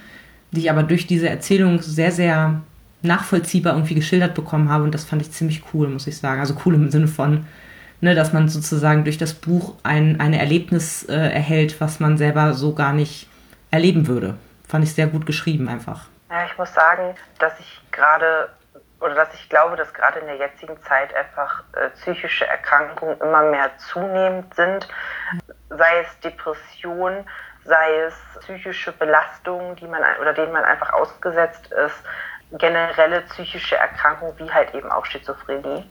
die 0.55 0.61
ich 0.61 0.72
aber 0.72 0.84
durch 0.84 1.05
diese 1.05 1.30
Erzählung 1.30 1.82
sehr, 1.82 2.11
sehr 2.11 2.61
nachvollziehbar 3.01 3.74
irgendwie 3.74 3.95
geschildert 3.95 4.34
bekommen 4.34 4.70
habe. 4.70 4.84
Und 4.84 4.93
das 4.93 5.03
fand 5.03 5.22
ich 5.22 5.32
ziemlich 5.32 5.61
cool, 5.74 5.88
muss 5.88 6.07
ich 6.07 6.18
sagen. 6.18 6.39
Also 6.39 6.55
cool 6.66 6.74
im 6.76 6.89
Sinne 6.89 7.07
von, 7.07 7.45
ne, 8.01 8.16
dass 8.16 8.34
man 8.34 8.49
sozusagen 8.49 9.03
durch 9.03 9.18
das 9.18 9.34
Buch 9.34 9.76
ein 9.84 10.20
eine 10.20 10.39
Erlebnis 10.39 11.03
äh, 11.03 11.13
erhält, 11.13 11.80
was 11.80 11.99
man 11.99 12.18
selber 12.18 12.53
so 12.53 12.74
gar 12.74 12.93
nicht 12.93 13.28
erleben 13.70 14.07
würde. 14.07 14.36
Fand 14.68 14.84
ich 14.84 14.93
sehr 14.93 15.07
gut 15.07 15.26
geschrieben 15.26 15.68
einfach. 15.68 16.07
Ja, 16.30 16.45
ich 16.45 16.57
muss 16.57 16.73
sagen, 16.73 17.15
dass 17.39 17.59
ich 17.59 17.82
gerade 17.91 18.49
oder 18.99 19.13
dass 19.13 19.34
ich 19.34 19.49
glaube, 19.49 19.76
dass 19.76 19.93
gerade 19.93 20.19
in 20.19 20.28
der 20.28 20.38
jetzigen 20.38 20.82
Zeit 20.84 21.13
einfach 21.13 21.63
äh, 21.73 21.89
psychische 21.91 22.47
Erkrankungen 22.47 23.19
immer 23.19 23.43
mehr 23.43 23.69
zunehmend 23.78 24.53
sind, 24.55 24.88
sei 25.69 25.99
es 25.99 26.19
Depression, 26.21 27.28
sei 27.65 27.99
es 27.99 28.15
psychische 28.39 28.91
Belastungen, 28.93 29.76
die 29.76 29.88
man 29.88 30.01
oder 30.21 30.34
denen 30.34 30.53
man 30.53 30.63
einfach 30.63 30.93
ausgesetzt 30.93 31.71
ist, 31.71 32.03
generelle 32.53 33.21
psychische 33.21 33.76
Erkrankungen 33.76 34.38
wie 34.39 34.51
halt 34.51 34.73
eben 34.73 34.91
auch 34.91 35.05
Schizophrenie. 35.05 35.89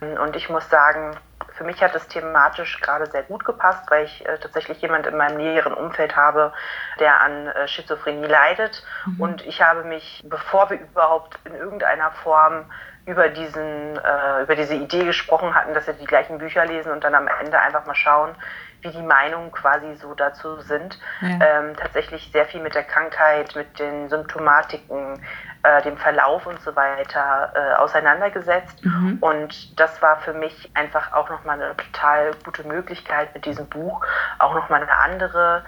Und 0.00 0.34
ich 0.34 0.48
muss 0.48 0.68
sagen, 0.68 1.16
für 1.62 1.66
mich 1.66 1.80
hat 1.80 1.94
es 1.94 2.08
thematisch 2.08 2.80
gerade 2.80 3.06
sehr 3.06 3.22
gut 3.22 3.44
gepasst, 3.44 3.88
weil 3.88 4.04
ich 4.04 4.26
äh, 4.26 4.36
tatsächlich 4.38 4.82
jemand 4.82 5.06
in 5.06 5.16
meinem 5.16 5.36
näheren 5.36 5.72
Umfeld 5.72 6.16
habe, 6.16 6.52
der 6.98 7.20
an 7.20 7.46
äh, 7.46 7.68
Schizophrenie 7.68 8.26
leidet. 8.26 8.82
Mhm. 9.06 9.20
Und 9.20 9.46
ich 9.46 9.62
habe 9.62 9.84
mich, 9.84 10.22
bevor 10.24 10.70
wir 10.70 10.80
überhaupt 10.80 11.38
in 11.44 11.54
irgendeiner 11.54 12.10
Form 12.10 12.64
über 13.06 13.28
diesen, 13.28 13.96
äh, 13.96 14.42
über 14.42 14.56
diese 14.56 14.74
Idee 14.74 15.04
gesprochen 15.04 15.54
hatten, 15.54 15.72
dass 15.72 15.86
wir 15.86 15.94
die 15.94 16.04
gleichen 16.04 16.38
Bücher 16.38 16.66
lesen 16.66 16.90
und 16.90 17.04
dann 17.04 17.14
am 17.14 17.28
Ende 17.28 17.60
einfach 17.60 17.86
mal 17.86 17.94
schauen, 17.94 18.34
wie 18.80 18.90
die 18.90 19.02
Meinungen 19.02 19.52
quasi 19.52 19.94
so 19.94 20.14
dazu 20.14 20.60
sind. 20.62 20.98
Ja. 21.20 21.28
Ähm, 21.28 21.76
tatsächlich 21.76 22.30
sehr 22.32 22.46
viel 22.46 22.60
mit 22.60 22.74
der 22.74 22.82
Krankheit, 22.82 23.54
mit 23.54 23.78
den 23.78 24.08
Symptomatiken, 24.08 25.24
äh, 25.62 25.82
dem 25.82 25.96
Verlauf 25.96 26.46
und 26.46 26.60
so 26.60 26.74
weiter 26.74 27.52
äh, 27.54 27.74
auseinandergesetzt. 27.74 28.84
Mhm. 28.84 29.18
Und 29.20 29.78
das 29.78 30.02
war 30.02 30.16
für 30.20 30.32
mich 30.32 30.70
einfach 30.74 31.12
auch 31.12 31.30
nochmal 31.30 31.62
eine 31.62 31.76
total 31.76 32.32
gute 32.44 32.66
Möglichkeit 32.66 33.32
mit 33.34 33.44
diesem 33.44 33.68
Buch, 33.68 34.04
auch 34.38 34.54
nochmal 34.54 34.82
eine 34.82 34.92
andere, 34.92 35.64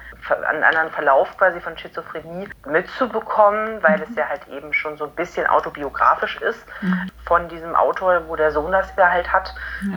einen 0.49 0.65
anderen 0.65 0.91
Verlauf 0.91 1.37
quasi 1.39 1.61
von 1.61 1.79
Schizophrenie 1.79 2.49
mitzubekommen, 2.67 3.83
weil 3.83 3.99
mhm. 3.99 4.05
es 4.09 4.17
ja 4.17 4.29
halt 4.29 4.49
eben 4.49 4.73
schon 4.73 4.97
so 4.97 5.05
ein 5.05 5.13
bisschen 5.13 5.47
autobiografisch 5.47 6.41
ist 6.41 6.67
mhm. 6.81 7.11
von 7.25 7.49
diesem 7.49 7.77
Autor, 7.77 8.29
wo 8.29 8.37
der 8.37 8.51
Sohn 8.51 8.73
das 8.73 8.95
ja 8.97 9.11
halt 9.11 9.33
hat. 9.33 9.55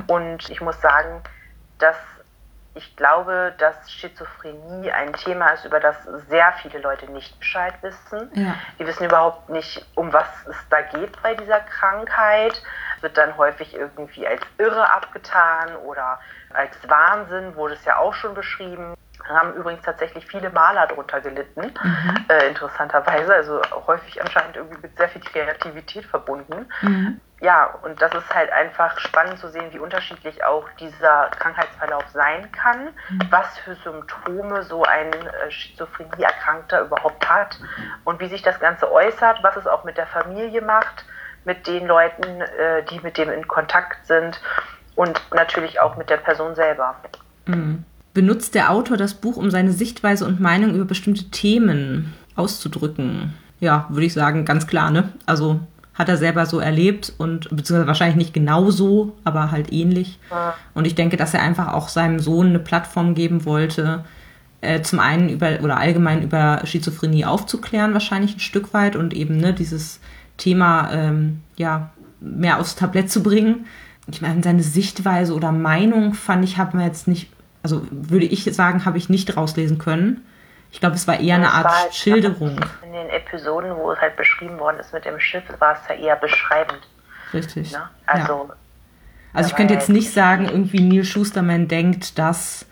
Und 0.08 0.50
ich 0.50 0.62
muss 0.62 0.80
sagen, 0.82 1.22
dass 1.80 1.96
ich 2.78 2.96
glaube, 2.96 3.54
dass 3.58 3.92
Schizophrenie 3.92 4.92
ein 4.92 5.14
Thema 5.14 5.50
ist, 5.50 5.66
über 5.66 5.80
das 5.80 5.96
sehr 6.30 6.54
viele 6.62 6.80
Leute 6.80 7.12
nicht 7.12 7.38
Bescheid 7.40 7.74
wissen. 7.82 8.30
Ja. 8.34 8.56
Die 8.80 8.86
wissen 8.86 9.06
überhaupt 9.06 9.50
nicht, 9.50 9.86
um 9.96 10.14
was 10.14 10.28
es 10.48 10.56
da 10.70 10.82
geht 10.82 11.22
bei 11.24 11.34
dieser 11.34 11.60
Krankheit. 11.60 12.62
Wird 13.02 13.18
dann 13.18 13.36
häufig 13.38 13.76
irgendwie 13.76 14.28
als 14.28 14.42
Irre 14.58 14.92
abgetan 14.92 15.76
oder 15.78 16.20
als 16.54 16.78
Wahnsinn, 16.88 17.56
wurde 17.56 17.74
es 17.74 17.86
ja 17.86 17.98
auch 17.98 18.14
schon 18.14 18.34
beschrieben 18.34 18.96
haben 19.28 19.56
übrigens 19.56 19.84
tatsächlich 19.84 20.26
viele 20.26 20.50
Maler 20.52 20.88
darunter 20.88 21.20
gelitten, 21.20 21.74
mhm. 21.84 22.26
äh, 22.30 22.48
interessanterweise, 22.48 23.34
also 23.34 23.62
häufig 23.86 24.22
anscheinend 24.22 24.56
irgendwie 24.56 24.80
mit 24.82 24.96
sehr 24.98 25.10
viel 25.10 25.22
Kreativität 25.22 26.06
verbunden. 26.06 26.68
Mhm. 26.82 27.20
Ja, 27.40 27.76
und 27.84 28.02
das 28.02 28.14
ist 28.16 28.34
halt 28.34 28.52
einfach 28.52 29.00
spannend 29.00 29.38
zu 29.38 29.50
sehen, 29.50 29.66
wie 29.72 29.78
unterschiedlich 29.78 30.44
auch 30.44 30.68
dieser 30.80 31.30
Krankheitsverlauf 31.38 32.04
sein 32.12 32.52
kann, 32.52 32.86
mhm. 33.10 33.20
was 33.30 33.58
für 33.60 33.76
Symptome 33.76 34.64
so 34.64 34.84
ein 34.84 35.14
äh, 35.14 35.52
Schizophrenie-Erkrankter 35.52 36.82
überhaupt 36.82 37.30
hat 37.30 37.60
und 38.06 38.20
wie 38.20 38.28
sich 38.28 38.42
das 38.42 38.60
Ganze 38.60 38.92
äußert, 38.92 39.44
was 39.44 39.56
es 39.56 39.68
auch 39.68 39.84
mit 39.84 39.98
der 39.98 40.08
Familie 40.08 40.62
macht, 40.62 41.06
mit 41.46 41.68
den 41.68 41.86
Leuten, 41.86 42.42
äh, 42.42 42.84
die 42.90 43.00
mit 43.02 43.18
dem 43.18 43.30
in 43.30 43.48
Kontakt 43.48 44.06
sind 44.08 44.42
und 44.96 45.22
natürlich 45.32 45.80
auch 45.80 45.96
mit 45.96 46.10
der 46.10 46.18
Person 46.18 46.56
selber. 46.56 46.96
Mhm 47.46 47.86
benutzt 48.18 48.56
der 48.56 48.72
Autor 48.72 48.98
das 48.98 49.14
Buch, 49.14 49.38
um 49.38 49.52
seine 49.52 49.72
Sichtweise 49.72 50.26
und 50.26 50.40
Meinung 50.40 50.74
über 50.74 50.86
bestimmte 50.86 51.26
Themen 51.26 52.16
auszudrücken? 52.36 53.36
Ja, 53.60 53.86
würde 53.90 54.08
ich 54.08 54.14
sagen, 54.14 54.44
ganz 54.44 54.66
klar, 54.66 54.90
ne? 54.90 55.14
Also 55.28 55.60
hat 55.98 56.10
er 56.10 56.18
selber 56.18 56.46
so 56.46 56.60
erlebt 56.60 57.14
und 57.18 57.50
beziehungsweise 57.50 57.88
wahrscheinlich 57.88 58.18
nicht 58.18 58.34
genau 58.34 58.70
so, 58.70 59.18
aber 59.24 59.52
halt 59.52 59.74
ähnlich. 59.74 60.20
Und 60.74 60.86
ich 60.86 60.96
denke, 60.96 61.18
dass 61.18 61.34
er 61.34 61.42
einfach 61.42 61.74
auch 61.74 61.90
seinem 61.90 62.20
Sohn 62.20 62.48
eine 62.48 62.60
Plattform 62.60 63.16
geben 63.16 63.46
wollte, 63.46 64.06
äh, 64.62 64.82
zum 64.82 65.00
einen 65.00 65.30
über 65.30 65.60
oder 65.62 65.78
allgemein 65.78 66.22
über 66.22 66.62
Schizophrenie 66.64 67.26
aufzuklären, 67.26 67.94
wahrscheinlich 67.94 68.36
ein 68.36 68.40
Stück 68.40 68.74
weit 68.74 68.96
und 68.96 69.14
eben 69.14 69.38
ne, 69.38 69.54
dieses 69.54 70.00
Thema 70.38 70.92
ähm, 70.92 71.42
ja 71.56 71.92
mehr 72.20 72.60
aufs 72.60 72.76
Tablett 72.76 73.12
zu 73.12 73.24
bringen. 73.24 73.66
Ich 74.10 74.22
meine, 74.22 74.42
seine 74.42 74.64
Sichtweise 74.64 75.34
oder 75.34 75.52
Meinung 75.52 76.14
fand 76.14 76.44
ich, 76.44 76.58
hat 76.58 76.74
man 76.74 76.86
jetzt 76.86 77.08
nicht 77.08 77.30
also 77.68 77.86
würde 77.92 78.26
ich 78.26 78.46
sagen, 78.46 78.86
habe 78.86 78.98
ich 78.98 79.10
nicht 79.10 79.36
rauslesen 79.36 79.78
können. 79.78 80.22
Ich 80.78 80.82
glaube, 80.82 80.96
es 80.96 81.08
war 81.08 81.20
eher 81.20 81.38
eine 81.38 81.52
Art 81.52 81.68
halt, 81.68 81.96
Schilderung. 81.96 82.60
In 82.86 82.94
den 82.94 83.10
Episoden, 83.10 83.76
wo 83.78 83.92
es 83.94 84.00
halt 84.00 84.16
beschrieben 84.16 84.60
worden 84.60 84.78
ist 84.80 84.94
mit 84.94 85.06
dem 85.06 85.20
Schiff, 85.20 85.42
war 85.58 85.74
es 85.74 85.80
ja 85.90 85.96
eher 85.96 86.16
beschreibend. 86.16 86.82
Richtig. 87.34 87.72
Ne? 87.72 87.90
Also, 88.06 88.46
ja. 88.48 88.56
also 89.34 89.50
ich 89.50 89.56
könnte 89.56 89.74
jetzt 89.74 89.90
nicht 89.90 90.14
sagen, 90.14 90.46
irgendwie 90.46 90.82
Neil 90.82 91.04
Schusterman 91.04 91.68
denkt, 91.68 92.20
dass 92.20 92.68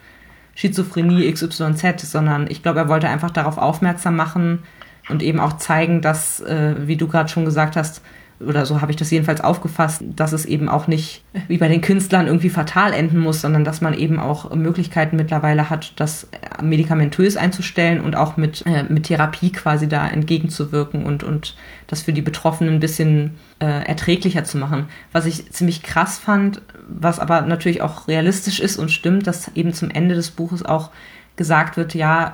Schizophrenie 0.53 1.33
XYZ, 1.33 2.01
sondern 2.01 2.45
ich 2.47 2.61
glaube, 2.61 2.77
er 2.77 2.89
wollte 2.89 3.09
einfach 3.09 3.31
darauf 3.31 3.57
aufmerksam 3.57 4.15
machen 4.15 4.67
und 5.09 5.23
eben 5.23 5.39
auch 5.39 5.53
zeigen, 5.53 6.03
dass, 6.03 6.41
äh, 6.41 6.75
wie 6.77 6.97
du 6.97 7.07
gerade 7.07 7.29
schon 7.29 7.43
gesagt 7.43 7.75
hast, 7.75 8.03
oder 8.39 8.65
so 8.65 8.81
habe 8.81 8.91
ich 8.91 8.97
das 8.97 9.11
jedenfalls 9.11 9.39
aufgefasst, 9.39 10.03
dass 10.15 10.33
es 10.33 10.45
eben 10.45 10.67
auch 10.67 10.87
nicht 10.87 11.23
wie 11.47 11.57
bei 11.57 11.69
den 11.69 11.81
Künstlern 11.81 12.27
irgendwie 12.27 12.49
fatal 12.49 12.93
enden 12.93 13.19
muss, 13.19 13.41
sondern 13.41 13.63
dass 13.63 13.79
man 13.79 13.93
eben 13.93 14.19
auch 14.19 14.53
Möglichkeiten 14.53 15.15
mittlerweile 15.15 15.69
hat, 15.69 15.93
das 15.95 16.27
medikamentös 16.61 17.37
einzustellen 17.37 18.01
und 18.01 18.15
auch 18.15 18.35
mit, 18.35 18.65
äh, 18.65 18.83
mit 18.83 19.03
Therapie 19.03 19.51
quasi 19.51 19.87
da 19.87 20.07
entgegenzuwirken 20.07 21.05
und, 21.05 21.23
und 21.23 21.55
das 21.87 22.01
für 22.01 22.13
die 22.13 22.21
Betroffenen 22.21 22.75
ein 22.75 22.79
bisschen 22.81 23.35
äh, 23.59 23.85
erträglicher 23.85 24.43
zu 24.43 24.57
machen. 24.57 24.87
Was 25.13 25.25
ich 25.25 25.49
ziemlich 25.51 25.81
krass 25.81 26.17
fand, 26.17 26.61
was 26.87 27.19
aber 27.19 27.41
natürlich 27.41 27.81
auch 27.81 28.09
realistisch 28.09 28.59
ist 28.59 28.77
und 28.77 28.91
stimmt, 28.91 29.27
dass 29.27 29.49
eben 29.55 29.73
zum 29.73 29.89
Ende 29.89 30.13
des 30.13 30.31
Buches 30.31 30.65
auch 30.65 30.91
gesagt 31.37 31.77
wird, 31.77 31.93
ja, 31.93 32.33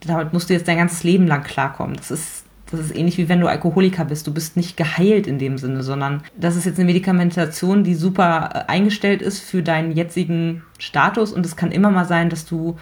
damit 0.00 0.32
musst 0.32 0.48
du 0.48 0.54
jetzt 0.54 0.68
dein 0.68 0.78
ganzes 0.78 1.02
Leben 1.02 1.26
lang 1.26 1.42
klarkommen. 1.42 1.96
Das 1.96 2.10
ist 2.10 2.37
das 2.70 2.80
ist 2.80 2.96
ähnlich 2.96 3.16
wie 3.18 3.28
wenn 3.28 3.40
du 3.40 3.46
Alkoholiker 3.46 4.04
bist. 4.04 4.26
Du 4.26 4.34
bist 4.34 4.56
nicht 4.56 4.76
geheilt 4.76 5.26
in 5.26 5.38
dem 5.38 5.58
Sinne, 5.58 5.82
sondern 5.82 6.22
das 6.36 6.56
ist 6.56 6.66
jetzt 6.66 6.78
eine 6.78 6.86
Medikamentation, 6.86 7.84
die 7.84 7.94
super 7.94 8.50
äh, 8.52 8.70
eingestellt 8.70 9.22
ist 9.22 9.40
für 9.40 9.62
deinen 9.62 9.92
jetzigen 9.92 10.62
Status 10.78 11.32
und 11.32 11.46
es 11.46 11.56
kann 11.56 11.72
immer 11.72 11.90
mal 11.90 12.04
sein, 12.04 12.30
dass 12.30 12.44
du 12.44 12.76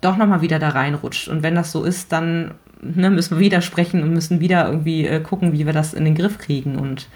doch 0.00 0.16
nochmal 0.16 0.42
wieder 0.42 0.58
da 0.58 0.68
reinrutscht. 0.70 1.28
Und 1.28 1.42
wenn 1.42 1.54
das 1.54 1.72
so 1.72 1.82
ist, 1.82 2.12
dann 2.12 2.54
ne, 2.80 3.10
müssen 3.10 3.36
wir 3.36 3.44
wieder 3.44 3.62
sprechen 3.62 4.02
und 4.02 4.12
müssen 4.12 4.40
wieder 4.40 4.66
irgendwie 4.66 5.06
äh, 5.06 5.20
gucken, 5.20 5.52
wie 5.52 5.66
wir 5.66 5.72
das 5.72 5.94
in 5.94 6.04
den 6.04 6.14
Griff 6.14 6.38
kriegen. 6.38 6.76
Und 6.76 7.08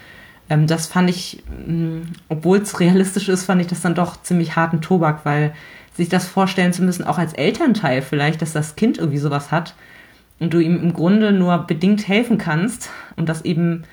ähm, 0.49 0.67
das 0.67 0.87
fand 0.87 1.09
ich, 1.09 1.43
obwohl 2.27 2.57
es 2.57 2.79
realistisch 2.79 3.29
ist, 3.29 3.45
fand 3.45 3.61
ich 3.61 3.67
das 3.67 3.81
dann 3.81 3.95
doch 3.95 4.21
ziemlich 4.21 4.55
harten 4.55 4.81
Tobak, 4.81 5.25
weil 5.25 5.53
sich 5.95 6.09
das 6.09 6.27
vorstellen 6.27 6.73
zu 6.73 6.83
müssen, 6.83 7.05
auch 7.05 7.17
als 7.17 7.33
Elternteil 7.33 8.01
vielleicht, 8.01 8.41
dass 8.41 8.53
das 8.53 8.75
Kind 8.75 8.97
irgendwie 8.97 9.17
sowas 9.17 9.51
hat, 9.51 9.75
und 10.41 10.53
du 10.53 10.59
ihm 10.59 10.81
im 10.81 10.93
Grunde 10.93 11.31
nur 11.31 11.59
bedingt 11.59 12.07
helfen 12.07 12.39
kannst 12.39 12.89
und 13.15 13.29
das 13.29 13.43
eben 13.43 13.85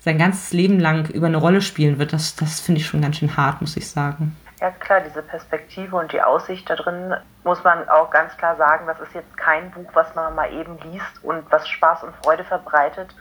sein 0.00 0.18
ganzes 0.18 0.52
Leben 0.52 0.78
lang 0.78 1.10
über 1.10 1.26
eine 1.26 1.36
Rolle 1.36 1.60
spielen 1.60 1.98
wird, 1.98 2.12
das, 2.12 2.36
das 2.36 2.60
finde 2.60 2.80
ich 2.80 2.86
schon 2.86 3.02
ganz 3.02 3.16
schön 3.16 3.36
hart, 3.36 3.60
muss 3.60 3.76
ich 3.76 3.90
sagen. 3.90 4.36
Ja 4.60 4.70
klar, 4.70 5.00
diese 5.00 5.20
Perspektive 5.20 5.96
und 5.96 6.12
die 6.12 6.22
Aussicht 6.22 6.70
da 6.70 6.76
drin, 6.76 7.12
muss 7.42 7.62
man 7.64 7.88
auch 7.88 8.10
ganz 8.10 8.36
klar 8.36 8.56
sagen, 8.56 8.86
das 8.86 9.00
ist 9.00 9.14
jetzt 9.14 9.36
kein 9.36 9.72
Buch, 9.72 9.90
was 9.94 10.14
man 10.14 10.34
mal 10.36 10.50
eben 10.52 10.78
liest 10.90 11.24
und 11.24 11.44
was 11.50 11.68
Spaß 11.68 12.04
und 12.04 12.14
Freude 12.22 12.44
verbreitet, 12.44 13.14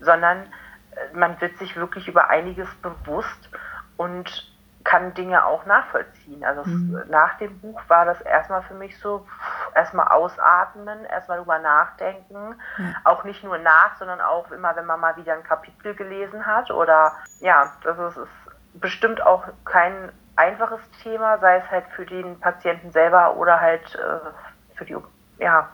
sondern 0.00 0.38
äh, 0.38 1.16
man 1.16 1.38
wird 1.42 1.58
sich 1.58 1.76
wirklich 1.76 2.08
über 2.08 2.30
einiges 2.30 2.68
bewusst 2.82 3.50
und 3.98 4.49
kann 4.90 5.14
Dinge 5.14 5.46
auch 5.46 5.66
nachvollziehen. 5.66 6.44
Also 6.44 6.68
mhm. 6.68 7.00
nach 7.08 7.38
dem 7.38 7.60
Buch 7.60 7.80
war 7.86 8.04
das 8.04 8.20
erstmal 8.22 8.62
für 8.62 8.74
mich 8.74 8.98
so, 8.98 9.24
erstmal 9.72 10.08
ausatmen, 10.08 11.04
erstmal 11.04 11.38
drüber 11.38 11.60
nachdenken. 11.60 12.56
Mhm. 12.76 12.96
Auch 13.04 13.22
nicht 13.22 13.44
nur 13.44 13.58
nach, 13.58 13.96
sondern 13.98 14.20
auch 14.20 14.50
immer, 14.50 14.74
wenn 14.74 14.86
man 14.86 14.98
mal 14.98 15.16
wieder 15.16 15.34
ein 15.34 15.44
Kapitel 15.44 15.94
gelesen 15.94 16.44
hat. 16.44 16.72
Oder 16.72 17.12
ja, 17.38 17.72
das 17.84 17.98
ist, 18.00 18.16
ist 18.16 18.80
bestimmt 18.80 19.24
auch 19.24 19.44
kein 19.64 20.10
einfaches 20.34 20.80
Thema, 21.04 21.38
sei 21.38 21.58
es 21.58 21.70
halt 21.70 21.84
für 21.94 22.04
den 22.04 22.40
Patienten 22.40 22.90
selber 22.90 23.36
oder 23.36 23.60
halt 23.60 23.94
äh, 23.94 24.74
für 24.76 24.86
die 24.86 24.96
ja, 25.38 25.68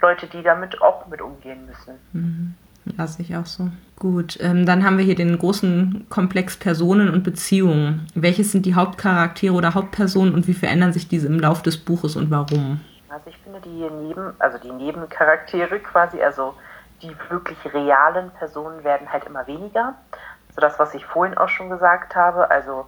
Leute, 0.00 0.28
die 0.28 0.44
damit 0.44 0.80
auch 0.80 1.08
mit 1.08 1.20
umgehen 1.20 1.66
müssen. 1.66 1.98
Mhm. 2.12 2.54
Ja, 2.96 3.06
sehe 3.06 3.24
ich 3.24 3.36
auch 3.36 3.46
so. 3.46 3.68
Gut, 3.98 4.38
ähm, 4.40 4.66
dann 4.66 4.84
haben 4.84 4.98
wir 4.98 5.04
hier 5.04 5.14
den 5.14 5.38
großen 5.38 6.06
Komplex 6.10 6.56
Personen 6.56 7.08
und 7.08 7.24
Beziehungen. 7.24 8.06
Welches 8.14 8.52
sind 8.52 8.66
die 8.66 8.74
Hauptcharaktere 8.74 9.54
oder 9.54 9.74
Hauptpersonen 9.74 10.34
und 10.34 10.46
wie 10.46 10.54
verändern 10.54 10.92
sich 10.92 11.08
diese 11.08 11.26
im 11.26 11.40
Laufe 11.40 11.62
des 11.62 11.78
Buches 11.78 12.14
und 12.14 12.30
warum? 12.30 12.80
Also 13.08 13.30
ich 13.30 13.38
finde 13.38 13.60
die 13.60 13.88
Neben, 13.90 14.34
also 14.38 14.58
die 14.58 14.70
Nebencharaktere 14.70 15.78
quasi, 15.80 16.20
also 16.22 16.54
die 17.02 17.10
wirklich 17.30 17.58
realen 17.72 18.30
Personen 18.30 18.84
werden 18.84 19.10
halt 19.10 19.24
immer 19.24 19.46
weniger. 19.46 19.94
So 20.54 20.60
das, 20.60 20.78
was 20.78 20.94
ich 20.94 21.04
vorhin 21.04 21.36
auch 21.36 21.48
schon 21.48 21.70
gesagt 21.70 22.14
habe, 22.14 22.50
also 22.50 22.86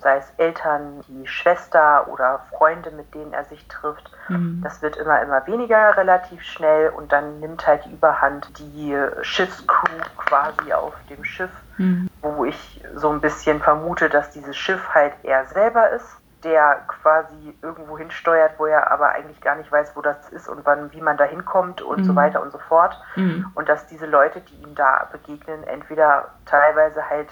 sei 0.00 0.16
es 0.16 0.32
Eltern, 0.36 1.02
die 1.08 1.26
Schwester 1.26 2.08
oder 2.08 2.40
Freunde, 2.50 2.90
mit 2.90 3.14
denen 3.14 3.32
er 3.32 3.44
sich 3.44 3.66
trifft. 3.68 4.10
Mhm. 4.28 4.60
Das 4.62 4.82
wird 4.82 4.96
immer, 4.96 5.20
immer 5.22 5.46
weniger 5.46 5.96
relativ 5.96 6.42
schnell 6.42 6.90
und 6.90 7.12
dann 7.12 7.40
nimmt 7.40 7.66
halt 7.66 7.84
die 7.84 7.92
Überhand 7.92 8.58
die 8.58 8.96
Schiffscrew 9.22 10.02
quasi 10.16 10.72
auf 10.72 10.94
dem 11.08 11.24
Schiff, 11.24 11.50
mhm. 11.78 12.08
wo 12.22 12.44
ich 12.44 12.82
so 12.94 13.10
ein 13.10 13.20
bisschen 13.20 13.60
vermute, 13.60 14.08
dass 14.08 14.30
dieses 14.30 14.56
Schiff 14.56 14.82
halt 14.94 15.12
er 15.22 15.44
selber 15.46 15.90
ist 15.90 16.19
der 16.44 16.82
quasi 16.88 17.56
irgendwo 17.62 17.98
hinsteuert, 17.98 18.58
wo 18.58 18.66
er 18.66 18.90
aber 18.90 19.10
eigentlich 19.10 19.40
gar 19.40 19.56
nicht 19.56 19.70
weiß, 19.70 19.94
wo 19.94 20.00
das 20.00 20.28
ist 20.30 20.48
und 20.48 20.64
wann, 20.64 20.92
wie 20.92 21.00
man 21.00 21.16
da 21.16 21.24
hinkommt 21.24 21.82
und 21.82 22.00
mhm. 22.00 22.04
so 22.04 22.16
weiter 22.16 22.40
und 22.40 22.52
so 22.52 22.58
fort. 22.58 22.98
Mhm. 23.16 23.50
Und 23.54 23.68
dass 23.68 23.86
diese 23.86 24.06
Leute, 24.06 24.40
die 24.40 24.54
ihm 24.62 24.74
da 24.74 25.08
begegnen, 25.12 25.64
entweder 25.64 26.28
teilweise 26.46 27.08
halt, 27.08 27.28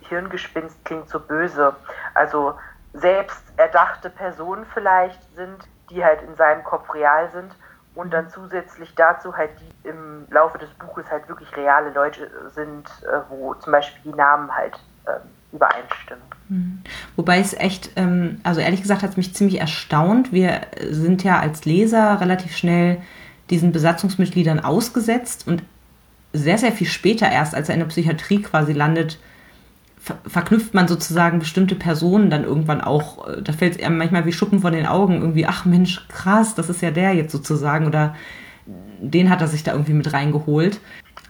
Hirngespinst 0.00 0.84
klingt 0.84 1.08
so 1.08 1.20
böse, 1.20 1.74
also 2.14 2.58
selbst 2.92 3.42
erdachte 3.56 4.10
Personen 4.10 4.66
vielleicht 4.72 5.22
sind, 5.34 5.68
die 5.90 6.04
halt 6.04 6.22
in 6.22 6.34
seinem 6.36 6.64
Kopf 6.64 6.92
real 6.92 7.30
sind 7.30 7.54
und 7.94 8.12
dann 8.12 8.28
zusätzlich 8.30 8.94
dazu 8.94 9.36
halt 9.36 9.50
die 9.60 9.88
im 9.88 10.26
Laufe 10.30 10.58
des 10.58 10.70
Buches 10.70 11.10
halt 11.10 11.28
wirklich 11.28 11.56
reale 11.56 11.90
Leute 11.90 12.30
sind, 12.50 12.88
äh, 13.02 13.20
wo 13.28 13.54
zum 13.54 13.72
Beispiel 13.72 14.12
die 14.12 14.16
Namen 14.16 14.54
halt 14.54 14.78
ähm, 15.06 15.22
übereinstimmen. 15.52 16.24
Mhm. 16.48 16.78
Wobei 17.16 17.38
es 17.38 17.54
echt, 17.54 17.90
ähm, 17.96 18.40
also 18.42 18.60
ehrlich 18.60 18.82
gesagt 18.82 19.02
hat 19.02 19.10
es 19.10 19.16
mich 19.16 19.34
ziemlich 19.34 19.60
erstaunt. 19.60 20.32
Wir 20.32 20.62
sind 20.90 21.24
ja 21.24 21.38
als 21.38 21.64
Leser 21.64 22.20
relativ 22.20 22.56
schnell 22.56 22.98
diesen 23.50 23.72
Besatzungsmitgliedern 23.72 24.60
ausgesetzt 24.60 25.46
und 25.46 25.62
sehr, 26.32 26.58
sehr 26.58 26.72
viel 26.72 26.86
später 26.86 27.28
erst, 27.28 27.54
als 27.54 27.68
er 27.68 27.74
in 27.74 27.80
der 27.80 27.88
Psychiatrie 27.88 28.42
quasi 28.42 28.72
landet, 28.72 29.18
ver 30.00 30.18
verknüpft 30.26 30.74
man 30.74 30.88
sozusagen 30.88 31.40
bestimmte 31.40 31.74
Personen 31.74 32.30
dann 32.30 32.44
irgendwann 32.44 32.80
auch. 32.80 33.28
Äh, 33.28 33.42
da 33.42 33.52
fällt 33.52 33.76
es 33.76 33.84
einem 33.84 33.98
manchmal 33.98 34.24
wie 34.26 34.32
Schuppen 34.32 34.60
von 34.60 34.72
den 34.72 34.86
Augen, 34.86 35.20
irgendwie, 35.20 35.46
ach 35.46 35.64
Mensch, 35.64 36.06
krass, 36.08 36.54
das 36.54 36.70
ist 36.70 36.82
ja 36.82 36.90
der 36.90 37.14
jetzt 37.14 37.32
sozusagen 37.32 37.86
oder 37.86 38.14
den 39.00 39.30
hat 39.30 39.40
er 39.40 39.48
sich 39.48 39.62
da 39.62 39.72
irgendwie 39.72 39.94
mit 39.94 40.12
reingeholt. 40.12 40.80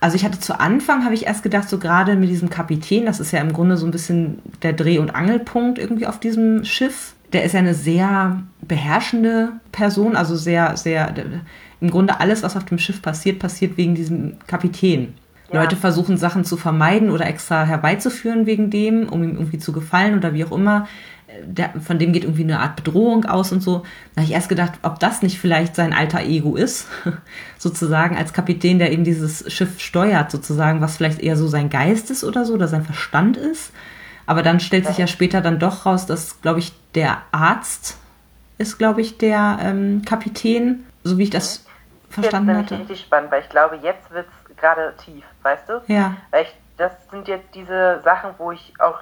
Also 0.00 0.16
ich 0.16 0.24
hatte 0.24 0.40
zu 0.40 0.58
Anfang, 0.58 1.04
habe 1.04 1.14
ich 1.14 1.26
erst 1.26 1.42
gedacht, 1.42 1.68
so 1.68 1.78
gerade 1.78 2.16
mit 2.16 2.30
diesem 2.30 2.48
Kapitän, 2.48 3.04
das 3.04 3.20
ist 3.20 3.32
ja 3.32 3.40
im 3.40 3.52
Grunde 3.52 3.76
so 3.76 3.86
ein 3.86 3.90
bisschen 3.90 4.38
der 4.62 4.72
Dreh- 4.72 4.98
und 4.98 5.14
Angelpunkt 5.14 5.78
irgendwie 5.78 6.06
auf 6.06 6.18
diesem 6.18 6.64
Schiff. 6.64 7.14
Der 7.34 7.44
ist 7.44 7.52
ja 7.52 7.60
eine 7.60 7.74
sehr 7.74 8.42
beherrschende 8.62 9.52
Person, 9.72 10.16
also 10.16 10.36
sehr, 10.36 10.76
sehr, 10.76 11.14
im 11.80 11.90
Grunde 11.90 12.18
alles, 12.18 12.42
was 12.42 12.56
auf 12.56 12.64
dem 12.64 12.78
Schiff 12.78 13.02
passiert, 13.02 13.38
passiert 13.38 13.76
wegen 13.76 13.94
diesem 13.94 14.38
Kapitän. 14.46 15.14
Ja. 15.52 15.62
Leute 15.62 15.76
versuchen 15.76 16.16
Sachen 16.16 16.44
zu 16.44 16.56
vermeiden 16.56 17.10
oder 17.10 17.26
extra 17.26 17.64
herbeizuführen 17.64 18.46
wegen 18.46 18.70
dem, 18.70 19.08
um 19.08 19.22
ihm 19.22 19.34
irgendwie 19.34 19.58
zu 19.58 19.72
gefallen 19.72 20.16
oder 20.16 20.32
wie 20.32 20.44
auch 20.44 20.52
immer 20.52 20.86
der, 21.42 21.70
von 21.80 21.98
dem 21.98 22.12
geht 22.12 22.24
irgendwie 22.24 22.44
eine 22.44 22.60
Art 22.60 22.76
Bedrohung 22.76 23.24
aus 23.24 23.52
und 23.52 23.60
so. 23.60 23.84
Da 24.14 24.22
habe 24.22 24.24
ich 24.24 24.32
erst 24.32 24.48
gedacht, 24.48 24.72
ob 24.82 24.98
das 24.98 25.22
nicht 25.22 25.38
vielleicht 25.38 25.74
sein 25.74 25.92
alter 25.92 26.20
Ego 26.20 26.56
ist, 26.56 26.88
sozusagen 27.58 28.16
als 28.16 28.32
Kapitän, 28.32 28.78
der 28.78 28.92
eben 28.92 29.04
dieses 29.04 29.50
Schiff 29.52 29.80
steuert, 29.80 30.30
sozusagen, 30.30 30.80
was 30.80 30.96
vielleicht 30.96 31.20
eher 31.20 31.36
so 31.36 31.48
sein 31.48 31.70
Geist 31.70 32.10
ist 32.10 32.24
oder 32.24 32.44
so, 32.44 32.54
oder 32.54 32.68
sein 32.68 32.84
Verstand 32.84 33.36
ist. 33.36 33.72
Aber 34.26 34.42
dann 34.42 34.60
stellt 34.60 34.86
sich 34.86 34.98
ja 34.98 35.06
später 35.06 35.40
dann 35.40 35.58
doch 35.58 35.86
raus, 35.86 36.06
dass, 36.06 36.40
glaube 36.40 36.60
ich, 36.60 36.72
der 36.94 37.22
Arzt 37.32 37.96
ist, 38.58 38.78
glaube 38.78 39.00
ich, 39.00 39.18
der 39.18 39.58
ähm, 39.60 40.02
Kapitän, 40.04 40.84
so 41.02 41.18
wie 41.18 41.24
ich 41.24 41.30
das 41.30 41.64
verstanden 42.10 42.50
jetzt 42.50 42.58
hatte. 42.58 42.74
Ich 42.74 42.80
richtig 42.80 43.00
spannend, 43.00 43.30
weil 43.32 43.42
ich 43.42 43.48
glaube, 43.48 43.76
jetzt 43.82 44.10
wird 44.10 44.26
es 44.28 44.56
gerade 44.56 44.94
tief, 45.04 45.24
weißt 45.42 45.68
du? 45.68 45.92
Ja. 45.92 46.16
Weil 46.30 46.44
ich, 46.44 46.54
das 46.76 46.92
sind 47.10 47.26
jetzt 47.26 47.54
diese 47.54 48.00
Sachen, 48.04 48.30
wo 48.38 48.52
ich 48.52 48.72
auch 48.78 49.00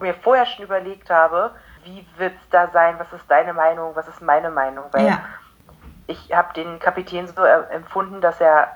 mir 0.00 0.14
vorher 0.14 0.46
schon 0.46 0.64
überlegt 0.64 1.10
habe, 1.10 1.50
wie 1.84 2.06
wird 2.16 2.34
es 2.34 2.50
da 2.50 2.68
sein, 2.68 2.96
was 2.98 3.12
ist 3.12 3.30
deine 3.30 3.52
Meinung, 3.52 3.94
was 3.94 4.08
ist 4.08 4.20
meine 4.20 4.50
Meinung, 4.50 4.84
weil 4.92 5.06
ja. 5.06 5.20
ich 6.06 6.32
habe 6.34 6.52
den 6.54 6.78
Kapitän 6.78 7.28
so 7.28 7.42
empfunden, 7.44 8.20
dass 8.20 8.40
er 8.40 8.72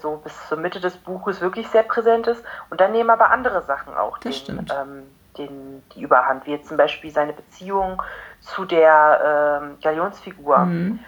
so 0.00 0.16
bis 0.18 0.48
zur 0.48 0.58
Mitte 0.58 0.80
des 0.80 0.96
Buches 0.96 1.40
wirklich 1.40 1.68
sehr 1.68 1.82
präsent 1.82 2.26
ist 2.26 2.44
und 2.70 2.80
dann 2.80 2.92
nehmen 2.92 3.10
aber 3.10 3.30
andere 3.30 3.62
Sachen 3.62 3.94
auch 3.96 4.18
den, 4.18 4.32
ähm, 4.48 5.02
den, 5.38 5.82
die 5.94 6.02
Überhand, 6.02 6.46
wie 6.46 6.52
jetzt 6.52 6.68
zum 6.68 6.76
Beispiel 6.76 7.10
seine 7.10 7.32
Beziehung 7.32 8.00
zu 8.40 8.64
der 8.64 9.60
ähm, 9.62 9.78
Galionsfigur, 9.82 10.58
mhm. 10.58 11.00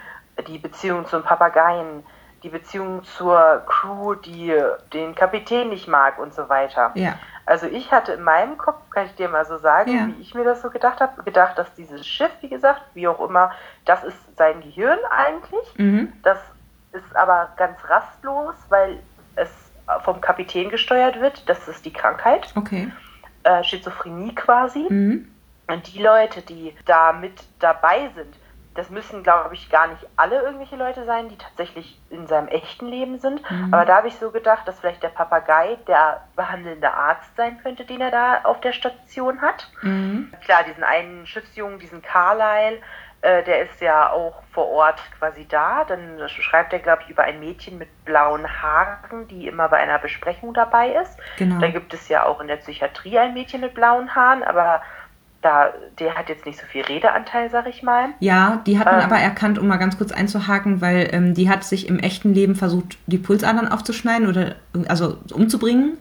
die 0.49 0.59
Beziehung 0.59 1.07
zum 1.07 1.23
Papageien, 1.23 2.05
die 2.43 2.49
Beziehung 2.49 3.05
zur 3.05 3.63
Crew, 3.67 4.15
die 4.15 4.55
den 4.93 5.15
Kapitän 5.15 5.71
nicht 5.71 5.89
mag 5.89 6.19
und 6.19 6.35
so 6.35 6.49
weiter. 6.49 6.91
Ja. 6.95 7.15
Also 7.47 7.67
ich 7.67 7.93
hatte 7.93 8.13
in 8.13 8.23
meinem 8.23 8.57
Kopf, 8.57 8.79
kann 8.91 9.07
ich 9.07 9.15
dir 9.15 9.29
mal 9.29 9.45
so 9.45 9.59
sagen, 9.59 9.95
ja. 9.95 10.07
wie 10.07 10.23
ich 10.23 10.35
mir 10.35 10.45
das 10.45 10.63
so 10.63 10.71
gedacht 10.71 11.01
habe, 11.01 11.23
gedacht, 11.23 11.59
dass 11.59 11.73
dieses 11.75 12.07
Schiff, 12.07 12.31
wie 12.41 12.49
gesagt, 12.49 12.83
wie 12.95 13.07
auch 13.07 13.21
immer, 13.21 13.53
das 13.85 14.03
ist 14.05 14.17
sein 14.37 14.61
Gehirn 14.63 14.99
eigentlich. 15.11 15.79
Mhm. 15.79 16.13
Das 16.23 16.39
ist 16.93 17.15
aber 17.15 17.53
ganz 17.57 17.77
rastlos, 17.89 18.55
weil 18.71 18.99
es 19.37 19.51
vom 20.03 20.21
Kapitän 20.21 20.71
gesteuert 20.71 21.21
wird. 21.21 21.49
Das 21.49 21.69
ist 21.69 21.85
die 21.85 21.93
Krankheit. 21.93 22.53
Okay. 22.55 22.91
Äh, 23.43 23.63
Schizophrenie 23.63 24.35
quasi. 24.35 24.87
Mhm. 24.89 25.31
Und 25.67 25.95
die 25.95 26.03
Leute, 26.03 26.43
die 26.43 26.75
da 26.87 27.13
mit 27.13 27.43
dabei 27.59 28.11
sind, 28.15 28.35
das 28.75 28.91
müssen, 28.91 29.23
glaube 29.23 29.55
ich, 29.55 29.71
gar 29.71 29.87
nicht 29.87 30.05
alle 30.17 30.43
irgendwelche 30.43 30.77
Leute 30.77 31.05
sein, 31.05 31.29
die 31.29 31.39
tatsächlich 31.39 32.01
in 32.11 32.27
seinem 32.27 32.49
echten 32.49 32.87
Leben 32.87 33.19
sind. 33.19 33.49
Mhm. 33.49 33.73
Aber 33.73 33.85
da 33.85 33.97
habe 33.97 34.09
ich 34.09 34.17
so 34.17 34.31
gedacht, 34.31 34.67
dass 34.67 34.81
vielleicht 34.81 35.03
der 35.03 35.11
Papagei 35.11 35.79
der 35.87 36.23
behandelnde 36.35 36.93
Arzt 36.93 37.37
sein 37.37 37.59
könnte, 37.63 37.85
den 37.85 38.01
er 38.01 38.11
da 38.11 38.41
auf 38.43 38.61
der 38.61 38.73
Station 38.73 39.41
hat. 39.41 39.71
Mhm. 39.83 40.33
Klar, 40.45 40.65
diesen 40.65 40.83
einen 40.83 41.27
Schiffsjungen, 41.27 41.79
diesen 41.79 42.03
Carlyle, 42.03 42.81
äh, 43.25 43.45
der 43.45 43.63
ist 43.63 43.81
ja 43.81 44.11
auch 44.11 44.43
vor 44.53 44.69
Ort 44.69 45.01
quasi 45.19 45.47
da. 45.47 45.85
Dann 45.85 46.29
schreibt 46.29 46.73
er, 46.73 46.81
glaube 46.81 47.03
ich, 47.05 47.11
über 47.11 47.23
ein 47.23 47.39
Mädchen 47.39 47.79
mit 47.79 48.05
blauen 48.05 48.47
Haaren, 48.61 49.29
die 49.29 49.47
immer 49.47 49.69
bei 49.69 49.79
einer 49.79 49.99
Besprechung 49.99 50.53
dabei 50.53 50.91
ist. 50.91 51.17
Genau. 51.39 51.61
Da 51.61 51.69
gibt 51.69 51.95
es 51.95 52.09
ja 52.09 52.27
auch 52.27 52.41
in 52.41 52.49
der 52.49 52.57
Psychiatrie 52.57 53.19
ein 53.19 53.35
Mädchen 53.35 53.61
mit 53.61 53.75
blauen 53.75 54.15
Haaren, 54.15 54.43
aber 54.43 54.83
da, 55.45 55.75
der 55.99 56.15
hat 56.15 56.31
jetzt 56.31 56.47
nicht 56.47 56.59
so 56.59 56.65
viel 56.67 56.83
Redeanteil, 56.83 57.51
sag 57.51 57.69
ich 57.69 57.83
mal. 57.83 58.09
Ja, 58.19 58.63
die 58.67 58.79
hat 58.79 58.87
man 58.87 59.01
ähm, 59.01 59.05
aber 59.05 59.17
erkannt, 59.17 59.59
um 59.59 59.67
mal 59.67 59.77
ganz 59.77 59.99
kurz 59.99 60.11
einzuhaken, 60.11 60.81
weil 60.81 61.11
ähm, 61.13 61.35
die 61.35 61.51
hat 61.51 61.65
sich 61.65 61.87
im 61.87 61.99
echten 61.99 62.33
Leben 62.33 62.55
versucht, 62.55 62.97
die 63.07 63.19
Pulsadern 63.19 63.69
aufzuschneiden 63.69 64.27
oder 64.27 64.55
also 64.89 65.19
umzubringen. 65.33 65.99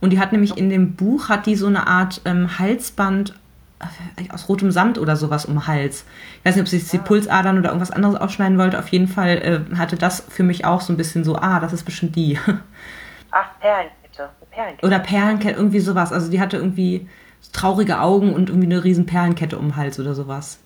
Und 0.00 0.10
die 0.10 0.20
hat 0.20 0.30
nämlich 0.30 0.56
in 0.56 0.70
dem 0.70 0.94
Buch 0.94 1.28
hat 1.28 1.46
die 1.46 1.56
so 1.56 1.66
eine 1.66 1.88
Art 1.88 2.20
ähm, 2.24 2.58
Halsband 2.58 3.34
äh, 3.80 4.30
aus 4.30 4.48
rotem 4.48 4.70
Samt 4.70 4.98
oder 4.98 5.16
sowas 5.16 5.44
um 5.44 5.54
den 5.54 5.66
Hals. 5.66 6.04
Ich 6.38 6.44
weiß 6.44 6.54
nicht, 6.54 6.62
ob 6.62 6.68
sie 6.68 6.78
die 6.78 6.98
ah. 6.98 7.02
Pulsadern 7.02 7.58
oder 7.58 7.70
irgendwas 7.70 7.90
anderes 7.90 8.14
aufschneiden 8.14 8.58
wollte. 8.58 8.78
Auf 8.78 8.88
jeden 8.88 9.08
Fall 9.08 9.64
äh, 9.72 9.76
hatte 9.76 9.96
das 9.96 10.24
für 10.28 10.44
mich 10.44 10.64
auch 10.64 10.80
so 10.80 10.92
ein 10.92 10.96
bisschen 10.96 11.24
so, 11.24 11.34
ah, 11.34 11.58
das 11.58 11.72
ist 11.72 11.82
bestimmt 11.82 12.14
die. 12.14 12.38
Ach, 13.32 13.48
Perlenkette. 13.58 14.30
Perlenkette. 14.52 14.86
Oder 14.86 15.00
Perlenkette, 15.00 15.56
irgendwie 15.56 15.80
sowas. 15.80 16.12
Also 16.12 16.30
die 16.30 16.40
hatte 16.40 16.58
irgendwie 16.58 17.08
traurige 17.52 18.00
Augen 18.00 18.34
und 18.34 18.48
irgendwie 18.48 18.66
eine 18.66 18.84
riesen 18.84 19.06
Perlenkette 19.06 19.58
um 19.58 19.68
den 19.68 19.76
Hals 19.76 19.98
oder 20.00 20.14
sowas. 20.14 20.58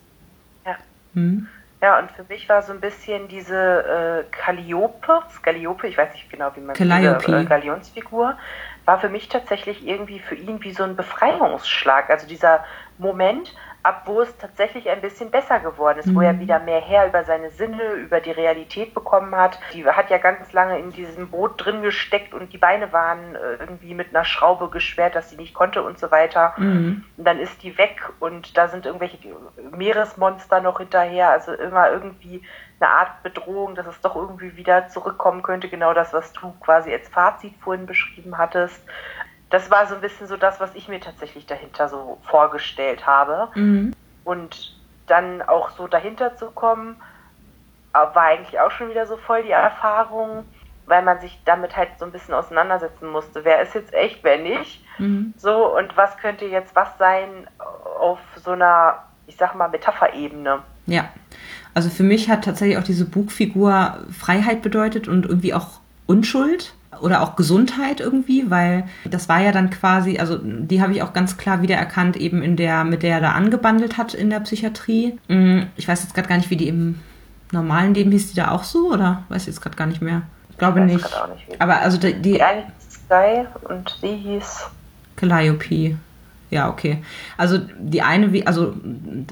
Ja. 0.65 0.75
Hm? 1.13 1.47
Ja, 1.81 1.97
und 1.99 2.11
für 2.11 2.25
mich 2.27 2.49
war 2.49 2.61
so 2.61 2.73
ein 2.73 2.81
bisschen 2.81 3.29
diese 3.29 3.55
äh, 3.55 4.23
Calliope, 4.31 5.23
Scalliope, 5.29 5.87
ich 5.87 5.97
weiß 5.97 6.11
nicht 6.13 6.29
genau, 6.29 6.51
wie 6.55 6.59
man 6.59 6.75
Calliope. 6.75 7.23
diese 7.25 7.37
äh, 7.37 7.45
Galionsfigur, 7.45 8.37
war 8.83 8.99
für 8.99 9.07
mich 9.07 9.29
tatsächlich 9.29 9.87
irgendwie 9.87 10.19
für 10.19 10.35
ihn 10.35 10.61
wie 10.61 10.73
so 10.73 10.83
ein 10.83 10.97
Befreiungsschlag. 10.97 12.09
Also 12.09 12.27
dieser 12.27 12.65
Moment, 12.97 13.55
ab 13.81 14.03
wo 14.05 14.21
es 14.21 14.37
tatsächlich 14.37 14.89
ein 14.89 14.99
bisschen 15.01 15.31
besser 15.31 15.59
geworden 15.59 15.99
ist, 15.99 16.07
mhm. 16.07 16.15
wo 16.15 16.21
er 16.21 16.33
mhm. 16.33 16.41
wieder 16.41 16.59
mehr 16.59 16.81
her 16.81 17.07
über 17.07 17.23
seine 17.23 17.49
Sinne, 17.51 17.93
über 17.93 18.19
die 18.19 18.31
Realität 18.31 18.93
bekommen 18.93 19.33
hat. 19.35 19.59
Die 19.73 19.85
hat 19.85 20.09
ja 20.09 20.17
ganz 20.17 20.51
lange 20.51 20.79
in 20.79 20.91
diesem 20.91 21.29
Boot 21.29 21.53
drin 21.63 21.81
gesteckt 21.81 22.33
und 22.33 22.51
die 22.51 22.57
Beine 22.57 22.91
waren 22.91 23.35
äh, 23.35 23.55
irgendwie 23.59 23.93
mit 23.93 24.09
einer 24.09 24.25
Schraube 24.25 24.69
gesperrt, 24.69 25.15
dass 25.15 25.29
sie 25.29 25.37
nicht 25.37 25.53
konnte 25.53 25.81
und 25.81 25.97
so 25.97 26.11
weiter. 26.11 26.53
Mhm. 26.57 27.05
Und 27.15 27.25
dann 27.25 27.39
ist 27.39 27.63
die 27.63 27.77
weg 27.77 28.01
und 28.19 28.57
da 28.57 28.67
sind 28.67 28.85
irgendwelche 28.85 29.17
Meeresmonster 29.71 30.59
noch 30.59 30.79
hinterher, 30.79 31.29
also 31.29 31.53
immer 31.53 31.89
irgendwie 31.89 32.43
eine 32.81 32.89
Art 32.89 33.23
Bedrohung, 33.23 33.75
dass 33.75 33.87
es 33.87 33.99
doch 34.01 34.15
irgendwie 34.15 34.55
wieder 34.55 34.87
zurückkommen 34.87 35.41
könnte, 35.41 35.69
genau 35.69 35.93
das, 35.93 36.13
was 36.13 36.31
du 36.33 36.53
quasi 36.61 36.91
als 36.91 37.09
Fazit 37.09 37.53
vorhin 37.61 37.85
beschrieben 37.85 38.37
hattest 38.37 38.81
das 39.49 39.71
war 39.71 39.87
so 39.87 39.95
ein 39.95 40.01
bisschen 40.01 40.27
so 40.27 40.37
das, 40.37 40.59
was 40.59 40.75
ich 40.75 40.87
mir 40.87 40.99
tatsächlich 40.99 41.45
dahinter 41.45 41.89
so 41.89 42.19
vorgestellt 42.23 43.05
habe. 43.07 43.49
Mhm. 43.55 43.93
Und 44.23 44.75
dann 45.07 45.41
auch 45.41 45.71
so 45.71 45.87
dahinter 45.87 46.35
zu 46.35 46.51
kommen, 46.51 46.97
äh, 47.93 47.97
war 47.97 48.23
eigentlich 48.23 48.59
auch 48.59 48.71
schon 48.71 48.89
wieder 48.89 49.07
so 49.07 49.17
voll 49.17 49.43
die 49.43 49.51
Erfahrung, 49.51 50.45
weil 50.85 51.03
man 51.03 51.19
sich 51.19 51.39
damit 51.45 51.75
halt 51.75 51.89
so 51.97 52.05
ein 52.05 52.11
bisschen 52.11 52.33
auseinandersetzen 52.33 53.09
musste. 53.09 53.43
Wer 53.43 53.61
ist 53.61 53.73
jetzt 53.73 53.93
echt, 53.93 54.23
wer 54.23 54.37
nicht? 54.37 54.83
Mhm. 54.99 55.33
So, 55.37 55.75
und 55.75 55.97
was 55.97 56.17
könnte 56.17 56.45
jetzt 56.45 56.75
was 56.75 56.97
sein 56.99 57.47
auf 57.99 58.19
so 58.43 58.51
einer, 58.51 59.03
ich 59.25 59.35
sag 59.35 59.55
mal, 59.55 59.69
Metapherebene? 59.69 60.59
Ja. 60.85 61.09
Also 61.73 61.89
für 61.89 62.03
mich 62.03 62.29
hat 62.29 62.43
tatsächlich 62.43 62.77
auch 62.77 62.83
diese 62.83 63.05
Buchfigur 63.05 63.99
Freiheit 64.11 64.61
bedeutet 64.61 65.07
und 65.07 65.25
irgendwie 65.25 65.53
auch 65.53 65.79
Unschuld 66.07 66.73
oder 67.01 67.21
auch 67.21 67.35
Gesundheit 67.35 67.99
irgendwie, 67.99 68.49
weil 68.49 68.85
das 69.05 69.29
war 69.29 69.39
ja 69.41 69.51
dann 69.51 69.69
quasi, 69.69 70.17
also 70.17 70.39
die 70.41 70.81
habe 70.81 70.93
ich 70.93 71.03
auch 71.03 71.13
ganz 71.13 71.37
klar 71.37 71.61
wiedererkannt, 71.61 72.17
eben 72.17 72.41
in 72.41 72.55
der, 72.55 72.83
mit 72.83 73.03
der 73.03 73.15
er 73.15 73.21
da 73.21 73.31
angebandelt 73.31 73.97
hat 73.97 74.13
in 74.13 74.29
der 74.29 74.39
Psychiatrie. 74.39 75.17
Mm, 75.27 75.61
ich 75.75 75.87
weiß 75.87 76.01
jetzt 76.03 76.15
gerade 76.15 76.27
gar 76.27 76.37
nicht, 76.37 76.49
wie 76.49 76.57
die 76.57 76.67
im 76.67 76.99
normalen 77.51 77.93
Leben 77.93 78.11
hieß 78.11 78.31
die 78.31 78.35
da 78.35 78.51
auch 78.51 78.63
so, 78.63 78.91
oder 78.91 79.23
weiß 79.29 79.43
ich 79.43 79.47
jetzt 79.47 79.61
gerade 79.61 79.75
gar 79.75 79.87
nicht 79.87 80.01
mehr. 80.01 80.23
Ich 80.49 80.57
glaube 80.57 80.81
nicht. 80.81 81.03
nicht 81.03 81.61
Aber 81.61 81.77
also 81.77 81.97
die, 81.97 82.13
die, 82.13 82.33
die 82.33 82.41
eine 82.41 82.65
Sky 82.89 83.45
und 83.63 83.95
sie 84.01 84.15
hieß 84.15 84.67
Calliope. 85.15 85.95
Ja, 86.51 86.69
okay. 86.69 87.03
Also 87.37 87.59
die 87.79 88.01
eine, 88.01 88.45
also 88.45 88.73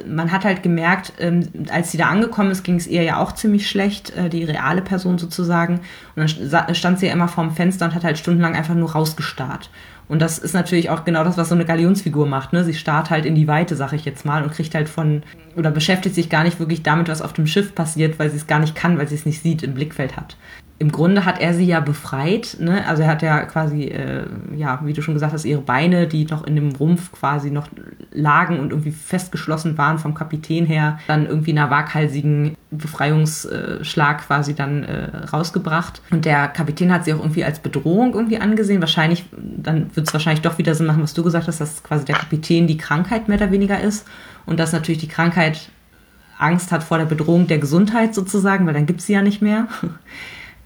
man 0.08 0.32
hat 0.32 0.46
halt 0.46 0.62
gemerkt, 0.62 1.14
ähm, 1.20 1.48
als 1.72 1.92
sie 1.92 1.98
da 1.98 2.08
angekommen 2.08 2.52
ist, 2.52 2.64
ging 2.64 2.76
es 2.76 2.86
ihr 2.86 3.02
ja 3.02 3.18
auch 3.18 3.32
ziemlich 3.32 3.68
schlecht, 3.68 4.16
äh, 4.16 4.30
die 4.30 4.44
reale 4.44 4.84
Person 4.84 5.18
sozusagen. 5.18 5.80
Und 6.16 6.40
dann 6.52 6.76
stand 6.76 7.00
sie 7.00 7.08
ja 7.08 7.14
immer 7.14 7.28
vorm 7.28 7.52
Fenster 7.52 7.86
und 7.86 7.96
hat 7.96 8.04
halt 8.04 8.20
stundenlang 8.20 8.56
einfach 8.56 8.76
nur 8.76 8.92
rausgestarrt. 8.92 9.72
Und 10.08 10.22
das 10.22 10.38
ist 10.38 10.54
natürlich 10.54 10.90
auch 10.90 11.06
genau 11.06 11.24
das, 11.24 11.38
was 11.38 11.50
so 11.50 11.56
eine 11.56 11.66
Galionsfigur 11.66 12.28
macht. 12.28 12.54
Ne? 12.54 12.64
Sie 12.64 12.76
starrt 12.76 13.10
halt 13.10 13.26
in 13.26 13.36
die 13.36 13.48
Weite, 13.48 13.76
sag 13.76 13.94
ich 13.94 14.06
jetzt 14.06 14.24
mal, 14.24 14.44
und 14.44 14.54
kriegt 14.54 14.74
halt 14.74 14.88
von, 14.88 15.24
oder 15.56 15.72
beschäftigt 15.72 16.16
sich 16.16 16.30
gar 16.30 16.44
nicht 16.44 16.60
wirklich 16.60 16.84
damit, 16.84 17.10
was 17.10 17.22
auf 17.22 17.34
dem 17.34 17.48
Schiff 17.48 17.76
passiert, 17.76 18.20
weil 18.20 18.30
sie 18.30 18.38
es 18.38 18.48
gar 18.48 18.60
nicht 18.60 18.76
kann, 18.76 18.98
weil 18.98 19.08
sie 19.08 19.16
es 19.16 19.26
nicht 19.26 19.42
sieht, 19.42 19.64
im 19.64 19.74
Blickfeld 19.74 20.16
hat 20.16 20.38
im 20.80 20.92
Grunde 20.92 21.26
hat 21.26 21.42
er 21.42 21.56
sie 21.56 21.66
ja 21.66 21.80
befreit. 21.80 22.58
Ne? 22.60 22.86
Also 22.88 23.02
er 23.02 23.10
hat 23.10 23.24
ja 23.24 23.46
quasi, 23.46 23.86
äh, 23.86 24.26
ja, 24.56 24.80
wie 24.84 24.94
du 24.94 25.02
schon 25.02 25.16
gesagt 25.16 25.34
hast, 25.34 25.44
ihre 25.44 25.62
Beine, 25.62 26.06
die 26.06 26.26
noch 26.26 26.46
in 26.46 26.56
dem 26.56 26.70
Rumpf 26.76 27.12
quasi 27.12 27.50
noch 27.50 27.68
lagen 28.12 28.60
und 28.60 28.70
irgendwie 28.70 28.92
festgeschlossen 28.92 29.78
waren 29.80 29.98
vom 29.98 30.14
Kapitän 30.14 30.68
her, 30.68 31.00
dann 31.08 31.26
irgendwie 31.26 31.52
in 31.52 31.58
einer 31.58 31.72
waghalsigen 31.72 32.56
Befreiungsschlag 32.70 34.28
quasi 34.28 34.54
dann 34.54 34.84
äh, 34.84 35.18
rausgebracht. 35.34 36.02
Und 36.12 36.26
der 36.26 36.48
Kapitän 36.50 36.94
hat 36.94 37.06
sie 37.06 37.14
auch 37.14 37.20
irgendwie 37.20 37.44
als 37.44 37.58
Bedrohung 37.60 38.14
irgendwie 38.14 38.38
angesehen. 38.38 38.80
Wahrscheinlich, 38.80 39.26
dann 39.32 39.90
wird 39.96 40.08
es 40.08 40.14
wahrscheinlich 40.14 40.42
doch 40.42 40.60
wieder 40.60 40.76
Sinn 40.76 40.86
machen, 40.86 41.02
was 41.02 41.16
du 41.16 41.24
gesagt 41.24 41.48
hast, 41.48 41.60
dass 41.60 41.82
quasi 41.82 42.06
der 42.06 42.16
Kapitän 42.16 42.68
die 42.68 42.78
Krankheit 42.78 43.28
mehr 43.28 43.38
oder 43.38 43.52
weniger 43.52 43.80
ist. 43.80 44.06
Und 44.46 44.60
dass 44.60 44.74
natürlich 44.74 45.02
die 45.02 45.08
Krankheit 45.08 45.70
Angst 46.38 46.72
hat 46.72 46.84
vor 46.84 47.00
der 47.00 47.06
Bedrohung 47.06 47.48
der 47.48 47.58
Gesundheit 47.58 48.14
sozusagen, 48.14 48.68
weil 48.68 48.76
dann 48.76 48.86
gibt 48.86 49.02
sie 49.02 49.14
ja 49.14 49.24
nicht 49.24 49.42
mehr. 49.42 49.68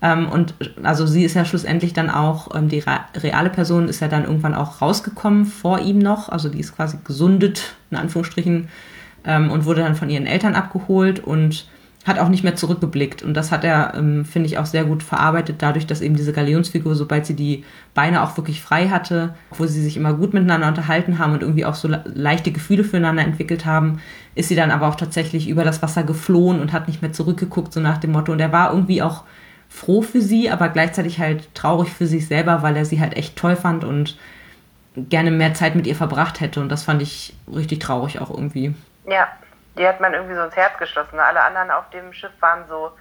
Ähm, 0.02 0.30
und 0.30 0.56
also 0.84 1.06
sie 1.06 1.24
ist 1.24 1.36
ja 1.36 1.46
schlussendlich 1.46 1.94
dann 1.94 2.10
auch, 2.10 2.56
ähm, 2.56 2.70
die 2.70 2.84
reale 3.16 3.50
Person 3.50 3.88
ist 3.88 4.00
ja 4.00 4.08
dann 4.08 4.26
irgendwann 4.26 4.56
auch 4.56 4.82
rausgekommen 4.82 5.46
vor 5.46 5.80
ihm 5.80 6.00
noch. 6.00 6.30
Also 6.30 6.50
die 6.50 6.60
ist 6.60 6.76
quasi 6.76 6.98
gesundet, 7.04 7.76
in 7.92 7.98
Anführungsstrichen, 7.98 8.70
ähm, 9.26 9.52
und 9.52 9.66
wurde 9.66 9.82
dann 9.82 9.96
von 9.96 10.10
ihren 10.10 10.26
Eltern 10.26 10.56
abgeholt 10.56 11.20
und 11.20 11.68
hat 12.04 12.18
auch 12.18 12.30
nicht 12.30 12.44
mehr 12.44 12.56
zurückgeblickt. 12.56 13.22
Und 13.22 13.36
das 13.36 13.52
hat 13.52 13.64
er, 13.64 13.94
finde 13.94 14.48
ich, 14.48 14.58
auch 14.58 14.66
sehr 14.66 14.86
gut 14.86 15.04
verarbeitet, 15.04 15.58
dadurch, 15.60 15.86
dass 15.86 16.02
eben 16.02 16.16
diese 16.16 16.34
Galeonsfigur, 16.34 16.96
sobald 16.96 17.28
sie 17.28 17.36
die 17.36 17.64
Beine 17.94 18.24
auch 18.24 18.36
wirklich 18.38 18.60
frei 18.60 18.88
hatte, 18.88 19.36
wo 19.56 19.68
sie 19.68 19.84
sich 19.84 19.98
immer 19.98 20.16
gut 20.16 20.34
miteinander 20.34 20.68
unterhalten 20.68 21.20
haben 21.20 21.34
und 21.34 21.44
irgendwie 21.44 21.64
auch 21.64 21.76
so 21.76 21.88
leichte 21.88 22.52
Gefühle 22.52 22.84
füreinander 22.84 23.22
entwickelt 23.22 23.68
haben, 23.68 24.00
ist 24.34 24.50
sie 24.50 24.56
dann 24.56 24.72
aber 24.72 24.88
auch 24.88 24.96
tatsächlich 24.96 25.48
über 25.48 25.64
das 25.64 25.84
Wasser 25.84 26.02
geflohen 26.02 26.60
und 26.60 26.74
hat 26.74 26.88
nicht 26.88 27.04
mehr 27.04 27.14
zurückgeguckt, 27.14 27.72
so 27.72 27.80
nach 27.80 28.00
dem 28.00 28.14
Motto. 28.14 28.32
Und 28.32 28.40
er 28.40 28.52
war 28.52 28.74
irgendwie 28.74 29.04
auch 29.04 29.24
froh 29.72 30.02
für 30.02 30.22
sie, 30.22 30.52
aber 30.52 30.70
gleichzeitig 30.70 31.20
halt 31.20 31.56
traurig 31.56 31.92
für 31.94 32.06
sich 32.06 32.28
selber, 32.28 32.62
weil 32.62 32.76
er 32.76 32.86
sie 32.86 33.00
halt 33.00 33.16
echt 33.16 33.38
toll 33.38 33.56
fand 33.56 33.84
und 33.84 34.20
gerne 34.96 35.32
mehr 35.32 35.54
Zeit 35.54 35.76
mit 35.76 35.88
ihr 35.88 35.96
verbracht 35.96 36.42
hätte. 36.42 36.60
Und 36.60 36.70
das 36.70 36.84
fand 36.84 37.02
ich 37.02 37.36
richtig 37.48 37.80
traurig 37.80 38.20
auch 38.20 38.30
irgendwie. 38.30 38.76
Ja, 39.06 39.30
die 39.78 39.88
hat 39.88 40.02
man 40.02 40.14
irgendwie 40.14 40.36
so 40.36 40.44
ins 40.44 40.56
Herz 40.56 40.78
geschlossen. 40.78 41.20
Alle 41.20 41.42
anderen 41.42 41.72
auf 41.72 41.90
dem 41.92 42.12
Schiff 42.12 42.34
waren 42.42 42.68
so 42.68 42.92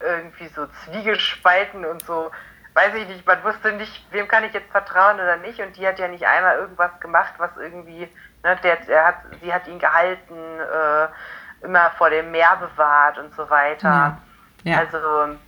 irgendwie 0.00 0.48
so 0.48 0.66
zwiegespalten 0.84 1.84
und 1.84 2.02
so, 2.02 2.30
weiß 2.74 2.94
ich 2.96 3.06
nicht, 3.06 3.24
man 3.24 3.44
wusste 3.44 3.72
nicht, 3.72 4.04
wem 4.10 4.26
kann 4.26 4.44
ich 4.44 4.52
jetzt 4.52 4.70
vertrauen 4.72 5.14
oder 5.14 5.36
nicht. 5.36 5.60
Und 5.60 5.76
die 5.76 5.86
hat 5.86 6.00
ja 6.00 6.08
nicht 6.08 6.26
einmal 6.26 6.56
irgendwas 6.56 6.98
gemacht, 6.98 7.34
was 7.38 7.50
irgendwie, 7.56 8.08
ne, 8.42 8.58
der, 8.64 8.76
der 8.76 9.06
hat, 9.06 9.16
sie 9.40 9.54
hat 9.54 9.68
ihn 9.68 9.78
gehalten, 9.78 10.34
äh, 10.34 11.64
immer 11.64 11.90
vor 11.98 12.10
dem 12.10 12.32
Meer 12.32 12.56
bewahrt 12.56 13.18
und 13.18 13.32
so 13.34 13.48
weiter. 13.48 13.88
Ja. 13.88 14.18
Ja. 14.64 14.78
Also 14.78 15.38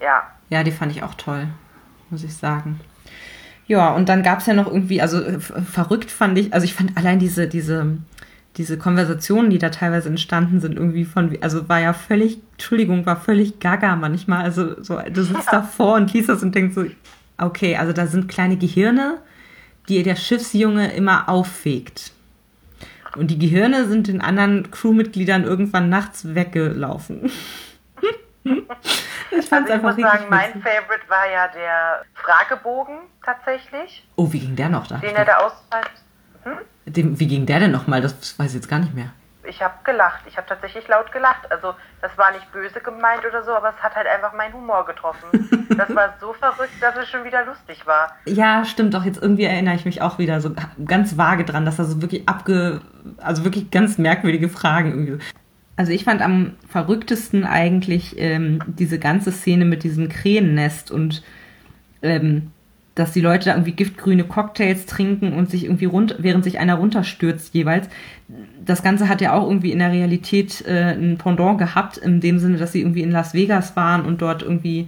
ja. 0.00 0.22
Ja, 0.50 0.62
die 0.62 0.72
fand 0.72 0.92
ich 0.92 1.02
auch 1.02 1.14
toll, 1.14 1.48
muss 2.10 2.24
ich 2.24 2.34
sagen. 2.34 2.80
Ja, 3.66 3.90
und 3.94 4.08
dann 4.08 4.22
gab 4.22 4.40
es 4.40 4.46
ja 4.46 4.54
noch 4.54 4.66
irgendwie, 4.66 5.00
also 5.00 5.22
äh, 5.22 5.40
verrückt 5.40 6.10
fand 6.10 6.38
ich, 6.38 6.52
also 6.52 6.64
ich 6.64 6.74
fand 6.74 6.96
allein 6.96 7.18
diese, 7.18 7.48
diese, 7.48 7.96
diese 8.56 8.76
Konversationen, 8.76 9.50
die 9.50 9.58
da 9.58 9.70
teilweise 9.70 10.08
entstanden 10.08 10.60
sind, 10.60 10.76
irgendwie 10.76 11.04
von, 11.04 11.36
also 11.40 11.68
war 11.68 11.80
ja 11.80 11.92
völlig, 11.92 12.38
Entschuldigung, 12.52 13.06
war 13.06 13.16
völlig 13.16 13.58
gaga 13.60 13.96
manchmal. 13.96 14.44
Also 14.44 14.82
so, 14.82 15.00
du 15.10 15.22
sitzt 15.22 15.46
ja. 15.52 15.60
davor 15.60 15.94
und 15.94 16.12
liest 16.12 16.28
das 16.28 16.42
und 16.42 16.54
denkst 16.54 16.74
so, 16.74 16.84
okay, 17.38 17.76
also 17.76 17.92
da 17.92 18.06
sind 18.06 18.28
kleine 18.28 18.56
Gehirne, 18.56 19.18
die 19.88 20.02
der 20.02 20.16
Schiffsjunge 20.16 20.92
immer 20.92 21.28
auffegt. 21.28 22.12
Und 23.16 23.30
die 23.30 23.38
Gehirne 23.38 23.86
sind 23.86 24.08
den 24.08 24.20
anderen 24.20 24.70
Crewmitgliedern 24.70 25.44
irgendwann 25.44 25.88
nachts 25.88 26.34
weggelaufen. 26.34 27.30
Ich 29.38 29.48
fand's 29.48 29.70
also 29.70 29.88
ich 29.88 29.96
muss 29.96 30.10
sagen, 30.10 30.26
mein 30.28 30.52
Favorite 30.62 31.08
war 31.08 31.28
ja 31.30 31.48
der 31.48 32.04
Fragebogen 32.14 32.98
tatsächlich. 33.24 34.06
Oh, 34.16 34.32
wie 34.32 34.40
ging 34.40 34.56
der 34.56 34.68
noch 34.68 34.86
da? 34.86 34.96
Den 34.98 35.16
er 35.16 35.24
da 35.24 35.36
ausfällt. 35.38 35.90
Hm? 36.44 36.58
wie 37.18 37.26
ging 37.26 37.46
der 37.46 37.60
denn 37.60 37.70
nochmal? 37.70 38.00
Das 38.00 38.38
weiß 38.38 38.48
ich 38.50 38.56
jetzt 38.56 38.68
gar 38.68 38.78
nicht 38.78 38.94
mehr. 38.94 39.10
Ich 39.46 39.62
habe 39.62 39.74
gelacht. 39.84 40.22
Ich 40.26 40.36
habe 40.36 40.46
tatsächlich 40.46 40.88
laut 40.88 41.12
gelacht. 41.12 41.50
Also 41.50 41.74
das 42.00 42.16
war 42.16 42.32
nicht 42.32 42.50
böse 42.52 42.80
gemeint 42.80 43.24
oder 43.28 43.42
so, 43.42 43.52
aber 43.52 43.70
es 43.70 43.82
hat 43.82 43.94
halt 43.94 44.06
einfach 44.06 44.32
meinen 44.32 44.54
Humor 44.54 44.86
getroffen. 44.86 45.66
das 45.76 45.94
war 45.94 46.14
so 46.20 46.32
verrückt, 46.32 46.72
dass 46.80 46.96
es 46.96 47.08
schon 47.08 47.24
wieder 47.24 47.44
lustig 47.44 47.86
war. 47.86 48.12
Ja, 48.24 48.64
stimmt 48.64 48.94
doch. 48.94 49.04
Jetzt 49.04 49.22
irgendwie 49.22 49.44
erinnere 49.44 49.74
ich 49.74 49.84
mich 49.84 50.02
auch 50.02 50.18
wieder 50.18 50.40
so 50.40 50.54
ganz 50.86 51.16
vage 51.18 51.44
dran, 51.44 51.64
dass 51.64 51.78
er 51.78 51.84
so 51.84 52.00
wirklich 52.00 52.28
abge... 52.28 52.80
Also 53.18 53.44
wirklich 53.44 53.70
ganz 53.70 53.98
merkwürdige 53.98 54.48
Fragen 54.48 54.90
irgendwie. 54.90 55.24
Also 55.76 55.92
ich 55.92 56.04
fand 56.04 56.22
am 56.22 56.52
verrücktesten 56.68 57.44
eigentlich 57.44 58.14
ähm, 58.18 58.60
diese 58.66 58.98
ganze 58.98 59.32
Szene 59.32 59.64
mit 59.64 59.82
diesem 59.82 60.08
Krähennest 60.08 60.90
und 60.90 61.22
ähm, 62.02 62.52
dass 62.94 63.12
die 63.12 63.20
Leute 63.20 63.46
da 63.46 63.52
irgendwie 63.52 63.72
giftgrüne 63.72 64.24
Cocktails 64.24 64.86
trinken 64.86 65.32
und 65.32 65.50
sich 65.50 65.64
irgendwie 65.64 65.86
rund, 65.86 66.16
während 66.20 66.44
sich 66.44 66.60
einer 66.60 66.76
runterstürzt 66.76 67.52
jeweils. 67.54 67.88
Das 68.64 68.82
Ganze 68.84 69.08
hat 69.08 69.20
ja 69.20 69.32
auch 69.32 69.48
irgendwie 69.48 69.72
in 69.72 69.80
der 69.80 69.90
Realität 69.90 70.64
äh, 70.66 70.92
ein 70.92 71.18
Pendant 71.18 71.58
gehabt, 71.58 71.96
in 71.96 72.20
dem 72.20 72.38
Sinne, 72.38 72.56
dass 72.56 72.72
sie 72.72 72.80
irgendwie 72.80 73.02
in 73.02 73.10
Las 73.10 73.34
Vegas 73.34 73.74
waren 73.74 74.04
und 74.04 74.22
dort 74.22 74.42
irgendwie 74.42 74.86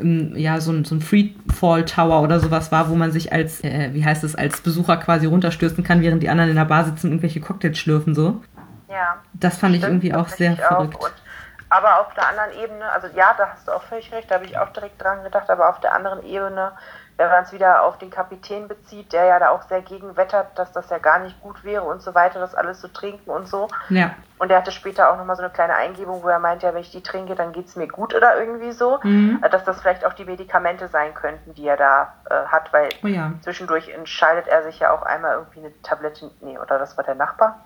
ähm, 0.00 0.34
ja 0.36 0.60
so 0.60 0.70
ein, 0.70 0.84
so 0.84 0.94
ein 0.94 1.00
Freefall 1.00 1.84
Tower 1.84 2.22
oder 2.22 2.38
sowas 2.38 2.70
war, 2.70 2.88
wo 2.88 2.94
man 2.94 3.10
sich 3.10 3.32
als, 3.32 3.64
äh, 3.64 3.90
wie 3.94 4.04
heißt 4.04 4.22
es, 4.22 4.36
als 4.36 4.60
Besucher 4.60 4.96
quasi 4.98 5.26
runterstürzen 5.26 5.82
kann, 5.82 6.02
während 6.02 6.22
die 6.22 6.28
anderen 6.28 6.50
in 6.50 6.56
der 6.56 6.66
Bar 6.66 6.84
sitzen 6.84 7.06
und 7.06 7.12
irgendwelche 7.14 7.40
Cocktails 7.40 7.78
schlürfen 7.78 8.14
so. 8.14 8.40
Ja. 8.90 9.18
Das 9.32 9.56
fand 9.56 9.76
ich 9.76 9.82
irgendwie 9.82 10.12
auch 10.14 10.28
sehr 10.28 10.56
verrückt. 10.56 10.96
Auch. 10.96 11.04
Und, 11.04 11.14
aber 11.68 12.00
auf 12.00 12.12
der 12.14 12.28
anderen 12.28 12.52
Ebene, 12.60 12.90
also 12.90 13.06
ja, 13.14 13.32
da 13.38 13.50
hast 13.50 13.68
du 13.68 13.72
auch 13.72 13.82
völlig 13.84 14.10
recht, 14.12 14.30
da 14.30 14.34
habe 14.34 14.44
ich 14.44 14.58
auch 14.58 14.70
direkt 14.70 15.00
dran 15.00 15.22
gedacht, 15.22 15.48
aber 15.48 15.68
auf 15.68 15.78
der 15.80 15.94
anderen 15.94 16.24
Ebene, 16.24 16.72
wenn 17.16 17.30
man 17.30 17.44
es 17.44 17.52
wieder 17.52 17.84
auf 17.84 17.98
den 17.98 18.10
Kapitän 18.10 18.66
bezieht, 18.66 19.12
der 19.12 19.26
ja 19.26 19.38
da 19.38 19.50
auch 19.50 19.62
sehr 19.62 19.82
gegen 19.82 20.16
wettert, 20.16 20.58
dass 20.58 20.72
das 20.72 20.90
ja 20.90 20.98
gar 20.98 21.20
nicht 21.20 21.40
gut 21.40 21.62
wäre 21.62 21.84
und 21.84 22.02
so 22.02 22.14
weiter, 22.14 22.40
das 22.40 22.56
alles 22.56 22.80
zu 22.80 22.88
trinken 22.88 23.30
und 23.30 23.46
so. 23.46 23.68
Ja. 23.88 24.10
Und 24.40 24.50
er 24.50 24.56
hatte 24.56 24.72
später 24.72 25.12
auch 25.12 25.18
nochmal 25.18 25.36
so 25.36 25.42
eine 25.42 25.52
kleine 25.52 25.74
Eingebung, 25.74 26.22
wo 26.22 26.28
er 26.28 26.38
meint, 26.38 26.62
ja, 26.62 26.72
wenn 26.72 26.80
ich 26.80 26.90
die 26.90 27.02
trinke, 27.02 27.34
dann 27.34 27.52
geht 27.52 27.66
es 27.66 27.76
mir 27.76 27.86
gut 27.86 28.14
oder 28.14 28.40
irgendwie 28.40 28.72
so. 28.72 28.98
Mhm. 29.02 29.38
Äh, 29.42 29.50
dass 29.50 29.64
das 29.64 29.82
vielleicht 29.82 30.06
auch 30.06 30.14
die 30.14 30.24
Medikamente 30.24 30.88
sein 30.88 31.12
könnten, 31.12 31.52
die 31.52 31.66
er 31.66 31.76
da 31.76 32.14
äh, 32.30 32.46
hat, 32.46 32.72
weil 32.72 32.88
oh 33.04 33.06
ja. 33.06 33.34
zwischendurch 33.42 33.90
entscheidet 33.90 34.48
er 34.48 34.62
sich 34.62 34.78
ja 34.78 34.92
auch 34.92 35.02
einmal 35.02 35.34
irgendwie 35.34 35.58
eine 35.58 35.82
Tablette, 35.82 36.30
nee, 36.40 36.58
oder 36.58 36.78
das 36.78 36.96
war 36.96 37.04
der 37.04 37.16
Nachbar? 37.16 37.60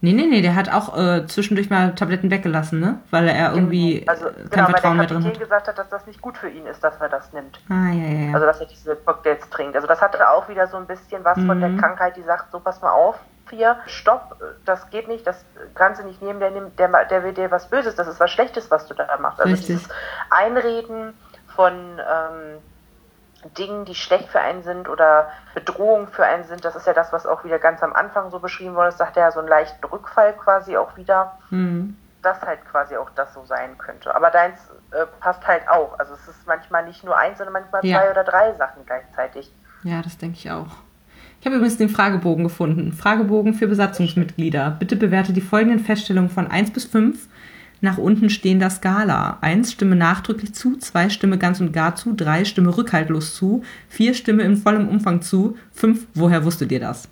Nee, 0.00 0.12
nee, 0.12 0.26
nee, 0.26 0.40
der 0.40 0.54
hat 0.54 0.72
auch 0.72 0.96
äh, 0.96 1.26
zwischendurch 1.26 1.68
mal 1.68 1.96
Tabletten 1.96 2.30
weggelassen, 2.30 2.78
ne? 2.78 3.00
Weil 3.10 3.26
er 3.26 3.52
irgendwie 3.52 4.04
also, 4.06 4.26
kein 4.26 4.50
genau, 4.50 4.66
Vertrauen 4.66 4.98
weil 4.98 5.06
der 5.08 5.16
Kapitän 5.16 5.40
gesagt 5.40 5.66
hat, 5.66 5.78
dass 5.78 5.88
das 5.88 6.06
nicht 6.06 6.22
gut 6.22 6.38
für 6.38 6.48
ihn 6.48 6.66
ist, 6.66 6.84
dass 6.84 7.00
er 7.00 7.08
das 7.08 7.32
nimmt. 7.32 7.58
Ah, 7.68 7.90
ja, 7.90 8.06
ja, 8.06 8.26
ja. 8.26 8.34
Also, 8.34 8.46
dass 8.46 8.60
er 8.60 8.66
diese 8.66 8.94
Cocktails 8.94 9.50
trinkt. 9.50 9.74
Also, 9.74 9.88
das 9.88 10.00
hatte 10.00 10.30
auch 10.30 10.48
wieder 10.48 10.68
so 10.68 10.76
ein 10.76 10.86
bisschen 10.86 11.24
was 11.24 11.36
mhm. 11.38 11.46
von 11.48 11.60
der 11.60 11.70
mhm. 11.70 11.80
Krankheit, 11.80 12.16
die 12.16 12.22
sagt, 12.22 12.52
so, 12.52 12.60
pass 12.60 12.80
mal 12.80 12.92
auf, 12.92 13.16
hier, 13.50 13.76
stopp, 13.86 14.36
das 14.64 14.88
geht 14.90 15.08
nicht, 15.08 15.26
das 15.26 15.44
kannst 15.74 16.00
du 16.00 16.06
nicht 16.06 16.22
nehmen, 16.22 16.40
der, 16.40 16.50
nimmt, 16.50 16.78
der, 16.78 16.88
der 17.06 17.22
will 17.22 17.32
dir 17.32 17.50
was 17.50 17.68
Böses, 17.68 17.94
das 17.94 18.08
ist 18.08 18.20
was 18.20 18.30
Schlechtes, 18.30 18.70
was 18.70 18.86
du 18.86 18.94
da 18.94 19.16
machst. 19.18 19.40
Also 19.40 19.52
Richtig. 19.52 19.76
dieses 19.76 19.88
Einreden 20.30 21.14
von 21.54 21.72
ähm, 21.98 22.58
Dingen, 23.56 23.84
die 23.84 23.94
schlecht 23.94 24.28
für 24.28 24.40
einen 24.40 24.62
sind 24.62 24.88
oder 24.88 25.30
Bedrohungen 25.54 26.08
für 26.08 26.24
einen 26.24 26.44
sind, 26.44 26.64
das 26.64 26.76
ist 26.76 26.86
ja 26.86 26.92
das, 26.92 27.12
was 27.12 27.26
auch 27.26 27.44
wieder 27.44 27.58
ganz 27.58 27.82
am 27.82 27.92
Anfang 27.94 28.30
so 28.30 28.38
beschrieben 28.38 28.74
wurde, 28.74 28.86
das 28.86 28.98
sagt 28.98 29.16
er 29.16 29.24
ja 29.24 29.30
so 29.32 29.40
einen 29.40 29.48
leichten 29.48 29.84
Rückfall 29.84 30.34
quasi 30.34 30.76
auch 30.76 30.96
wieder. 30.96 31.38
Mhm. 31.50 31.96
Das 32.22 32.42
halt 32.42 32.60
quasi 32.70 32.98
auch 32.98 33.08
das 33.14 33.32
so 33.32 33.46
sein 33.46 33.78
könnte. 33.78 34.14
Aber 34.14 34.30
deins 34.30 34.58
äh, 34.90 35.06
passt 35.20 35.46
halt 35.46 35.66
auch. 35.70 35.98
Also 35.98 36.12
es 36.12 36.28
ist 36.28 36.46
manchmal 36.46 36.84
nicht 36.84 37.02
nur 37.02 37.16
eins, 37.16 37.38
sondern 37.38 37.54
manchmal 37.54 37.82
ja. 37.82 37.98
zwei 37.98 38.10
oder 38.10 38.24
drei 38.24 38.52
Sachen 38.56 38.84
gleichzeitig. 38.84 39.50
Ja, 39.84 40.02
das 40.02 40.18
denke 40.18 40.36
ich 40.36 40.50
auch. 40.50 40.66
Ich 41.40 41.46
habe 41.46 41.56
übrigens 41.56 41.78
den 41.78 41.88
Fragebogen 41.88 42.44
gefunden. 42.44 42.92
Fragebogen 42.92 43.54
für 43.54 43.66
Besatzungsmitglieder. 43.66 44.76
Bitte 44.78 44.96
bewerte 44.96 45.32
die 45.32 45.40
folgenden 45.40 45.80
Feststellungen 45.80 46.28
von 46.28 46.46
1 46.46 46.70
bis 46.70 46.84
5 46.84 47.28
nach 47.80 47.96
unten 47.96 48.28
stehender 48.28 48.68
Skala. 48.68 49.38
Eins 49.40 49.72
stimme 49.72 49.96
nachdrücklich 49.96 50.52
zu, 50.52 50.76
zwei 50.76 51.08
stimme 51.08 51.38
ganz 51.38 51.60
und 51.60 51.72
gar 51.72 51.96
zu, 51.96 52.12
drei 52.12 52.44
stimme 52.44 52.76
rückhaltlos 52.76 53.34
zu, 53.34 53.62
vier 53.88 54.12
stimme 54.12 54.42
in 54.42 54.58
vollem 54.58 54.86
Umfang 54.86 55.22
zu, 55.22 55.56
fünf, 55.72 56.06
woher 56.12 56.44
wusstet 56.44 56.72
ihr 56.72 56.80
das? 56.80 57.08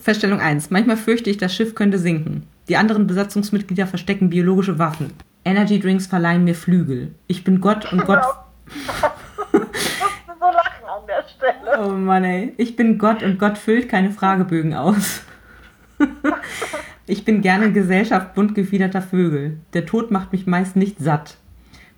Feststellung 0.00 0.40
1. 0.40 0.68
Manchmal 0.68 0.98
fürchte 0.98 1.30
ich, 1.30 1.38
das 1.38 1.54
Schiff 1.54 1.74
könnte 1.74 1.98
sinken. 1.98 2.46
Die 2.68 2.76
anderen 2.76 3.06
Besatzungsmitglieder 3.06 3.86
verstecken 3.86 4.28
biologische 4.28 4.78
Waffen. 4.78 5.14
Energy 5.46 5.80
Drinks 5.80 6.06
verleihen 6.06 6.44
mir 6.44 6.54
Flügel. 6.54 7.14
Ich 7.26 7.42
bin 7.42 7.62
Gott 7.62 7.90
und 7.90 8.04
Gott. 8.04 8.22
so 9.52 10.46
lachen 10.46 10.84
an 10.84 11.06
der 11.06 11.24
Stelle. 11.42 11.54
Oh 11.84 11.90
Mann, 11.90 12.24
ey. 12.24 12.52
Ich 12.58 12.76
bin 12.76 12.98
Gott 12.98 13.22
und 13.22 13.38
Gott 13.38 13.58
füllt 13.58 13.88
keine 13.88 14.10
Fragebögen 14.10 14.74
aus. 14.74 15.22
ich 17.06 17.24
bin 17.24 17.40
gerne 17.40 17.72
Gesellschaft 17.72 18.34
bunt 18.34 18.54
gefiederter 18.54 19.02
Vögel. 19.02 19.58
Der 19.72 19.86
Tod 19.86 20.10
macht 20.10 20.32
mich 20.32 20.46
meist 20.46 20.76
nicht 20.76 20.98
satt. 20.98 21.38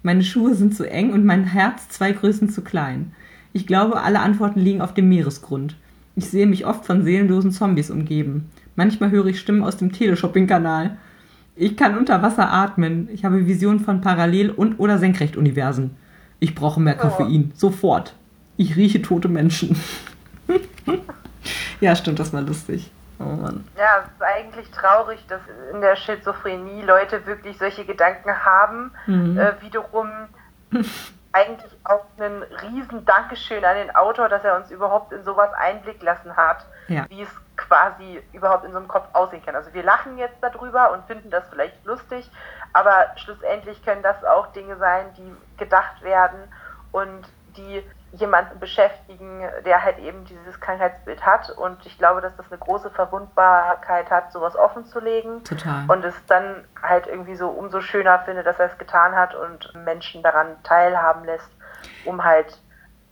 Meine 0.03 0.23
Schuhe 0.23 0.55
sind 0.55 0.75
zu 0.77 0.89
eng 0.89 1.13
und 1.13 1.25
mein 1.25 1.45
Herz 1.45 1.89
zwei 1.89 2.13
Größen 2.13 2.49
zu 2.51 2.63
klein. 2.63 3.13
Ich 3.53 3.67
glaube, 3.67 4.03
alle 4.03 4.21
Antworten 4.21 4.61
liegen 4.61 4.81
auf 4.81 4.95
dem 4.95 5.09
Meeresgrund. 5.09 5.77
Ich 6.17 6.27
sehe 6.27 6.47
mich 6.47 6.67
oft 6.67 6.87
von 6.87 7.05
seelenlosen 7.05 7.51
Zombies 7.51 7.91
umgeben. 7.91 8.51
Manchmal 8.77 9.11
höre 9.11 9.27
ich 9.27 9.41
Stimmen 9.41 9.65
aus 9.65 9.77
dem 9.77 9.93
Teleshopping-Kanal. 9.93 10.97
Ich 11.57 11.77
kann 11.77 11.99
unter 11.99 12.23
Wasser 12.23 12.53
atmen. 12.53 13.09
Ich 13.13 13.25
habe 13.25 13.47
Visionen 13.47 13.81
von 13.81 14.01
Parallel- 14.01 14.51
und 14.51 14.79
oder 14.79 14.99
Senkrechtuniversen. 14.99 15.93
Ich 16.41 16.55
brauche 16.55 16.81
mehr 16.81 16.97
Koffein. 16.97 17.51
Oh. 17.51 17.57
Sofort. 17.57 18.15
Ich 18.57 18.77
rieche 18.77 19.03
tote 19.03 19.29
Menschen. 19.29 19.81
ja, 21.81 21.97
stimmt, 21.97 22.19
das 22.19 22.33
war 22.33 22.43
lustig. 22.43 22.91
Oh 23.19 23.25
Mann. 23.25 23.67
Ja, 23.77 24.01
es 24.01 24.13
ist 24.13 24.23
eigentlich 24.23 24.71
traurig, 24.71 25.25
dass 25.29 25.41
in 25.73 25.81
der 25.81 25.97
Schizophrenie 25.97 26.83
Leute 26.83 27.27
wirklich 27.27 27.59
solche 27.59 27.85
Gedanken 27.85 28.45
haben. 28.45 28.93
Mhm. 29.07 29.39
Äh, 29.39 29.61
wiederum 29.61 30.09
eigentlich 31.33 31.73
auch 31.85 32.05
ein 32.19 32.43
riesen 32.63 33.05
Dankeschön 33.05 33.65
an 33.65 33.77
den 33.77 33.95
Autor, 33.95 34.29
dass 34.29 34.45
er 34.45 34.57
uns 34.57 34.71
überhaupt 34.71 35.13
in 35.13 35.25
sowas 35.25 35.53
Einblick 35.55 36.03
lassen 36.03 36.37
hat, 36.37 36.65
ja. 36.89 37.07
wie 37.09 37.23
es 37.23 37.29
quasi 37.57 38.21
überhaupt 38.33 38.65
in 38.65 38.73
so 38.73 38.79
einem 38.79 38.89
Kopf 38.89 39.09
aussehen 39.13 39.45
kann. 39.45 39.57
Also 39.57 39.73
wir 39.75 39.83
lachen 39.83 40.17
jetzt 40.19 40.37
darüber 40.41 40.93
und 40.93 41.05
finden 41.07 41.31
das 41.31 41.45
vielleicht 41.51 41.85
lustig, 41.85 42.31
aber 42.73 43.07
schlussendlich 43.17 43.85
können 43.85 44.03
das 44.03 44.25
auch 44.25 44.49
Dinge 44.53 44.77
sein, 44.77 45.07
die 45.17 45.35
gedacht 45.57 46.03
werden 46.03 46.39
und 46.93 47.25
die 47.57 47.83
jemanden 48.17 48.59
beschäftigen, 48.59 49.43
der 49.65 49.83
halt 49.83 49.99
eben 49.99 50.25
dieses 50.25 50.61
Krankheitsbild 50.61 51.25
hat. 51.25 51.51
Und 51.51 51.85
ich 51.87 51.99
glaube, 51.99 52.21
dass 52.21 52.37
das 52.37 52.47
eine 52.51 52.59
große 52.59 52.91
Verwundbarkeit 52.91 54.11
hat, 54.11 54.33
sowas 54.33 54.57
offen 54.57 54.85
zu 54.87 55.01
legen. 55.01 55.43
Total. 55.45 55.85
Und 55.89 56.05
es 56.05 56.15
dann 56.27 56.65
halt 56.83 57.07
irgendwie 57.07 57.37
so 57.37 57.49
umso 57.49 57.81
schöner 57.81 58.21
finde, 58.21 58.43
dass 58.43 58.59
er 58.59 58.71
es 58.71 58.79
getan 58.79 59.15
hat 59.15 59.35
und 59.35 59.73
Menschen 59.85 60.23
daran 60.23 60.49
teilhaben 60.63 61.25
lässt, 61.25 61.51
um 62.05 62.23
halt 62.25 62.59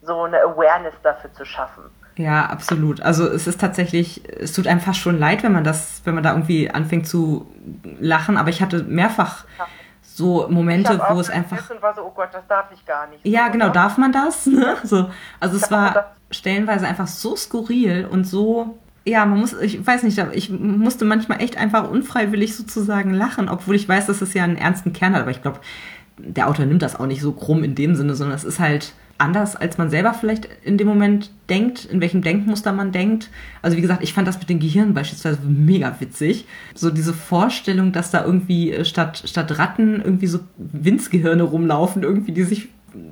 so 0.03 0.23
eine 0.23 0.41
Awareness 0.41 0.95
dafür 1.03 1.33
zu 1.33 1.45
schaffen. 1.45 1.85
Ja, 2.16 2.47
absolut. 2.47 3.01
Also 3.01 3.27
es 3.27 3.47
ist 3.47 3.61
tatsächlich, 3.61 4.23
es 4.29 4.53
tut 4.53 4.66
einem 4.66 4.81
fast 4.81 4.99
schon 4.99 5.19
leid, 5.19 5.43
wenn 5.43 5.53
man 5.53 5.65
das, 5.65 6.03
wenn 6.05 6.15
man 6.15 6.23
da 6.23 6.33
irgendwie 6.33 6.70
anfängt 6.70 7.09
zu 7.09 7.51
lachen, 7.99 8.37
aber 8.37 8.51
ich 8.51 8.61
hatte 8.61 8.83
mehrfach 8.83 9.45
ja 9.59 9.66
so 10.16 10.47
Momente, 10.48 11.01
wo 11.10 11.20
es 11.20 11.30
einfach. 11.30 11.70
Und 11.70 11.82
war 11.82 11.94
so, 11.94 12.02
oh 12.02 12.12
Gott, 12.14 12.28
das 12.32 12.47
darf 12.47 12.66
ich 12.72 12.84
gar 12.84 13.09
nicht. 13.09 13.26
Ja, 13.26 13.48
genau, 13.48 13.70
darf 13.70 13.98
man 13.98 14.12
das? 14.12 14.47
Ne? 14.52 14.76
So, 14.84 15.09
also 15.40 15.56
es 15.56 15.70
war 15.70 16.12
stellenweise 16.30 16.86
einfach 16.86 17.06
so 17.06 17.36
skurril 17.36 18.06
und 18.10 18.24
so. 18.24 18.78
Ja, 19.05 19.24
man 19.24 19.40
muss, 19.40 19.55
ich 19.55 19.84
weiß 19.84 20.02
nicht, 20.02 20.18
ich 20.32 20.51
musste 20.51 21.05
manchmal 21.05 21.40
echt 21.40 21.56
einfach 21.56 21.89
unfreiwillig 21.89 22.55
sozusagen 22.55 23.14
lachen, 23.14 23.48
obwohl 23.48 23.74
ich 23.74 23.89
weiß, 23.89 24.06
dass 24.06 24.20
es 24.20 24.34
ja 24.34 24.44
einen 24.44 24.56
ernsten 24.56 24.93
Kern 24.93 25.14
hat. 25.14 25.22
Aber 25.22 25.30
ich 25.30 25.43
glaube, 25.43 25.60
der 26.18 26.48
Autor 26.48 26.66
nimmt 26.66 26.82
das 26.82 27.01
auch 27.01 27.06
nicht 27.06 27.22
so 27.22 27.32
krumm 27.32 27.64
in 27.64 27.74
dem 27.74 27.94
Sinne, 27.94 28.14
sondern 28.14 28.36
es 28.36 28.44
ist 28.44 28.60
halt 28.60 28.93
anders, 29.23 29.57
als 29.57 29.78
man 29.78 29.89
selber 29.89 30.12
vielleicht 30.12 30.49
in 30.65 30.77
dem 30.77 30.89
Moment 30.89 31.31
denkt, 31.49 31.85
in 31.85 32.01
welchem 32.01 32.23
Denkmuster 32.23 32.73
man 32.73 32.93
denkt. 32.93 33.31
Also 33.62 33.77
wie 33.77 33.81
gesagt, 33.81 34.03
ich 34.03 34.12
fand 34.12 34.27
das 34.28 34.39
mit 34.39 34.51
den 34.51 34.59
Gehirnen 34.59 34.94
beispielsweise 34.94 35.39
mega 35.47 35.97
witzig. 36.01 36.47
So 36.74 36.90
diese 36.90 37.15
Vorstellung, 37.15 37.93
dass 37.93 38.11
da 38.11 38.24
irgendwie 38.24 38.73
äh, 38.73 38.85
statt, 38.85 39.23
statt 39.27 39.59
Ratten 39.59 40.03
irgendwie 40.03 40.27
so 40.27 40.40
Winzgehirne 40.59 41.44
rumlaufen, 41.44 42.03
irgendwie, 42.03 42.32
die 42.32 42.43
sich 42.43 42.69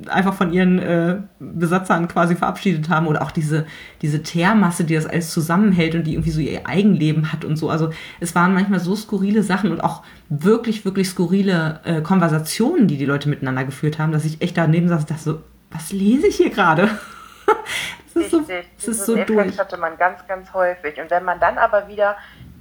einfach 0.08 0.34
von 0.34 0.52
ihren 0.52 0.78
äh, 0.78 1.20
Besatzern 1.38 2.08
quasi 2.08 2.36
verabschiedet 2.36 2.88
haben 2.88 3.06
oder 3.06 3.22
auch 3.22 3.30
diese, 3.30 3.66
diese 4.02 4.22
Teermasse, 4.22 4.84
die 4.84 4.94
das 4.94 5.06
alles 5.06 5.30
zusammenhält 5.30 5.94
und 5.94 6.06
die 6.06 6.14
irgendwie 6.14 6.30
so 6.30 6.40
ihr 6.40 6.66
Eigenleben 6.66 7.32
hat 7.32 7.44
und 7.44 7.56
so. 7.56 7.70
Also 7.70 7.90
es 8.18 8.34
waren 8.34 8.52
manchmal 8.52 8.80
so 8.80 8.94
skurrile 8.94 9.42
Sachen 9.42 9.70
und 9.70 9.80
auch 9.80 10.02
wirklich, 10.28 10.84
wirklich 10.84 11.08
skurrile 11.08 11.80
äh, 11.84 12.02
Konversationen, 12.02 12.88
die 12.88 12.98
die 12.98 13.06
Leute 13.06 13.28
miteinander 13.28 13.64
geführt 13.64 13.98
haben, 13.98 14.12
dass 14.12 14.24
ich 14.24 14.42
echt 14.42 14.56
daneben 14.56 14.88
saß 14.88 15.02
und 15.02 15.10
dachte 15.10 15.22
so, 15.22 15.40
was 15.70 15.92
lese 15.92 16.26
ich 16.26 16.36
hier 16.36 16.50
gerade? 16.50 16.98
das 18.14 18.24
ist 18.24 18.30
so, 18.30 18.40
das 18.40 18.88
ist 18.88 19.06
so 19.06 19.16
durch. 19.16 19.58
hatte 19.58 19.76
man 19.76 19.96
ganz, 19.96 20.26
ganz 20.26 20.52
häufig. 20.52 21.00
Und 21.00 21.10
wenn 21.10 21.24
man 21.24 21.40
dann 21.40 21.58
aber 21.58 21.88
wieder, 21.88 22.16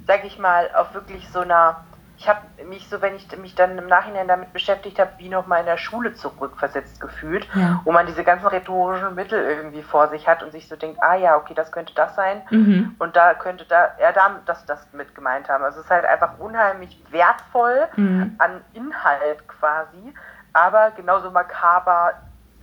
sag 0.06 0.24
ich 0.24 0.38
mal, 0.38 0.70
auf 0.74 0.94
wirklich 0.94 1.28
so 1.28 1.40
einer, 1.40 1.84
ich 2.18 2.28
habe 2.28 2.40
mich 2.68 2.86
so, 2.88 3.00
wenn 3.00 3.16
ich 3.16 3.26
mich 3.38 3.54
dann 3.54 3.78
im 3.78 3.86
Nachhinein 3.86 4.28
damit 4.28 4.52
beschäftigt 4.52 4.98
habe, 4.98 5.10
wie 5.18 5.30
nochmal 5.30 5.60
in 5.60 5.66
der 5.66 5.78
Schule 5.78 6.14
zurückversetzt 6.14 7.00
gefühlt, 7.00 7.48
ja. 7.54 7.80
wo 7.84 7.92
man 7.92 8.06
diese 8.06 8.24
ganzen 8.24 8.46
rhetorischen 8.46 9.14
Mittel 9.14 9.42
irgendwie 9.42 9.82
vor 9.82 10.08
sich 10.08 10.28
hat 10.28 10.42
und 10.42 10.52
sich 10.52 10.68
so 10.68 10.76
denkt, 10.76 11.02
ah 11.02 11.14
ja, 11.14 11.36
okay, 11.36 11.54
das 11.54 11.72
könnte 11.72 11.94
das 11.94 12.14
sein 12.14 12.42
mhm. 12.50 12.94
und 12.98 13.16
da 13.16 13.32
könnte 13.32 13.64
da, 13.64 13.94
er 13.98 14.12
da 14.12 14.38
das, 14.44 14.66
das 14.66 14.86
mit 14.92 15.14
gemeint 15.14 15.48
haben. 15.48 15.64
Also 15.64 15.78
es 15.78 15.86
ist 15.86 15.90
halt 15.90 16.04
einfach 16.04 16.38
unheimlich 16.38 17.02
wertvoll 17.10 17.88
mhm. 17.96 18.34
an 18.36 18.60
Inhalt 18.74 19.48
quasi, 19.48 20.12
aber 20.52 20.90
genauso 20.90 21.30
makaber 21.30 22.12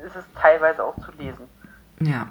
ist 0.05 0.15
es 0.15 0.25
teilweise 0.39 0.83
auch 0.83 0.95
zu 0.95 1.11
lesen. 1.17 1.45
Ja. 1.99 2.27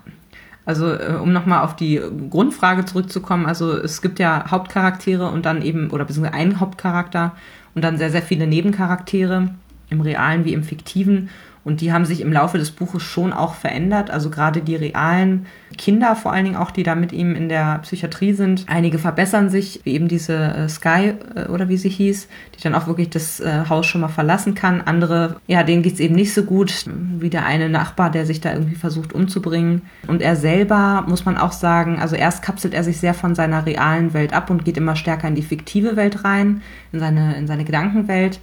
Also 0.64 0.93
äh, 0.93 1.18
um 1.22 1.32
nochmal 1.32 1.64
auf 1.64 1.76
die 1.76 2.02
Grundfrage 2.30 2.84
zurückzukommen, 2.84 3.47
also 3.47 3.76
es 3.76 4.02
gibt 4.02 4.18
ja 4.18 4.51
Hauptcharaktere 4.51 5.28
und 5.28 5.47
dann 5.47 5.62
eben, 5.62 5.90
oder 5.90 6.05
beziehungsweise 6.05 6.36
einen 6.36 6.60
Hauptcharakter 6.60 7.36
und 7.74 7.82
dann 7.82 7.98
sehr, 7.98 8.10
sehr 8.10 8.22
viele 8.22 8.47
Nebencharaktere 8.47 9.48
im 9.90 10.01
realen 10.01 10.44
wie 10.44 10.55
im 10.55 10.64
fiktiven. 10.64 11.30
Und 11.66 11.80
die 11.80 11.93
haben 11.93 12.05
sich 12.05 12.20
im 12.20 12.32
Laufe 12.32 12.59
des 12.59 12.70
Buches 12.70 13.02
schon 13.02 13.32
auch 13.32 13.56
verändert. 13.56 14.09
Also 14.12 14.30
gerade 14.30 14.60
die 14.60 14.76
realen 14.76 15.47
Kinder, 15.76 16.14
vor 16.14 16.32
allen 16.32 16.44
Dingen 16.44 16.56
auch, 16.56 16.70
die 16.70 16.84
da 16.84 16.94
mit 16.94 17.10
ihm 17.10 17.34
in 17.34 17.48
der 17.48 17.80
Psychiatrie 17.80 18.34
sind. 18.34 18.66
Einige 18.68 19.01
verbessern 19.01 19.51
sich, 19.51 19.80
wie 19.82 19.94
eben 19.94 20.06
diese 20.06 20.36
äh, 20.36 20.68
Sky 20.68 21.14
äh, 21.34 21.48
oder 21.48 21.68
wie 21.68 21.76
sie 21.76 21.88
hieß, 21.88 22.28
die 22.55 22.62
dann 22.62 22.76
auch 22.76 22.86
wirklich 22.86 23.10
das 23.10 23.40
äh, 23.40 23.64
Haus 23.68 23.86
schon 23.86 24.01
mal 24.01 24.06
verlassen 24.06 24.55
kann. 24.55 24.80
Andere, 24.80 25.40
ja, 25.48 25.64
denen 25.64 25.82
geht's 25.82 25.98
eben 25.98 26.14
nicht 26.14 26.32
so 26.34 26.44
gut, 26.44 26.84
wie 27.18 27.30
der 27.30 27.47
eine 27.47 27.68
Nachbar, 27.68 28.12
der 28.12 28.26
sich 28.26 28.40
da 28.40 28.52
irgendwie 28.52 28.76
versucht 28.76 29.12
umzubringen. 29.12 29.82
Und 30.06 30.22
er 30.22 30.36
selber, 30.36 31.05
muss 31.09 31.24
man 31.24 31.36
auch 31.36 31.51
sagen, 31.51 31.98
also 31.98 32.14
erst 32.14 32.44
kapselt 32.44 32.74
er 32.74 32.84
sich 32.84 33.01
sehr 33.01 33.12
von 33.12 33.34
seiner 33.34 33.66
realen 33.66 34.14
Welt 34.14 34.32
ab 34.32 34.51
und 34.51 34.64
geht 34.64 34.76
immer 34.76 34.94
stärker 34.94 35.26
in 35.26 35.34
die 35.34 35.43
fiktive 35.43 35.97
Welt 35.97 36.22
rein, 36.22 36.62
in 36.93 37.01
seine, 37.01 37.36
in 37.36 37.48
seine 37.48 37.64
Gedankenwelt. 37.64 38.38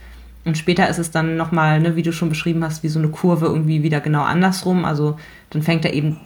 Und 0.45 0.57
später 0.57 0.89
ist 0.89 0.97
es 0.99 1.09
dann 1.09 1.37
nochmal, 1.37 1.79
ne, 1.79 1.95
wie 1.95 2.01
du 2.01 2.11
schon 2.11 2.29
beschrieben 2.29 2.63
hast, 2.63 2.83
wie 2.83 2.89
so 2.89 2.99
eine 2.99 3.07
Kurve 3.07 3.45
irgendwie 3.45 3.81
wieder 3.81 4.01
genau 4.01 4.23
andersrum. 4.23 4.83
Also 4.83 5.17
dann 5.51 5.61
fängt 5.61 5.85
er 5.85 5.93
eben 5.93 6.17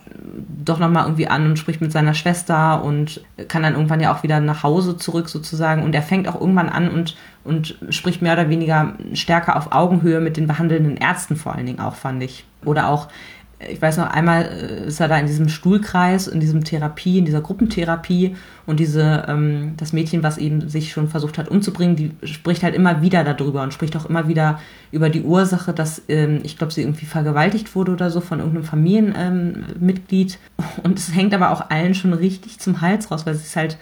doch 0.64 0.80
nochmal 0.80 1.06
irgendwie 1.06 1.27
an 1.27 1.45
und 1.45 1.60
spricht 1.60 1.81
mit 1.81 1.91
seiner 1.91 2.15
Schwester 2.15 2.84
und 2.84 3.22
kann 3.48 3.61
dann 3.61 3.76
irgendwann 3.76 3.99
ja 3.99 4.14
auch 4.14 4.23
wieder 4.23 4.39
nach 4.39 4.64
Hause 4.64 4.98
zurück 4.98 5.30
sozusagen. 5.30 5.84
Und 5.84 5.94
er 5.94 6.02
fängt 6.02 6.27
auch 6.27 6.39
irgendwann 6.39 6.69
an 6.69 6.89
und, 6.89 7.15
und 7.44 7.77
spricht 7.89 8.23
mehr 8.23 8.34
oder 8.34 8.49
weniger 8.49 8.94
stärker 9.14 9.56
auf 9.56 9.72
Augenhöhe 9.72 10.19
mit 10.19 10.35
den 10.35 10.48
behandelnden 10.48 10.98
Ärzten 10.98 11.35
vor 11.35 11.53
allen 11.53 11.68
Dingen 11.68 11.80
auch, 11.80 11.95
fand 11.95 12.23
ich. 12.23 12.45
Oder 12.65 12.89
auch 12.89 13.10
ich 13.59 13.81
weiß 13.81 13.97
noch, 13.97 14.11
einmal 14.11 14.43
äh, 14.43 14.88
ist 14.88 14.99
er 14.99 15.07
da 15.07 15.17
in 15.17 15.25
diesem 15.25 15.49
Stuhlkreis, 15.49 16.27
in 16.27 16.39
diesem 16.39 16.63
Therapie, 16.63 17.17
in 17.17 17.25
dieser 17.25 17.41
Gruppentherapie 17.41 18.35
und 18.67 18.79
diese, 18.79 19.25
ähm, 19.27 19.73
das 19.77 19.93
Mädchen, 19.93 20.21
was 20.21 20.38
eben 20.38 20.69
sich 20.69 20.91
schon 20.91 21.07
versucht 21.07 21.39
hat 21.39 21.49
umzubringen, 21.49 21.95
die 21.95 22.11
spricht 22.23 22.61
halt 22.61 22.75
immer 22.75 23.01
wieder 23.01 23.23
darüber 23.23 23.63
und 23.63 23.73
spricht 23.73 23.97
auch 23.97 24.05
immer 24.05 24.27
wieder 24.27 24.59
über 24.91 25.09
die 25.09 25.23
Ursache, 25.23 25.73
dass 25.73 26.03
ähm, 26.07 26.41
ich 26.43 26.57
glaube, 26.57 26.71
sie 26.71 26.81
irgendwie 26.81 27.07
vergewaltigt 27.07 27.75
wurde 27.75 27.93
oder 27.93 28.11
so 28.11 28.21
von 28.21 28.39
irgendeinem 28.39 28.65
Familienmitglied. 28.65 30.38
Ähm, 30.59 30.65
und 30.84 30.99
es 30.99 31.15
hängt 31.15 31.34
aber 31.34 31.51
auch 31.51 31.71
allen 31.71 31.95
schon 31.95 32.13
richtig 32.13 32.59
zum 32.59 32.81
Hals 32.81 33.09
raus, 33.09 33.25
weil 33.25 33.34
sie 33.34 33.43
es 33.43 33.55
halt 33.55 33.77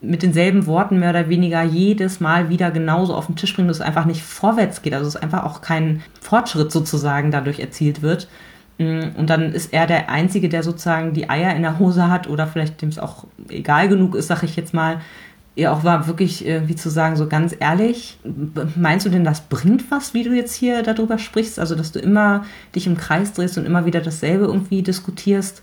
mit 0.00 0.22
denselben 0.22 0.66
Worten 0.66 1.00
mehr 1.00 1.10
oder 1.10 1.28
weniger 1.28 1.64
jedes 1.64 2.20
Mal 2.20 2.50
wieder 2.50 2.70
genauso 2.70 3.16
auf 3.16 3.26
den 3.26 3.34
Tisch 3.34 3.54
bringt, 3.56 3.68
dass 3.68 3.78
es 3.78 3.82
einfach 3.82 4.04
nicht 4.04 4.22
vorwärts 4.22 4.82
geht. 4.82 4.94
Also 4.94 5.08
es 5.08 5.16
einfach 5.16 5.42
auch 5.42 5.60
kein 5.60 6.02
Fortschritt 6.20 6.70
sozusagen 6.70 7.32
dadurch 7.32 7.58
erzielt 7.58 8.00
wird. 8.00 8.28
Mm, 8.78 9.10
und 9.16 9.28
dann 9.28 9.52
ist 9.52 9.72
er 9.72 9.86
der 9.86 10.08
Einzige, 10.08 10.48
der 10.48 10.62
sozusagen 10.62 11.12
die 11.12 11.28
Eier 11.28 11.54
in 11.54 11.62
der 11.62 11.78
Hose 11.78 12.10
hat 12.10 12.28
oder 12.28 12.46
vielleicht 12.46 12.80
dem 12.80 12.88
es 12.88 12.98
auch 12.98 13.24
egal 13.48 13.88
genug 13.88 14.14
ist, 14.14 14.28
sag 14.28 14.42
ich 14.42 14.56
jetzt 14.56 14.72
mal. 14.72 15.00
Ja, 15.56 15.72
auch 15.72 15.82
war 15.82 16.06
wirklich 16.06 16.46
irgendwie 16.46 16.76
zu 16.76 16.88
sagen, 16.88 17.16
so 17.16 17.26
ganz 17.26 17.54
ehrlich, 17.58 18.20
meinst 18.76 19.06
du 19.06 19.10
denn, 19.10 19.24
das 19.24 19.40
bringt 19.40 19.90
was, 19.90 20.14
wie 20.14 20.22
du 20.22 20.30
jetzt 20.30 20.54
hier 20.54 20.84
darüber 20.84 21.18
sprichst? 21.18 21.58
Also, 21.58 21.74
dass 21.74 21.90
du 21.90 21.98
immer 21.98 22.44
dich 22.76 22.86
im 22.86 22.96
Kreis 22.96 23.32
drehst 23.32 23.58
und 23.58 23.66
immer 23.66 23.84
wieder 23.84 24.00
dasselbe 24.00 24.44
irgendwie 24.44 24.82
diskutierst? 24.82 25.62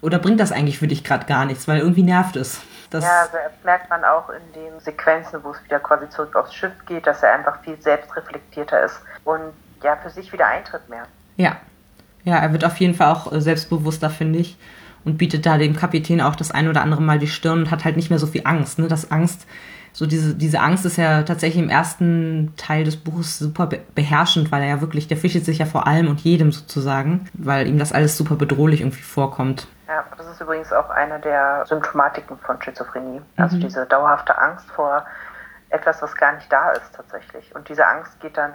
Oder 0.00 0.18
bringt 0.18 0.40
das 0.40 0.50
eigentlich 0.50 0.78
für 0.78 0.88
dich 0.88 1.04
gerade 1.04 1.26
gar 1.26 1.44
nichts, 1.44 1.68
weil 1.68 1.80
irgendwie 1.80 2.04
nervt 2.04 2.36
es? 2.36 2.62
Das 2.90 3.04
ja, 3.04 3.20
also 3.20 3.32
das 3.32 3.64
merkt 3.64 3.90
man 3.90 4.02
auch 4.04 4.30
in 4.30 4.52
den 4.54 4.80
Sequenzen, 4.80 5.44
wo 5.44 5.50
es 5.50 5.62
wieder 5.64 5.78
quasi 5.78 6.08
zurück 6.08 6.34
aufs 6.34 6.54
Schiff 6.54 6.72
geht, 6.86 7.06
dass 7.06 7.22
er 7.22 7.34
einfach 7.34 7.60
viel 7.62 7.80
selbstreflektierter 7.80 8.82
ist 8.82 8.98
und 9.24 9.52
ja, 9.82 9.96
für 9.96 10.08
sich 10.08 10.32
wieder 10.32 10.46
Eintritt 10.46 10.88
mehr. 10.88 11.06
Ja. 11.36 11.58
Ja, 12.28 12.36
er 12.36 12.52
wird 12.52 12.64
auf 12.64 12.76
jeden 12.76 12.94
Fall 12.94 13.12
auch 13.12 13.32
äh, 13.32 13.40
selbstbewusster, 13.40 14.10
finde 14.10 14.38
ich. 14.38 14.58
Und 15.04 15.16
bietet 15.16 15.46
da 15.46 15.56
dem 15.56 15.74
Kapitän 15.74 16.20
auch 16.20 16.36
das 16.36 16.50
ein 16.50 16.68
oder 16.68 16.82
andere 16.82 17.00
Mal 17.00 17.18
die 17.18 17.28
Stirn 17.28 17.60
und 17.60 17.70
hat 17.70 17.84
halt 17.84 17.96
nicht 17.96 18.10
mehr 18.10 18.18
so 18.18 18.26
viel 18.26 18.42
Angst. 18.44 18.78
Ne? 18.78 18.88
Das 18.88 19.10
Angst, 19.10 19.46
so 19.92 20.06
diese, 20.06 20.34
diese 20.34 20.60
Angst 20.60 20.84
ist 20.84 20.96
ja 20.96 21.22
tatsächlich 21.22 21.62
im 21.62 21.70
ersten 21.70 22.52
Teil 22.56 22.84
des 22.84 22.96
Buches 22.96 23.38
super 23.38 23.68
beherrschend, 23.94 24.52
weil 24.52 24.62
er 24.62 24.68
ja 24.68 24.80
wirklich, 24.80 25.08
der 25.08 25.16
fischelt 25.16 25.44
sich 25.44 25.58
ja 25.58 25.66
vor 25.66 25.86
allem 25.86 26.08
und 26.08 26.20
jedem 26.20 26.52
sozusagen, 26.52 27.28
weil 27.32 27.66
ihm 27.66 27.78
das 27.78 27.92
alles 27.92 28.16
super 28.16 28.34
bedrohlich 28.34 28.82
irgendwie 28.82 29.02
vorkommt. 29.02 29.66
Ja, 29.86 30.04
das 30.16 30.26
ist 30.26 30.40
übrigens 30.40 30.72
auch 30.72 30.90
eine 30.90 31.18
der 31.20 31.64
Symptomatiken 31.66 32.38
von 32.38 32.60
Schizophrenie. 32.60 33.22
Also 33.36 33.56
mhm. 33.56 33.60
diese 33.60 33.86
dauerhafte 33.86 34.36
Angst 34.36 34.70
vor 34.70 35.06
etwas, 35.70 36.02
was 36.02 36.14
gar 36.14 36.34
nicht 36.34 36.52
da 36.52 36.70
ist 36.72 36.94
tatsächlich. 36.94 37.54
Und 37.54 37.68
diese 37.68 37.86
Angst 37.86 38.20
geht 38.20 38.36
dann 38.36 38.52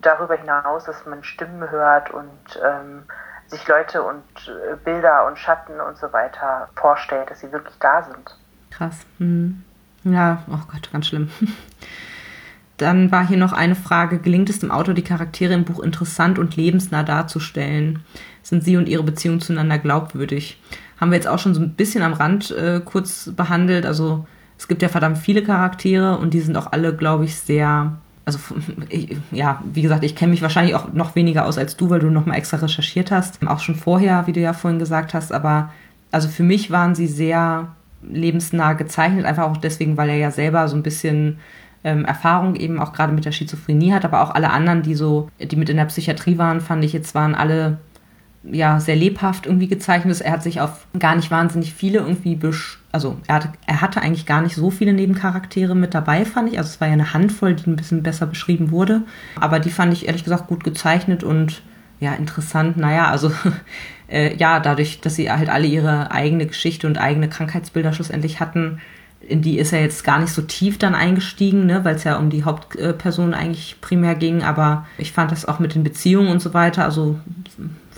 darüber 0.00 0.36
hinaus, 0.36 0.84
dass 0.84 1.06
man 1.06 1.22
Stimmen 1.24 1.70
hört 1.70 2.10
und 2.10 2.60
ähm, 2.64 3.04
sich 3.46 3.66
Leute 3.66 4.02
und 4.02 4.22
äh, 4.46 4.76
Bilder 4.76 5.26
und 5.26 5.38
Schatten 5.38 5.80
und 5.80 5.98
so 5.98 6.12
weiter 6.12 6.68
vorstellt, 6.76 7.30
dass 7.30 7.40
sie 7.40 7.52
wirklich 7.52 7.76
da 7.80 8.02
sind. 8.02 8.36
Krass. 8.70 9.06
Mhm. 9.18 9.64
Ja, 10.04 10.42
oh 10.48 10.60
Gott, 10.70 10.90
ganz 10.92 11.08
schlimm. 11.08 11.30
Dann 12.76 13.12
war 13.12 13.26
hier 13.26 13.36
noch 13.36 13.52
eine 13.52 13.74
Frage, 13.74 14.18
gelingt 14.18 14.48
es 14.48 14.60
dem 14.60 14.70
Autor, 14.70 14.94
die 14.94 15.04
Charaktere 15.04 15.52
im 15.52 15.64
Buch 15.64 15.80
interessant 15.80 16.38
und 16.38 16.56
lebensnah 16.56 17.02
darzustellen? 17.02 18.02
Sind 18.42 18.64
sie 18.64 18.78
und 18.78 18.88
ihre 18.88 19.02
Beziehung 19.02 19.40
zueinander 19.40 19.78
glaubwürdig? 19.78 20.62
Haben 20.98 21.10
wir 21.10 21.16
jetzt 21.16 21.28
auch 21.28 21.38
schon 21.38 21.52
so 21.52 21.60
ein 21.60 21.74
bisschen 21.74 22.02
am 22.02 22.14
Rand 22.14 22.50
äh, 22.52 22.80
kurz 22.82 23.30
behandelt. 23.36 23.84
Also 23.84 24.26
es 24.56 24.66
gibt 24.66 24.80
ja 24.80 24.88
verdammt 24.88 25.18
viele 25.18 25.42
Charaktere 25.42 26.16
und 26.16 26.32
die 26.32 26.40
sind 26.40 26.56
auch 26.56 26.72
alle, 26.72 26.96
glaube 26.96 27.24
ich, 27.24 27.38
sehr 27.38 27.98
also 28.36 28.54
ja, 29.30 29.62
wie 29.72 29.82
gesagt, 29.82 30.04
ich 30.04 30.14
kenne 30.14 30.30
mich 30.30 30.42
wahrscheinlich 30.42 30.74
auch 30.74 30.92
noch 30.92 31.14
weniger 31.16 31.46
aus 31.46 31.58
als 31.58 31.76
du, 31.76 31.90
weil 31.90 32.00
du 32.00 32.10
nochmal 32.10 32.38
extra 32.38 32.58
recherchiert 32.58 33.10
hast. 33.10 33.46
Auch 33.46 33.60
schon 33.60 33.74
vorher, 33.74 34.26
wie 34.26 34.32
du 34.32 34.40
ja 34.40 34.52
vorhin 34.52 34.78
gesagt 34.78 35.14
hast, 35.14 35.32
aber 35.32 35.70
also 36.10 36.28
für 36.28 36.42
mich 36.42 36.70
waren 36.70 36.94
sie 36.94 37.06
sehr 37.06 37.68
lebensnah 38.02 38.74
gezeichnet, 38.74 39.26
einfach 39.26 39.44
auch 39.44 39.56
deswegen, 39.56 39.96
weil 39.96 40.08
er 40.08 40.16
ja 40.16 40.30
selber 40.30 40.68
so 40.68 40.76
ein 40.76 40.82
bisschen 40.82 41.38
ähm, 41.84 42.04
Erfahrung 42.04 42.56
eben 42.56 42.78
auch 42.78 42.92
gerade 42.92 43.12
mit 43.12 43.24
der 43.24 43.32
Schizophrenie 43.32 43.92
hat, 43.92 44.04
aber 44.04 44.22
auch 44.22 44.34
alle 44.34 44.50
anderen, 44.50 44.82
die 44.82 44.94
so, 44.94 45.28
die 45.40 45.56
mit 45.56 45.68
in 45.68 45.76
der 45.76 45.84
Psychiatrie 45.86 46.38
waren, 46.38 46.60
fand 46.60 46.84
ich 46.84 46.92
jetzt 46.92 47.14
waren 47.14 47.34
alle 47.34 47.78
ja 48.42 48.80
sehr 48.80 48.96
lebhaft 48.96 49.46
irgendwie 49.46 49.68
gezeichnet. 49.68 50.20
Er 50.20 50.32
hat 50.32 50.42
sich 50.42 50.60
auf 50.60 50.86
gar 50.98 51.16
nicht 51.16 51.30
wahnsinnig 51.30 51.74
viele 51.74 51.98
irgendwie 51.98 52.36
besch 52.36 52.80
also 52.92 53.18
er 53.26 53.36
hatte, 53.36 53.52
er 53.66 53.80
hatte 53.80 54.02
eigentlich 54.02 54.26
gar 54.26 54.42
nicht 54.42 54.56
so 54.56 54.70
viele 54.70 54.92
Nebencharaktere 54.92 55.76
mit 55.76 55.94
dabei, 55.94 56.24
fand 56.24 56.50
ich. 56.50 56.58
Also 56.58 56.70
es 56.70 56.80
war 56.80 56.88
ja 56.88 56.94
eine 56.94 57.14
Handvoll, 57.14 57.54
die 57.54 57.70
ein 57.70 57.76
bisschen 57.76 58.02
besser 58.02 58.26
beschrieben 58.26 58.70
wurde. 58.70 59.02
Aber 59.38 59.60
die 59.60 59.70
fand 59.70 59.92
ich 59.92 60.06
ehrlich 60.06 60.24
gesagt 60.24 60.48
gut 60.48 60.64
gezeichnet 60.64 61.22
und 61.22 61.62
ja, 62.00 62.14
interessant. 62.14 62.76
Naja, 62.76 63.08
also 63.08 63.30
äh, 64.08 64.34
ja, 64.36 64.58
dadurch, 64.58 65.00
dass 65.00 65.14
sie 65.14 65.30
halt 65.30 65.50
alle 65.50 65.66
ihre 65.66 66.10
eigene 66.10 66.46
Geschichte 66.46 66.86
und 66.86 66.98
eigene 66.98 67.28
Krankheitsbilder 67.28 67.92
schlussendlich 67.92 68.40
hatten, 68.40 68.80
in 69.20 69.42
die 69.42 69.58
ist 69.58 69.72
er 69.72 69.82
jetzt 69.82 70.02
gar 70.02 70.18
nicht 70.18 70.32
so 70.32 70.42
tief 70.42 70.78
dann 70.78 70.94
eingestiegen, 70.94 71.66
ne, 71.66 71.84
weil 71.84 71.94
es 71.94 72.04
ja 72.04 72.16
um 72.16 72.30
die 72.30 72.42
Hauptperson 72.42 73.34
eigentlich 73.34 73.76
primär 73.80 74.14
ging. 74.14 74.42
Aber 74.42 74.86
ich 74.98 75.12
fand 75.12 75.30
das 75.30 75.44
auch 75.44 75.58
mit 75.60 75.74
den 75.74 75.84
Beziehungen 75.84 76.28
und 76.28 76.40
so 76.40 76.54
weiter, 76.54 76.84
also 76.84 77.20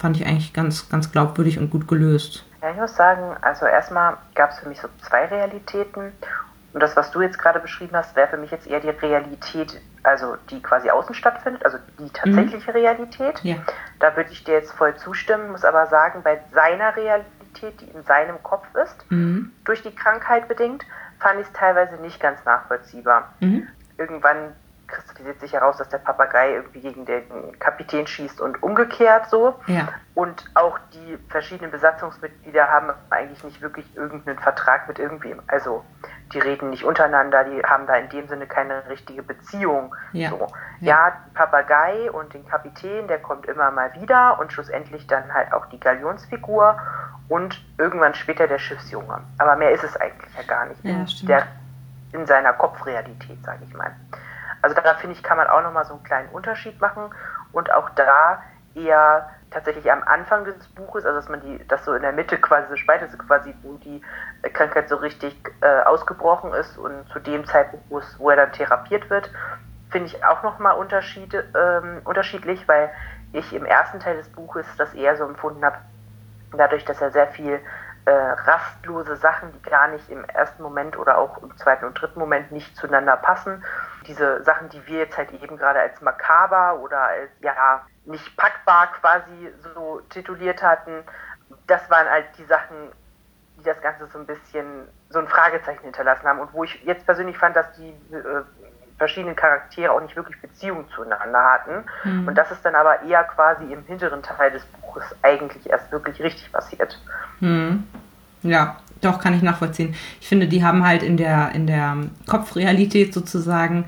fand 0.02 0.16
ich 0.16 0.26
eigentlich 0.26 0.52
ganz, 0.52 0.88
ganz 0.88 1.12
glaubwürdig 1.12 1.58
und 1.58 1.70
gut 1.70 1.86
gelöst. 1.86 2.44
Ja, 2.60 2.70
ich 2.70 2.76
muss 2.76 2.94
sagen, 2.96 3.36
also 3.40 3.66
erstmal 3.66 4.16
gab 4.34 4.50
es 4.50 4.58
für 4.58 4.68
mich 4.68 4.80
so 4.80 4.88
zwei 5.00 5.26
Realitäten. 5.26 6.12
Und 6.72 6.82
das, 6.82 6.96
was 6.96 7.10
du 7.12 7.20
jetzt 7.20 7.38
gerade 7.38 7.60
beschrieben 7.60 7.94
hast, 7.94 8.16
wäre 8.16 8.28
für 8.28 8.36
mich 8.36 8.50
jetzt 8.50 8.66
eher 8.66 8.80
die 8.80 8.88
Realität, 8.88 9.80
also 10.02 10.36
die 10.50 10.60
quasi 10.60 10.90
außen 10.90 11.14
stattfindet, 11.14 11.64
also 11.64 11.78
die 11.98 12.10
tatsächliche 12.10 12.72
mhm. 12.72 12.76
Realität. 12.76 13.40
Ja. 13.44 13.56
Da 14.00 14.16
würde 14.16 14.30
ich 14.32 14.42
dir 14.42 14.54
jetzt 14.54 14.72
voll 14.72 14.96
zustimmen, 14.96 15.52
muss 15.52 15.64
aber 15.64 15.86
sagen, 15.86 16.22
bei 16.24 16.40
seiner 16.52 16.96
Realität, 16.96 17.80
die 17.80 17.90
in 17.94 18.02
seinem 18.04 18.42
Kopf 18.42 18.66
ist, 18.74 19.10
mhm. 19.10 19.52
durch 19.64 19.82
die 19.82 19.94
Krankheit 19.94 20.48
bedingt, 20.48 20.84
fand 21.20 21.40
ich 21.40 21.46
es 21.46 21.52
teilweise 21.52 21.96
nicht 21.96 22.18
ganz 22.20 22.44
nachvollziehbar. 22.44 23.34
Mhm. 23.40 23.68
Irgendwann 23.98 24.54
kristallisiert 24.92 25.40
sich 25.40 25.52
heraus, 25.52 25.76
dass 25.78 25.88
der 25.88 25.98
Papagei 25.98 26.54
irgendwie 26.54 26.80
gegen 26.80 27.04
den 27.04 27.58
Kapitän 27.58 28.06
schießt 28.06 28.40
und 28.40 28.62
umgekehrt 28.62 29.28
so. 29.28 29.54
Ja. 29.66 29.88
Und 30.14 30.44
auch 30.54 30.78
die 30.92 31.18
verschiedenen 31.28 31.70
Besatzungsmitglieder 31.70 32.68
haben 32.68 32.92
eigentlich 33.10 33.42
nicht 33.42 33.60
wirklich 33.60 33.96
irgendeinen 33.96 34.38
Vertrag 34.38 34.86
mit 34.86 34.98
irgendwem. 34.98 35.40
Also 35.46 35.84
die 36.32 36.38
reden 36.38 36.70
nicht 36.70 36.84
untereinander, 36.84 37.44
die 37.44 37.62
haben 37.62 37.86
da 37.86 37.96
in 37.96 38.08
dem 38.10 38.28
Sinne 38.28 38.46
keine 38.46 38.88
richtige 38.88 39.22
Beziehung. 39.22 39.94
Ja, 40.12 40.30
so. 40.30 40.46
ja. 40.80 41.08
ja 41.08 41.12
Papagei 41.34 42.10
und 42.10 42.32
den 42.34 42.46
Kapitän, 42.46 43.08
der 43.08 43.18
kommt 43.18 43.46
immer 43.46 43.70
mal 43.70 43.92
wieder 43.94 44.38
und 44.38 44.52
schlussendlich 44.52 45.06
dann 45.06 45.32
halt 45.32 45.52
auch 45.52 45.66
die 45.66 45.80
Galionsfigur 45.80 46.78
und 47.28 47.64
irgendwann 47.78 48.14
später 48.14 48.46
der 48.46 48.58
Schiffsjunge. 48.58 49.20
Aber 49.38 49.56
mehr 49.56 49.72
ist 49.72 49.84
es 49.84 49.96
eigentlich 49.96 50.34
ja 50.36 50.42
gar 50.42 50.66
nicht. 50.66 50.84
Ja, 50.84 51.04
der, 51.22 51.46
in 52.12 52.26
seiner 52.26 52.52
Kopfrealität, 52.52 53.42
sage 53.44 53.64
ich 53.66 53.74
mal. 53.74 53.92
Also 54.62 54.74
da 54.74 54.94
finde 54.94 55.16
ich, 55.16 55.22
kann 55.22 55.36
man 55.36 55.48
auch 55.48 55.62
nochmal 55.62 55.84
so 55.84 55.94
einen 55.94 56.04
kleinen 56.04 56.28
Unterschied 56.30 56.80
machen 56.80 57.10
und 57.52 57.72
auch 57.72 57.90
da 57.90 58.42
eher 58.74 59.28
tatsächlich 59.50 59.90
am 59.92 60.02
Anfang 60.04 60.44
des 60.44 60.66
Buches, 60.68 61.04
also 61.04 61.18
dass 61.18 61.28
man 61.28 61.40
die, 61.40 61.60
das 61.68 61.84
so 61.84 61.92
in 61.94 62.02
der 62.02 62.12
Mitte 62.12 62.38
quasi 62.38 62.68
so 62.68 62.76
spaltet, 62.76 63.10
also 63.10 63.18
quasi, 63.18 63.54
wo 63.62 63.74
die 63.74 64.00
Krankheit 64.52 64.88
so 64.88 64.96
richtig 64.96 65.36
äh, 65.60 65.82
ausgebrochen 65.82 66.52
ist 66.54 66.78
und 66.78 67.06
zu 67.10 67.18
dem 67.18 67.44
Zeitpunkt, 67.44 67.84
wo 68.18 68.30
er 68.30 68.36
dann 68.36 68.52
therapiert 68.52 69.10
wird, 69.10 69.30
finde 69.90 70.06
ich 70.06 70.24
auch 70.24 70.42
nochmal 70.42 70.76
Unterschiede, 70.76 71.44
ähm, 71.54 72.00
unterschiedlich, 72.04 72.66
weil 72.66 72.90
ich 73.32 73.52
im 73.52 73.66
ersten 73.66 74.00
Teil 74.00 74.16
des 74.16 74.28
Buches 74.28 74.66
das 74.78 74.94
eher 74.94 75.16
so 75.16 75.24
empfunden 75.24 75.64
habe, 75.64 75.76
dadurch, 76.56 76.84
dass 76.84 77.00
er 77.00 77.10
sehr 77.10 77.26
viel 77.28 77.60
äh, 78.04 78.10
rastlose 78.10 79.16
Sachen, 79.16 79.52
die 79.52 79.62
gar 79.62 79.88
nicht 79.88 80.08
im 80.10 80.24
ersten 80.24 80.62
Moment 80.62 80.98
oder 80.98 81.18
auch 81.18 81.40
im 81.42 81.56
zweiten 81.56 81.84
und 81.84 81.94
dritten 81.94 82.18
Moment 82.18 82.50
nicht 82.50 82.76
zueinander 82.76 83.16
passen. 83.16 83.64
Diese 84.06 84.42
Sachen, 84.42 84.68
die 84.70 84.84
wir 84.86 84.98
jetzt 84.98 85.16
halt 85.16 85.30
eben 85.32 85.56
gerade 85.56 85.80
als 85.80 86.00
makaber 86.00 86.80
oder 86.80 87.00
als 87.00 87.30
ja 87.40 87.86
nicht 88.04 88.36
packbar 88.36 88.88
quasi 89.00 89.52
so 89.74 90.00
tituliert 90.10 90.62
hatten, 90.62 91.04
das 91.66 91.88
waren 91.90 92.08
halt 92.08 92.26
die 92.38 92.44
Sachen, 92.44 92.90
die 93.58 93.62
das 93.62 93.80
Ganze 93.80 94.06
so 94.08 94.18
ein 94.18 94.26
bisschen 94.26 94.88
so 95.08 95.20
ein 95.20 95.28
Fragezeichen 95.28 95.82
hinterlassen 95.82 96.26
haben 96.26 96.40
und 96.40 96.52
wo 96.52 96.64
ich 96.64 96.82
jetzt 96.82 97.06
persönlich 97.06 97.38
fand, 97.38 97.54
dass 97.54 97.70
die 97.72 97.90
äh, 98.12 98.42
verschiedenen 99.02 99.34
Charaktere 99.34 99.90
auch 99.90 100.00
nicht 100.00 100.14
wirklich 100.14 100.40
Beziehungen 100.40 100.84
zueinander 100.94 101.42
hatten. 101.42 101.84
Mhm. 102.04 102.28
Und 102.28 102.38
das 102.38 102.52
ist 102.52 102.64
dann 102.64 102.76
aber 102.76 103.02
eher 103.02 103.24
quasi 103.24 103.64
im 103.64 103.84
hinteren 103.84 104.22
Teil 104.22 104.52
des 104.52 104.62
Buches 104.80 105.04
eigentlich 105.22 105.68
erst 105.68 105.90
wirklich 105.90 106.22
richtig 106.22 106.52
passiert. 106.52 107.00
Mhm. 107.40 107.82
Ja, 108.44 108.76
doch, 109.00 109.18
kann 109.18 109.34
ich 109.34 109.42
nachvollziehen. 109.42 109.96
Ich 110.20 110.28
finde, 110.28 110.46
die 110.46 110.62
haben 110.64 110.86
halt 110.86 111.02
in 111.02 111.16
der, 111.16 111.50
in 111.52 111.66
der 111.66 111.96
Kopfrealität 112.28 113.12
sozusagen, 113.12 113.86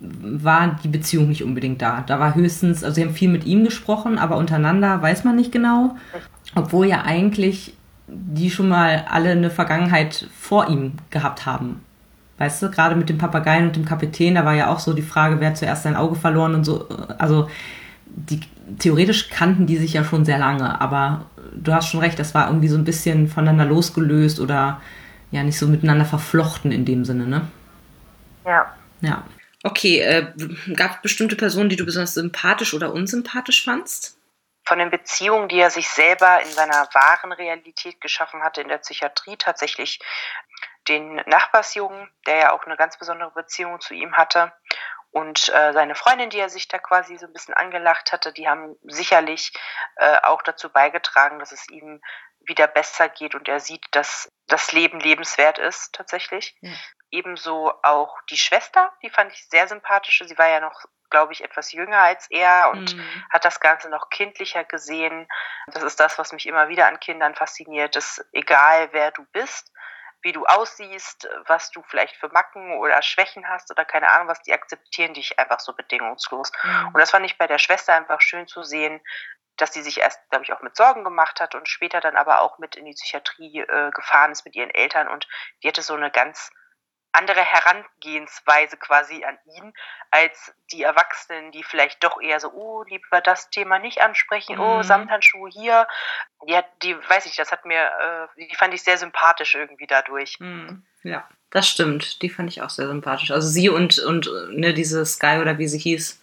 war 0.00 0.78
die 0.82 0.88
Beziehung 0.88 1.28
nicht 1.28 1.44
unbedingt 1.44 1.82
da. 1.82 2.04
Da 2.06 2.18
war 2.18 2.34
höchstens, 2.34 2.84
also 2.84 2.94
sie 2.94 3.04
haben 3.04 3.14
viel 3.14 3.30
mit 3.30 3.44
ihm 3.44 3.64
gesprochen, 3.64 4.18
aber 4.18 4.36
untereinander 4.36 5.02
weiß 5.02 5.24
man 5.24 5.36
nicht 5.36 5.52
genau. 5.52 5.96
Obwohl 6.54 6.86
ja 6.86 7.02
eigentlich 7.02 7.76
die 8.06 8.50
schon 8.50 8.70
mal 8.70 9.04
alle 9.10 9.32
eine 9.32 9.50
Vergangenheit 9.50 10.26
vor 10.34 10.68
ihm 10.68 10.94
gehabt 11.10 11.44
haben. 11.44 11.84
Weißt 12.38 12.62
du, 12.62 12.70
gerade 12.70 12.94
mit 12.94 13.08
dem 13.08 13.18
Papageien 13.18 13.66
und 13.66 13.76
dem 13.76 13.84
Kapitän, 13.84 14.36
da 14.36 14.44
war 14.44 14.54
ja 14.54 14.68
auch 14.68 14.78
so 14.78 14.92
die 14.92 15.02
Frage, 15.02 15.40
wer 15.40 15.50
hat 15.50 15.58
zuerst 15.58 15.82
sein 15.82 15.96
Auge 15.96 16.14
verloren 16.14 16.54
und 16.54 16.64
so. 16.64 16.88
Also 17.18 17.50
die, 18.06 18.40
theoretisch 18.78 19.28
kannten 19.28 19.66
die 19.66 19.76
sich 19.76 19.92
ja 19.92 20.04
schon 20.04 20.24
sehr 20.24 20.38
lange, 20.38 20.80
aber 20.80 21.26
du 21.52 21.74
hast 21.74 21.88
schon 21.88 22.00
recht, 22.00 22.18
das 22.18 22.34
war 22.34 22.46
irgendwie 22.46 22.68
so 22.68 22.76
ein 22.76 22.84
bisschen 22.84 23.28
voneinander 23.28 23.64
losgelöst 23.64 24.40
oder 24.40 24.80
ja 25.30 25.42
nicht 25.42 25.58
so 25.58 25.66
miteinander 25.66 26.04
verflochten 26.04 26.72
in 26.72 26.84
dem 26.84 27.04
Sinne, 27.04 27.26
ne? 27.26 27.48
Ja. 28.46 28.72
Ja. 29.00 29.24
Okay, 29.64 30.00
äh, 30.00 30.32
gab 30.74 30.96
es 30.96 31.02
bestimmte 31.02 31.36
Personen, 31.36 31.68
die 31.68 31.76
du 31.76 31.84
besonders 31.84 32.14
sympathisch 32.14 32.74
oder 32.74 32.92
unsympathisch 32.92 33.64
fandst? 33.64 34.16
Von 34.64 34.78
den 34.78 34.90
Beziehungen, 34.90 35.48
die 35.48 35.58
er 35.58 35.70
sich 35.70 35.88
selber 35.88 36.40
in 36.42 36.50
seiner 36.50 36.88
wahren 36.92 37.32
Realität 37.32 38.00
geschaffen 38.00 38.42
hatte 38.42 38.60
in 38.60 38.68
der 38.68 38.78
Psychiatrie, 38.78 39.36
tatsächlich 39.36 39.98
den 40.88 41.16
Nachbarsjungen, 41.26 42.10
der 42.26 42.36
ja 42.36 42.52
auch 42.52 42.64
eine 42.64 42.76
ganz 42.76 42.98
besondere 42.98 43.30
Beziehung 43.32 43.80
zu 43.80 43.94
ihm 43.94 44.16
hatte 44.16 44.52
und 45.10 45.48
äh, 45.48 45.72
seine 45.72 45.94
Freundin, 45.94 46.30
die 46.30 46.38
er 46.38 46.50
sich 46.50 46.68
da 46.68 46.78
quasi 46.78 47.16
so 47.16 47.26
ein 47.26 47.32
bisschen 47.32 47.54
angelacht 47.54 48.12
hatte, 48.12 48.32
die 48.32 48.48
haben 48.48 48.76
sicherlich 48.82 49.52
äh, 49.96 50.18
auch 50.22 50.42
dazu 50.42 50.70
beigetragen, 50.70 51.38
dass 51.38 51.52
es 51.52 51.68
ihm 51.70 52.00
wieder 52.40 52.66
besser 52.66 53.08
geht 53.08 53.34
und 53.34 53.48
er 53.48 53.60
sieht, 53.60 53.84
dass 53.92 54.30
das 54.46 54.72
Leben 54.72 55.00
lebenswert 55.00 55.58
ist 55.58 55.94
tatsächlich. 55.94 56.56
Ja. 56.60 56.72
Ebenso 57.10 57.72
auch 57.82 58.20
die 58.30 58.36
Schwester, 58.36 58.92
die 59.02 59.10
fand 59.10 59.32
ich 59.32 59.48
sehr 59.48 59.66
sympathisch. 59.66 60.22
Sie 60.26 60.38
war 60.38 60.48
ja 60.48 60.60
noch, 60.60 60.84
glaube 61.10 61.32
ich, 61.32 61.42
etwas 61.42 61.72
jünger 61.72 61.98
als 61.98 62.30
er 62.30 62.70
und 62.72 62.94
mhm. 62.94 63.24
hat 63.30 63.46
das 63.46 63.60
Ganze 63.60 63.88
noch 63.88 64.10
kindlicher 64.10 64.64
gesehen. 64.64 65.26
Das 65.68 65.82
ist 65.82 66.00
das, 66.00 66.18
was 66.18 66.32
mich 66.32 66.46
immer 66.46 66.68
wieder 66.68 66.86
an 66.86 67.00
Kindern 67.00 67.34
fasziniert, 67.34 67.96
dass 67.96 68.24
egal 68.32 68.90
wer 68.92 69.10
du 69.10 69.24
bist, 69.32 69.72
wie 70.28 70.32
du 70.32 70.44
aussiehst, 70.44 71.26
was 71.46 71.70
du 71.70 71.82
vielleicht 71.84 72.14
für 72.16 72.28
Macken 72.28 72.76
oder 72.76 73.00
Schwächen 73.00 73.48
hast 73.48 73.70
oder 73.70 73.86
keine 73.86 74.10
Ahnung 74.10 74.28
was, 74.28 74.42
die 74.42 74.52
akzeptieren 74.52 75.14
dich 75.14 75.38
einfach 75.38 75.58
so 75.58 75.72
bedingungslos. 75.72 76.52
Mhm. 76.62 76.88
Und 76.88 76.98
das 76.98 77.10
fand 77.10 77.24
ich 77.24 77.38
bei 77.38 77.46
der 77.46 77.56
Schwester 77.56 77.94
einfach 77.94 78.20
schön 78.20 78.46
zu 78.46 78.62
sehen, 78.62 79.00
dass 79.56 79.72
sie 79.72 79.80
sich 79.80 80.00
erst, 80.00 80.20
glaube 80.28 80.44
ich, 80.44 80.52
auch 80.52 80.60
mit 80.60 80.76
Sorgen 80.76 81.02
gemacht 81.02 81.40
hat 81.40 81.54
und 81.54 81.66
später 81.66 82.02
dann 82.02 82.18
aber 82.18 82.42
auch 82.42 82.58
mit 82.58 82.76
in 82.76 82.84
die 82.84 82.92
Psychiatrie 82.92 83.60
äh, 83.60 83.90
gefahren 83.90 84.30
ist 84.30 84.44
mit 84.44 84.54
ihren 84.54 84.68
Eltern 84.68 85.08
und 85.08 85.26
die 85.62 85.68
hatte 85.68 85.80
so 85.80 85.94
eine 85.94 86.10
ganz 86.10 86.50
andere 87.12 87.40
Herangehensweise 87.40 88.76
quasi 88.76 89.24
an 89.24 89.38
ihn 89.56 89.72
als 90.10 90.54
die 90.72 90.82
Erwachsenen, 90.82 91.52
die 91.52 91.62
vielleicht 91.62 92.04
doch 92.04 92.20
eher 92.20 92.38
so, 92.40 92.50
oh, 92.52 92.84
lieber 92.84 93.20
das 93.20 93.50
Thema 93.50 93.78
nicht 93.78 94.00
ansprechen, 94.00 94.58
oh, 94.58 94.62
mhm. 94.62 94.78
oh, 94.78 94.82
Samthandschuhe 94.82 95.50
hier. 95.50 95.86
Hat, 96.50 96.66
die, 96.82 96.94
weiß 96.96 97.26
ich, 97.26 97.36
das 97.36 97.50
hat 97.50 97.64
mir, 97.64 97.82
äh, 98.36 98.46
die 98.48 98.54
fand 98.54 98.74
ich 98.74 98.82
sehr 98.82 98.98
sympathisch 98.98 99.54
irgendwie 99.54 99.86
dadurch. 99.86 100.38
Mhm. 100.38 100.84
Ja, 101.02 101.28
das 101.50 101.68
stimmt. 101.68 102.22
Die 102.22 102.30
fand 102.30 102.50
ich 102.50 102.62
auch 102.62 102.70
sehr 102.70 102.88
sympathisch. 102.88 103.30
Also 103.30 103.48
sie 103.48 103.68
und, 103.68 103.98
und 103.98 104.30
ne, 104.50 104.74
diese 104.74 105.04
Sky 105.06 105.38
oder 105.40 105.58
wie 105.58 105.68
sie 105.68 105.78
hieß, 105.78 106.22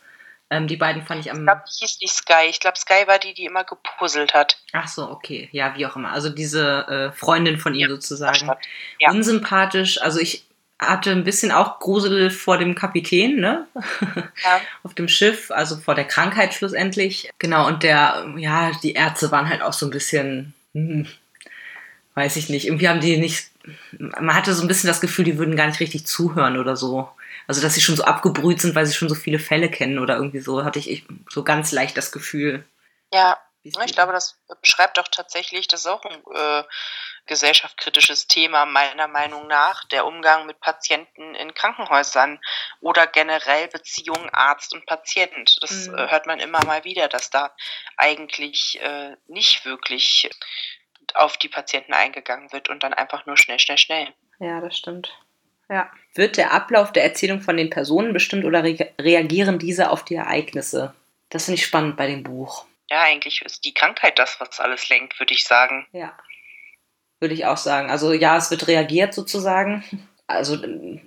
ähm, 0.51 0.67
die 0.67 0.77
beiden 0.77 1.01
fand 1.01 1.25
ich 1.25 1.31
am. 1.31 1.39
Ich 1.39 1.43
glaube, 1.45 1.63
die 1.67 1.79
hieß 1.79 1.97
nicht 2.01 2.13
Sky. 2.13 2.45
Ich 2.47 2.59
glaube, 2.59 2.77
Sky 2.77 3.07
war 3.07 3.17
die, 3.17 3.33
die 3.33 3.45
immer 3.45 3.63
gepuzzelt 3.63 4.35
hat. 4.35 4.57
Ach 4.73 4.87
so, 4.87 5.09
okay. 5.09 5.49
Ja, 5.51 5.75
wie 5.75 5.87
auch 5.87 5.95
immer. 5.95 6.11
Also 6.11 6.29
diese 6.29 6.87
äh, 6.87 7.17
Freundin 7.17 7.57
von 7.57 7.73
ihm 7.73 7.81
ja, 7.81 7.89
sozusagen. 7.89 8.51
Ja. 8.99 9.09
Unsympathisch. 9.09 9.99
Also 10.01 10.19
ich 10.19 10.44
hatte 10.79 11.11
ein 11.11 11.23
bisschen 11.23 11.51
auch 11.51 11.79
Grusel 11.79 12.29
vor 12.29 12.57
dem 12.57 12.75
Kapitän, 12.75 13.37
ne? 13.37 13.67
Ja. 14.43 14.61
Auf 14.83 14.93
dem 14.93 15.07
Schiff, 15.07 15.51
also 15.51 15.77
vor 15.77 15.95
der 15.95 16.05
Krankheit 16.05 16.53
schlussendlich. 16.53 17.29
Genau, 17.39 17.67
und 17.67 17.83
der, 17.83 18.33
ja, 18.37 18.71
die 18.83 18.93
Ärzte 18.93 19.31
waren 19.31 19.49
halt 19.49 19.61
auch 19.61 19.73
so 19.73 19.85
ein 19.85 19.91
bisschen, 19.91 20.53
hm, 20.73 21.07
weiß 22.15 22.35
ich 22.35 22.49
nicht, 22.49 22.67
irgendwie 22.67 22.89
haben 22.89 22.99
die 22.99 23.17
nicht, 23.17 23.49
man 23.97 24.35
hatte 24.35 24.53
so 24.53 24.63
ein 24.63 24.67
bisschen 24.67 24.87
das 24.87 25.01
Gefühl, 25.01 25.25
die 25.25 25.37
würden 25.37 25.55
gar 25.55 25.67
nicht 25.67 25.79
richtig 25.79 26.05
zuhören 26.05 26.57
oder 26.57 26.75
so. 26.75 27.09
Also, 27.47 27.61
dass 27.61 27.75
sie 27.75 27.81
schon 27.81 27.95
so 27.95 28.03
abgebrüht 28.03 28.59
sind, 28.59 28.75
weil 28.75 28.85
sie 28.85 28.93
schon 28.93 29.09
so 29.09 29.15
viele 29.15 29.39
Fälle 29.39 29.69
kennen 29.69 29.99
oder 29.99 30.15
irgendwie 30.15 30.39
so, 30.39 30.63
hatte 30.63 30.79
ich 30.79 31.05
so 31.29 31.43
ganz 31.43 31.71
leicht 31.71 31.95
das 31.95 32.11
Gefühl. 32.11 32.65
Ja, 33.13 33.37
ich 33.61 33.73
glaube, 33.93 34.13
das 34.13 34.37
beschreibt 34.61 34.99
auch 34.99 35.07
tatsächlich, 35.07 35.67
das 35.67 35.81
ist 35.81 35.87
auch 35.87 36.03
ein 36.05 36.21
äh, 36.35 36.63
gesellschaftskritisches 37.25 38.27
Thema 38.27 38.65
meiner 38.65 39.07
Meinung 39.07 39.47
nach, 39.47 39.85
der 39.85 40.05
Umgang 40.05 40.45
mit 40.45 40.59
Patienten 40.59 41.35
in 41.35 41.53
Krankenhäusern 41.53 42.39
oder 42.81 43.07
generell 43.07 43.67
Beziehung 43.67 44.29
Arzt 44.31 44.73
und 44.73 44.85
Patient. 44.85 45.57
Das 45.61 45.87
mhm. 45.87 45.97
äh, 45.97 46.11
hört 46.11 46.27
man 46.27 46.39
immer 46.39 46.63
mal 46.65 46.83
wieder, 46.83 47.07
dass 47.07 47.29
da 47.29 47.55
eigentlich 47.97 48.79
äh, 48.81 49.15
nicht 49.27 49.65
wirklich 49.65 50.29
auf 51.13 51.37
die 51.37 51.49
Patienten 51.49 51.93
eingegangen 51.93 52.51
wird 52.51 52.69
und 52.69 52.83
dann 52.83 52.93
einfach 52.93 53.25
nur 53.25 53.37
schnell, 53.37 53.59
schnell, 53.59 53.77
schnell. 53.77 54.13
Ja, 54.39 54.59
das 54.59 54.77
stimmt. 54.77 55.17
Ja. 55.69 55.89
Wird 56.13 56.37
der 56.37 56.51
Ablauf 56.51 56.91
der 56.91 57.03
Erzählung 57.03 57.41
von 57.41 57.57
den 57.57 57.69
Personen 57.69 58.13
bestimmt 58.13 58.45
oder 58.45 58.63
re 58.63 58.93
reagieren 58.99 59.59
diese 59.59 59.89
auf 59.89 60.05
die 60.05 60.15
Ereignisse? 60.15 60.93
Das 61.29 61.45
finde 61.45 61.59
ich 61.59 61.65
spannend 61.65 61.97
bei 61.97 62.07
dem 62.07 62.23
Buch. 62.23 62.65
Ja, 62.89 63.01
eigentlich 63.01 63.41
ist 63.41 63.65
die 63.65 63.73
Krankheit 63.73 64.19
das, 64.19 64.39
was 64.39 64.59
alles 64.59 64.89
lenkt, 64.89 65.19
würde 65.19 65.33
ich 65.33 65.45
sagen. 65.45 65.87
Ja. 65.91 66.15
Würde 67.25 67.33
ich 67.33 67.47
auch 67.47 67.57
sagen. 67.57 67.89
Also 67.89 68.13
ja, 68.13 68.37
es 68.37 68.51
wird 68.51 68.67
reagiert 68.67 69.15
sozusagen. 69.15 69.83
Also 70.27 70.57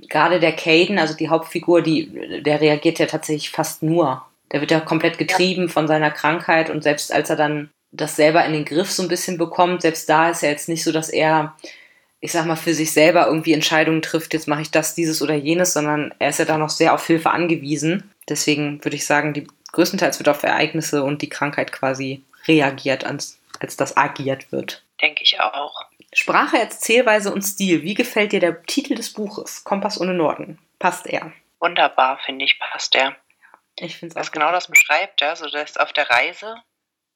gerade 0.09 0.41
der 0.41 0.51
Caden, 0.51 0.99
also 0.99 1.15
die 1.15 1.29
Hauptfigur, 1.29 1.81
die, 1.81 2.43
der 2.43 2.61
reagiert 2.61 2.99
ja 2.99 3.07
tatsächlich 3.07 3.51
fast 3.51 3.85
nur. 3.85 4.25
Der 4.51 4.61
wird 4.61 4.73
ja 4.73 4.81
komplett 4.81 5.17
getrieben 5.17 5.67
ja. 5.67 5.69
von 5.69 5.87
seiner 5.87 6.11
Krankheit 6.11 6.71
und 6.71 6.83
selbst 6.83 7.13
als 7.13 7.31
er 7.31 7.37
dann 7.37 7.71
das 7.93 8.17
selber 8.17 8.45
in 8.45 8.53
den 8.53 8.65
Griff 8.65 8.91
so 8.91 9.05
ein 9.05 9.09
bisschen 9.09 9.39
bekommt, 9.39 9.83
selbst 9.83 10.09
da 10.09 10.31
ist 10.31 10.43
ja 10.43 10.49
jetzt 10.49 10.69
nicht 10.69 10.83
so, 10.83 10.91
dass 10.91 11.09
er 11.09 11.55
ich 12.21 12.33
sag 12.33 12.47
mal, 12.47 12.57
für 12.57 12.75
sich 12.75 12.91
selber 12.91 13.27
irgendwie 13.27 13.53
Entscheidungen 13.53 14.03
trifft, 14.03 14.35
jetzt 14.35 14.49
mache 14.49 14.63
ich 14.63 14.73
das, 14.73 14.97
dieses 14.97 15.23
oder 15.23 15.35
jenes, 15.35 15.73
sondern 15.73 16.13
er 16.19 16.31
ist 16.31 16.41
ja 16.41 16.45
da 16.45 16.59
noch 16.59 16.69
sehr 16.69 16.93
auf 16.93 17.07
Hilfe 17.07 17.31
angewiesen. 17.31 18.11
Deswegen 18.29 18.85
würde 18.85 18.97
ich 18.97 19.07
sagen, 19.07 19.35
die 19.35 19.47
größtenteils 19.71 20.19
wird 20.19 20.29
auf 20.29 20.43
Ereignisse 20.43 21.05
und 21.05 21.23
die 21.23 21.29
Krankheit 21.29 21.71
quasi 21.71 22.25
reagiert, 22.47 23.05
als, 23.05 23.39
als 23.61 23.77
das 23.77 23.97
agiert 23.97 24.51
wird. 24.51 24.83
Denke 25.01 25.23
ich 25.23 25.39
auch. 25.41 25.85
Sprache, 26.13 26.59
Erzählweise 26.59 27.33
und 27.33 27.43
Stil. 27.43 27.83
Wie 27.83 27.95
gefällt 27.95 28.33
dir 28.33 28.41
der 28.41 28.63
Titel 28.63 28.95
des 28.95 29.13
Buches? 29.13 29.65
Kompass 29.65 30.01
ohne 30.01 30.15
Norden. 30.15 30.59
Passt 30.79 31.07
er? 31.07 31.33
Wunderbar, 31.61 32.19
finde 32.25 32.45
ich, 32.45 32.59
passt 32.59 32.95
er. 32.95 33.17
Ich 33.77 33.97
finde 33.97 34.13
es 34.13 34.17
auch. 34.17 34.21
Das 34.21 34.33
genau 34.33 34.51
das 34.53 34.69
beschreibt, 34.69 35.21
ja. 35.21 35.31
Also, 35.31 35.49
der 35.51 35.65
ist 35.65 35.79
auf 35.79 35.93
der 35.93 36.09
Reise, 36.11 36.63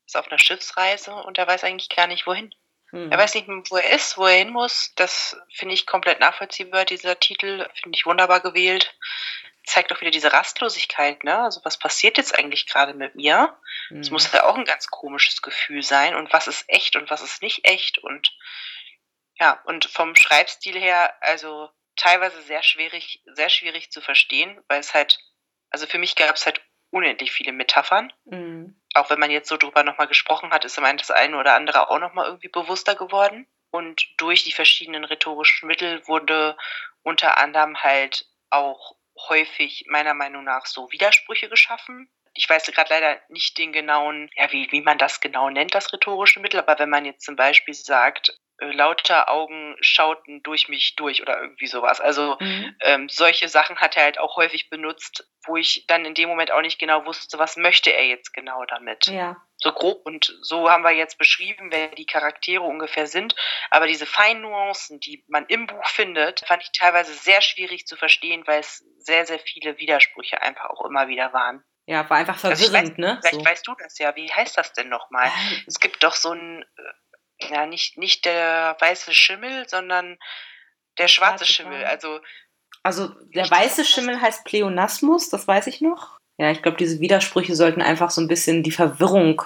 ist 0.06 0.16
auf 0.16 0.28
einer 0.28 0.38
Schiffsreise 0.38 1.14
und 1.14 1.38
er 1.38 1.46
weiß 1.46 1.64
eigentlich 1.64 1.88
gar 1.88 2.06
nicht, 2.06 2.26
wohin. 2.26 2.54
Hm. 2.90 3.10
Er 3.10 3.18
weiß 3.18 3.34
nicht, 3.34 3.48
wo 3.48 3.76
er 3.76 3.90
ist, 3.90 4.18
wo 4.18 4.26
er 4.26 4.36
hin 4.36 4.50
muss. 4.50 4.92
Das 4.96 5.36
finde 5.50 5.74
ich 5.74 5.86
komplett 5.86 6.20
nachvollziehbar, 6.20 6.84
dieser 6.84 7.18
Titel. 7.18 7.66
Finde 7.74 7.96
ich 7.96 8.06
wunderbar 8.06 8.40
gewählt. 8.40 8.94
Zeigt 9.64 9.92
auch 9.92 10.00
wieder 10.00 10.10
diese 10.10 10.32
Rastlosigkeit, 10.32 11.24
ne? 11.24 11.38
Also 11.38 11.60
was 11.64 11.78
passiert 11.78 12.18
jetzt 12.18 12.36
eigentlich 12.36 12.66
gerade 12.66 12.94
mit 12.94 13.14
mir? 13.14 13.56
Es 13.90 14.08
hm. 14.08 14.12
muss 14.12 14.30
ja 14.32 14.44
auch 14.44 14.56
ein 14.56 14.64
ganz 14.64 14.88
komisches 14.88 15.40
Gefühl 15.40 15.82
sein. 15.82 16.14
Und 16.14 16.32
was 16.32 16.46
ist 16.46 16.64
echt 16.68 16.96
und 16.96 17.10
was 17.10 17.22
ist 17.22 17.42
nicht 17.42 17.66
echt? 17.66 17.98
Und 17.98 18.32
ja, 19.42 19.60
und 19.64 19.86
vom 19.86 20.14
Schreibstil 20.14 20.78
her, 20.78 21.12
also 21.20 21.68
teilweise 21.96 22.40
sehr 22.42 22.62
schwierig, 22.62 23.24
sehr 23.26 23.48
schwierig 23.48 23.90
zu 23.90 24.00
verstehen, 24.00 24.62
weil 24.68 24.78
es 24.78 24.94
halt, 24.94 25.18
also 25.70 25.88
für 25.88 25.98
mich 25.98 26.14
gab 26.14 26.36
es 26.36 26.46
halt 26.46 26.62
unendlich 26.90 27.32
viele 27.32 27.50
Metaphern. 27.50 28.12
Mhm. 28.24 28.80
Auch 28.94 29.10
wenn 29.10 29.18
man 29.18 29.32
jetzt 29.32 29.48
so 29.48 29.56
drüber 29.56 29.82
nochmal 29.82 30.06
gesprochen 30.06 30.52
hat, 30.52 30.64
ist 30.64 30.78
einem 30.78 30.96
das 30.96 31.10
eine 31.10 31.36
oder 31.36 31.56
andere 31.56 31.90
auch 31.90 31.98
nochmal 31.98 32.26
irgendwie 32.26 32.50
bewusster 32.50 32.94
geworden. 32.94 33.48
Und 33.72 34.06
durch 34.16 34.44
die 34.44 34.52
verschiedenen 34.52 35.02
rhetorischen 35.02 35.66
Mittel 35.66 36.06
wurde 36.06 36.56
unter 37.02 37.36
anderem 37.38 37.82
halt 37.82 38.26
auch 38.48 38.94
häufig 39.28 39.86
meiner 39.88 40.14
Meinung 40.14 40.44
nach 40.44 40.66
so 40.66 40.92
Widersprüche 40.92 41.48
geschaffen. 41.48 42.08
Ich 42.34 42.48
weiß 42.48 42.66
gerade 42.66 42.90
leider 42.90 43.20
nicht 43.28 43.58
den 43.58 43.72
genauen, 43.72 44.30
ja, 44.36 44.50
wie, 44.52 44.70
wie 44.70 44.80
man 44.80 44.98
das 44.98 45.20
genau 45.20 45.50
nennt, 45.50 45.74
das 45.74 45.92
rhetorische 45.92 46.40
Mittel, 46.40 46.60
aber 46.60 46.78
wenn 46.78 46.90
man 46.90 47.04
jetzt 47.04 47.24
zum 47.24 47.36
Beispiel 47.36 47.74
sagt, 47.74 48.32
äh, 48.62 48.70
lauter 48.70 49.28
Augen 49.28 49.76
schauten 49.80 50.42
durch 50.42 50.68
mich 50.68 50.94
durch 50.96 51.22
oder 51.22 51.40
irgendwie 51.40 51.66
sowas. 51.66 52.00
Also 52.00 52.36
mhm. 52.38 52.76
ähm, 52.80 53.08
solche 53.08 53.48
Sachen 53.48 53.78
hat 53.78 53.96
er 53.96 54.04
halt 54.04 54.18
auch 54.18 54.36
häufig 54.36 54.70
benutzt, 54.70 55.28
wo 55.46 55.56
ich 55.56 55.86
dann 55.86 56.04
in 56.04 56.14
dem 56.14 56.28
Moment 56.28 56.52
auch 56.52 56.60
nicht 56.60 56.78
genau 56.78 57.04
wusste, 57.06 57.38
was 57.38 57.56
möchte 57.56 57.92
er 57.92 58.06
jetzt 58.06 58.32
genau 58.32 58.64
damit. 58.66 59.06
Ja. 59.06 59.36
So 59.56 59.72
grob 59.72 60.04
und 60.04 60.36
so 60.42 60.70
haben 60.70 60.84
wir 60.84 60.90
jetzt 60.90 61.18
beschrieben, 61.18 61.70
wer 61.70 61.88
die 61.88 62.06
Charaktere 62.06 62.62
ungefähr 62.62 63.06
sind. 63.06 63.34
Aber 63.70 63.86
diese 63.86 64.06
feinen 64.06 64.42
Nuancen, 64.42 65.00
die 65.00 65.24
man 65.28 65.46
im 65.46 65.66
Buch 65.66 65.86
findet, 65.88 66.44
fand 66.46 66.62
ich 66.62 66.72
teilweise 66.72 67.12
sehr 67.14 67.40
schwierig 67.40 67.86
zu 67.86 67.96
verstehen, 67.96 68.46
weil 68.46 68.60
es 68.60 68.84
sehr, 68.98 69.26
sehr 69.26 69.38
viele 69.38 69.78
Widersprüche 69.78 70.42
einfach 70.42 70.70
auch 70.70 70.84
immer 70.84 71.08
wieder 71.08 71.32
waren. 71.32 71.64
Ja, 71.86 72.08
war 72.08 72.18
einfach 72.18 72.38
verwirrend, 72.38 72.74
also 72.74 72.90
weiß, 72.90 72.98
ne? 72.98 73.18
Vielleicht 73.20 73.40
so. 73.40 73.44
weißt 73.44 73.66
du 73.66 73.74
das 73.82 73.98
ja. 73.98 74.14
Wie 74.14 74.30
heißt 74.30 74.56
das 74.56 74.72
denn 74.72 74.88
nochmal? 74.88 75.30
Es 75.66 75.80
gibt 75.80 76.02
doch 76.04 76.14
so 76.14 76.32
ein 76.32 76.62
äh, 76.62 76.82
ja, 77.50 77.66
nicht, 77.66 77.98
nicht 77.98 78.24
der 78.24 78.76
weiße 78.80 79.12
Schimmel, 79.12 79.68
sondern 79.68 80.18
der 80.98 81.08
schwarze 81.08 81.44
Schimmel. 81.44 81.84
Also, 81.84 82.20
also 82.82 83.08
der 83.34 83.50
weiße 83.50 83.84
Schimmel 83.84 84.20
heißt 84.20 84.44
Pleonasmus, 84.44 85.28
das 85.28 85.48
weiß 85.48 85.66
ich 85.66 85.80
noch. 85.80 86.18
Ja, 86.38 86.50
ich 86.50 86.62
glaube, 86.62 86.76
diese 86.76 87.00
Widersprüche 87.00 87.54
sollten 87.54 87.82
einfach 87.82 88.10
so 88.10 88.20
ein 88.20 88.28
bisschen 88.28 88.62
die 88.62 88.70
Verwirrung 88.70 89.42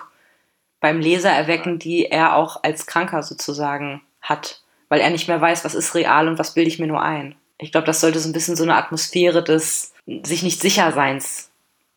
beim 0.81 1.01
Leser 1.01 1.31
erwecken, 1.31 1.79
die 1.79 2.07
er 2.07 2.37
auch 2.37 2.63
als 2.63 2.87
Kranker 2.87 3.23
sozusagen 3.23 4.03
hat, 4.21 4.63
weil 4.89 5.01
er 5.01 5.11
nicht 5.11 5.29
mehr 5.29 5.41
weiß, 5.41 5.65
was 5.65 5.75
ist 5.75 5.95
real 5.95 6.29
und 6.29 6.39
was 6.39 6.55
bilde 6.55 6.69
ich 6.69 6.79
mir 6.79 6.87
nur 6.87 7.03
ein. 7.03 7.35
Ich 7.59 7.73
glaube, 7.73 7.87
das 7.87 8.01
sollte 8.01 8.21
so 8.21 8.29
ein 8.29 8.33
bisschen 8.33 8.57
so 8.57 8.63
eine 8.63 8.77
Atmosphäre 8.77 9.43
des 9.43 9.95
sich 10.23 10.43
nicht 10.43 10.61
sicher 10.61 10.93
Seins 10.93 11.51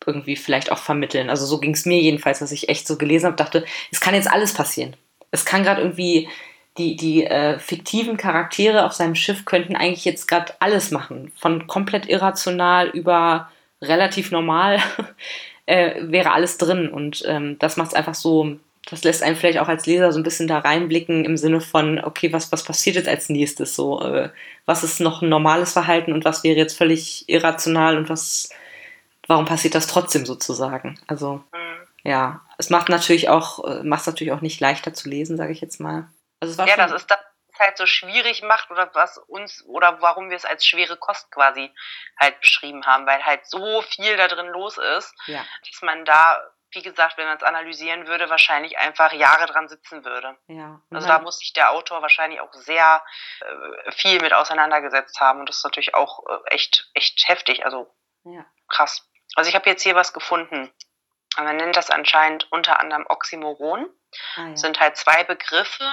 irgendwie 0.06 0.36
vielleicht 0.36 0.72
auch 0.72 0.78
vermitteln. 0.78 1.30
Also 1.30 1.46
so 1.46 1.58
ging 1.58 1.72
es 1.72 1.86
mir 1.86 2.00
jedenfalls, 2.00 2.38
dass 2.40 2.52
ich 2.52 2.68
echt 2.68 2.86
so 2.86 2.96
gelesen 2.96 3.26
habe, 3.26 3.36
dachte, 3.36 3.64
es 3.90 4.00
kann 4.00 4.14
jetzt 4.14 4.30
alles 4.30 4.54
passieren 4.54 4.96
es 5.30 5.44
kann 5.44 5.62
gerade 5.62 5.82
irgendwie 5.82 6.28
die, 6.78 6.96
die 6.96 7.24
äh, 7.24 7.58
fiktiven 7.58 8.16
Charaktere 8.16 8.84
auf 8.84 8.92
seinem 8.92 9.14
Schiff 9.14 9.44
könnten 9.44 9.76
eigentlich 9.76 10.04
jetzt 10.04 10.28
gerade 10.28 10.54
alles 10.60 10.90
machen. 10.90 11.32
Von 11.36 11.66
komplett 11.66 12.08
irrational 12.08 12.88
über 12.88 13.50
relativ 13.82 14.30
normal 14.30 14.78
äh, 15.66 15.94
wäre 16.00 16.32
alles 16.32 16.58
drin. 16.58 16.88
Und 16.88 17.22
ähm, 17.26 17.58
das 17.58 17.76
macht 17.76 17.88
es 17.88 17.94
einfach 17.94 18.14
so, 18.14 18.56
das 18.88 19.04
lässt 19.04 19.22
einen 19.22 19.36
vielleicht 19.36 19.58
auch 19.58 19.68
als 19.68 19.86
Leser 19.86 20.12
so 20.12 20.18
ein 20.20 20.22
bisschen 20.22 20.48
da 20.48 20.58
reinblicken 20.58 21.24
im 21.24 21.36
Sinne 21.36 21.60
von, 21.60 21.98
okay, 22.02 22.32
was, 22.32 22.50
was 22.52 22.64
passiert 22.64 22.96
jetzt 22.96 23.08
als 23.08 23.28
nächstes? 23.28 23.74
So, 23.74 24.00
äh, 24.00 24.30
was 24.64 24.84
ist 24.84 25.00
noch 25.00 25.22
ein 25.22 25.28
normales 25.28 25.72
Verhalten 25.72 26.12
und 26.12 26.24
was 26.24 26.44
wäre 26.44 26.56
jetzt 26.56 26.78
völlig 26.78 27.28
irrational 27.28 27.96
und 27.98 28.08
was, 28.08 28.50
warum 29.30 29.46
passiert 29.46 29.74
das 29.74 29.86
trotzdem 29.86 30.26
sozusagen? 30.26 31.00
Also. 31.06 31.44
Mhm 31.52 31.70
ja, 32.02 32.40
es 32.58 32.70
macht 32.70 32.88
natürlich 32.88 33.28
auch, 33.28 33.64
äh, 33.64 33.82
macht 33.82 34.02
es 34.02 34.06
natürlich 34.06 34.32
auch 34.32 34.40
nicht 34.40 34.60
leichter 34.60 34.94
zu 34.94 35.08
lesen, 35.08 35.36
sage 35.36 35.52
ich 35.52 35.60
jetzt 35.60 35.80
mal. 35.80 36.08
Also 36.40 36.52
es 36.52 36.58
war 36.58 36.66
ja, 36.66 36.76
das 36.76 36.92
ist 36.92 37.10
das 37.10 37.18
halt 37.58 37.76
so 37.76 37.84
schwierig 37.84 38.42
macht 38.42 38.70
oder 38.70 38.90
was 38.94 39.18
uns 39.18 39.62
oder 39.66 40.00
warum 40.00 40.30
wir 40.30 40.36
es 40.36 40.46
als 40.46 40.64
schwere 40.64 40.96
Kost 40.96 41.30
quasi 41.30 41.70
halt 42.18 42.40
beschrieben 42.40 42.86
haben, 42.86 43.06
weil 43.06 43.22
halt 43.24 43.46
so 43.46 43.82
viel 43.82 44.16
da 44.16 44.28
drin 44.28 44.46
los 44.46 44.78
ist, 44.78 45.14
ja. 45.26 45.44
dass 45.68 45.82
man 45.82 46.04
da 46.04 46.42
wie 46.72 46.82
gesagt, 46.82 47.18
wenn 47.18 47.26
man 47.26 47.36
es 47.36 47.42
analysieren 47.42 48.06
würde, 48.06 48.30
wahrscheinlich 48.30 48.78
einfach 48.78 49.12
Jahre 49.12 49.46
dran 49.46 49.68
sitzen 49.68 50.04
würde. 50.04 50.38
Ja. 50.46 50.80
Also 50.92 51.08
da 51.08 51.18
muss 51.18 51.40
sich 51.40 51.52
der 51.52 51.72
Autor 51.72 52.00
wahrscheinlich 52.00 52.40
auch 52.40 52.52
sehr 52.52 53.02
äh, 53.40 53.90
viel 53.90 54.20
mit 54.20 54.32
auseinandergesetzt 54.32 55.18
haben 55.18 55.40
und 55.40 55.48
das 55.48 55.56
ist 55.56 55.64
natürlich 55.64 55.96
auch 55.96 56.24
äh, 56.28 56.54
echt, 56.54 56.88
echt 56.94 57.28
heftig, 57.28 57.64
also 57.64 57.92
ja. 58.22 58.46
krass. 58.68 59.09
Also 59.34 59.48
ich 59.48 59.54
habe 59.54 59.68
jetzt 59.68 59.82
hier 59.82 59.94
was 59.94 60.12
gefunden. 60.12 60.70
Man 61.36 61.56
nennt 61.56 61.76
das 61.76 61.90
anscheinend 61.90 62.50
unter 62.50 62.80
anderem 62.80 63.06
Oxymoron. 63.08 63.86
Ah, 64.36 64.48
ja. 64.48 64.56
sind 64.56 64.80
halt 64.80 64.96
zwei 64.96 65.22
Begriffe, 65.24 65.84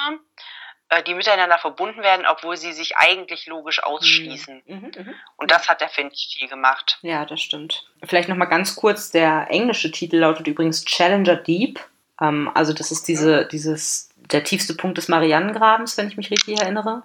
äh, 0.90 1.04
die 1.04 1.14
miteinander 1.14 1.58
verbunden 1.58 2.02
werden, 2.02 2.26
obwohl 2.26 2.58
sie 2.58 2.74
sich 2.74 2.98
eigentlich 2.98 3.46
logisch 3.46 3.84
ausschließen. 3.84 4.64
Mhm, 4.66 4.76
mh, 4.76 5.04
mh. 5.04 5.14
Und 5.38 5.52
das 5.52 5.70
hat 5.70 5.82
der, 5.82 5.90
finde 5.90 6.14
ich, 6.16 6.36
viel 6.38 6.48
gemacht. 6.48 6.98
Ja, 7.02 7.26
das 7.26 7.42
stimmt. 7.42 7.86
Vielleicht 8.04 8.30
nochmal 8.30 8.48
ganz 8.48 8.76
kurz, 8.76 9.12
der 9.12 9.48
englische 9.50 9.92
Titel 9.92 10.18
lautet 10.18 10.48
übrigens 10.48 10.86
Challenger 10.86 11.36
Deep. 11.36 11.80
Ähm, 12.22 12.50
also 12.54 12.74
das 12.74 12.92
ist 12.92 13.08
diese, 13.08 13.46
dieses, 13.46 14.10
der 14.16 14.44
tiefste 14.44 14.74
Punkt 14.76 14.98
des 14.98 15.08
Marianengrabens, 15.08 15.98
wenn 15.98 16.08
ich 16.08 16.18
mich 16.18 16.32
richtig 16.32 16.60
erinnere. 16.60 17.04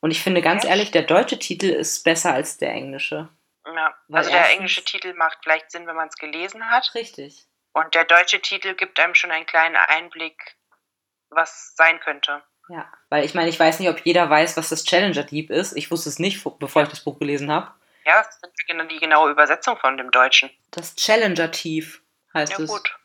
Und 0.00 0.12
ich 0.12 0.22
finde 0.22 0.42
ganz 0.42 0.64
ehrlich, 0.64 0.92
der 0.92 1.02
deutsche 1.02 1.38
Titel 1.38 1.66
ist 1.66 2.04
besser 2.04 2.32
als 2.32 2.56
der 2.58 2.72
englische. 2.72 3.28
Ja, 3.74 3.94
also 4.10 4.30
der 4.30 4.50
englische 4.50 4.84
Titel 4.84 5.14
macht 5.14 5.38
vielleicht 5.42 5.70
Sinn, 5.70 5.86
wenn 5.86 5.96
man 5.96 6.08
es 6.08 6.16
gelesen 6.16 6.70
hat. 6.70 6.94
Richtig. 6.94 7.46
Und 7.72 7.94
der 7.94 8.04
deutsche 8.04 8.40
Titel 8.40 8.74
gibt 8.74 8.98
einem 8.98 9.14
schon 9.14 9.30
einen 9.30 9.46
kleinen 9.46 9.76
Einblick, 9.76 10.56
was 11.30 11.74
sein 11.76 12.00
könnte. 12.00 12.42
Ja, 12.68 12.90
weil 13.08 13.24
ich 13.24 13.34
meine, 13.34 13.48
ich 13.48 13.58
weiß 13.58 13.80
nicht, 13.80 13.88
ob 13.88 14.04
jeder 14.04 14.28
weiß, 14.28 14.56
was 14.56 14.68
das 14.68 14.84
Challenger 14.84 15.24
Deep 15.24 15.50
ist. 15.50 15.76
Ich 15.76 15.90
wusste 15.90 16.08
es 16.08 16.18
nicht, 16.18 16.44
bevor 16.58 16.82
ich 16.82 16.88
das 16.88 17.04
Buch 17.04 17.18
gelesen 17.18 17.50
habe. 17.50 17.72
Ja, 18.04 18.22
das 18.22 18.36
ist 18.36 18.90
die 18.90 18.98
genaue 18.98 19.30
Übersetzung 19.30 19.76
von 19.78 19.96
dem 19.96 20.10
Deutschen. 20.10 20.50
Das 20.70 20.94
Challenger 20.96 21.50
Tief 21.50 22.02
heißt 22.34 22.52
ja, 22.52 22.64
es. 22.64 22.70
Gut. 22.70 22.98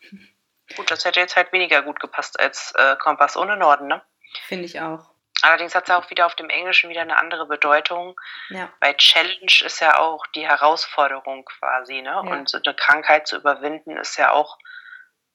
gut, 0.76 0.92
das 0.92 1.06
hätte 1.06 1.20
jetzt 1.20 1.36
halt 1.36 1.52
weniger 1.54 1.82
gut 1.82 2.00
gepasst 2.00 2.40
als 2.40 2.74
äh, 2.76 2.96
Kompass 2.98 3.38
ohne 3.38 3.58
Norden, 3.58 3.88
ne? 3.88 4.02
Finde 4.48 4.66
ich 4.66 4.82
auch. 4.82 5.13
Allerdings 5.44 5.76
hat 5.76 5.90
es 5.90 5.94
auch 5.94 6.10
wieder 6.10 6.26
auf 6.26 6.36
dem 6.36 6.50
Englischen 6.50 6.90
wieder 6.90 7.02
eine 7.02 7.18
andere 7.18 7.46
Bedeutung. 7.46 8.18
Ja. 8.48 8.70
Bei 8.80 8.94
Challenge 8.94 9.52
ist 9.66 9.82
ja 9.82 10.00
auch 10.00 10.26
die 10.28 10.48
Herausforderung 10.48 11.44
quasi, 11.44 12.02
ne? 12.02 12.12
Ja. 12.12 12.20
Und 12.20 12.48
so 12.48 12.60
eine 12.64 12.74
Krankheit 12.74 13.28
zu 13.28 13.36
überwinden 13.36 13.98
ist 13.98 14.18
ja 14.18 14.32
auch 14.32 14.58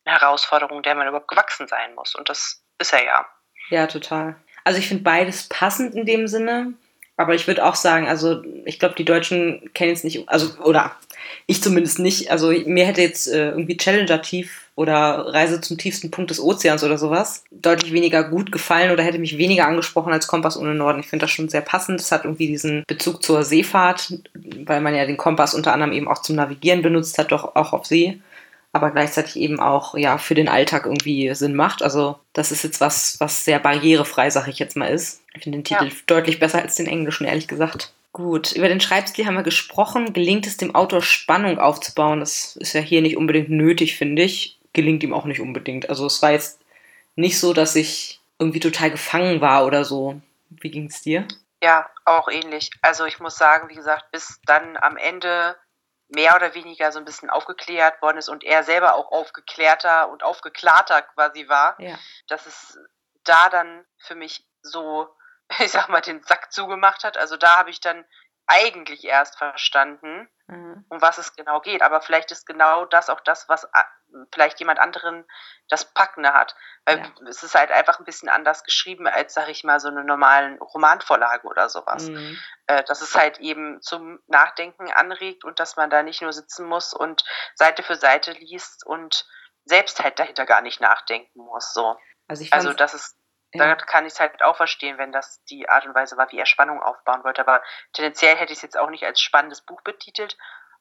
eine 0.07 0.19
Herausforderung, 0.19 0.83
der 0.83 0.95
man 0.95 1.09
überhaupt 1.09 1.29
gewachsen 1.29 1.69
sein 1.69 1.95
muss. 1.95 2.15
Und 2.15 2.31
das 2.31 2.65
ist 2.79 2.95
er 2.95 3.05
ja. 3.05 3.27
Ja, 3.69 3.87
total. 3.87 4.37
Also 4.65 4.79
ich 4.79 4.89
finde 4.89 5.05
beides 5.05 5.47
passend 5.51 5.95
in 5.95 6.07
dem 6.07 6.27
Sinne. 6.27 6.73
Aber 7.19 7.35
ich 7.35 7.47
würde 7.47 7.65
auch 7.65 7.75
sagen, 7.75 8.09
also 8.09 8.43
ich 8.65 8.79
glaube, 8.79 8.95
die 8.95 9.05
Deutschen 9.05 9.75
kennen 9.75 9.93
es 9.93 10.05
nicht, 10.05 10.27
also 10.29 10.57
oder 10.63 10.97
ich 11.47 11.63
zumindest 11.63 11.99
nicht. 11.99 12.31
Also 12.31 12.51
mir 12.51 12.87
hätte 12.87 13.03
jetzt 13.03 13.27
äh, 13.27 13.51
irgendwie 13.51 13.77
Challenger 13.77 14.23
Tief 14.23 14.68
oder 14.79 15.35
Reise 15.35 15.61
zum 15.61 15.77
tiefsten 15.77 16.13
Punkt 16.13 16.31
des 16.31 16.41
Ozeans 16.41 16.85
oder 16.85 16.99
sowas 16.99 17.43
deutlich 17.51 17.93
weniger 17.93 18.23
gut 18.23 18.53
gefallen 18.53 18.93
oder 18.93 19.03
hätte 19.03 19.19
mich 19.19 19.37
weniger 19.37 19.67
angesprochen 19.67 20.13
als 20.13 20.29
Kompass 20.29 20.57
ohne 20.57 20.75
Norden. 20.75 21.01
Ich 21.01 21.09
finde 21.09 21.25
das 21.25 21.33
schon 21.33 21.49
sehr 21.49 21.63
passend. 21.63 22.01
Es 22.01 22.13
hat 22.13 22.25
irgendwie 22.25 22.47
diesen 22.47 22.85
Bezug 22.87 23.23
zur 23.23 23.43
Seefahrt, 23.43 24.15
weil 24.65 24.81
man 24.81 24.95
ja 24.95 25.05
den 25.05 25.17
Kompass 25.17 25.53
unter 25.53 25.73
anderem 25.73 25.93
eben 25.93 26.07
auch 26.07 26.23
zum 26.23 26.37
Navigieren 26.37 26.83
benutzt 26.83 27.19
hat, 27.19 27.33
doch 27.33 27.57
auch 27.57 27.73
auf 27.73 27.87
See 27.87 28.21
aber 28.71 28.91
gleichzeitig 28.91 29.37
eben 29.37 29.61
auch 29.61 29.97
ja 29.97 30.19
für 30.19 30.35
den 30.35 30.47
Alltag 30.47 30.85
irgendwie 30.85 31.35
Sinn 31.35 31.55
macht. 31.55 31.83
Also 31.83 32.17
das 32.35 32.53
ist 32.53 32.63
jetzt 32.63 32.81
was, 32.81 33.19
was 33.19 33.45
sehr 33.45 33.59
barrierefrei, 33.59 34.31
sag 34.31 34.47
ich 34.47 34.59
jetzt 34.59 34.77
mal, 34.77 34.89
ist. 34.89 35.23
Ich 35.35 35.43
finde 35.43 35.59
den 35.59 35.65
Titel 35.65 35.87
ja. 35.87 35.93
deutlich 36.07 36.39
besser 36.39 36.61
als 36.61 36.77
den 36.77 36.87
englischen, 36.87 37.27
ehrlich 37.27 37.49
gesagt. 37.49 37.93
Gut, 38.13 38.53
über 38.53 38.69
den 38.69 38.81
Schreibstil 38.81 39.27
haben 39.27 39.37
wir 39.37 39.43
gesprochen. 39.43 40.13
Gelingt 40.13 40.47
es 40.47 40.57
dem 40.57 40.75
Autor 40.75 41.03
Spannung 41.03 41.59
aufzubauen? 41.59 42.21
Das 42.21 42.57
ist 42.57 42.73
ja 42.73 42.81
hier 42.81 43.03
nicht 43.03 43.17
unbedingt 43.17 43.51
nötig, 43.51 43.97
finde 43.97 44.23
ich. 44.23 44.58
Gelingt 44.73 45.03
ihm 45.03 45.15
auch 45.15 45.25
nicht 45.25 45.41
unbedingt. 45.41 45.89
Also 45.89 46.07
es 46.07 46.23
war 46.23 46.31
jetzt 46.31 46.61
nicht 47.17 47.41
so, 47.41 47.53
dass 47.53 47.75
ich 47.75 48.21
irgendwie 48.39 48.61
total 48.61 48.91
gefangen 48.91 49.41
war 49.41 49.67
oder 49.67 49.85
so. 49.85 50.21
Wie 50.51 50.71
ging 50.71 50.87
es 50.87 51.03
dir? 51.03 51.27
Ja, 51.63 51.91
auch 52.05 52.29
ähnlich. 52.29 52.71
Also 52.83 53.05
ich 53.05 53.19
muss 53.19 53.37
sagen, 53.37 53.69
wie 53.69 53.75
gesagt, 53.75 54.11
bis 54.13 54.41
dann 54.45 54.77
am 54.77 54.97
Ende 54.97 55.57
mehr 56.09 56.37
oder 56.37 56.55
weniger 56.55 56.91
so 56.93 56.99
ein 56.99 57.05
bisschen 57.05 57.29
aufgeklärt 57.29 58.01
worden 58.01 58.19
ist 58.19 58.29
und 58.29 58.45
er 58.45 58.63
selber 58.63 58.95
auch 58.95 59.13
aufgeklärter 59.13 60.09
und 60.09 60.23
aufgeklarter 60.23 61.03
quasi 61.03 61.49
war, 61.49 61.79
ja. 61.81 61.99
dass 62.29 62.47
es 62.47 62.79
da 63.25 63.51
dann 63.51 63.85
für 63.99 64.15
mich 64.15 64.47
so, 64.63 65.09
ich 65.59 65.71
sag 65.71 65.89
mal, 65.89 66.01
den 66.01 66.23
Sack 66.23 66.53
zugemacht 66.53 67.05
hat. 67.05 67.19
Also 67.19 67.37
da 67.37 67.59
habe 67.59 67.71
ich 67.71 67.81
dann 67.81 68.05
eigentlich 68.47 69.05
erst 69.05 69.37
verstanden, 69.37 70.29
mhm. 70.49 70.85
um 70.89 71.01
was 71.01 71.19
es 71.19 71.35
genau 71.37 71.61
geht. 71.61 71.83
Aber 71.83 72.01
vielleicht 72.01 72.31
ist 72.33 72.47
genau 72.47 72.85
das 72.87 73.09
auch 73.09 73.21
das, 73.21 73.49
was 73.49 73.69
vielleicht 74.33 74.59
jemand 74.59 74.79
anderen 74.79 75.25
das 75.69 75.85
Packende 75.93 76.33
hat. 76.33 76.57
Weil 76.85 76.99
ja. 76.99 77.29
es 77.29 77.43
ist 77.43 77.55
halt 77.55 77.71
einfach 77.71 77.99
ein 77.99 78.05
bisschen 78.05 78.29
anders 78.29 78.65
geschrieben 78.65 79.07
als, 79.07 79.35
sag 79.35 79.49
ich 79.49 79.65
mal, 79.65 79.81
so 79.81 79.89
eine 79.89 80.05
normalen 80.05 80.59
Romanvorlage 80.59 81.47
oder 81.47 81.69
sowas. 81.69 82.09
Mhm. 82.09 82.39
Äh, 82.67 82.85
dass 82.85 83.03
es 83.03 83.15
halt 83.15 83.39
eben 83.39 83.81
zum 83.83 84.19
Nachdenken 84.27 84.91
anregt 84.93 85.45
und 85.45 85.61
dass 85.61 85.77
man 85.77 85.91
da 85.91 86.03
nicht 86.03 86.23
nur 86.23 86.33
sitzen 86.33 86.67
muss 86.67 86.95
und 86.95 87.25
Seite 87.55 87.83
für 87.83 87.97
Seite 87.97 88.33
liest 88.33 88.85
und 88.87 89.27
selbst 89.65 90.03
halt 90.03 90.19
dahinter 90.19 90.47
gar 90.47 90.63
nicht 90.63 90.81
nachdenken 90.81 91.41
muss. 91.41 91.73
So. 91.75 91.97
Also, 92.27 92.43
ich 92.43 92.53
also 92.53 92.73
das 92.73 92.95
ist. 92.95 93.18
Da 93.53 93.75
kann 93.77 94.07
ich 94.07 94.13
es 94.13 94.21
halt 94.21 94.43
auch 94.43 94.57
verstehen, 94.57 94.99
wenn 94.99 95.11
das 95.11 95.43
die 95.45 95.69
Art 95.69 95.87
und 95.87 95.95
Weise 95.95 96.17
war, 96.17 96.31
wie 96.31 96.39
er 96.39 96.47
Spannung 96.47 96.83
aufbauen 96.83 97.25
wollte. 97.25 97.41
Aber 97.41 97.63
tendenziell 97.93 98.37
hätte 98.37 98.53
ich 98.53 98.59
es 98.59 98.63
jetzt 98.63 98.79
auch 98.79 98.91
nicht 98.91 99.05
als 99.05 99.21
spannendes 99.21 99.63
Buch 99.63 99.81
betitelt, 99.81 100.37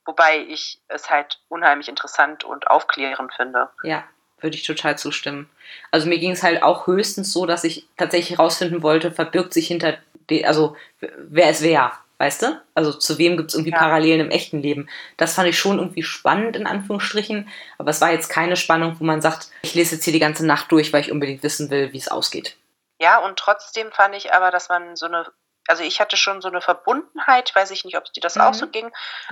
Wobei 0.07 0.45
ich 0.47 0.79
es 0.87 1.09
halt 1.09 1.41
unheimlich 1.49 1.89
interessant 1.89 2.45
und 2.45 2.67
aufklärend 2.67 3.33
finde. 3.33 3.69
Ja, 3.83 4.05
würde 4.39 4.55
ich 4.55 4.63
total 4.63 4.97
zustimmen. 4.97 5.49
Also 5.91 6.07
mir 6.07 6.17
ging 6.17 6.31
es 6.31 6.43
halt 6.43 6.63
auch 6.63 6.87
höchstens 6.87 7.33
so, 7.33 7.45
dass 7.45 7.65
ich 7.65 7.85
tatsächlich 7.97 8.37
herausfinden 8.37 8.81
wollte, 8.83 9.11
verbirgt 9.11 9.53
sich 9.53 9.67
hinter, 9.67 9.97
also 10.45 10.77
wer 11.01 11.49
ist 11.49 11.61
wer, 11.61 11.91
weißt 12.19 12.41
du? 12.41 12.61
Also 12.73 12.93
zu 12.93 13.17
wem 13.17 13.37
gibt 13.37 13.49
es 13.49 13.55
irgendwie 13.55 13.71
ja. 13.71 13.77
Parallelen 13.77 14.21
im 14.21 14.31
echten 14.31 14.61
Leben. 14.61 14.89
Das 15.17 15.35
fand 15.35 15.47
ich 15.47 15.57
schon 15.57 15.79
irgendwie 15.79 16.03
spannend, 16.03 16.55
in 16.55 16.67
Anführungsstrichen, 16.67 17.49
aber 17.77 17.89
es 17.91 18.01
war 18.01 18.11
jetzt 18.11 18.29
keine 18.29 18.55
Spannung, 18.55 18.95
wo 18.99 19.03
man 19.03 19.21
sagt, 19.21 19.49
ich 19.61 19.75
lese 19.75 19.95
jetzt 19.95 20.03
hier 20.03 20.13
die 20.13 20.19
ganze 20.19 20.45
Nacht 20.45 20.71
durch, 20.71 20.93
weil 20.93 21.01
ich 21.01 21.11
unbedingt 21.11 21.43
wissen 21.43 21.69
will, 21.69 21.93
wie 21.93 21.97
es 21.97 22.07
ausgeht. 22.07 22.57
Ja, 22.99 23.19
und 23.19 23.37
trotzdem 23.37 23.91
fand 23.91 24.15
ich 24.15 24.33
aber, 24.33 24.49
dass 24.49 24.69
man 24.69 24.95
so 24.95 25.05
eine 25.05 25.27
also 25.67 25.83
ich 25.83 25.99
hatte 25.99 26.17
schon 26.17 26.41
so 26.41 26.47
eine 26.47 26.61
Verbundenheit, 26.61 27.53
weiß 27.53 27.71
ich 27.71 27.85
nicht, 27.85 27.97
ob 27.97 28.05
dir 28.05 28.21
das 28.21 28.35
mhm. 28.35 28.41
auch 28.41 28.53
so 28.53 28.67
ging, 28.67 28.91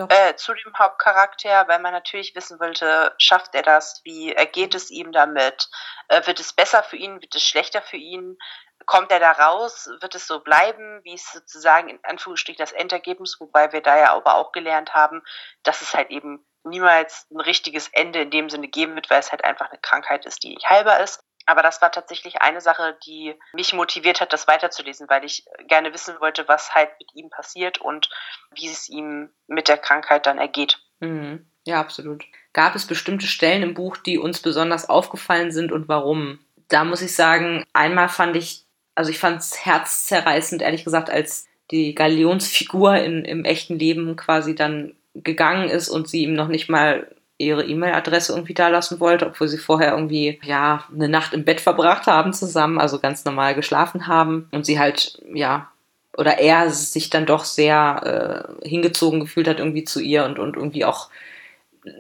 äh, 0.10 0.36
zu 0.36 0.53
dem 0.53 0.78
Hauptcharakter, 0.78 1.68
weil 1.68 1.80
man 1.80 1.94
natürlich 1.94 2.36
wissen 2.36 2.60
wollte, 2.60 3.14
schafft 3.18 3.56
er 3.56 3.64
das, 3.64 4.02
wie 4.03 4.34
ergeht 4.34 4.76
es 4.76 4.91
ihm 4.91 5.12
damit, 5.12 5.70
äh, 6.10 6.26
wird 6.28 6.40
es 6.40 6.53
besser 6.53 6.84
für 6.84 6.98
ihn, 6.98 7.22
wird 7.22 7.34
es 7.36 7.44
schlechter 7.44 7.82
für 7.82 7.98
ihn, 7.98 8.38
kommt 8.86 9.12
er 9.12 9.20
da 9.20 9.32
raus, 9.32 9.90
wird 10.02 10.16
es 10.16 10.28
so 10.28 10.40
bleiben, 10.40 11.02
wie 11.03 11.14
ist 11.14 11.32
sozusagen 11.32 11.90
in 11.90 11.99
Anführungsstrichen 12.03 12.64
das 12.64 12.72
Endergebnis, 12.72 13.38
wobei 13.40 13.72
wir 13.72 13.82
da 13.82 13.98
ja 13.98 14.14
aber 14.14 14.36
auch 14.36 14.52
gelernt 14.52 14.94
haben, 14.94 15.24
dass 15.64 15.82
es 15.82 15.94
halt 15.94 16.10
eben 16.12 16.45
niemals 16.64 17.28
ein 17.32 17.40
richtiges 17.40 17.90
Ende 17.90 18.22
in 18.22 18.32
dem 18.32 18.49
Sinne 18.49 18.68
geben 18.68 18.95
wird, 18.95 19.10
weil 19.10 19.20
es 19.20 19.32
halt 19.32 19.44
einfach 19.44 19.70
eine 19.70 19.80
Krankheit 19.80 20.26
ist, 20.26 20.44
die 20.44 20.49
nicht 20.49 20.70
heilbar 20.70 20.99
ist. 20.99 21.22
Aber 21.48 21.62
das 21.62 21.80
war 21.82 21.91
tatsächlich 21.91 22.41
eine 22.41 22.60
Sache, 22.60 22.98
die 23.06 23.36
mich 23.53 23.74
motiviert 23.74 24.20
hat, 24.20 24.34
das 24.34 24.48
weiterzulesen, 24.48 25.07
weil 25.10 25.24
ich 25.24 25.45
gerne 25.68 25.94
wissen 25.94 26.20
wollte, 26.20 26.48
was 26.48 26.74
halt 26.74 26.90
mit 26.99 27.14
ihm 27.14 27.30
passiert 27.30 27.78
und 27.80 28.10
wie 28.56 28.68
es 28.68 28.90
ihm 28.90 29.30
mit 29.45 29.68
der 29.68 29.78
Krankheit 29.78 30.26
dann 30.26 30.40
ergeht. 30.40 30.80
Mhm. 30.99 31.52
Ja, 31.66 31.80
absolut. 31.80 32.26
Gab 32.53 32.76
es 32.76 32.88
bestimmte 32.88 33.28
Stellen 33.28 33.64
im 33.64 33.74
Buch, 33.74 33.98
die 33.98 34.18
uns 34.18 34.41
besonders 34.41 34.90
aufgefallen 34.90 35.52
sind 35.52 35.72
und 35.72 35.88
warum? 35.88 36.40
Da 36.68 36.84
muss 36.84 37.02
ich 37.02 37.16
sagen, 37.16 37.64
einmal 37.74 38.10
fand 38.10 38.36
ich, 38.36 38.65
also 38.96 39.12
ich 39.12 39.20
fand 39.20 39.42
es 39.42 39.66
herzzerreißend, 39.66 40.62
ehrlich 40.62 40.84
gesagt, 40.84 41.10
als 41.10 41.48
die 41.72 41.94
Galionsfigur 41.94 42.96
in, 42.96 43.26
im 43.26 43.44
echten 43.44 43.78
Leben 43.78 44.16
quasi 44.16 44.56
dann 44.56 44.94
gegangen 45.14 45.70
ist 45.70 45.90
und 45.90 46.08
sie 46.08 46.24
ihm 46.24 46.34
noch 46.34 46.48
nicht 46.48 46.70
mal 46.70 47.08
ihre 47.38 47.66
E-Mail-Adresse 47.66 48.34
irgendwie 48.34 48.54
da 48.54 48.70
lassen 48.70 49.00
wollte, 49.00 49.28
obwohl 49.28 49.48
sie 49.48 49.58
vorher 49.58 49.92
irgendwie, 49.92 50.40
ja, 50.44 50.86
eine 50.94 51.10
Nacht 51.10 51.34
im 51.34 51.44
Bett 51.44 51.60
verbracht 51.60 52.08
haben 52.08 52.32
zusammen, 52.34 52.80
also 52.80 53.00
ganz 53.00 53.26
normal 53.26 53.56
geschlafen 53.56 54.08
haben 54.08 54.48
und 54.52 54.66
sie 54.66 54.80
halt, 54.80 55.22
ja, 55.34 55.70
oder 56.18 56.38
er 56.40 56.70
sich 56.72 57.10
dann 57.10 57.26
doch 57.26 57.44
sehr 57.44 58.48
äh, 58.64 58.68
hingezogen 58.68 59.20
gefühlt 59.20 59.50
hat 59.50 59.60
irgendwie 59.60 59.84
zu 59.84 60.00
ihr 60.00 60.24
und, 60.24 60.40
und 60.40 60.56
irgendwie 60.56 60.86
auch, 60.86 61.10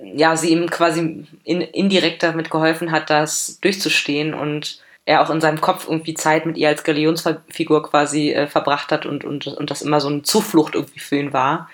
ja, 0.03 0.37
sie 0.37 0.51
ihm 0.51 0.69
quasi 0.69 1.25
in, 1.43 1.61
indirekt 1.61 2.23
damit 2.23 2.49
geholfen 2.49 2.91
hat, 2.91 3.09
das 3.09 3.59
durchzustehen 3.59 4.33
und 4.33 4.79
er 5.05 5.21
auch 5.21 5.29
in 5.29 5.41
seinem 5.41 5.61
Kopf 5.61 5.87
irgendwie 5.87 6.15
Zeit 6.15 6.45
mit 6.45 6.57
ihr 6.57 6.67
als 6.67 6.83
Galionsfigur 6.83 7.83
quasi 7.83 8.31
äh, 8.31 8.47
verbracht 8.47 8.91
hat 8.91 9.05
und, 9.05 9.23
und, 9.23 9.47
und 9.47 9.71
das 9.71 9.81
immer 9.81 10.01
so 10.01 10.07
eine 10.07 10.23
Zuflucht 10.23 10.75
irgendwie 10.75 10.99
für 10.99 11.17
ihn 11.17 11.33
war. 11.33 11.69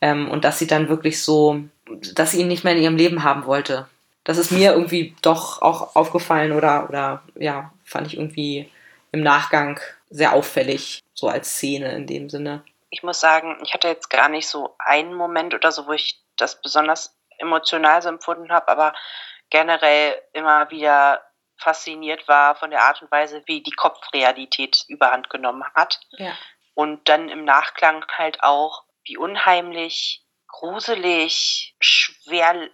Ähm, 0.00 0.30
und 0.30 0.44
dass 0.44 0.58
sie 0.58 0.66
dann 0.66 0.88
wirklich 0.88 1.22
so 1.22 1.64
dass 1.86 2.30
sie 2.30 2.40
ihn 2.40 2.48
nicht 2.48 2.64
mehr 2.64 2.74
in 2.74 2.82
ihrem 2.82 2.96
Leben 2.96 3.22
haben 3.22 3.46
wollte. 3.46 3.88
Das 4.24 4.38
ist 4.38 4.50
mir 4.50 4.72
irgendwie 4.72 5.14
doch 5.22 5.60
auch 5.60 5.96
aufgefallen 5.96 6.52
oder, 6.52 6.88
oder 6.88 7.22
ja, 7.34 7.72
fand 7.84 8.06
ich 8.06 8.16
irgendwie 8.16 8.70
im 9.12 9.22
Nachgang 9.22 9.78
sehr 10.08 10.32
auffällig, 10.32 11.02
so 11.12 11.28
als 11.28 11.50
Szene 11.50 11.92
in 11.92 12.06
dem 12.06 12.30
Sinne. 12.30 12.64
Ich 12.90 13.02
muss 13.02 13.20
sagen, 13.20 13.58
ich 13.62 13.74
hatte 13.74 13.88
jetzt 13.88 14.08
gar 14.08 14.28
nicht 14.28 14.48
so 14.48 14.74
einen 14.78 15.14
Moment 15.14 15.54
oder 15.54 15.72
so, 15.72 15.86
wo 15.86 15.92
ich 15.92 16.20
das 16.36 16.60
besonders 16.62 17.16
emotional 17.38 18.00
so 18.00 18.08
empfunden 18.08 18.50
habe, 18.50 18.68
aber 18.68 18.94
generell 19.50 20.14
immer 20.32 20.70
wieder 20.70 21.20
fasziniert 21.64 22.28
war 22.28 22.54
von 22.54 22.70
der 22.70 22.82
Art 22.82 23.02
und 23.02 23.10
Weise, 23.10 23.42
wie 23.46 23.62
die 23.62 23.72
Kopfrealität 23.72 24.84
überhand 24.88 25.30
genommen 25.30 25.64
hat. 25.74 25.98
Ja. 26.12 26.36
Und 26.74 27.08
dann 27.08 27.28
im 27.28 27.44
Nachklang 27.44 28.04
halt 28.16 28.42
auch, 28.42 28.84
wie 29.04 29.16
unheimlich, 29.16 30.24
gruselig, 30.46 31.74
schwer 31.80 32.68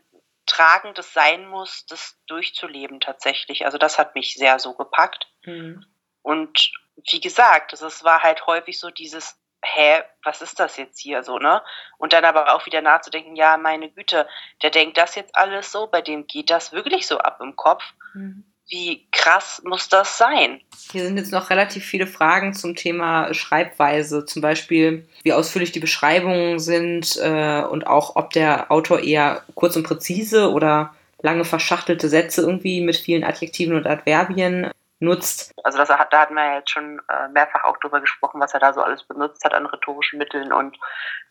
tragend 0.46 0.98
es 0.98 1.12
sein 1.12 1.48
muss, 1.48 1.86
das 1.86 2.18
durchzuleben 2.26 3.00
tatsächlich. 3.00 3.64
Also 3.64 3.78
das 3.78 3.98
hat 3.98 4.14
mich 4.14 4.34
sehr 4.34 4.58
so 4.58 4.74
gepackt. 4.74 5.28
Mhm. 5.44 5.84
Und 6.22 6.72
wie 7.10 7.20
gesagt, 7.20 7.72
es 7.72 8.04
war 8.04 8.22
halt 8.22 8.46
häufig 8.46 8.78
so 8.78 8.90
dieses, 8.90 9.38
hä, 9.62 10.02
was 10.24 10.42
ist 10.42 10.58
das 10.58 10.76
jetzt 10.76 10.98
hier 10.98 11.22
so, 11.22 11.38
ne? 11.38 11.62
Und 11.98 12.12
dann 12.12 12.24
aber 12.24 12.54
auch 12.54 12.66
wieder 12.66 12.82
nachzudenken, 12.82 13.36
ja, 13.36 13.56
meine 13.56 13.90
Güte, 13.90 14.28
der 14.62 14.70
denkt 14.70 14.96
das 14.96 15.14
jetzt 15.14 15.36
alles 15.36 15.70
so, 15.70 15.86
bei 15.86 16.02
dem 16.02 16.26
geht 16.26 16.50
das 16.50 16.72
wirklich 16.72 17.06
so 17.06 17.18
ab 17.18 17.40
im 17.40 17.54
Kopf. 17.56 17.84
Mhm 18.14 18.49
wie 18.70 19.06
krass 19.10 19.60
muss 19.64 19.88
das 19.88 20.16
sein? 20.16 20.60
Hier 20.92 21.04
sind 21.04 21.16
jetzt 21.16 21.32
noch 21.32 21.50
relativ 21.50 21.84
viele 21.84 22.06
Fragen 22.06 22.54
zum 22.54 22.76
Thema 22.76 23.34
Schreibweise, 23.34 24.24
zum 24.24 24.42
Beispiel 24.42 25.06
wie 25.22 25.32
ausführlich 25.32 25.72
die 25.72 25.80
Beschreibungen 25.80 26.58
sind 26.58 27.16
äh, 27.20 27.62
und 27.62 27.86
auch 27.86 28.16
ob 28.16 28.30
der 28.30 28.70
Autor 28.70 29.00
eher 29.00 29.42
kurz 29.54 29.76
und 29.76 29.82
präzise 29.82 30.50
oder 30.50 30.94
lange 31.20 31.44
verschachtelte 31.44 32.08
Sätze 32.08 32.42
irgendwie 32.42 32.80
mit 32.80 32.96
vielen 32.96 33.24
Adjektiven 33.24 33.76
und 33.76 33.86
Adverbien 33.86 34.70
nutzt. 35.00 35.52
Also 35.64 35.78
das 35.78 35.88
hat, 35.88 36.12
da 36.12 36.20
hat 36.20 36.30
man 36.30 36.44
ja 36.44 36.58
jetzt 36.58 36.70
schon 36.70 37.00
äh, 37.08 37.28
mehrfach 37.28 37.64
auch 37.64 37.76
drüber 37.78 38.00
gesprochen, 38.00 38.40
was 38.40 38.54
er 38.54 38.60
da 38.60 38.72
so 38.72 38.82
alles 38.82 39.02
benutzt 39.02 39.44
hat 39.44 39.52
an 39.52 39.66
rhetorischen 39.66 40.18
Mitteln 40.18 40.52
und 40.52 40.76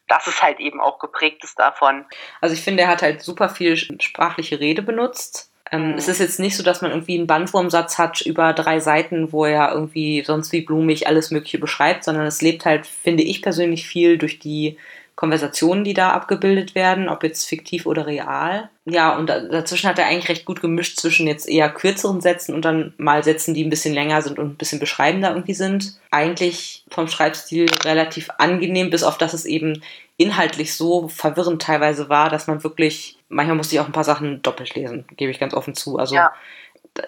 das 0.07 0.27
ist 0.27 0.41
halt 0.41 0.59
eben 0.59 0.81
auch 0.81 0.99
geprägt 0.99 1.43
ist 1.43 1.59
davon. 1.59 2.05
Also 2.41 2.53
ich 2.55 2.63
finde, 2.63 2.83
er 2.83 2.89
hat 2.89 3.03
halt 3.03 3.21
super 3.21 3.47
viel 3.47 3.77
sprachliche 3.77 4.59
Rede 4.59 4.81
benutzt 4.81 5.48
ähm. 5.71 5.95
Es 5.97 6.07
ist 6.07 6.19
jetzt 6.19 6.39
nicht 6.39 6.55
so, 6.55 6.63
dass 6.63 6.81
man 6.81 6.91
irgendwie 6.91 7.17
einen 7.17 7.27
Bandwurmsatz 7.27 7.97
hat 7.97 8.21
über 8.21 8.53
drei 8.53 8.79
Seiten, 8.79 9.31
wo 9.31 9.45
er 9.45 9.71
irgendwie 9.71 10.23
sonst 10.25 10.51
wie 10.51 10.61
blumig 10.61 11.07
alles 11.07 11.31
Mögliche 11.31 11.59
beschreibt, 11.59 12.03
sondern 12.03 12.25
es 12.25 12.41
lebt 12.41 12.65
halt, 12.65 12.85
finde 12.85 13.23
ich 13.23 13.41
persönlich, 13.41 13.87
viel 13.87 14.17
durch 14.17 14.39
die 14.39 14.77
Konversationen, 15.19 15.83
die 15.83 15.93
da 15.93 16.11
abgebildet 16.11 16.75
werden, 16.75 17.09
ob 17.09 17.23
jetzt 17.23 17.45
fiktiv 17.45 17.85
oder 17.85 18.07
real. 18.07 18.69
Ja, 18.85 19.17
und 19.17 19.27
dazwischen 19.27 19.89
hat 19.89 19.99
er 19.99 20.05
eigentlich 20.05 20.29
recht 20.29 20.45
gut 20.45 20.61
gemischt 20.61 20.97
zwischen 20.97 21.27
jetzt 21.27 21.49
eher 21.49 21.69
kürzeren 21.69 22.21
Sätzen 22.21 22.55
und 22.55 22.63
dann 22.63 22.93
mal 22.97 23.21
Sätzen, 23.21 23.53
die 23.53 23.65
ein 23.65 23.69
bisschen 23.69 23.93
länger 23.93 24.21
sind 24.21 24.39
und 24.39 24.51
ein 24.51 24.55
bisschen 24.55 24.79
beschreibender 24.79 25.31
irgendwie 25.31 25.55
sind. 25.55 25.99
Eigentlich 26.09 26.85
vom 26.89 27.09
Schreibstil 27.09 27.65
relativ 27.83 28.29
angenehm, 28.37 28.91
bis 28.91 29.03
auf 29.03 29.17
dass 29.17 29.33
es 29.33 29.45
eben 29.45 29.81
inhaltlich 30.19 30.75
so 30.75 31.07
verwirrend 31.07 31.61
teilweise 31.61 32.09
war, 32.09 32.29
dass 32.29 32.45
man 32.45 32.61
wirklich, 32.61 33.17
manchmal 33.29 33.55
musste 33.55 33.75
ich 33.75 33.79
auch 33.79 33.85
ein 33.85 33.93
paar 33.93 34.03
Sachen 34.03 34.41
doppelt 34.41 34.75
lesen, 34.75 35.05
gebe 35.15 35.31
ich 35.31 35.39
ganz 35.39 35.53
offen 35.53 35.75
zu. 35.75 35.97
Also 35.97 36.15
ja. 36.15 36.33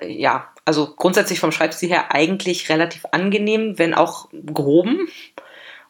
ja, 0.02 0.48
also 0.64 0.96
grundsätzlich 0.96 1.42
vom 1.42 1.52
Schreibstil 1.52 1.90
her 1.90 2.16
eigentlich 2.16 2.70
relativ 2.70 3.06
angenehm, 3.12 3.78
wenn 3.78 3.94
auch 3.94 4.30
gehoben. 4.32 5.10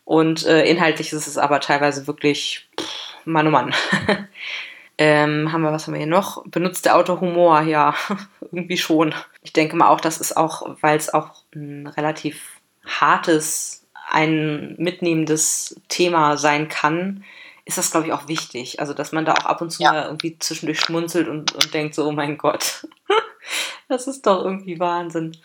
Und 0.04 0.48
äh, 0.48 0.66
inhaltlich 0.66 1.14
ist 1.14 1.28
es 1.28 1.38
aber 1.38 1.60
teilweise 1.60 2.08
wirklich, 2.08 2.68
pff, 2.80 3.16
Mann 3.26 3.48
oh 3.48 3.52
Mann. 3.52 3.72
ähm, 4.98 5.52
haben 5.52 5.62
wir, 5.62 5.72
was 5.72 5.86
haben 5.86 5.94
wir 5.94 6.00
hier 6.00 6.08
noch? 6.08 6.44
Benutzt 6.48 6.86
der 6.86 6.98
Autor 6.98 7.22
Humor? 7.22 7.62
Ja, 7.62 7.94
irgendwie 8.42 8.78
schon. 8.78 9.14
Ich 9.44 9.54
denke 9.54 9.76
mal 9.76 9.90
auch, 9.90 10.02
das 10.02 10.20
ist 10.20 10.36
auch, 10.36 10.76
weil 10.82 10.98
es 10.98 11.14
auch 11.14 11.44
ein 11.54 11.86
relativ 11.86 12.42
hartes, 12.84 13.81
ein 14.12 14.76
mitnehmendes 14.78 15.80
Thema 15.88 16.38
sein 16.38 16.68
kann, 16.68 17.24
ist 17.66 17.78
das, 17.78 17.92
glaube 17.92 18.08
ich, 18.08 18.14
auch 18.14 18.28
wichtig. 18.28 18.80
Also, 18.80 18.94
dass 18.94 19.12
man 19.12 19.26
da 19.26 19.34
auch 19.34 19.46
ab 19.46 19.62
und 19.62 19.72
zu 19.72 19.84
ja. 19.84 19.92
mal 19.92 20.04
irgendwie 20.06 20.38
zwischendurch 20.40 20.82
schmunzelt 20.82 21.28
und, 21.28 21.54
und 21.54 21.74
denkt 21.74 21.96
so, 21.96 22.06
oh 22.06 22.12
mein 22.12 22.38
Gott, 22.38 22.88
das 23.88 24.08
ist 24.08 24.26
doch 24.26 24.44
irgendwie 24.44 24.80
Wahnsinn. 24.80 25.38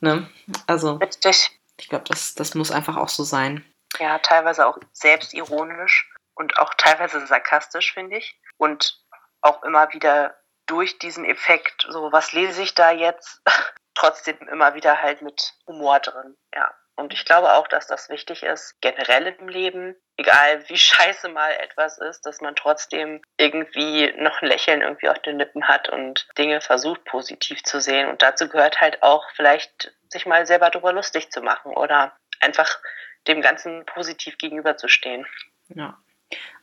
Ne? 0.00 0.28
Also, 0.66 0.94
Richtig. 0.94 1.50
ich 1.78 1.88
glaube, 1.88 2.04
das, 2.08 2.34
das 2.34 2.54
muss 2.54 2.70
einfach 2.70 2.96
auch 2.96 3.08
so 3.08 3.24
sein 3.24 3.64
ja, 3.98 4.18
teilweise 4.18 4.66
auch 4.66 4.78
selbstironisch 4.92 6.10
und 6.34 6.58
auch 6.58 6.74
teilweise 6.74 7.26
sarkastisch, 7.26 7.92
finde 7.92 8.18
ich. 8.18 8.40
Und 8.56 9.00
auch 9.40 9.62
immer 9.62 9.92
wieder 9.92 10.36
durch 10.66 10.98
diesen 10.98 11.24
Effekt, 11.24 11.86
so 11.88 12.12
was 12.12 12.32
lese 12.32 12.62
ich 12.62 12.74
da 12.74 12.90
jetzt, 12.90 13.42
trotzdem 13.94 14.36
immer 14.48 14.74
wieder 14.74 15.00
halt 15.00 15.22
mit 15.22 15.54
Humor 15.66 16.00
drin, 16.00 16.36
ja. 16.54 16.72
Und 16.98 17.12
ich 17.12 17.24
glaube 17.24 17.52
auch, 17.52 17.68
dass 17.68 17.86
das 17.86 18.08
wichtig 18.08 18.42
ist, 18.42 18.74
generell 18.80 19.28
im 19.38 19.48
Leben, 19.48 19.94
egal 20.16 20.68
wie 20.68 20.76
scheiße 20.76 21.28
mal 21.28 21.52
etwas 21.52 21.96
ist, 21.98 22.26
dass 22.26 22.40
man 22.40 22.56
trotzdem 22.56 23.22
irgendwie 23.36 24.12
noch 24.18 24.42
ein 24.42 24.48
Lächeln 24.48 24.82
irgendwie 24.82 25.08
auf 25.08 25.20
den 25.20 25.38
Lippen 25.38 25.68
hat 25.68 25.88
und 25.88 26.26
Dinge 26.36 26.60
versucht 26.60 27.04
positiv 27.04 27.62
zu 27.62 27.80
sehen. 27.80 28.08
Und 28.08 28.20
dazu 28.20 28.48
gehört 28.48 28.80
halt 28.80 29.00
auch 29.04 29.24
vielleicht 29.36 29.94
sich 30.08 30.26
mal 30.26 30.44
selber 30.44 30.70
darüber 30.70 30.92
lustig 30.92 31.30
zu 31.30 31.40
machen 31.40 31.72
oder 31.72 32.16
einfach 32.40 32.68
dem 33.28 33.42
Ganzen 33.42 33.86
positiv 33.86 34.36
gegenüberzustehen. 34.36 35.24
Ja. 35.68 35.96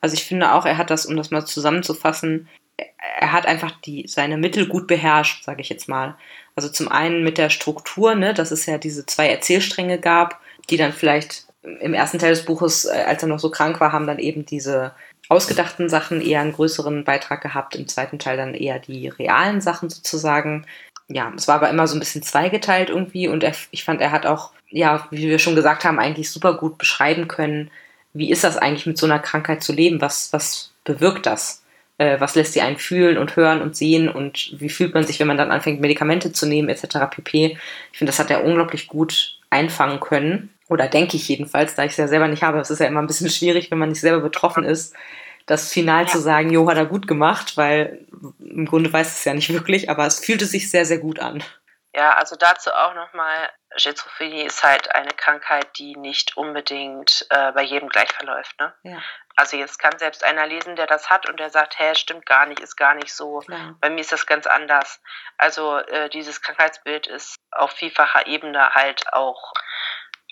Also 0.01 0.15
ich 0.15 0.25
finde 0.25 0.51
auch, 0.51 0.65
er 0.65 0.77
hat 0.77 0.89
das, 0.89 1.05
um 1.05 1.15
das 1.15 1.31
mal 1.31 1.45
zusammenzufassen, 1.45 2.49
er 2.77 3.31
hat 3.31 3.45
einfach 3.45 3.71
die, 3.81 4.05
seine 4.07 4.37
Mittel 4.37 4.67
gut 4.67 4.87
beherrscht, 4.87 5.43
sage 5.43 5.61
ich 5.61 5.69
jetzt 5.69 5.87
mal. 5.87 6.15
Also 6.55 6.69
zum 6.69 6.87
einen 6.87 7.23
mit 7.23 7.37
der 7.37 7.49
Struktur, 7.49 8.15
ne, 8.15 8.33
dass 8.33 8.51
es 8.51 8.65
ja 8.65 8.77
diese 8.77 9.05
zwei 9.05 9.29
Erzählstränge 9.29 9.99
gab, 9.99 10.39
die 10.69 10.77
dann 10.77 10.93
vielleicht 10.93 11.45
im 11.81 11.93
ersten 11.93 12.19
Teil 12.19 12.31
des 12.31 12.45
Buches, 12.45 12.85
äh, 12.85 13.03
als 13.07 13.23
er 13.23 13.29
noch 13.29 13.39
so 13.39 13.49
krank 13.49 13.79
war, 13.79 13.91
haben 13.91 14.07
dann 14.07 14.19
eben 14.19 14.45
diese 14.45 14.93
ausgedachten 15.29 15.89
Sachen 15.89 16.21
eher 16.21 16.41
einen 16.41 16.53
größeren 16.53 17.03
Beitrag 17.03 17.41
gehabt, 17.41 17.75
im 17.75 17.87
zweiten 17.87 18.19
Teil 18.19 18.37
dann 18.37 18.53
eher 18.53 18.79
die 18.79 19.07
realen 19.07 19.61
Sachen 19.61 19.89
sozusagen. 19.89 20.67
Ja, 21.07 21.31
es 21.35 21.47
war 21.47 21.55
aber 21.55 21.69
immer 21.69 21.87
so 21.87 21.95
ein 21.95 21.99
bisschen 21.99 22.23
zweigeteilt 22.23 22.89
irgendwie 22.89 23.27
und 23.27 23.43
er, 23.43 23.53
ich 23.71 23.83
fand, 23.83 24.01
er 24.01 24.11
hat 24.11 24.25
auch 24.25 24.51
ja, 24.75 25.07
wie 25.11 25.29
wir 25.29 25.39
schon 25.39 25.55
gesagt 25.55 25.85
haben, 25.85 25.99
eigentlich 25.99 26.29
super 26.29 26.55
gut 26.55 26.77
beschreiben 26.77 27.27
können, 27.27 27.71
wie 28.13 28.29
ist 28.29 28.43
das 28.43 28.57
eigentlich 28.57 28.85
mit 28.85 28.97
so 28.97 29.05
einer 29.05 29.19
Krankheit 29.19 29.63
zu 29.63 29.73
leben? 29.73 30.01
Was, 30.01 30.31
was 30.33 30.73
bewirkt 30.83 31.25
das? 31.25 31.63
Äh, 31.97 32.19
was 32.19 32.35
lässt 32.35 32.53
sie 32.53 32.61
einen 32.61 32.77
fühlen 32.77 33.17
und 33.17 33.35
hören 33.35 33.61
und 33.61 33.75
sehen 33.75 34.09
und 34.09 34.59
wie 34.59 34.69
fühlt 34.69 34.93
man 34.93 35.05
sich, 35.05 35.19
wenn 35.19 35.27
man 35.27 35.37
dann 35.37 35.51
anfängt, 35.51 35.79
Medikamente 35.79 36.33
zu 36.33 36.45
nehmen, 36.45 36.67
etc. 36.67 37.09
pp. 37.09 37.57
Ich 37.91 37.97
finde, 37.97 38.09
das 38.09 38.19
hat 38.19 38.29
er 38.29 38.43
unglaublich 38.43 38.87
gut 38.87 39.39
einfangen 39.49 39.99
können. 39.99 40.53
Oder 40.67 40.87
denke 40.87 41.15
ich 41.15 41.27
jedenfalls, 41.27 41.75
da 41.75 41.83
ich 41.83 41.91
es 41.91 41.97
ja 41.97 42.07
selber 42.07 42.27
nicht 42.27 42.43
habe. 42.43 42.59
Es 42.59 42.69
ist 42.69 42.79
ja 42.79 42.87
immer 42.87 43.01
ein 43.01 43.07
bisschen 43.07 43.29
schwierig, 43.29 43.71
wenn 43.71 43.77
man 43.77 43.89
nicht 43.89 44.01
selber 44.01 44.21
betroffen 44.21 44.63
ist, 44.63 44.95
das 45.45 45.71
final 45.71 46.03
ja. 46.05 46.09
zu 46.09 46.19
sagen, 46.19 46.49
Jo, 46.49 46.67
hat 46.69 46.77
er 46.77 46.85
gut 46.85 47.07
gemacht, 47.07 47.55
weil 47.55 48.05
im 48.39 48.65
Grunde 48.65 48.91
weiß 48.91 49.19
es 49.19 49.25
ja 49.25 49.33
nicht 49.33 49.53
wirklich, 49.53 49.89
aber 49.89 50.05
es 50.05 50.23
fühlte 50.23 50.45
sich 50.45 50.69
sehr, 50.69 50.85
sehr 50.85 50.97
gut 50.97 51.19
an. 51.19 51.43
Ja, 51.95 52.15
also 52.15 52.35
dazu 52.35 52.71
auch 52.71 52.93
nochmal, 52.93 53.49
Schizophrenie 53.77 54.43
ist 54.43 54.63
halt 54.63 54.93
eine 54.93 55.11
Krankheit, 55.11 55.67
die 55.77 55.95
nicht 55.95 56.35
unbedingt 56.35 57.25
äh, 57.29 57.53
bei 57.53 57.63
jedem 57.63 57.87
gleich 57.87 58.11
verläuft. 58.11 58.59
Ne? 58.59 58.73
Ja. 58.83 58.97
Also 59.35 59.57
jetzt 59.57 59.79
kann 59.79 59.97
selbst 59.99 60.23
einer 60.23 60.47
lesen, 60.47 60.75
der 60.75 60.87
das 60.87 61.09
hat 61.09 61.27
und 61.27 61.39
der 61.39 61.49
sagt, 61.49 61.77
hä, 61.77 61.93
stimmt 61.95 62.25
gar 62.25 62.45
nicht, 62.45 62.61
ist 62.61 62.77
gar 62.77 62.95
nicht 62.95 63.13
so. 63.13 63.39
Klar. 63.39 63.75
Bei 63.81 63.89
mir 63.89 63.99
ist 63.99 64.11
das 64.11 64.25
ganz 64.25 64.47
anders. 64.47 65.01
Also 65.37 65.77
äh, 65.77 66.09
dieses 66.09 66.41
Krankheitsbild 66.41 67.07
ist 67.07 67.35
auf 67.51 67.71
vielfacher 67.71 68.27
Ebene 68.27 68.69
halt 68.73 69.11
auch 69.11 69.53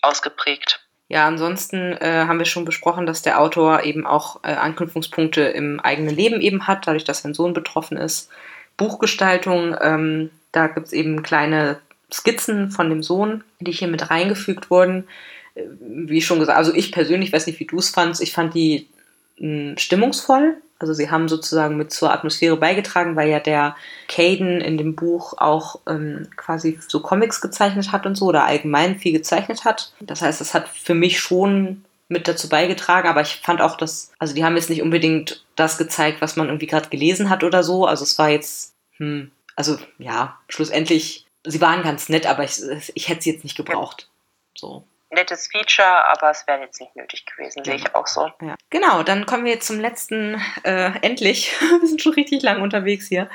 ausgeprägt. 0.02 0.86
Ja, 1.10 1.28
ansonsten 1.28 1.98
äh, 1.98 2.26
haben 2.28 2.40
wir 2.40 2.46
schon 2.46 2.66
besprochen, 2.66 3.06
dass 3.06 3.22
der 3.22 3.40
Autor 3.40 3.84
eben 3.84 4.08
auch 4.08 4.44
äh, 4.44 4.54
Anknüpfungspunkte 4.54 5.42
im 5.42 5.80
eigenen 5.80 6.16
Leben 6.16 6.42
eben 6.42 6.66
hat, 6.66 6.88
dadurch, 6.88 7.04
dass 7.04 7.22
sein 7.22 7.34
Sohn 7.34 7.54
betroffen 7.54 7.98
ist. 7.98 8.32
Buchgestaltung, 8.78 9.76
ähm, 9.82 10.32
da 10.52 10.68
gibt 10.68 10.88
es 10.88 10.94
eben 10.94 11.22
kleine 11.24 11.80
Skizzen 12.12 12.72
von 12.72 12.90
dem 12.90 13.04
Sohn, 13.04 13.44
die 13.60 13.72
hier 13.72 13.90
mit 13.90 14.10
reingefügt 14.10 14.70
wurden. 14.70 15.08
Äh, 15.56 15.64
wie 15.80 16.22
schon 16.22 16.40
gesagt, 16.40 16.58
also 16.58 16.74
ich 16.74 16.92
persönlich 16.92 17.34
weiß 17.34 17.48
nicht, 17.48 17.60
wie 17.60 17.68
du 17.68 17.78
es 17.78 17.90
fandst, 17.90 18.22
ich 18.22 18.34
fand 18.34 18.54
die 18.54 18.88
stimmungsvoll. 19.38 20.58
Also 20.80 20.94
sie 20.94 21.10
haben 21.10 21.30
sozusagen 21.30 21.78
mit 21.78 21.94
zur 21.94 22.12
Atmosphäre 22.12 22.58
beigetragen, 22.58 23.16
weil 23.16 23.30
ja 23.30 23.40
der 23.40 23.76
Caden 24.10 24.60
in 24.60 24.78
dem 24.78 24.96
Buch 24.96 25.36
auch 25.38 25.80
ähm, 25.88 26.28
quasi 26.36 26.80
so 26.88 27.02
Comics 27.02 27.40
gezeichnet 27.40 27.92
hat 27.92 28.06
und 28.06 28.16
so 28.16 28.26
oder 28.26 28.46
allgemein 28.46 29.00
viel 29.00 29.14
gezeichnet 29.14 29.64
hat. 29.64 29.94
Das 30.02 30.22
heißt, 30.22 30.42
das 30.42 30.54
hat 30.54 30.68
für 30.68 30.94
mich 30.94 31.20
schon 31.20 31.86
mit 32.10 32.28
dazu 32.28 32.50
beigetragen, 32.50 33.08
aber 33.08 33.22
ich 33.22 33.36
fand 33.38 33.62
auch, 33.62 33.78
dass, 33.78 34.12
also 34.20 34.34
die 34.34 34.44
haben 34.44 34.56
jetzt 34.56 34.70
nicht 34.70 34.82
unbedingt 34.82 35.46
das 35.56 35.78
gezeigt, 35.78 36.22
was 36.22 36.36
man 36.36 36.48
irgendwie 36.48 36.68
gerade 36.68 36.90
gelesen 36.90 37.30
hat 37.30 37.44
oder 37.44 37.64
so. 37.64 37.86
Also 37.86 38.04
es 38.04 38.18
war 38.20 38.30
jetzt, 38.30 38.74
hm, 38.98 39.32
also 39.56 39.78
ja, 40.00 40.38
schlussendlich, 40.50 41.26
sie 41.46 41.62
waren 41.62 41.84
ganz 41.84 42.10
nett, 42.10 42.26
aber 42.26 42.44
ich, 42.44 42.62
ich 42.94 43.08
hätte 43.08 43.22
sie 43.22 43.32
jetzt 43.32 43.44
nicht 43.44 43.58
gebraucht. 43.58 44.10
So. 44.56 44.84
Nettes 45.14 45.48
Feature, 45.48 46.08
aber 46.08 46.32
es 46.32 46.46
wäre 46.48 46.62
jetzt 46.62 46.80
nicht 46.82 46.96
nötig 46.96 47.26
gewesen, 47.26 47.64
sehe 47.64 47.76
ich 47.76 47.96
auch 47.96 48.08
so. 48.08 48.32
Ja. 48.42 48.56
Genau, 48.70 49.04
dann 49.04 49.26
kommen 49.26 49.46
wir 49.46 49.54
jetzt 49.54 49.68
zum 49.68 49.80
letzten, 49.80 50.42
äh, 50.64 50.92
endlich, 51.02 51.54
wir 51.80 51.88
sind 51.88 52.02
schon 52.02 52.14
richtig 52.14 52.42
lang 52.42 52.62
unterwegs 52.62 53.08
hier, 53.08 53.30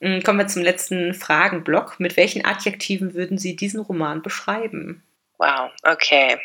ähm, 0.00 0.22
kommen 0.22 0.38
wir 0.38 0.48
zum 0.48 0.62
letzten 0.62 1.14
Fragenblock. 1.14 1.98
Mit 1.98 2.16
welchen 2.16 2.44
Adjektiven 2.44 3.14
würden 3.14 3.38
Sie 3.38 3.56
diesen 3.56 3.80
Roman 3.80 4.22
beschreiben? 4.22 5.02
Wow, 5.38 5.70
okay. 5.82 6.38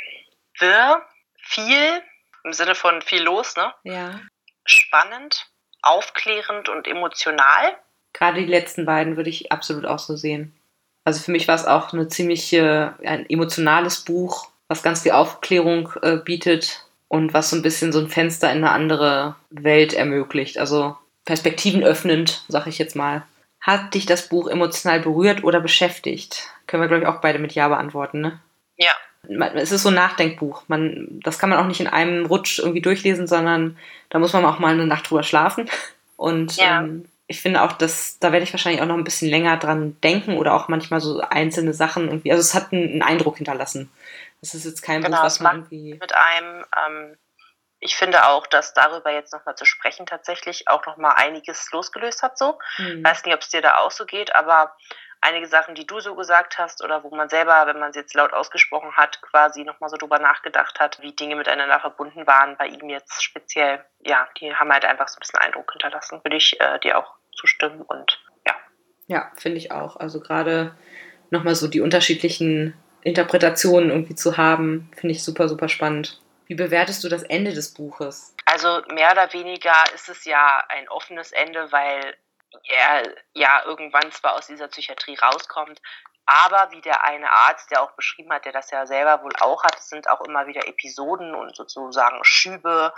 Wirr, 0.60 1.06
viel, 1.38 2.01
im 2.43 2.53
Sinne 2.53 2.76
von 2.76 3.01
viel 3.01 3.23
los, 3.23 3.56
ne? 3.56 3.73
Ja. 3.84 4.19
Spannend, 4.65 5.47
aufklärend 5.81 6.69
und 6.69 6.88
emotional 6.88 7.77
Gerade 8.14 8.39
die 8.39 8.47
letzten 8.51 8.85
beiden 8.85 9.18
würde 9.18 9.30
ich 9.30 9.51
absolut 9.51 9.85
auch 9.85 9.99
so 9.99 10.15
sehen. 10.15 10.56
Also 11.03 11.22
für 11.22 11.31
mich 11.31 11.47
war 11.47 11.56
es 11.56 11.65
auch 11.65 11.93
eine 11.93 12.07
ziemliche, 12.07 12.95
ein 13.03 13.30
emotionales 13.30 14.01
Buch, 14.01 14.48
was 14.70 14.84
ganz 14.84 15.02
viel 15.02 15.12
Aufklärung 15.12 15.91
äh, 16.02 16.18
bietet 16.18 16.86
und 17.10 17.34
was 17.34 17.50
so 17.50 17.58
ein 17.58 17.62
bisschen 17.62 17.91
so 17.91 18.00
ein 18.00 18.08
Fenster 18.08 18.50
in 18.52 18.60
eine 18.60 18.72
andere 18.72 19.36
Welt 19.50 19.94
ermöglicht. 19.94 20.58
Also 20.58 20.96
Perspektiven 21.26 21.84
öffnend, 21.84 22.46
sag 22.48 22.68
ich 22.68 22.78
jetzt 22.78 22.96
mal. 22.96 23.24
Hat 23.60 23.94
dich 23.94 24.06
das 24.06 24.30
Buch 24.30 24.48
emotional 24.48 25.02
berührt 25.02 25.44
oder 25.44 25.60
beschäftigt? 25.60 26.48
Können 26.68 26.84
wir, 26.84 26.88
glaube 26.88 27.04
ich, 27.04 27.10
auch 27.10 27.20
beide 27.20 27.40
mit 27.40 27.54
Ja 27.54 27.68
beantworten, 27.68 28.22
ne? 28.22 28.40
Ja. 28.78 28.91
Es 29.56 29.72
ist 29.74 29.84
so 29.84 29.90
ein 29.90 29.96
Nachdenkbuch. 29.96 30.64
Man, 30.68 31.20
das 31.24 31.40
kann 31.40 31.50
man 31.50 31.60
auch 31.60 31.68
nicht 31.68 31.82
in 31.82 31.88
einem 31.88 32.26
Rutsch 32.26 32.60
irgendwie 32.60 32.82
durchlesen, 32.82 33.28
sondern 33.28 33.76
da 34.10 34.20
muss 34.20 34.32
man 34.32 34.46
auch 34.46 34.60
mal 34.60 34.74
eine 34.74 34.88
Nacht 34.88 35.10
drüber 35.10 35.24
schlafen. 35.24 35.70
Und 36.16 36.56
ja. 36.56 36.80
ähm, 36.80 37.06
ich 37.28 37.41
finde 37.41 37.62
auch, 37.64 37.74
dass 37.74 38.18
da 38.20 38.32
werde 38.32 38.44
ich 38.44 38.54
wahrscheinlich 38.54 38.82
auch 38.82 38.88
noch 38.88 38.98
ein 38.98 39.04
bisschen 39.04 39.30
länger 39.30 39.58
dran 39.58 39.98
denken 40.04 40.38
oder 40.38 40.54
auch 40.54 40.68
manchmal 40.68 41.02
so 41.02 41.22
einzelne 41.22 41.74
Sachen 41.74 42.08
irgendwie. 42.08 42.32
Also 42.32 42.41
es 42.41 42.56
hat 42.56 42.72
einen, 42.72 42.90
einen 42.90 43.02
Eindruck 43.02 43.38
hinterlassen. 43.38 43.91
Das 44.41 44.53
ist 44.53 44.66
jetzt 44.66 44.82
kein 44.82 45.02
genau, 45.02 45.18
Buch, 45.18 45.26
was 45.26 45.40
man 45.40 45.57
irgendwie. 45.57 45.95
Mit 45.95 46.14
einem, 46.14 46.66
ähm, 46.86 47.18
ich 47.80 47.95
finde 47.95 48.28
auch, 48.28 48.48
dass 48.48 48.74
darüber 48.74 49.11
jetzt 49.11 49.34
nochmal 49.34 49.56
zu 49.56 49.66
sprechen 49.66 50.06
tatsächlich 50.06 50.68
auch 50.68 50.86
nochmal 50.86 51.16
einiges 51.18 51.72
losgelöst 51.72 52.24
hat 52.24 52.38
so. 52.38 52.60
Mhm. 52.78 53.03
Weiß 53.03 53.26
nicht, 53.26 53.34
ob 53.34 53.41
es 53.41 53.49
dir 53.49 53.61
da 53.61 53.78
auch 53.78 53.91
so 53.91 54.06
geht, 54.06 54.36
aber 54.36 54.76
einige 55.22 55.48
Sachen, 55.48 55.76
die 55.76 55.86
du 55.86 55.99
so 55.99 56.16
gesagt 56.16 56.57
hast 56.57 56.84
oder 56.84 57.03
wo 57.03 57.14
man 57.16 57.30
selber, 57.30 57.66
wenn 57.66 57.80
man 57.80 57.90
es 57.90 57.95
jetzt 57.95 58.14
laut 58.14 58.34
ausgesprochen 58.34 58.91
hat, 58.94 59.22
quasi 59.22 59.64
nochmal 59.64 59.90
so 59.90 59.98
drüber 59.98 60.20
nachgedacht 60.20 60.80
hat, 60.80 61.02
wie 61.02 61.14
Dinge 61.14 61.36
miteinander 61.36 61.80
verbunden 61.80 62.26
waren, 62.28 62.57
bei 62.57 62.68
ihm 62.68 62.90
jetzt 62.90 63.24
speziell, 63.24 63.84
ja, 63.99 64.28
die 64.40 64.56
haben 64.56 64.72
halt 64.72 64.86
einfach 64.86 65.07
so 65.07 65.18
ein 65.18 65.20
bisschen 65.20 65.40
Eindruck 65.40 65.72
hinterlassen. 65.72 66.22
Würde 66.24 66.38
ich 66.38 66.60
äh, 66.60 66.80
dir 66.80 66.98
auch 66.98 67.16
zustimmen 67.34 67.82
und 67.82 68.22
ja. 68.45 68.56
Ja, 69.07 69.32
finde 69.36 69.57
ich 69.57 69.72
auch. 69.72 69.98
Also 69.98 70.20
gerade 70.20 70.76
nochmal 71.30 71.56
so 71.56 71.68
die 71.68 71.82
unterschiedlichen 71.82 72.74
Interpretationen 73.01 73.89
irgendwie 73.89 74.15
zu 74.15 74.38
haben, 74.38 74.91
finde 74.95 75.13
ich 75.13 75.23
super, 75.23 75.47
super 75.47 75.69
spannend. 75.69 76.19
Wie 76.47 76.55
bewertest 76.55 77.03
du 77.03 77.09
das 77.09 77.23
Ende 77.23 77.53
des 77.53 77.73
Buches? 77.73 78.35
Also 78.45 78.81
mehr 78.91 79.11
oder 79.11 79.31
weniger 79.34 79.76
ist 79.93 80.09
es 80.09 80.26
ja 80.26 80.63
ein 80.69 80.89
offenes 80.89 81.31
Ende, 81.31 81.71
weil 81.71 82.15
er 82.67 83.03
ja 83.34 83.63
irgendwann 83.65 84.11
zwar 84.11 84.35
aus 84.35 84.47
dieser 84.47 84.67
Psychiatrie 84.67 85.15
rauskommt, 85.15 85.80
aber 86.26 86.69
wie 86.71 86.81
der 86.81 87.03
eine 87.03 87.31
Arzt, 87.31 87.71
der 87.71 87.81
auch 87.81 87.91
beschrieben 87.93 88.31
hat, 88.31 88.45
der 88.45 88.51
das 88.51 88.69
ja 88.69 88.85
selber 88.85 89.23
wohl 89.23 89.34
auch 89.39 89.63
hat, 89.63 89.81
sind 89.81 90.07
auch 90.09 90.21
immer 90.21 90.45
wieder 90.45 90.67
Episoden 90.67 91.34
und 91.34 91.55
sozusagen 91.55 92.23
Schübe, 92.23 92.93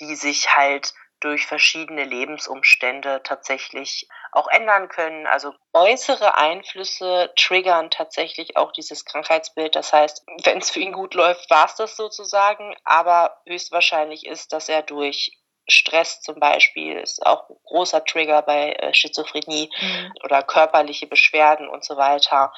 die 0.00 0.14
sich 0.16 0.54
halt 0.54 0.92
durch 1.20 1.46
verschiedene 1.46 2.04
Lebensumstände 2.04 3.22
tatsächlich 3.24 4.08
auch 4.32 4.48
ändern 4.48 4.88
können. 4.88 5.26
Also 5.26 5.54
äußere 5.72 6.36
Einflüsse 6.36 7.32
triggern 7.36 7.90
tatsächlich 7.90 8.56
auch 8.56 8.72
dieses 8.72 9.04
Krankheitsbild. 9.04 9.74
Das 9.74 9.92
heißt, 9.92 10.24
wenn 10.44 10.58
es 10.58 10.70
für 10.70 10.80
ihn 10.80 10.92
gut 10.92 11.14
läuft, 11.14 11.50
war 11.50 11.66
es 11.66 11.76
das 11.76 11.96
sozusagen. 11.96 12.76
Aber 12.84 13.40
höchstwahrscheinlich 13.46 14.26
ist, 14.26 14.52
dass 14.52 14.68
er 14.68 14.82
durch 14.82 15.38
Stress 15.66 16.20
zum 16.20 16.38
Beispiel 16.40 16.98
ist 16.98 17.24
auch 17.24 17.48
ein 17.48 17.56
großer 17.64 18.04
Trigger 18.04 18.42
bei 18.42 18.72
äh, 18.72 18.92
Schizophrenie 18.92 19.70
mhm. 19.80 20.12
oder 20.22 20.42
körperliche 20.42 21.06
Beschwerden 21.06 21.68
und 21.68 21.84
so 21.84 21.96
weiter. 21.96 22.52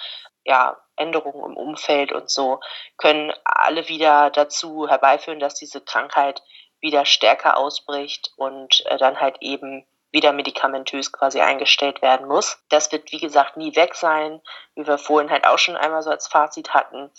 Ja, 0.44 0.76
Änderungen 0.96 1.52
im 1.52 1.56
Umfeld 1.56 2.12
und 2.12 2.30
so 2.30 2.60
können 2.96 3.32
alle 3.44 3.88
wieder 3.88 4.30
dazu 4.30 4.88
herbeiführen, 4.88 5.40
dass 5.40 5.54
diese 5.54 5.80
Krankheit 5.80 6.42
wieder 6.80 7.04
stärker 7.04 7.56
ausbricht 7.56 8.32
und 8.36 8.84
äh, 8.86 8.98
dann 8.98 9.20
halt 9.20 9.36
eben 9.40 9.84
wieder 10.12 10.32
medikamentös 10.32 11.12
quasi 11.12 11.40
eingestellt 11.40 12.00
werden 12.00 12.26
muss. 12.26 12.58
Das 12.68 12.90
wird, 12.92 13.12
wie 13.12 13.18
gesagt, 13.18 13.56
nie 13.56 13.74
weg 13.76 13.94
sein, 13.94 14.40
wie 14.74 14.86
wir 14.86 14.98
vorhin 14.98 15.30
halt 15.30 15.46
auch 15.46 15.58
schon 15.58 15.76
einmal 15.76 16.02
so 16.02 16.10
als 16.10 16.26
Fazit 16.26 16.74
hatten. 16.74 17.10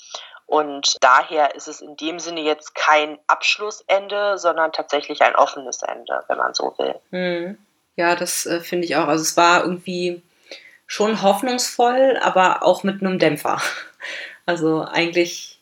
Und 0.48 0.96
daher 1.02 1.56
ist 1.56 1.68
es 1.68 1.82
in 1.82 1.98
dem 1.98 2.20
Sinne 2.20 2.42
jetzt 2.42 2.74
kein 2.74 3.20
Abschlussende, 3.28 4.38
sondern 4.38 4.72
tatsächlich 4.72 5.22
ein 5.22 5.36
offenes 5.36 5.84
Ende, 5.84 6.24
wenn 6.28 6.38
man 6.38 6.54
so 6.54 6.74
will. 6.78 6.96
Hm. 7.12 7.58
Ja, 7.98 8.16
das 8.16 8.46
äh, 8.46 8.62
finde 8.62 8.86
ich 8.86 8.96
auch. 8.96 9.08
Also 9.08 9.24
es 9.24 9.36
war 9.36 9.64
irgendwie 9.64 10.24
schon 10.86 11.22
hoffnungsvoll, 11.22 12.18
aber 12.22 12.64
auch 12.64 12.84
mit 12.84 13.02
einem 13.02 13.20
Dämpfer. 13.20 13.62
Also 14.50 14.86
eigentlich 14.86 15.57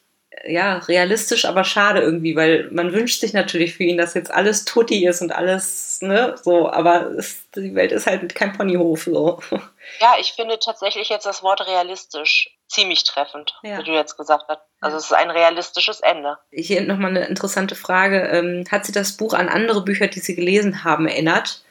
ja, 0.46 0.78
realistisch, 0.78 1.46
aber 1.46 1.64
schade 1.64 2.02
irgendwie, 2.02 2.36
weil 2.36 2.70
man 2.72 2.94
wünscht 2.94 3.20
sich 3.20 3.34
natürlich 3.34 3.76
für 3.76 3.84
ihn, 3.84 3.98
dass 3.98 4.14
jetzt 4.14 4.32
alles 4.32 4.66
tutti 4.66 5.06
ist 5.06 5.22
und 5.22 5.32
alles, 5.32 6.00
ne, 6.02 6.36
so, 6.42 6.70
aber 6.70 7.12
es, 7.18 7.50
die 7.56 7.74
Welt 7.74 7.92
ist 7.92 8.06
halt 8.06 8.36
kein 8.36 8.54
Ponyhof, 8.54 9.04
so. 9.04 9.40
Ja, 10.00 10.16
ich 10.20 10.34
finde 10.34 10.58
tatsächlich 10.60 11.10
jetzt 11.10 11.26
das 11.26 11.44
Wort 11.44 11.66
realistisch 11.68 12.56
ziemlich 12.68 13.04
treffend, 13.04 13.54
ja. 13.64 13.80
wie 13.80 13.84
du 13.84 13.94
jetzt 13.94 14.18
gesagt 14.18 14.46
hast. 14.48 14.62
Also 14.82 14.98
es 14.98 15.06
ist 15.06 15.14
ein 15.14 15.32
realistisches 15.32 16.00
Ende. 16.00 16.38
Hier 16.52 16.82
nochmal 16.82 17.12
eine 17.12 17.26
interessante 17.26 17.76
Frage. 17.76 18.22
Ähm, 18.32 18.66
hat 18.72 18.86
sie 18.86 18.92
das 18.92 19.18
Buch 19.18 19.34
an 19.34 19.50
andere 19.50 19.84
Bücher, 19.84 20.08
die 20.08 20.20
sie 20.20 20.36
gelesen 20.36 20.84
haben, 20.84 21.08
erinnert? 21.08 21.64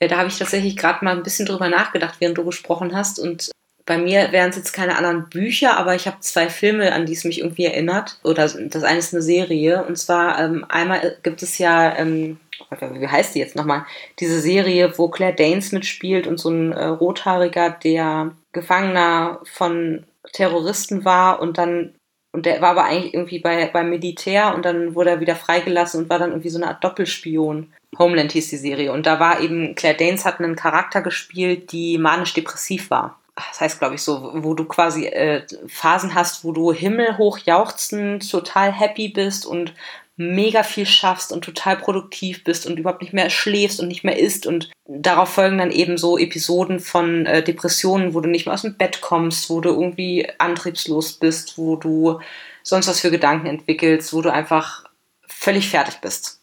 Da 0.00 0.16
habe 0.16 0.28
ich 0.28 0.38
tatsächlich 0.38 0.76
gerade 0.76 1.04
mal 1.04 1.12
ein 1.12 1.22
bisschen 1.22 1.46
drüber 1.46 1.68
nachgedacht, 1.68 2.16
während 2.18 2.36
du 2.36 2.44
gesprochen 2.44 2.94
hast. 2.96 3.20
Und 3.20 3.50
bei 3.84 3.98
mir 3.98 4.30
wären 4.32 4.50
es 4.50 4.56
jetzt 4.56 4.72
keine 4.72 4.96
anderen 4.96 5.28
Bücher, 5.28 5.76
aber 5.76 5.94
ich 5.94 6.06
habe 6.06 6.20
zwei 6.20 6.48
Filme, 6.48 6.92
an 6.92 7.06
die 7.06 7.14
es 7.14 7.24
mich 7.24 7.40
irgendwie 7.40 7.64
erinnert. 7.64 8.18
Oder 8.22 8.42
das 8.42 8.82
eine 8.84 8.98
ist 8.98 9.12
eine 9.12 9.22
Serie. 9.22 9.84
Und 9.84 9.96
zwar 9.98 10.38
ähm, 10.38 10.64
einmal 10.68 11.16
gibt 11.22 11.42
es 11.42 11.58
ja, 11.58 11.96
ähm, 11.96 12.38
wie 12.70 13.08
heißt 13.08 13.34
die 13.34 13.40
jetzt 13.40 13.56
nochmal? 13.56 13.84
Diese 14.20 14.40
Serie, 14.40 14.96
wo 14.98 15.08
Claire 15.08 15.34
Danes 15.34 15.72
mitspielt 15.72 16.26
und 16.26 16.38
so 16.38 16.50
ein 16.50 16.72
äh, 16.72 16.84
Rothaariger, 16.84 17.70
der 17.70 18.32
Gefangener 18.52 19.40
von 19.44 20.04
Terroristen 20.32 21.04
war 21.04 21.40
und 21.40 21.58
dann 21.58 21.94
und 22.34 22.46
der 22.46 22.62
war 22.62 22.70
aber 22.70 22.84
eigentlich 22.84 23.12
irgendwie 23.12 23.40
bei, 23.40 23.66
beim 23.66 23.90
Militär 23.90 24.54
und 24.54 24.64
dann 24.64 24.94
wurde 24.94 25.10
er 25.10 25.20
wieder 25.20 25.36
freigelassen 25.36 26.04
und 26.04 26.08
war 26.08 26.18
dann 26.18 26.30
irgendwie 26.30 26.48
so 26.48 26.56
eine 26.56 26.68
Art 26.68 26.82
Doppelspion. 26.82 27.70
Homeland 27.98 28.32
hieß 28.32 28.48
die 28.48 28.56
Serie. 28.56 28.90
Und 28.90 29.04
da 29.04 29.20
war 29.20 29.40
eben, 29.40 29.74
Claire 29.74 29.98
Danes 29.98 30.24
hat 30.24 30.40
einen 30.40 30.56
Charakter 30.56 31.02
gespielt, 31.02 31.72
die 31.72 31.98
manisch-depressiv 31.98 32.88
war 32.88 33.21
das 33.34 33.60
heißt, 33.60 33.78
glaube 33.78 33.94
ich, 33.94 34.02
so, 34.02 34.30
wo 34.34 34.54
du 34.54 34.64
quasi 34.64 35.06
äh, 35.06 35.46
Phasen 35.66 36.14
hast, 36.14 36.44
wo 36.44 36.52
du 36.52 36.72
himmelhoch 36.72 37.38
jauchzend 37.38 38.30
total 38.30 38.72
happy 38.72 39.08
bist 39.08 39.46
und 39.46 39.74
mega 40.16 40.62
viel 40.62 40.84
schaffst 40.84 41.32
und 41.32 41.42
total 41.42 41.76
produktiv 41.76 42.44
bist 42.44 42.66
und 42.66 42.78
überhaupt 42.78 43.00
nicht 43.00 43.14
mehr 43.14 43.30
schläfst 43.30 43.80
und 43.80 43.88
nicht 43.88 44.04
mehr 44.04 44.18
isst 44.18 44.46
und 44.46 44.70
darauf 44.86 45.30
folgen 45.30 45.58
dann 45.58 45.70
eben 45.70 45.96
so 45.96 46.18
Episoden 46.18 46.80
von 46.80 47.24
äh, 47.24 47.42
Depressionen, 47.42 48.12
wo 48.12 48.20
du 48.20 48.28
nicht 48.28 48.44
mehr 48.44 48.54
aus 48.54 48.62
dem 48.62 48.76
Bett 48.76 49.00
kommst, 49.00 49.48
wo 49.48 49.60
du 49.60 49.70
irgendwie 49.70 50.28
antriebslos 50.38 51.14
bist, 51.14 51.56
wo 51.56 51.76
du 51.76 52.20
sonst 52.62 52.88
was 52.88 53.00
für 53.00 53.10
Gedanken 53.10 53.46
entwickelst, 53.46 54.12
wo 54.12 54.20
du 54.20 54.30
einfach 54.30 54.84
völlig 55.26 55.70
fertig 55.70 56.00
bist. 56.02 56.41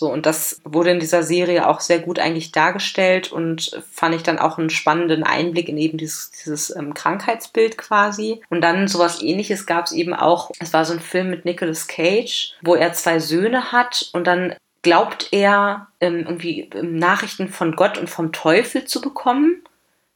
So, 0.00 0.10
und 0.10 0.24
das 0.24 0.62
wurde 0.64 0.92
in 0.92 0.98
dieser 0.98 1.22
Serie 1.22 1.68
auch 1.68 1.80
sehr 1.80 1.98
gut 1.98 2.18
eigentlich 2.18 2.52
dargestellt 2.52 3.30
und 3.30 3.78
fand 3.92 4.14
ich 4.14 4.22
dann 4.22 4.38
auch 4.38 4.56
einen 4.56 4.70
spannenden 4.70 5.24
Einblick 5.24 5.68
in 5.68 5.76
eben 5.76 5.98
dieses, 5.98 6.30
dieses 6.30 6.74
ähm, 6.74 6.94
Krankheitsbild 6.94 7.76
quasi. 7.76 8.40
Und 8.48 8.62
dann 8.62 8.88
sowas 8.88 9.20
ähnliches 9.20 9.66
gab 9.66 9.84
es 9.84 9.92
eben 9.92 10.14
auch, 10.14 10.52
es 10.58 10.72
war 10.72 10.86
so 10.86 10.94
ein 10.94 11.00
Film 11.00 11.28
mit 11.28 11.44
Nicolas 11.44 11.86
Cage, 11.86 12.54
wo 12.62 12.76
er 12.76 12.94
zwei 12.94 13.18
Söhne 13.18 13.72
hat 13.72 14.08
und 14.14 14.26
dann 14.26 14.54
glaubt 14.80 15.28
er 15.32 15.88
ähm, 16.00 16.20
irgendwie 16.20 16.70
ähm, 16.74 16.96
Nachrichten 16.96 17.50
von 17.50 17.76
Gott 17.76 17.98
und 17.98 18.08
vom 18.08 18.32
Teufel 18.32 18.86
zu 18.86 19.02
bekommen 19.02 19.62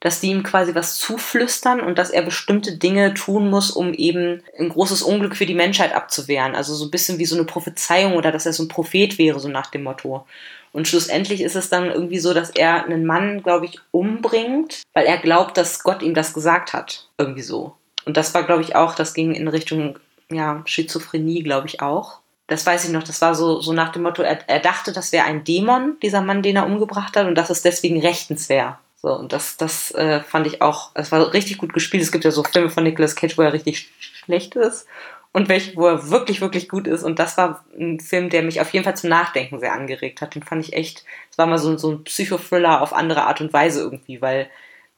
dass 0.01 0.21
die 0.21 0.29
ihm 0.29 0.43
quasi 0.43 0.75
was 0.75 0.97
zuflüstern 0.97 1.81
und 1.81 1.99
dass 1.99 2.11
er 2.11 2.23
bestimmte 2.23 2.77
Dinge 2.77 3.15
tun 3.15 3.49
muss, 3.49 3.71
um 3.71 3.95
eben 3.95 4.43
ein 4.59 4.69
großes 4.69 5.03
Unglück 5.03 5.37
für 5.37 5.47
die 5.47 5.55
Menschheit 5.55 5.95
abzuwehren. 5.95 6.55
Also 6.55 6.75
so 6.75 6.85
ein 6.85 6.91
bisschen 6.91 7.19
wie 7.19 7.25
so 7.25 7.37
eine 7.37 7.45
Prophezeiung 7.45 8.15
oder 8.15 8.31
dass 8.31 8.47
er 8.47 8.53
so 8.53 8.65
ein 8.65 8.69
Prophet 8.69 9.19
wäre, 9.19 9.41
so 9.41 9.49
nach 9.49 9.71
dem 9.71 9.85
Motto. 9.85 10.27
Und 10.73 10.89
schlussendlich 10.89 11.41
ist 11.41 11.55
es 11.55 11.69
dann 11.69 11.91
irgendwie 11.91 12.19
so, 12.19 12.35
dass 12.35 12.51
er 12.51 12.85
einen 12.85 13.07
Mann, 13.07 13.43
glaube 13.43 13.67
ich, 13.67 13.79
umbringt, 13.93 14.83
weil 14.93 15.07
er 15.07 15.19
glaubt, 15.19 15.57
dass 15.57 15.85
Gott 15.85 16.03
ihm 16.03 16.15
das 16.15 16.35
gesagt 16.35 16.73
hat. 16.73 17.09
Irgendwie 17.17 17.43
so. 17.43 17.77
Und 18.05 18.17
das 18.17 18.35
war, 18.35 18.43
glaube 18.43 18.63
ich, 18.63 18.75
auch, 18.75 18.95
das 18.95 19.15
ging 19.15 19.35
in 19.35 19.49
Richtung 19.49 19.99
ja, 20.31 20.63
Schizophrenie, 20.67 21.43
glaube 21.43 21.69
ich, 21.69 21.81
auch. 21.81 22.19
Das 22.47 22.67
weiß 22.67 22.85
ich 22.85 22.91
noch, 22.91 23.05
das 23.05 23.23
war 23.23 23.35
so, 23.35 23.61
so 23.61 23.73
nach 23.73 23.93
dem 23.93 24.03
Motto, 24.03 24.23
er, 24.23 24.39
er 24.49 24.61
dachte, 24.61 24.93
das 24.93 25.13
wäre 25.13 25.25
ein 25.25 25.45
Dämon, 25.45 25.97
dieser 26.03 26.21
Mann, 26.21 26.43
den 26.43 26.57
er 26.57 26.67
umgebracht 26.67 27.17
hat, 27.17 27.27
und 27.27 27.37
dass 27.37 27.51
es 27.51 27.63
deswegen 27.63 28.01
rechtens 28.01 28.49
wäre. 28.49 28.79
So, 29.05 29.13
und 29.13 29.35
das, 29.35 29.59
das 29.59 29.91
äh, 29.91 30.23
fand 30.23 30.47
ich 30.47 30.63
auch, 30.63 30.93
es 30.95 31.13
war 31.13 31.35
richtig 31.35 31.59
gut 31.59 31.75
gespielt. 31.75 32.03
Es 32.03 32.11
gibt 32.11 32.25
ja 32.25 32.31
so 32.31 32.43
Filme 32.43 32.71
von 32.71 32.85
Nicolas 32.85 33.15
Cage, 33.15 33.37
wo 33.37 33.43
er 33.43 33.53
richtig 33.53 33.91
schlecht 34.01 34.57
ist 34.57 34.87
und 35.31 35.51
welche, 35.51 35.77
wo 35.77 35.87
er 35.87 36.09
wirklich, 36.09 36.41
wirklich 36.41 36.71
gut 36.71 36.87
ist. 36.87 37.03
Und 37.03 37.19
das 37.19 37.37
war 37.37 37.67
ein 37.79 38.01
Film, 38.01 38.31
der 38.31 38.43
mich 38.43 38.63
auf 38.63 38.73
jeden 38.73 38.83
Fall 38.83 38.97
zum 38.97 39.11
Nachdenken 39.11 39.61
sehr 39.61 39.75
angeregt 39.75 40.23
hat. 40.23 40.35
Den 40.35 40.43
fand 40.43 40.65
ich 40.65 40.73
echt, 40.73 41.05
es 41.31 41.37
war 41.37 41.45
mal 41.45 41.59
so, 41.59 41.77
so 41.77 41.93
ein 41.93 42.05
Psychothriller 42.05 42.81
auf 42.81 42.95
andere 42.95 43.27
Art 43.27 43.43
und 43.43 43.53
Weise 43.53 43.83
irgendwie, 43.83 44.23
weil 44.23 44.49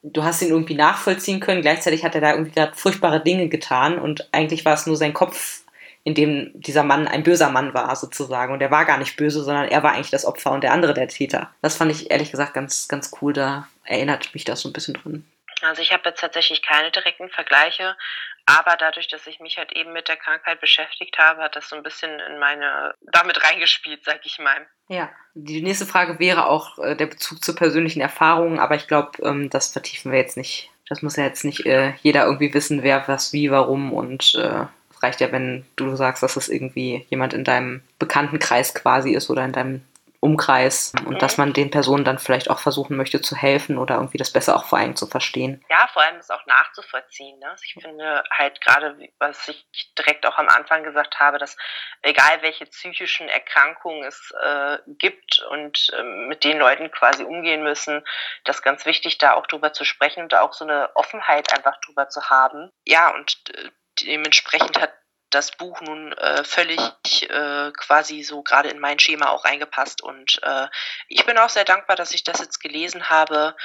du 0.04 0.22
hast 0.22 0.40
ihn 0.40 0.50
irgendwie 0.50 0.76
nachvollziehen 0.76 1.40
können. 1.40 1.62
Gleichzeitig 1.62 2.04
hat 2.04 2.14
er 2.14 2.20
da 2.20 2.30
irgendwie 2.30 2.52
gerade 2.52 2.76
furchtbare 2.76 3.24
Dinge 3.24 3.48
getan 3.48 3.98
und 3.98 4.28
eigentlich 4.30 4.64
war 4.64 4.74
es 4.74 4.86
nur 4.86 4.96
sein 4.96 5.14
Kopf, 5.14 5.62
in 6.04 6.14
dem 6.14 6.52
dieser 6.54 6.84
Mann 6.84 7.08
ein 7.08 7.24
böser 7.24 7.50
Mann 7.50 7.74
war, 7.74 7.96
sozusagen. 7.96 8.52
Und 8.52 8.62
er 8.62 8.70
war 8.70 8.84
gar 8.84 8.98
nicht 8.98 9.16
böse, 9.16 9.42
sondern 9.42 9.66
er 9.66 9.82
war 9.82 9.94
eigentlich 9.94 10.12
das 10.12 10.24
Opfer 10.24 10.52
und 10.52 10.62
der 10.62 10.72
andere 10.72 10.94
der 10.94 11.08
Täter. 11.08 11.50
Das 11.60 11.74
fand 11.74 11.90
ich 11.90 12.12
ehrlich 12.12 12.30
gesagt 12.30 12.54
ganz, 12.54 12.86
ganz 12.86 13.10
cool. 13.20 13.32
Da 13.32 13.66
erinnert 13.86 14.34
mich 14.34 14.44
das 14.44 14.60
so 14.60 14.68
ein 14.68 14.72
bisschen 14.72 14.94
dran. 14.94 15.24
Also 15.62 15.80
ich 15.80 15.92
habe 15.92 16.02
jetzt 16.08 16.20
tatsächlich 16.20 16.62
keine 16.62 16.90
direkten 16.90 17.30
Vergleiche, 17.30 17.96
aber 18.44 18.76
dadurch, 18.78 19.08
dass 19.08 19.26
ich 19.26 19.40
mich 19.40 19.56
halt 19.58 19.72
eben 19.72 19.92
mit 19.92 20.08
der 20.08 20.16
Krankheit 20.16 20.60
beschäftigt 20.60 21.18
habe, 21.18 21.42
hat 21.42 21.56
das 21.56 21.68
so 21.68 21.76
ein 21.76 21.82
bisschen 21.82 22.20
in 22.20 22.38
meine 22.38 22.94
damit 23.12 23.42
reingespielt, 23.42 24.04
sag 24.04 24.20
ich 24.24 24.38
mal. 24.38 24.66
Ja. 24.88 25.10
Die 25.34 25.62
nächste 25.62 25.86
Frage 25.86 26.18
wäre 26.18 26.46
auch 26.46 26.78
äh, 26.78 26.94
der 26.94 27.06
Bezug 27.06 27.42
zu 27.42 27.54
persönlichen 27.54 28.00
Erfahrungen, 28.00 28.58
aber 28.58 28.76
ich 28.76 28.86
glaube, 28.86 29.22
ähm, 29.22 29.50
das 29.50 29.72
vertiefen 29.72 30.12
wir 30.12 30.18
jetzt 30.18 30.36
nicht. 30.36 30.70
Das 30.88 31.02
muss 31.02 31.16
ja 31.16 31.24
jetzt 31.24 31.44
nicht 31.44 31.66
äh, 31.66 31.94
jeder 32.02 32.24
irgendwie 32.24 32.54
wissen, 32.54 32.82
wer 32.82 33.08
was 33.08 33.32
wie, 33.32 33.50
warum 33.50 33.92
und 33.92 34.34
äh, 34.36 34.66
es 34.92 35.02
reicht 35.02 35.20
ja, 35.20 35.32
wenn 35.32 35.66
du 35.76 35.96
sagst, 35.96 36.22
dass 36.22 36.36
es 36.36 36.48
irgendwie 36.48 37.06
jemand 37.10 37.34
in 37.34 37.44
deinem 37.44 37.82
Bekanntenkreis 37.98 38.74
quasi 38.74 39.12
ist 39.12 39.28
oder 39.28 39.44
in 39.44 39.52
deinem 39.52 39.82
Umkreis 40.26 40.92
und 41.06 41.14
mhm. 41.14 41.18
dass 41.18 41.38
man 41.38 41.52
den 41.52 41.70
Personen 41.70 42.04
dann 42.04 42.18
vielleicht 42.18 42.50
auch 42.50 42.58
versuchen 42.58 42.96
möchte 42.96 43.20
zu 43.20 43.36
helfen 43.36 43.78
oder 43.78 43.94
irgendwie 43.94 44.18
das 44.18 44.32
besser 44.32 44.56
auch 44.56 44.64
vor 44.64 44.78
allem 44.78 44.96
zu 44.96 45.06
verstehen. 45.06 45.64
Ja, 45.70 45.88
vor 45.92 46.02
allem 46.02 46.16
das 46.16 46.30
auch 46.30 46.44
nachzuvollziehen. 46.46 47.38
Ne? 47.38 47.54
Ich 47.64 47.74
finde 47.80 48.24
halt 48.30 48.60
gerade, 48.60 48.98
was 49.18 49.46
ich 49.48 49.64
direkt 49.96 50.26
auch 50.26 50.36
am 50.38 50.48
Anfang 50.48 50.82
gesagt 50.82 51.20
habe, 51.20 51.38
dass 51.38 51.56
egal 52.02 52.42
welche 52.42 52.66
psychischen 52.66 53.28
Erkrankungen 53.28 54.04
es 54.04 54.32
äh, 54.42 54.78
gibt 54.98 55.46
und 55.50 55.88
äh, 55.96 56.02
mit 56.02 56.42
den 56.42 56.58
Leuten 56.58 56.90
quasi 56.90 57.22
umgehen 57.22 57.62
müssen, 57.62 58.04
das 58.44 58.62
ganz 58.62 58.84
wichtig, 58.84 59.18
da 59.18 59.34
auch 59.34 59.46
drüber 59.46 59.72
zu 59.72 59.84
sprechen 59.84 60.24
und 60.24 60.32
da 60.32 60.42
auch 60.42 60.52
so 60.52 60.64
eine 60.64 60.90
Offenheit 60.96 61.52
einfach 61.56 61.80
drüber 61.80 62.08
zu 62.08 62.28
haben. 62.28 62.70
Ja, 62.84 63.14
und 63.14 63.36
äh, 63.54 63.70
dementsprechend 64.02 64.80
hat 64.80 64.92
das 65.30 65.50
Buch 65.52 65.80
nun 65.80 66.12
äh, 66.12 66.44
völlig 66.44 66.80
äh, 67.28 67.72
quasi 67.76 68.22
so 68.22 68.42
gerade 68.42 68.68
in 68.68 68.78
mein 68.78 68.98
Schema 68.98 69.30
auch 69.30 69.44
reingepasst. 69.44 70.02
Und 70.02 70.40
äh, 70.42 70.66
ich 71.08 71.24
bin 71.26 71.38
auch 71.38 71.48
sehr 71.48 71.64
dankbar, 71.64 71.96
dass 71.96 72.12
ich 72.12 72.24
das 72.24 72.38
jetzt 72.38 72.60
gelesen 72.60 73.10
habe 73.10 73.56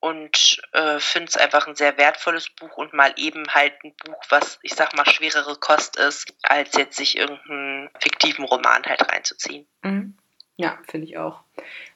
und 0.00 0.60
äh, 0.72 0.98
finde 0.98 1.28
es 1.28 1.36
einfach 1.36 1.68
ein 1.68 1.76
sehr 1.76 1.96
wertvolles 1.96 2.50
Buch 2.50 2.76
und 2.76 2.92
mal 2.92 3.12
eben 3.16 3.46
halt 3.54 3.72
ein 3.84 3.94
Buch, 4.04 4.20
was 4.30 4.58
ich 4.62 4.74
sag 4.74 4.96
mal 4.96 5.08
schwerere 5.08 5.56
Kost 5.56 5.96
ist, 5.96 6.34
als 6.42 6.74
jetzt 6.76 6.96
sich 6.96 7.16
irgendeinen 7.16 7.88
fiktiven 8.00 8.44
Roman 8.44 8.82
halt 8.84 9.08
reinzuziehen. 9.12 9.68
Mhm. 9.82 10.16
Ja, 10.56 10.78
finde 10.88 11.06
ich 11.06 11.18
auch. 11.18 11.44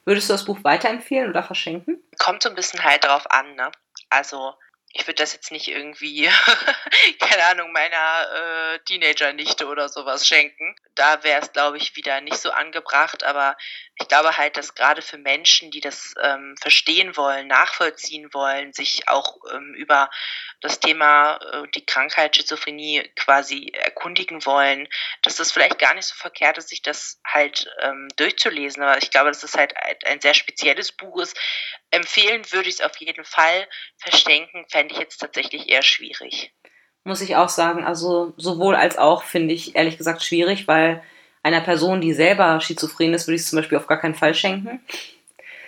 Würdest 0.05 0.29
du 0.29 0.33
das 0.33 0.45
Buch 0.45 0.63
weiterempfehlen 0.63 1.29
oder 1.29 1.43
verschenken? 1.43 2.01
Kommt 2.17 2.43
so 2.43 2.49
ein 2.49 2.55
bisschen 2.55 2.83
halt 2.83 3.03
drauf 3.03 3.29
an, 3.29 3.55
ne? 3.55 3.71
Also 4.09 4.53
ich 4.93 5.05
würde 5.05 5.15
das 5.15 5.33
jetzt 5.33 5.51
nicht 5.51 5.67
irgendwie, 5.67 6.29
keine 7.19 7.45
Ahnung, 7.51 7.71
meiner 7.71 8.75
äh, 8.75 8.79
Teenager-Nichte 8.85 9.67
oder 9.67 9.89
sowas 9.89 10.27
schenken. 10.27 10.75
Da 10.95 11.23
wäre 11.23 11.41
es, 11.41 11.51
glaube 11.51 11.77
ich, 11.77 11.95
wieder 11.95 12.21
nicht 12.21 12.37
so 12.37 12.51
angebracht. 12.51 13.23
Aber 13.23 13.57
ich 13.99 14.07
glaube 14.07 14.37
halt, 14.37 14.57
dass 14.57 14.75
gerade 14.75 15.01
für 15.01 15.17
Menschen, 15.17 15.71
die 15.71 15.81
das 15.81 16.15
ähm, 16.21 16.55
verstehen 16.59 17.17
wollen, 17.17 17.47
nachvollziehen 17.47 18.33
wollen, 18.33 18.73
sich 18.73 19.07
auch 19.07 19.37
ähm, 19.53 19.73
über 19.75 20.09
das 20.61 20.79
Thema 20.79 21.37
äh, 21.37 21.67
die 21.75 21.85
Krankheit 21.85 22.35
Schizophrenie 22.35 23.03
quasi 23.15 23.71
erkundigen 23.73 24.45
wollen, 24.45 24.87
dass 25.21 25.35
das 25.35 25.51
vielleicht 25.51 25.79
gar 25.79 25.93
nicht 25.93 26.05
so 26.05 26.15
verkehrt 26.15 26.57
ist, 26.57 26.69
sich 26.69 26.81
das 26.81 27.19
halt 27.25 27.69
ähm, 27.81 28.07
durchzulesen. 28.15 28.81
Aber 28.83 28.97
ich 28.97 29.11
glaube, 29.11 29.29
dass 29.29 29.41
das 29.41 29.55
halt 29.55 29.73
ein 30.05 30.21
sehr 30.21 30.33
spezielles 30.33 30.91
Buch 30.91 31.21
ist. 31.21 31.37
Empfehlen 31.91 32.43
würde 32.51 32.69
ich 32.69 32.75
es 32.75 32.81
auf 32.81 32.95
jeden 32.97 33.23
Fall. 33.23 33.67
Verschenken 33.97 34.65
fände 34.69 34.93
ich 34.93 34.99
jetzt 34.99 35.17
tatsächlich 35.17 35.69
eher 35.69 35.83
schwierig. 35.83 36.53
Muss 37.03 37.21
ich 37.21 37.35
auch 37.35 37.49
sagen. 37.49 37.85
Also 37.85 38.33
sowohl 38.37 38.75
als 38.75 38.97
auch 38.97 39.23
finde 39.23 39.53
ich 39.53 39.75
ehrlich 39.75 39.97
gesagt 39.97 40.23
schwierig, 40.23 40.67
weil 40.67 41.03
einer 41.43 41.61
Person, 41.61 42.01
die 42.01 42.13
selber 42.13 42.59
schizophren 42.59 43.13
ist, 43.13 43.27
würde 43.27 43.35
ich 43.35 43.43
es 43.43 43.49
zum 43.49 43.57
Beispiel 43.57 43.77
auf 43.77 43.87
gar 43.87 43.99
keinen 43.99 44.15
Fall 44.15 44.33
schenken. 44.33 44.81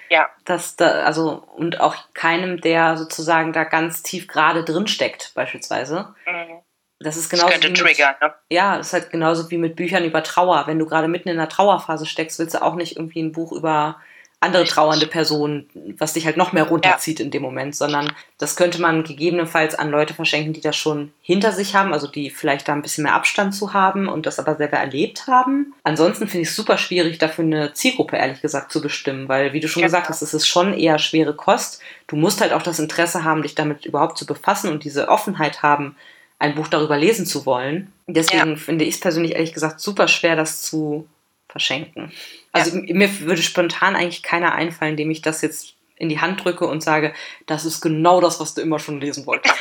Ja. 0.09 0.29
Das 0.45 0.75
da, 0.75 1.03
also, 1.03 1.43
und 1.55 1.79
auch 1.79 1.95
keinem, 2.13 2.61
der 2.61 2.97
sozusagen 2.97 3.53
da 3.53 3.63
ganz 3.63 4.03
tief 4.03 4.27
gerade 4.27 4.63
drin 4.63 4.87
steckt, 4.87 5.31
beispielsweise. 5.35 6.13
Mhm. 6.25 6.61
Das 6.99 7.15
ist 7.15 7.29
genauso. 7.29 7.49
Das 7.49 7.61
könnte 7.61 7.81
triggern, 7.81 8.15
ne? 8.21 8.33
Ja, 8.49 8.77
das 8.77 8.87
ist 8.87 8.93
halt 8.93 9.09
genauso 9.09 9.49
wie 9.51 9.57
mit 9.57 9.77
Büchern 9.77 10.03
über 10.03 10.21
Trauer. 10.21 10.67
Wenn 10.67 10.79
du 10.79 10.85
gerade 10.85 11.07
mitten 11.07 11.29
in 11.29 11.39
einer 11.39 11.47
Trauerphase 11.47 12.05
steckst, 12.05 12.39
willst 12.39 12.55
du 12.55 12.61
auch 12.61 12.75
nicht 12.75 12.97
irgendwie 12.97 13.21
ein 13.21 13.31
Buch 13.31 13.53
über 13.53 14.01
andere 14.41 14.63
trauernde 14.63 15.05
Person, 15.05 15.65
was 15.97 16.13
dich 16.13 16.25
halt 16.25 16.37
noch 16.37 16.53
mehr 16.53 16.63
runterzieht 16.63 17.19
ja. 17.19 17.25
in 17.25 17.31
dem 17.31 17.41
Moment, 17.41 17.75
sondern 17.75 18.13
das 18.37 18.55
könnte 18.55 18.81
man 18.81 19.03
gegebenenfalls 19.03 19.75
an 19.75 19.89
Leute 19.89 20.13
verschenken, 20.13 20.53
die 20.53 20.61
das 20.61 20.77
schon 20.77 21.11
hinter 21.21 21.51
sich 21.51 21.75
haben, 21.75 21.91
also 21.91 22.07
die 22.07 22.29
vielleicht 22.29 22.67
da 22.67 22.73
ein 22.73 22.81
bisschen 22.81 23.03
mehr 23.03 23.15
Abstand 23.15 23.53
zu 23.53 23.73
haben 23.73 24.07
und 24.07 24.25
das 24.25 24.39
aber 24.39 24.55
selber 24.55 24.77
erlebt 24.77 25.27
haben. 25.27 25.73
Ansonsten 25.83 26.27
finde 26.27 26.43
ich 26.43 26.49
es 26.49 26.55
super 26.55 26.77
schwierig, 26.77 27.17
dafür 27.17 27.43
eine 27.43 27.73
Zielgruppe 27.73 28.15
ehrlich 28.15 28.41
gesagt 28.41 28.71
zu 28.71 28.81
bestimmen, 28.81 29.27
weil 29.27 29.51
wie 29.51 29.59
du 29.59 29.67
schon 29.67 29.81
ja. 29.81 29.87
gesagt 29.87 30.07
hast, 30.07 30.21
es 30.21 30.33
ist 30.33 30.47
schon 30.47 30.73
eher 30.73 30.99
schwere 30.99 31.35
Kost. 31.35 31.81
Du 32.07 32.15
musst 32.15 32.39
halt 32.39 32.53
auch 32.53 32.63
das 32.63 32.79
Interesse 32.79 33.25
haben, 33.25 33.41
dich 33.41 33.55
damit 33.55 33.85
überhaupt 33.85 34.17
zu 34.17 34.25
befassen 34.25 34.71
und 34.71 34.85
diese 34.85 35.09
Offenheit 35.09 35.63
haben, 35.63 35.97
ein 36.39 36.55
Buch 36.55 36.69
darüber 36.69 36.97
lesen 36.97 37.25
zu 37.25 37.45
wollen. 37.45 37.91
Deswegen 38.07 38.51
ja. 38.51 38.55
finde 38.55 38.85
ich 38.85 38.95
es 38.95 38.99
persönlich 39.01 39.33
ehrlich 39.33 39.53
gesagt 39.53 39.81
super 39.81 40.07
schwer, 40.07 40.37
das 40.37 40.61
zu 40.61 41.07
verschenken. 41.49 42.13
Also 42.51 42.77
ja. 42.77 42.93
mir 42.93 43.19
würde 43.21 43.41
spontan 43.41 43.95
eigentlich 43.95 44.23
keiner 44.23 44.53
einfallen, 44.53 44.97
dem 44.97 45.11
ich 45.11 45.21
das 45.21 45.41
jetzt 45.41 45.75
in 45.95 46.09
die 46.09 46.19
Hand 46.19 46.43
drücke 46.43 46.65
und 46.65 46.81
sage, 46.81 47.13
das 47.45 47.65
ist 47.65 47.81
genau 47.81 48.21
das, 48.21 48.39
was 48.39 48.53
du 48.53 48.61
immer 48.61 48.79
schon 48.79 48.99
lesen 49.01 49.25
wolltest. 49.25 49.55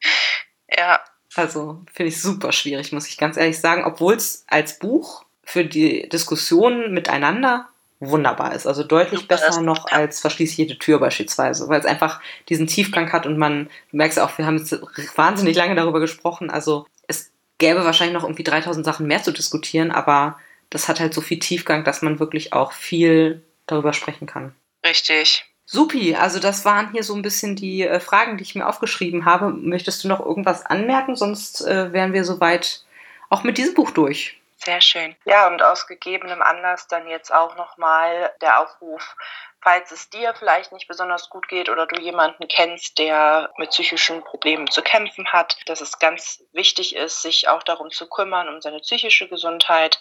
ja. 0.76 1.00
Also 1.34 1.82
finde 1.92 2.10
ich 2.10 2.22
super 2.22 2.52
schwierig, 2.52 2.92
muss 2.92 3.08
ich 3.08 3.18
ganz 3.18 3.36
ehrlich 3.36 3.58
sagen, 3.58 3.82
obwohl 3.84 4.14
es 4.14 4.44
als 4.46 4.78
Buch 4.78 5.24
für 5.42 5.64
die 5.64 6.08
Diskussion 6.08 6.92
miteinander 6.92 7.68
wunderbar 7.98 8.54
ist. 8.54 8.66
Also 8.66 8.84
deutlich 8.84 9.20
super, 9.22 9.36
besser 9.36 9.60
noch 9.60 9.90
ja. 9.90 9.96
als 9.96 10.20
Verschließ 10.20 10.56
jede 10.56 10.78
Tür 10.78 11.00
beispielsweise, 11.00 11.68
weil 11.68 11.80
es 11.80 11.86
einfach 11.86 12.20
diesen 12.48 12.66
Tiefgang 12.66 13.12
hat 13.12 13.26
und 13.26 13.38
man, 13.38 13.68
du 13.90 13.96
merkst 13.96 14.18
auch, 14.20 14.36
wir 14.38 14.46
haben 14.46 14.58
jetzt 14.58 14.78
wahnsinnig 15.16 15.56
lange 15.56 15.74
darüber 15.74 16.00
gesprochen. 16.00 16.50
Also 16.50 16.86
es 17.08 17.32
gäbe 17.58 17.84
wahrscheinlich 17.84 18.14
noch 18.14 18.24
irgendwie 18.24 18.44
3000 18.44 18.84
Sachen 18.84 19.06
mehr 19.06 19.22
zu 19.22 19.32
diskutieren, 19.32 19.90
aber 19.90 20.38
das 20.74 20.88
hat 20.88 20.98
halt 20.98 21.14
so 21.14 21.20
viel 21.20 21.38
Tiefgang, 21.38 21.84
dass 21.84 22.02
man 22.02 22.18
wirklich 22.18 22.52
auch 22.52 22.72
viel 22.72 23.44
darüber 23.66 23.92
sprechen 23.92 24.26
kann. 24.26 24.54
Richtig. 24.84 25.46
Supi, 25.66 26.16
also 26.16 26.40
das 26.40 26.64
waren 26.64 26.90
hier 26.90 27.04
so 27.04 27.14
ein 27.14 27.22
bisschen 27.22 27.54
die 27.54 27.86
äh, 27.86 28.00
Fragen, 28.00 28.36
die 28.36 28.42
ich 28.42 28.56
mir 28.56 28.68
aufgeschrieben 28.68 29.24
habe. 29.24 29.50
Möchtest 29.50 30.02
du 30.02 30.08
noch 30.08 30.20
irgendwas 30.20 30.66
anmerken? 30.66 31.14
Sonst 31.14 31.64
äh, 31.64 31.92
wären 31.92 32.12
wir 32.12 32.24
soweit 32.24 32.84
auch 33.30 33.44
mit 33.44 33.56
diesem 33.56 33.74
Buch 33.74 33.92
durch. 33.92 34.40
Sehr 34.56 34.80
schön. 34.80 35.14
Ja, 35.24 35.46
und 35.46 35.62
aus 35.62 35.86
gegebenem 35.86 36.42
Anlass 36.42 36.88
dann 36.88 37.06
jetzt 37.06 37.32
auch 37.32 37.56
nochmal 37.56 38.32
der 38.42 38.60
Aufruf, 38.60 39.16
falls 39.64 39.90
es 39.90 40.10
dir 40.10 40.34
vielleicht 40.34 40.72
nicht 40.72 40.86
besonders 40.86 41.30
gut 41.30 41.48
geht 41.48 41.70
oder 41.70 41.86
du 41.86 41.98
jemanden 41.98 42.46
kennst, 42.48 42.98
der 42.98 43.50
mit 43.56 43.70
psychischen 43.70 44.22
Problemen 44.22 44.70
zu 44.70 44.82
kämpfen 44.82 45.26
hat, 45.32 45.56
dass 45.66 45.80
es 45.80 45.98
ganz 45.98 46.44
wichtig 46.52 46.94
ist, 46.94 47.22
sich 47.22 47.48
auch 47.48 47.62
darum 47.62 47.90
zu 47.90 48.06
kümmern, 48.06 48.48
um 48.48 48.60
seine 48.60 48.80
psychische 48.80 49.26
Gesundheit. 49.26 49.98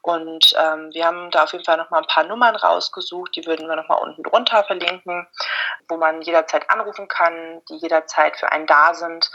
Und 0.00 0.54
ähm, 0.58 0.90
wir 0.94 1.04
haben 1.04 1.30
da 1.30 1.44
auf 1.44 1.52
jeden 1.52 1.64
Fall 1.64 1.76
nochmal 1.76 2.00
ein 2.00 2.08
paar 2.08 2.24
Nummern 2.24 2.56
rausgesucht, 2.56 3.36
die 3.36 3.44
würden 3.44 3.68
wir 3.68 3.76
nochmal 3.76 4.02
unten 4.02 4.22
drunter 4.22 4.64
verlinken, 4.64 5.28
wo 5.88 5.98
man 5.98 6.22
jederzeit 6.22 6.70
anrufen 6.70 7.06
kann, 7.06 7.60
die 7.68 7.76
jederzeit 7.76 8.38
für 8.38 8.50
einen 8.50 8.66
da 8.66 8.94
sind 8.94 9.30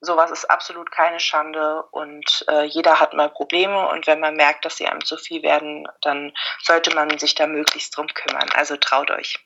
sowas 0.00 0.30
ist 0.30 0.50
absolut 0.50 0.90
keine 0.90 1.20
Schande 1.20 1.82
und 1.90 2.44
äh, 2.48 2.64
jeder 2.64 3.00
hat 3.00 3.14
mal 3.14 3.28
Probleme 3.28 3.88
und 3.88 4.06
wenn 4.06 4.20
man 4.20 4.34
merkt, 4.34 4.64
dass 4.64 4.76
sie 4.76 4.86
einem 4.86 5.04
zu 5.04 5.16
viel 5.16 5.42
werden, 5.42 5.86
dann 6.02 6.32
sollte 6.62 6.94
man 6.94 7.18
sich 7.18 7.34
da 7.34 7.46
möglichst 7.46 7.96
drum 7.96 8.06
kümmern. 8.08 8.48
Also 8.54 8.76
traut 8.76 9.10
euch. 9.10 9.38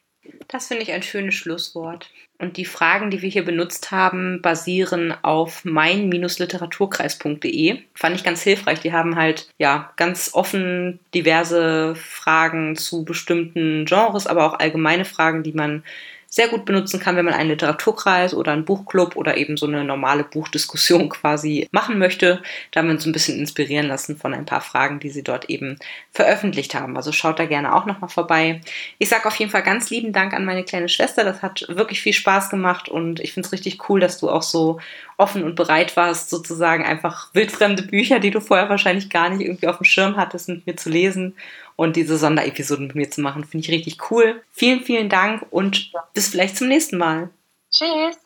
Das 0.48 0.68
finde 0.68 0.84
ich 0.84 0.92
ein 0.92 1.02
schönes 1.02 1.34
Schlusswort. 1.34 2.08
Und 2.38 2.56
die 2.56 2.64
Fragen, 2.64 3.10
die 3.10 3.20
wir 3.22 3.30
hier 3.30 3.44
benutzt 3.44 3.92
haben, 3.92 4.42
basieren 4.42 5.14
auf 5.22 5.64
mein-literaturkreis.de. 5.64 7.78
Fand 7.94 8.16
ich 8.16 8.24
ganz 8.24 8.42
hilfreich. 8.42 8.80
Die 8.80 8.92
haben 8.92 9.14
halt, 9.16 9.48
ja, 9.58 9.92
ganz 9.96 10.30
offen 10.32 10.98
diverse 11.14 11.94
Fragen 11.94 12.74
zu 12.76 13.04
bestimmten 13.04 13.84
Genres, 13.84 14.26
aber 14.26 14.46
auch 14.46 14.58
allgemeine 14.58 15.04
Fragen, 15.04 15.44
die 15.44 15.52
man 15.52 15.84
sehr 16.34 16.48
gut 16.48 16.64
benutzen 16.64 16.98
kann, 16.98 17.14
wenn 17.14 17.24
man 17.24 17.34
einen 17.34 17.50
Literaturkreis 17.50 18.34
oder 18.34 18.50
einen 18.50 18.64
Buchclub 18.64 19.14
oder 19.14 19.36
eben 19.36 19.56
so 19.56 19.66
eine 19.66 19.84
normale 19.84 20.24
Buchdiskussion 20.24 21.08
quasi 21.08 21.68
machen 21.70 21.96
möchte. 21.96 22.42
Da 22.72 22.80
haben 22.80 22.88
wir 22.88 22.94
uns 22.94 23.06
ein 23.06 23.12
bisschen 23.12 23.38
inspirieren 23.38 23.86
lassen 23.86 24.16
von 24.16 24.34
ein 24.34 24.44
paar 24.44 24.60
Fragen, 24.60 24.98
die 24.98 25.10
sie 25.10 25.22
dort 25.22 25.48
eben 25.48 25.78
veröffentlicht 26.10 26.74
haben. 26.74 26.96
Also 26.96 27.12
schaut 27.12 27.38
da 27.38 27.44
gerne 27.44 27.72
auch 27.72 27.86
nochmal 27.86 28.10
vorbei. 28.10 28.60
Ich 28.98 29.10
sage 29.10 29.28
auf 29.28 29.36
jeden 29.36 29.52
Fall 29.52 29.62
ganz 29.62 29.90
lieben 29.90 30.12
Dank 30.12 30.34
an 30.34 30.44
meine 30.44 30.64
kleine 30.64 30.88
Schwester. 30.88 31.22
Das 31.22 31.40
hat 31.40 31.66
wirklich 31.68 32.02
viel 32.02 32.12
Spaß 32.12 32.50
gemacht 32.50 32.88
und 32.88 33.20
ich 33.20 33.32
finde 33.32 33.46
es 33.46 33.52
richtig 33.52 33.88
cool, 33.88 34.00
dass 34.00 34.18
du 34.18 34.28
auch 34.28 34.42
so 34.42 34.80
offen 35.16 35.44
und 35.44 35.54
bereit 35.54 35.96
warst, 35.96 36.30
sozusagen 36.30 36.84
einfach 36.84 37.32
wildfremde 37.32 37.84
Bücher, 37.84 38.18
die 38.18 38.32
du 38.32 38.40
vorher 38.40 38.68
wahrscheinlich 38.68 39.08
gar 39.08 39.30
nicht 39.30 39.46
irgendwie 39.46 39.68
auf 39.68 39.76
dem 39.76 39.84
Schirm 39.84 40.16
hattest, 40.16 40.48
mit 40.48 40.66
mir 40.66 40.74
zu 40.74 40.90
lesen 40.90 41.36
und 41.76 41.96
diese 41.96 42.18
Sonderepisoden 42.18 42.88
mit 42.88 42.96
mir 42.96 43.10
zu 43.10 43.20
machen. 43.20 43.44
Finde 43.44 43.66
ich 43.66 43.72
richtig 43.72 44.10
cool. 44.10 44.42
Vielen, 44.52 44.80
vielen 44.82 45.08
Dank 45.08 45.44
und 45.50 45.92
bis 46.12 46.28
vielleicht 46.28 46.56
zum 46.56 46.68
nächsten 46.68 46.98
Mal. 46.98 47.30
Tschüss. 47.70 48.18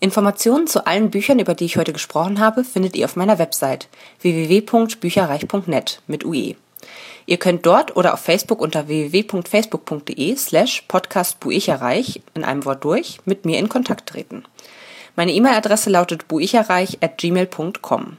Informationen 0.00 0.66
zu 0.66 0.86
allen 0.86 1.10
Büchern, 1.10 1.38
über 1.38 1.54
die 1.54 1.64
ich 1.64 1.76
heute 1.76 1.92
gesprochen 1.92 2.38
habe, 2.40 2.64
findet 2.64 2.96
ihr 2.96 3.06
auf 3.06 3.16
meiner 3.16 3.38
Website 3.38 3.88
www.bücherreich.net 4.20 6.02
mit 6.06 6.24
UE. 6.24 6.56
Ihr 7.26 7.38
könnt 7.38 7.64
dort 7.64 7.96
oder 7.96 8.12
auf 8.12 8.20
Facebook 8.20 8.60
unter 8.60 8.86
www.facebook.de 8.86 10.36
slash 10.36 10.82
podcastbuicherreich 10.88 12.20
in 12.34 12.44
einem 12.44 12.64
Wort 12.66 12.84
durch 12.84 13.20
mit 13.24 13.46
mir 13.46 13.58
in 13.58 13.70
Kontakt 13.70 14.10
treten. 14.10 14.44
Meine 15.16 15.32
E-Mail-Adresse 15.32 15.90
lautet 15.90 16.28
buicherreich 16.28 16.98
at 17.00 17.18
gmail.com. 17.18 18.18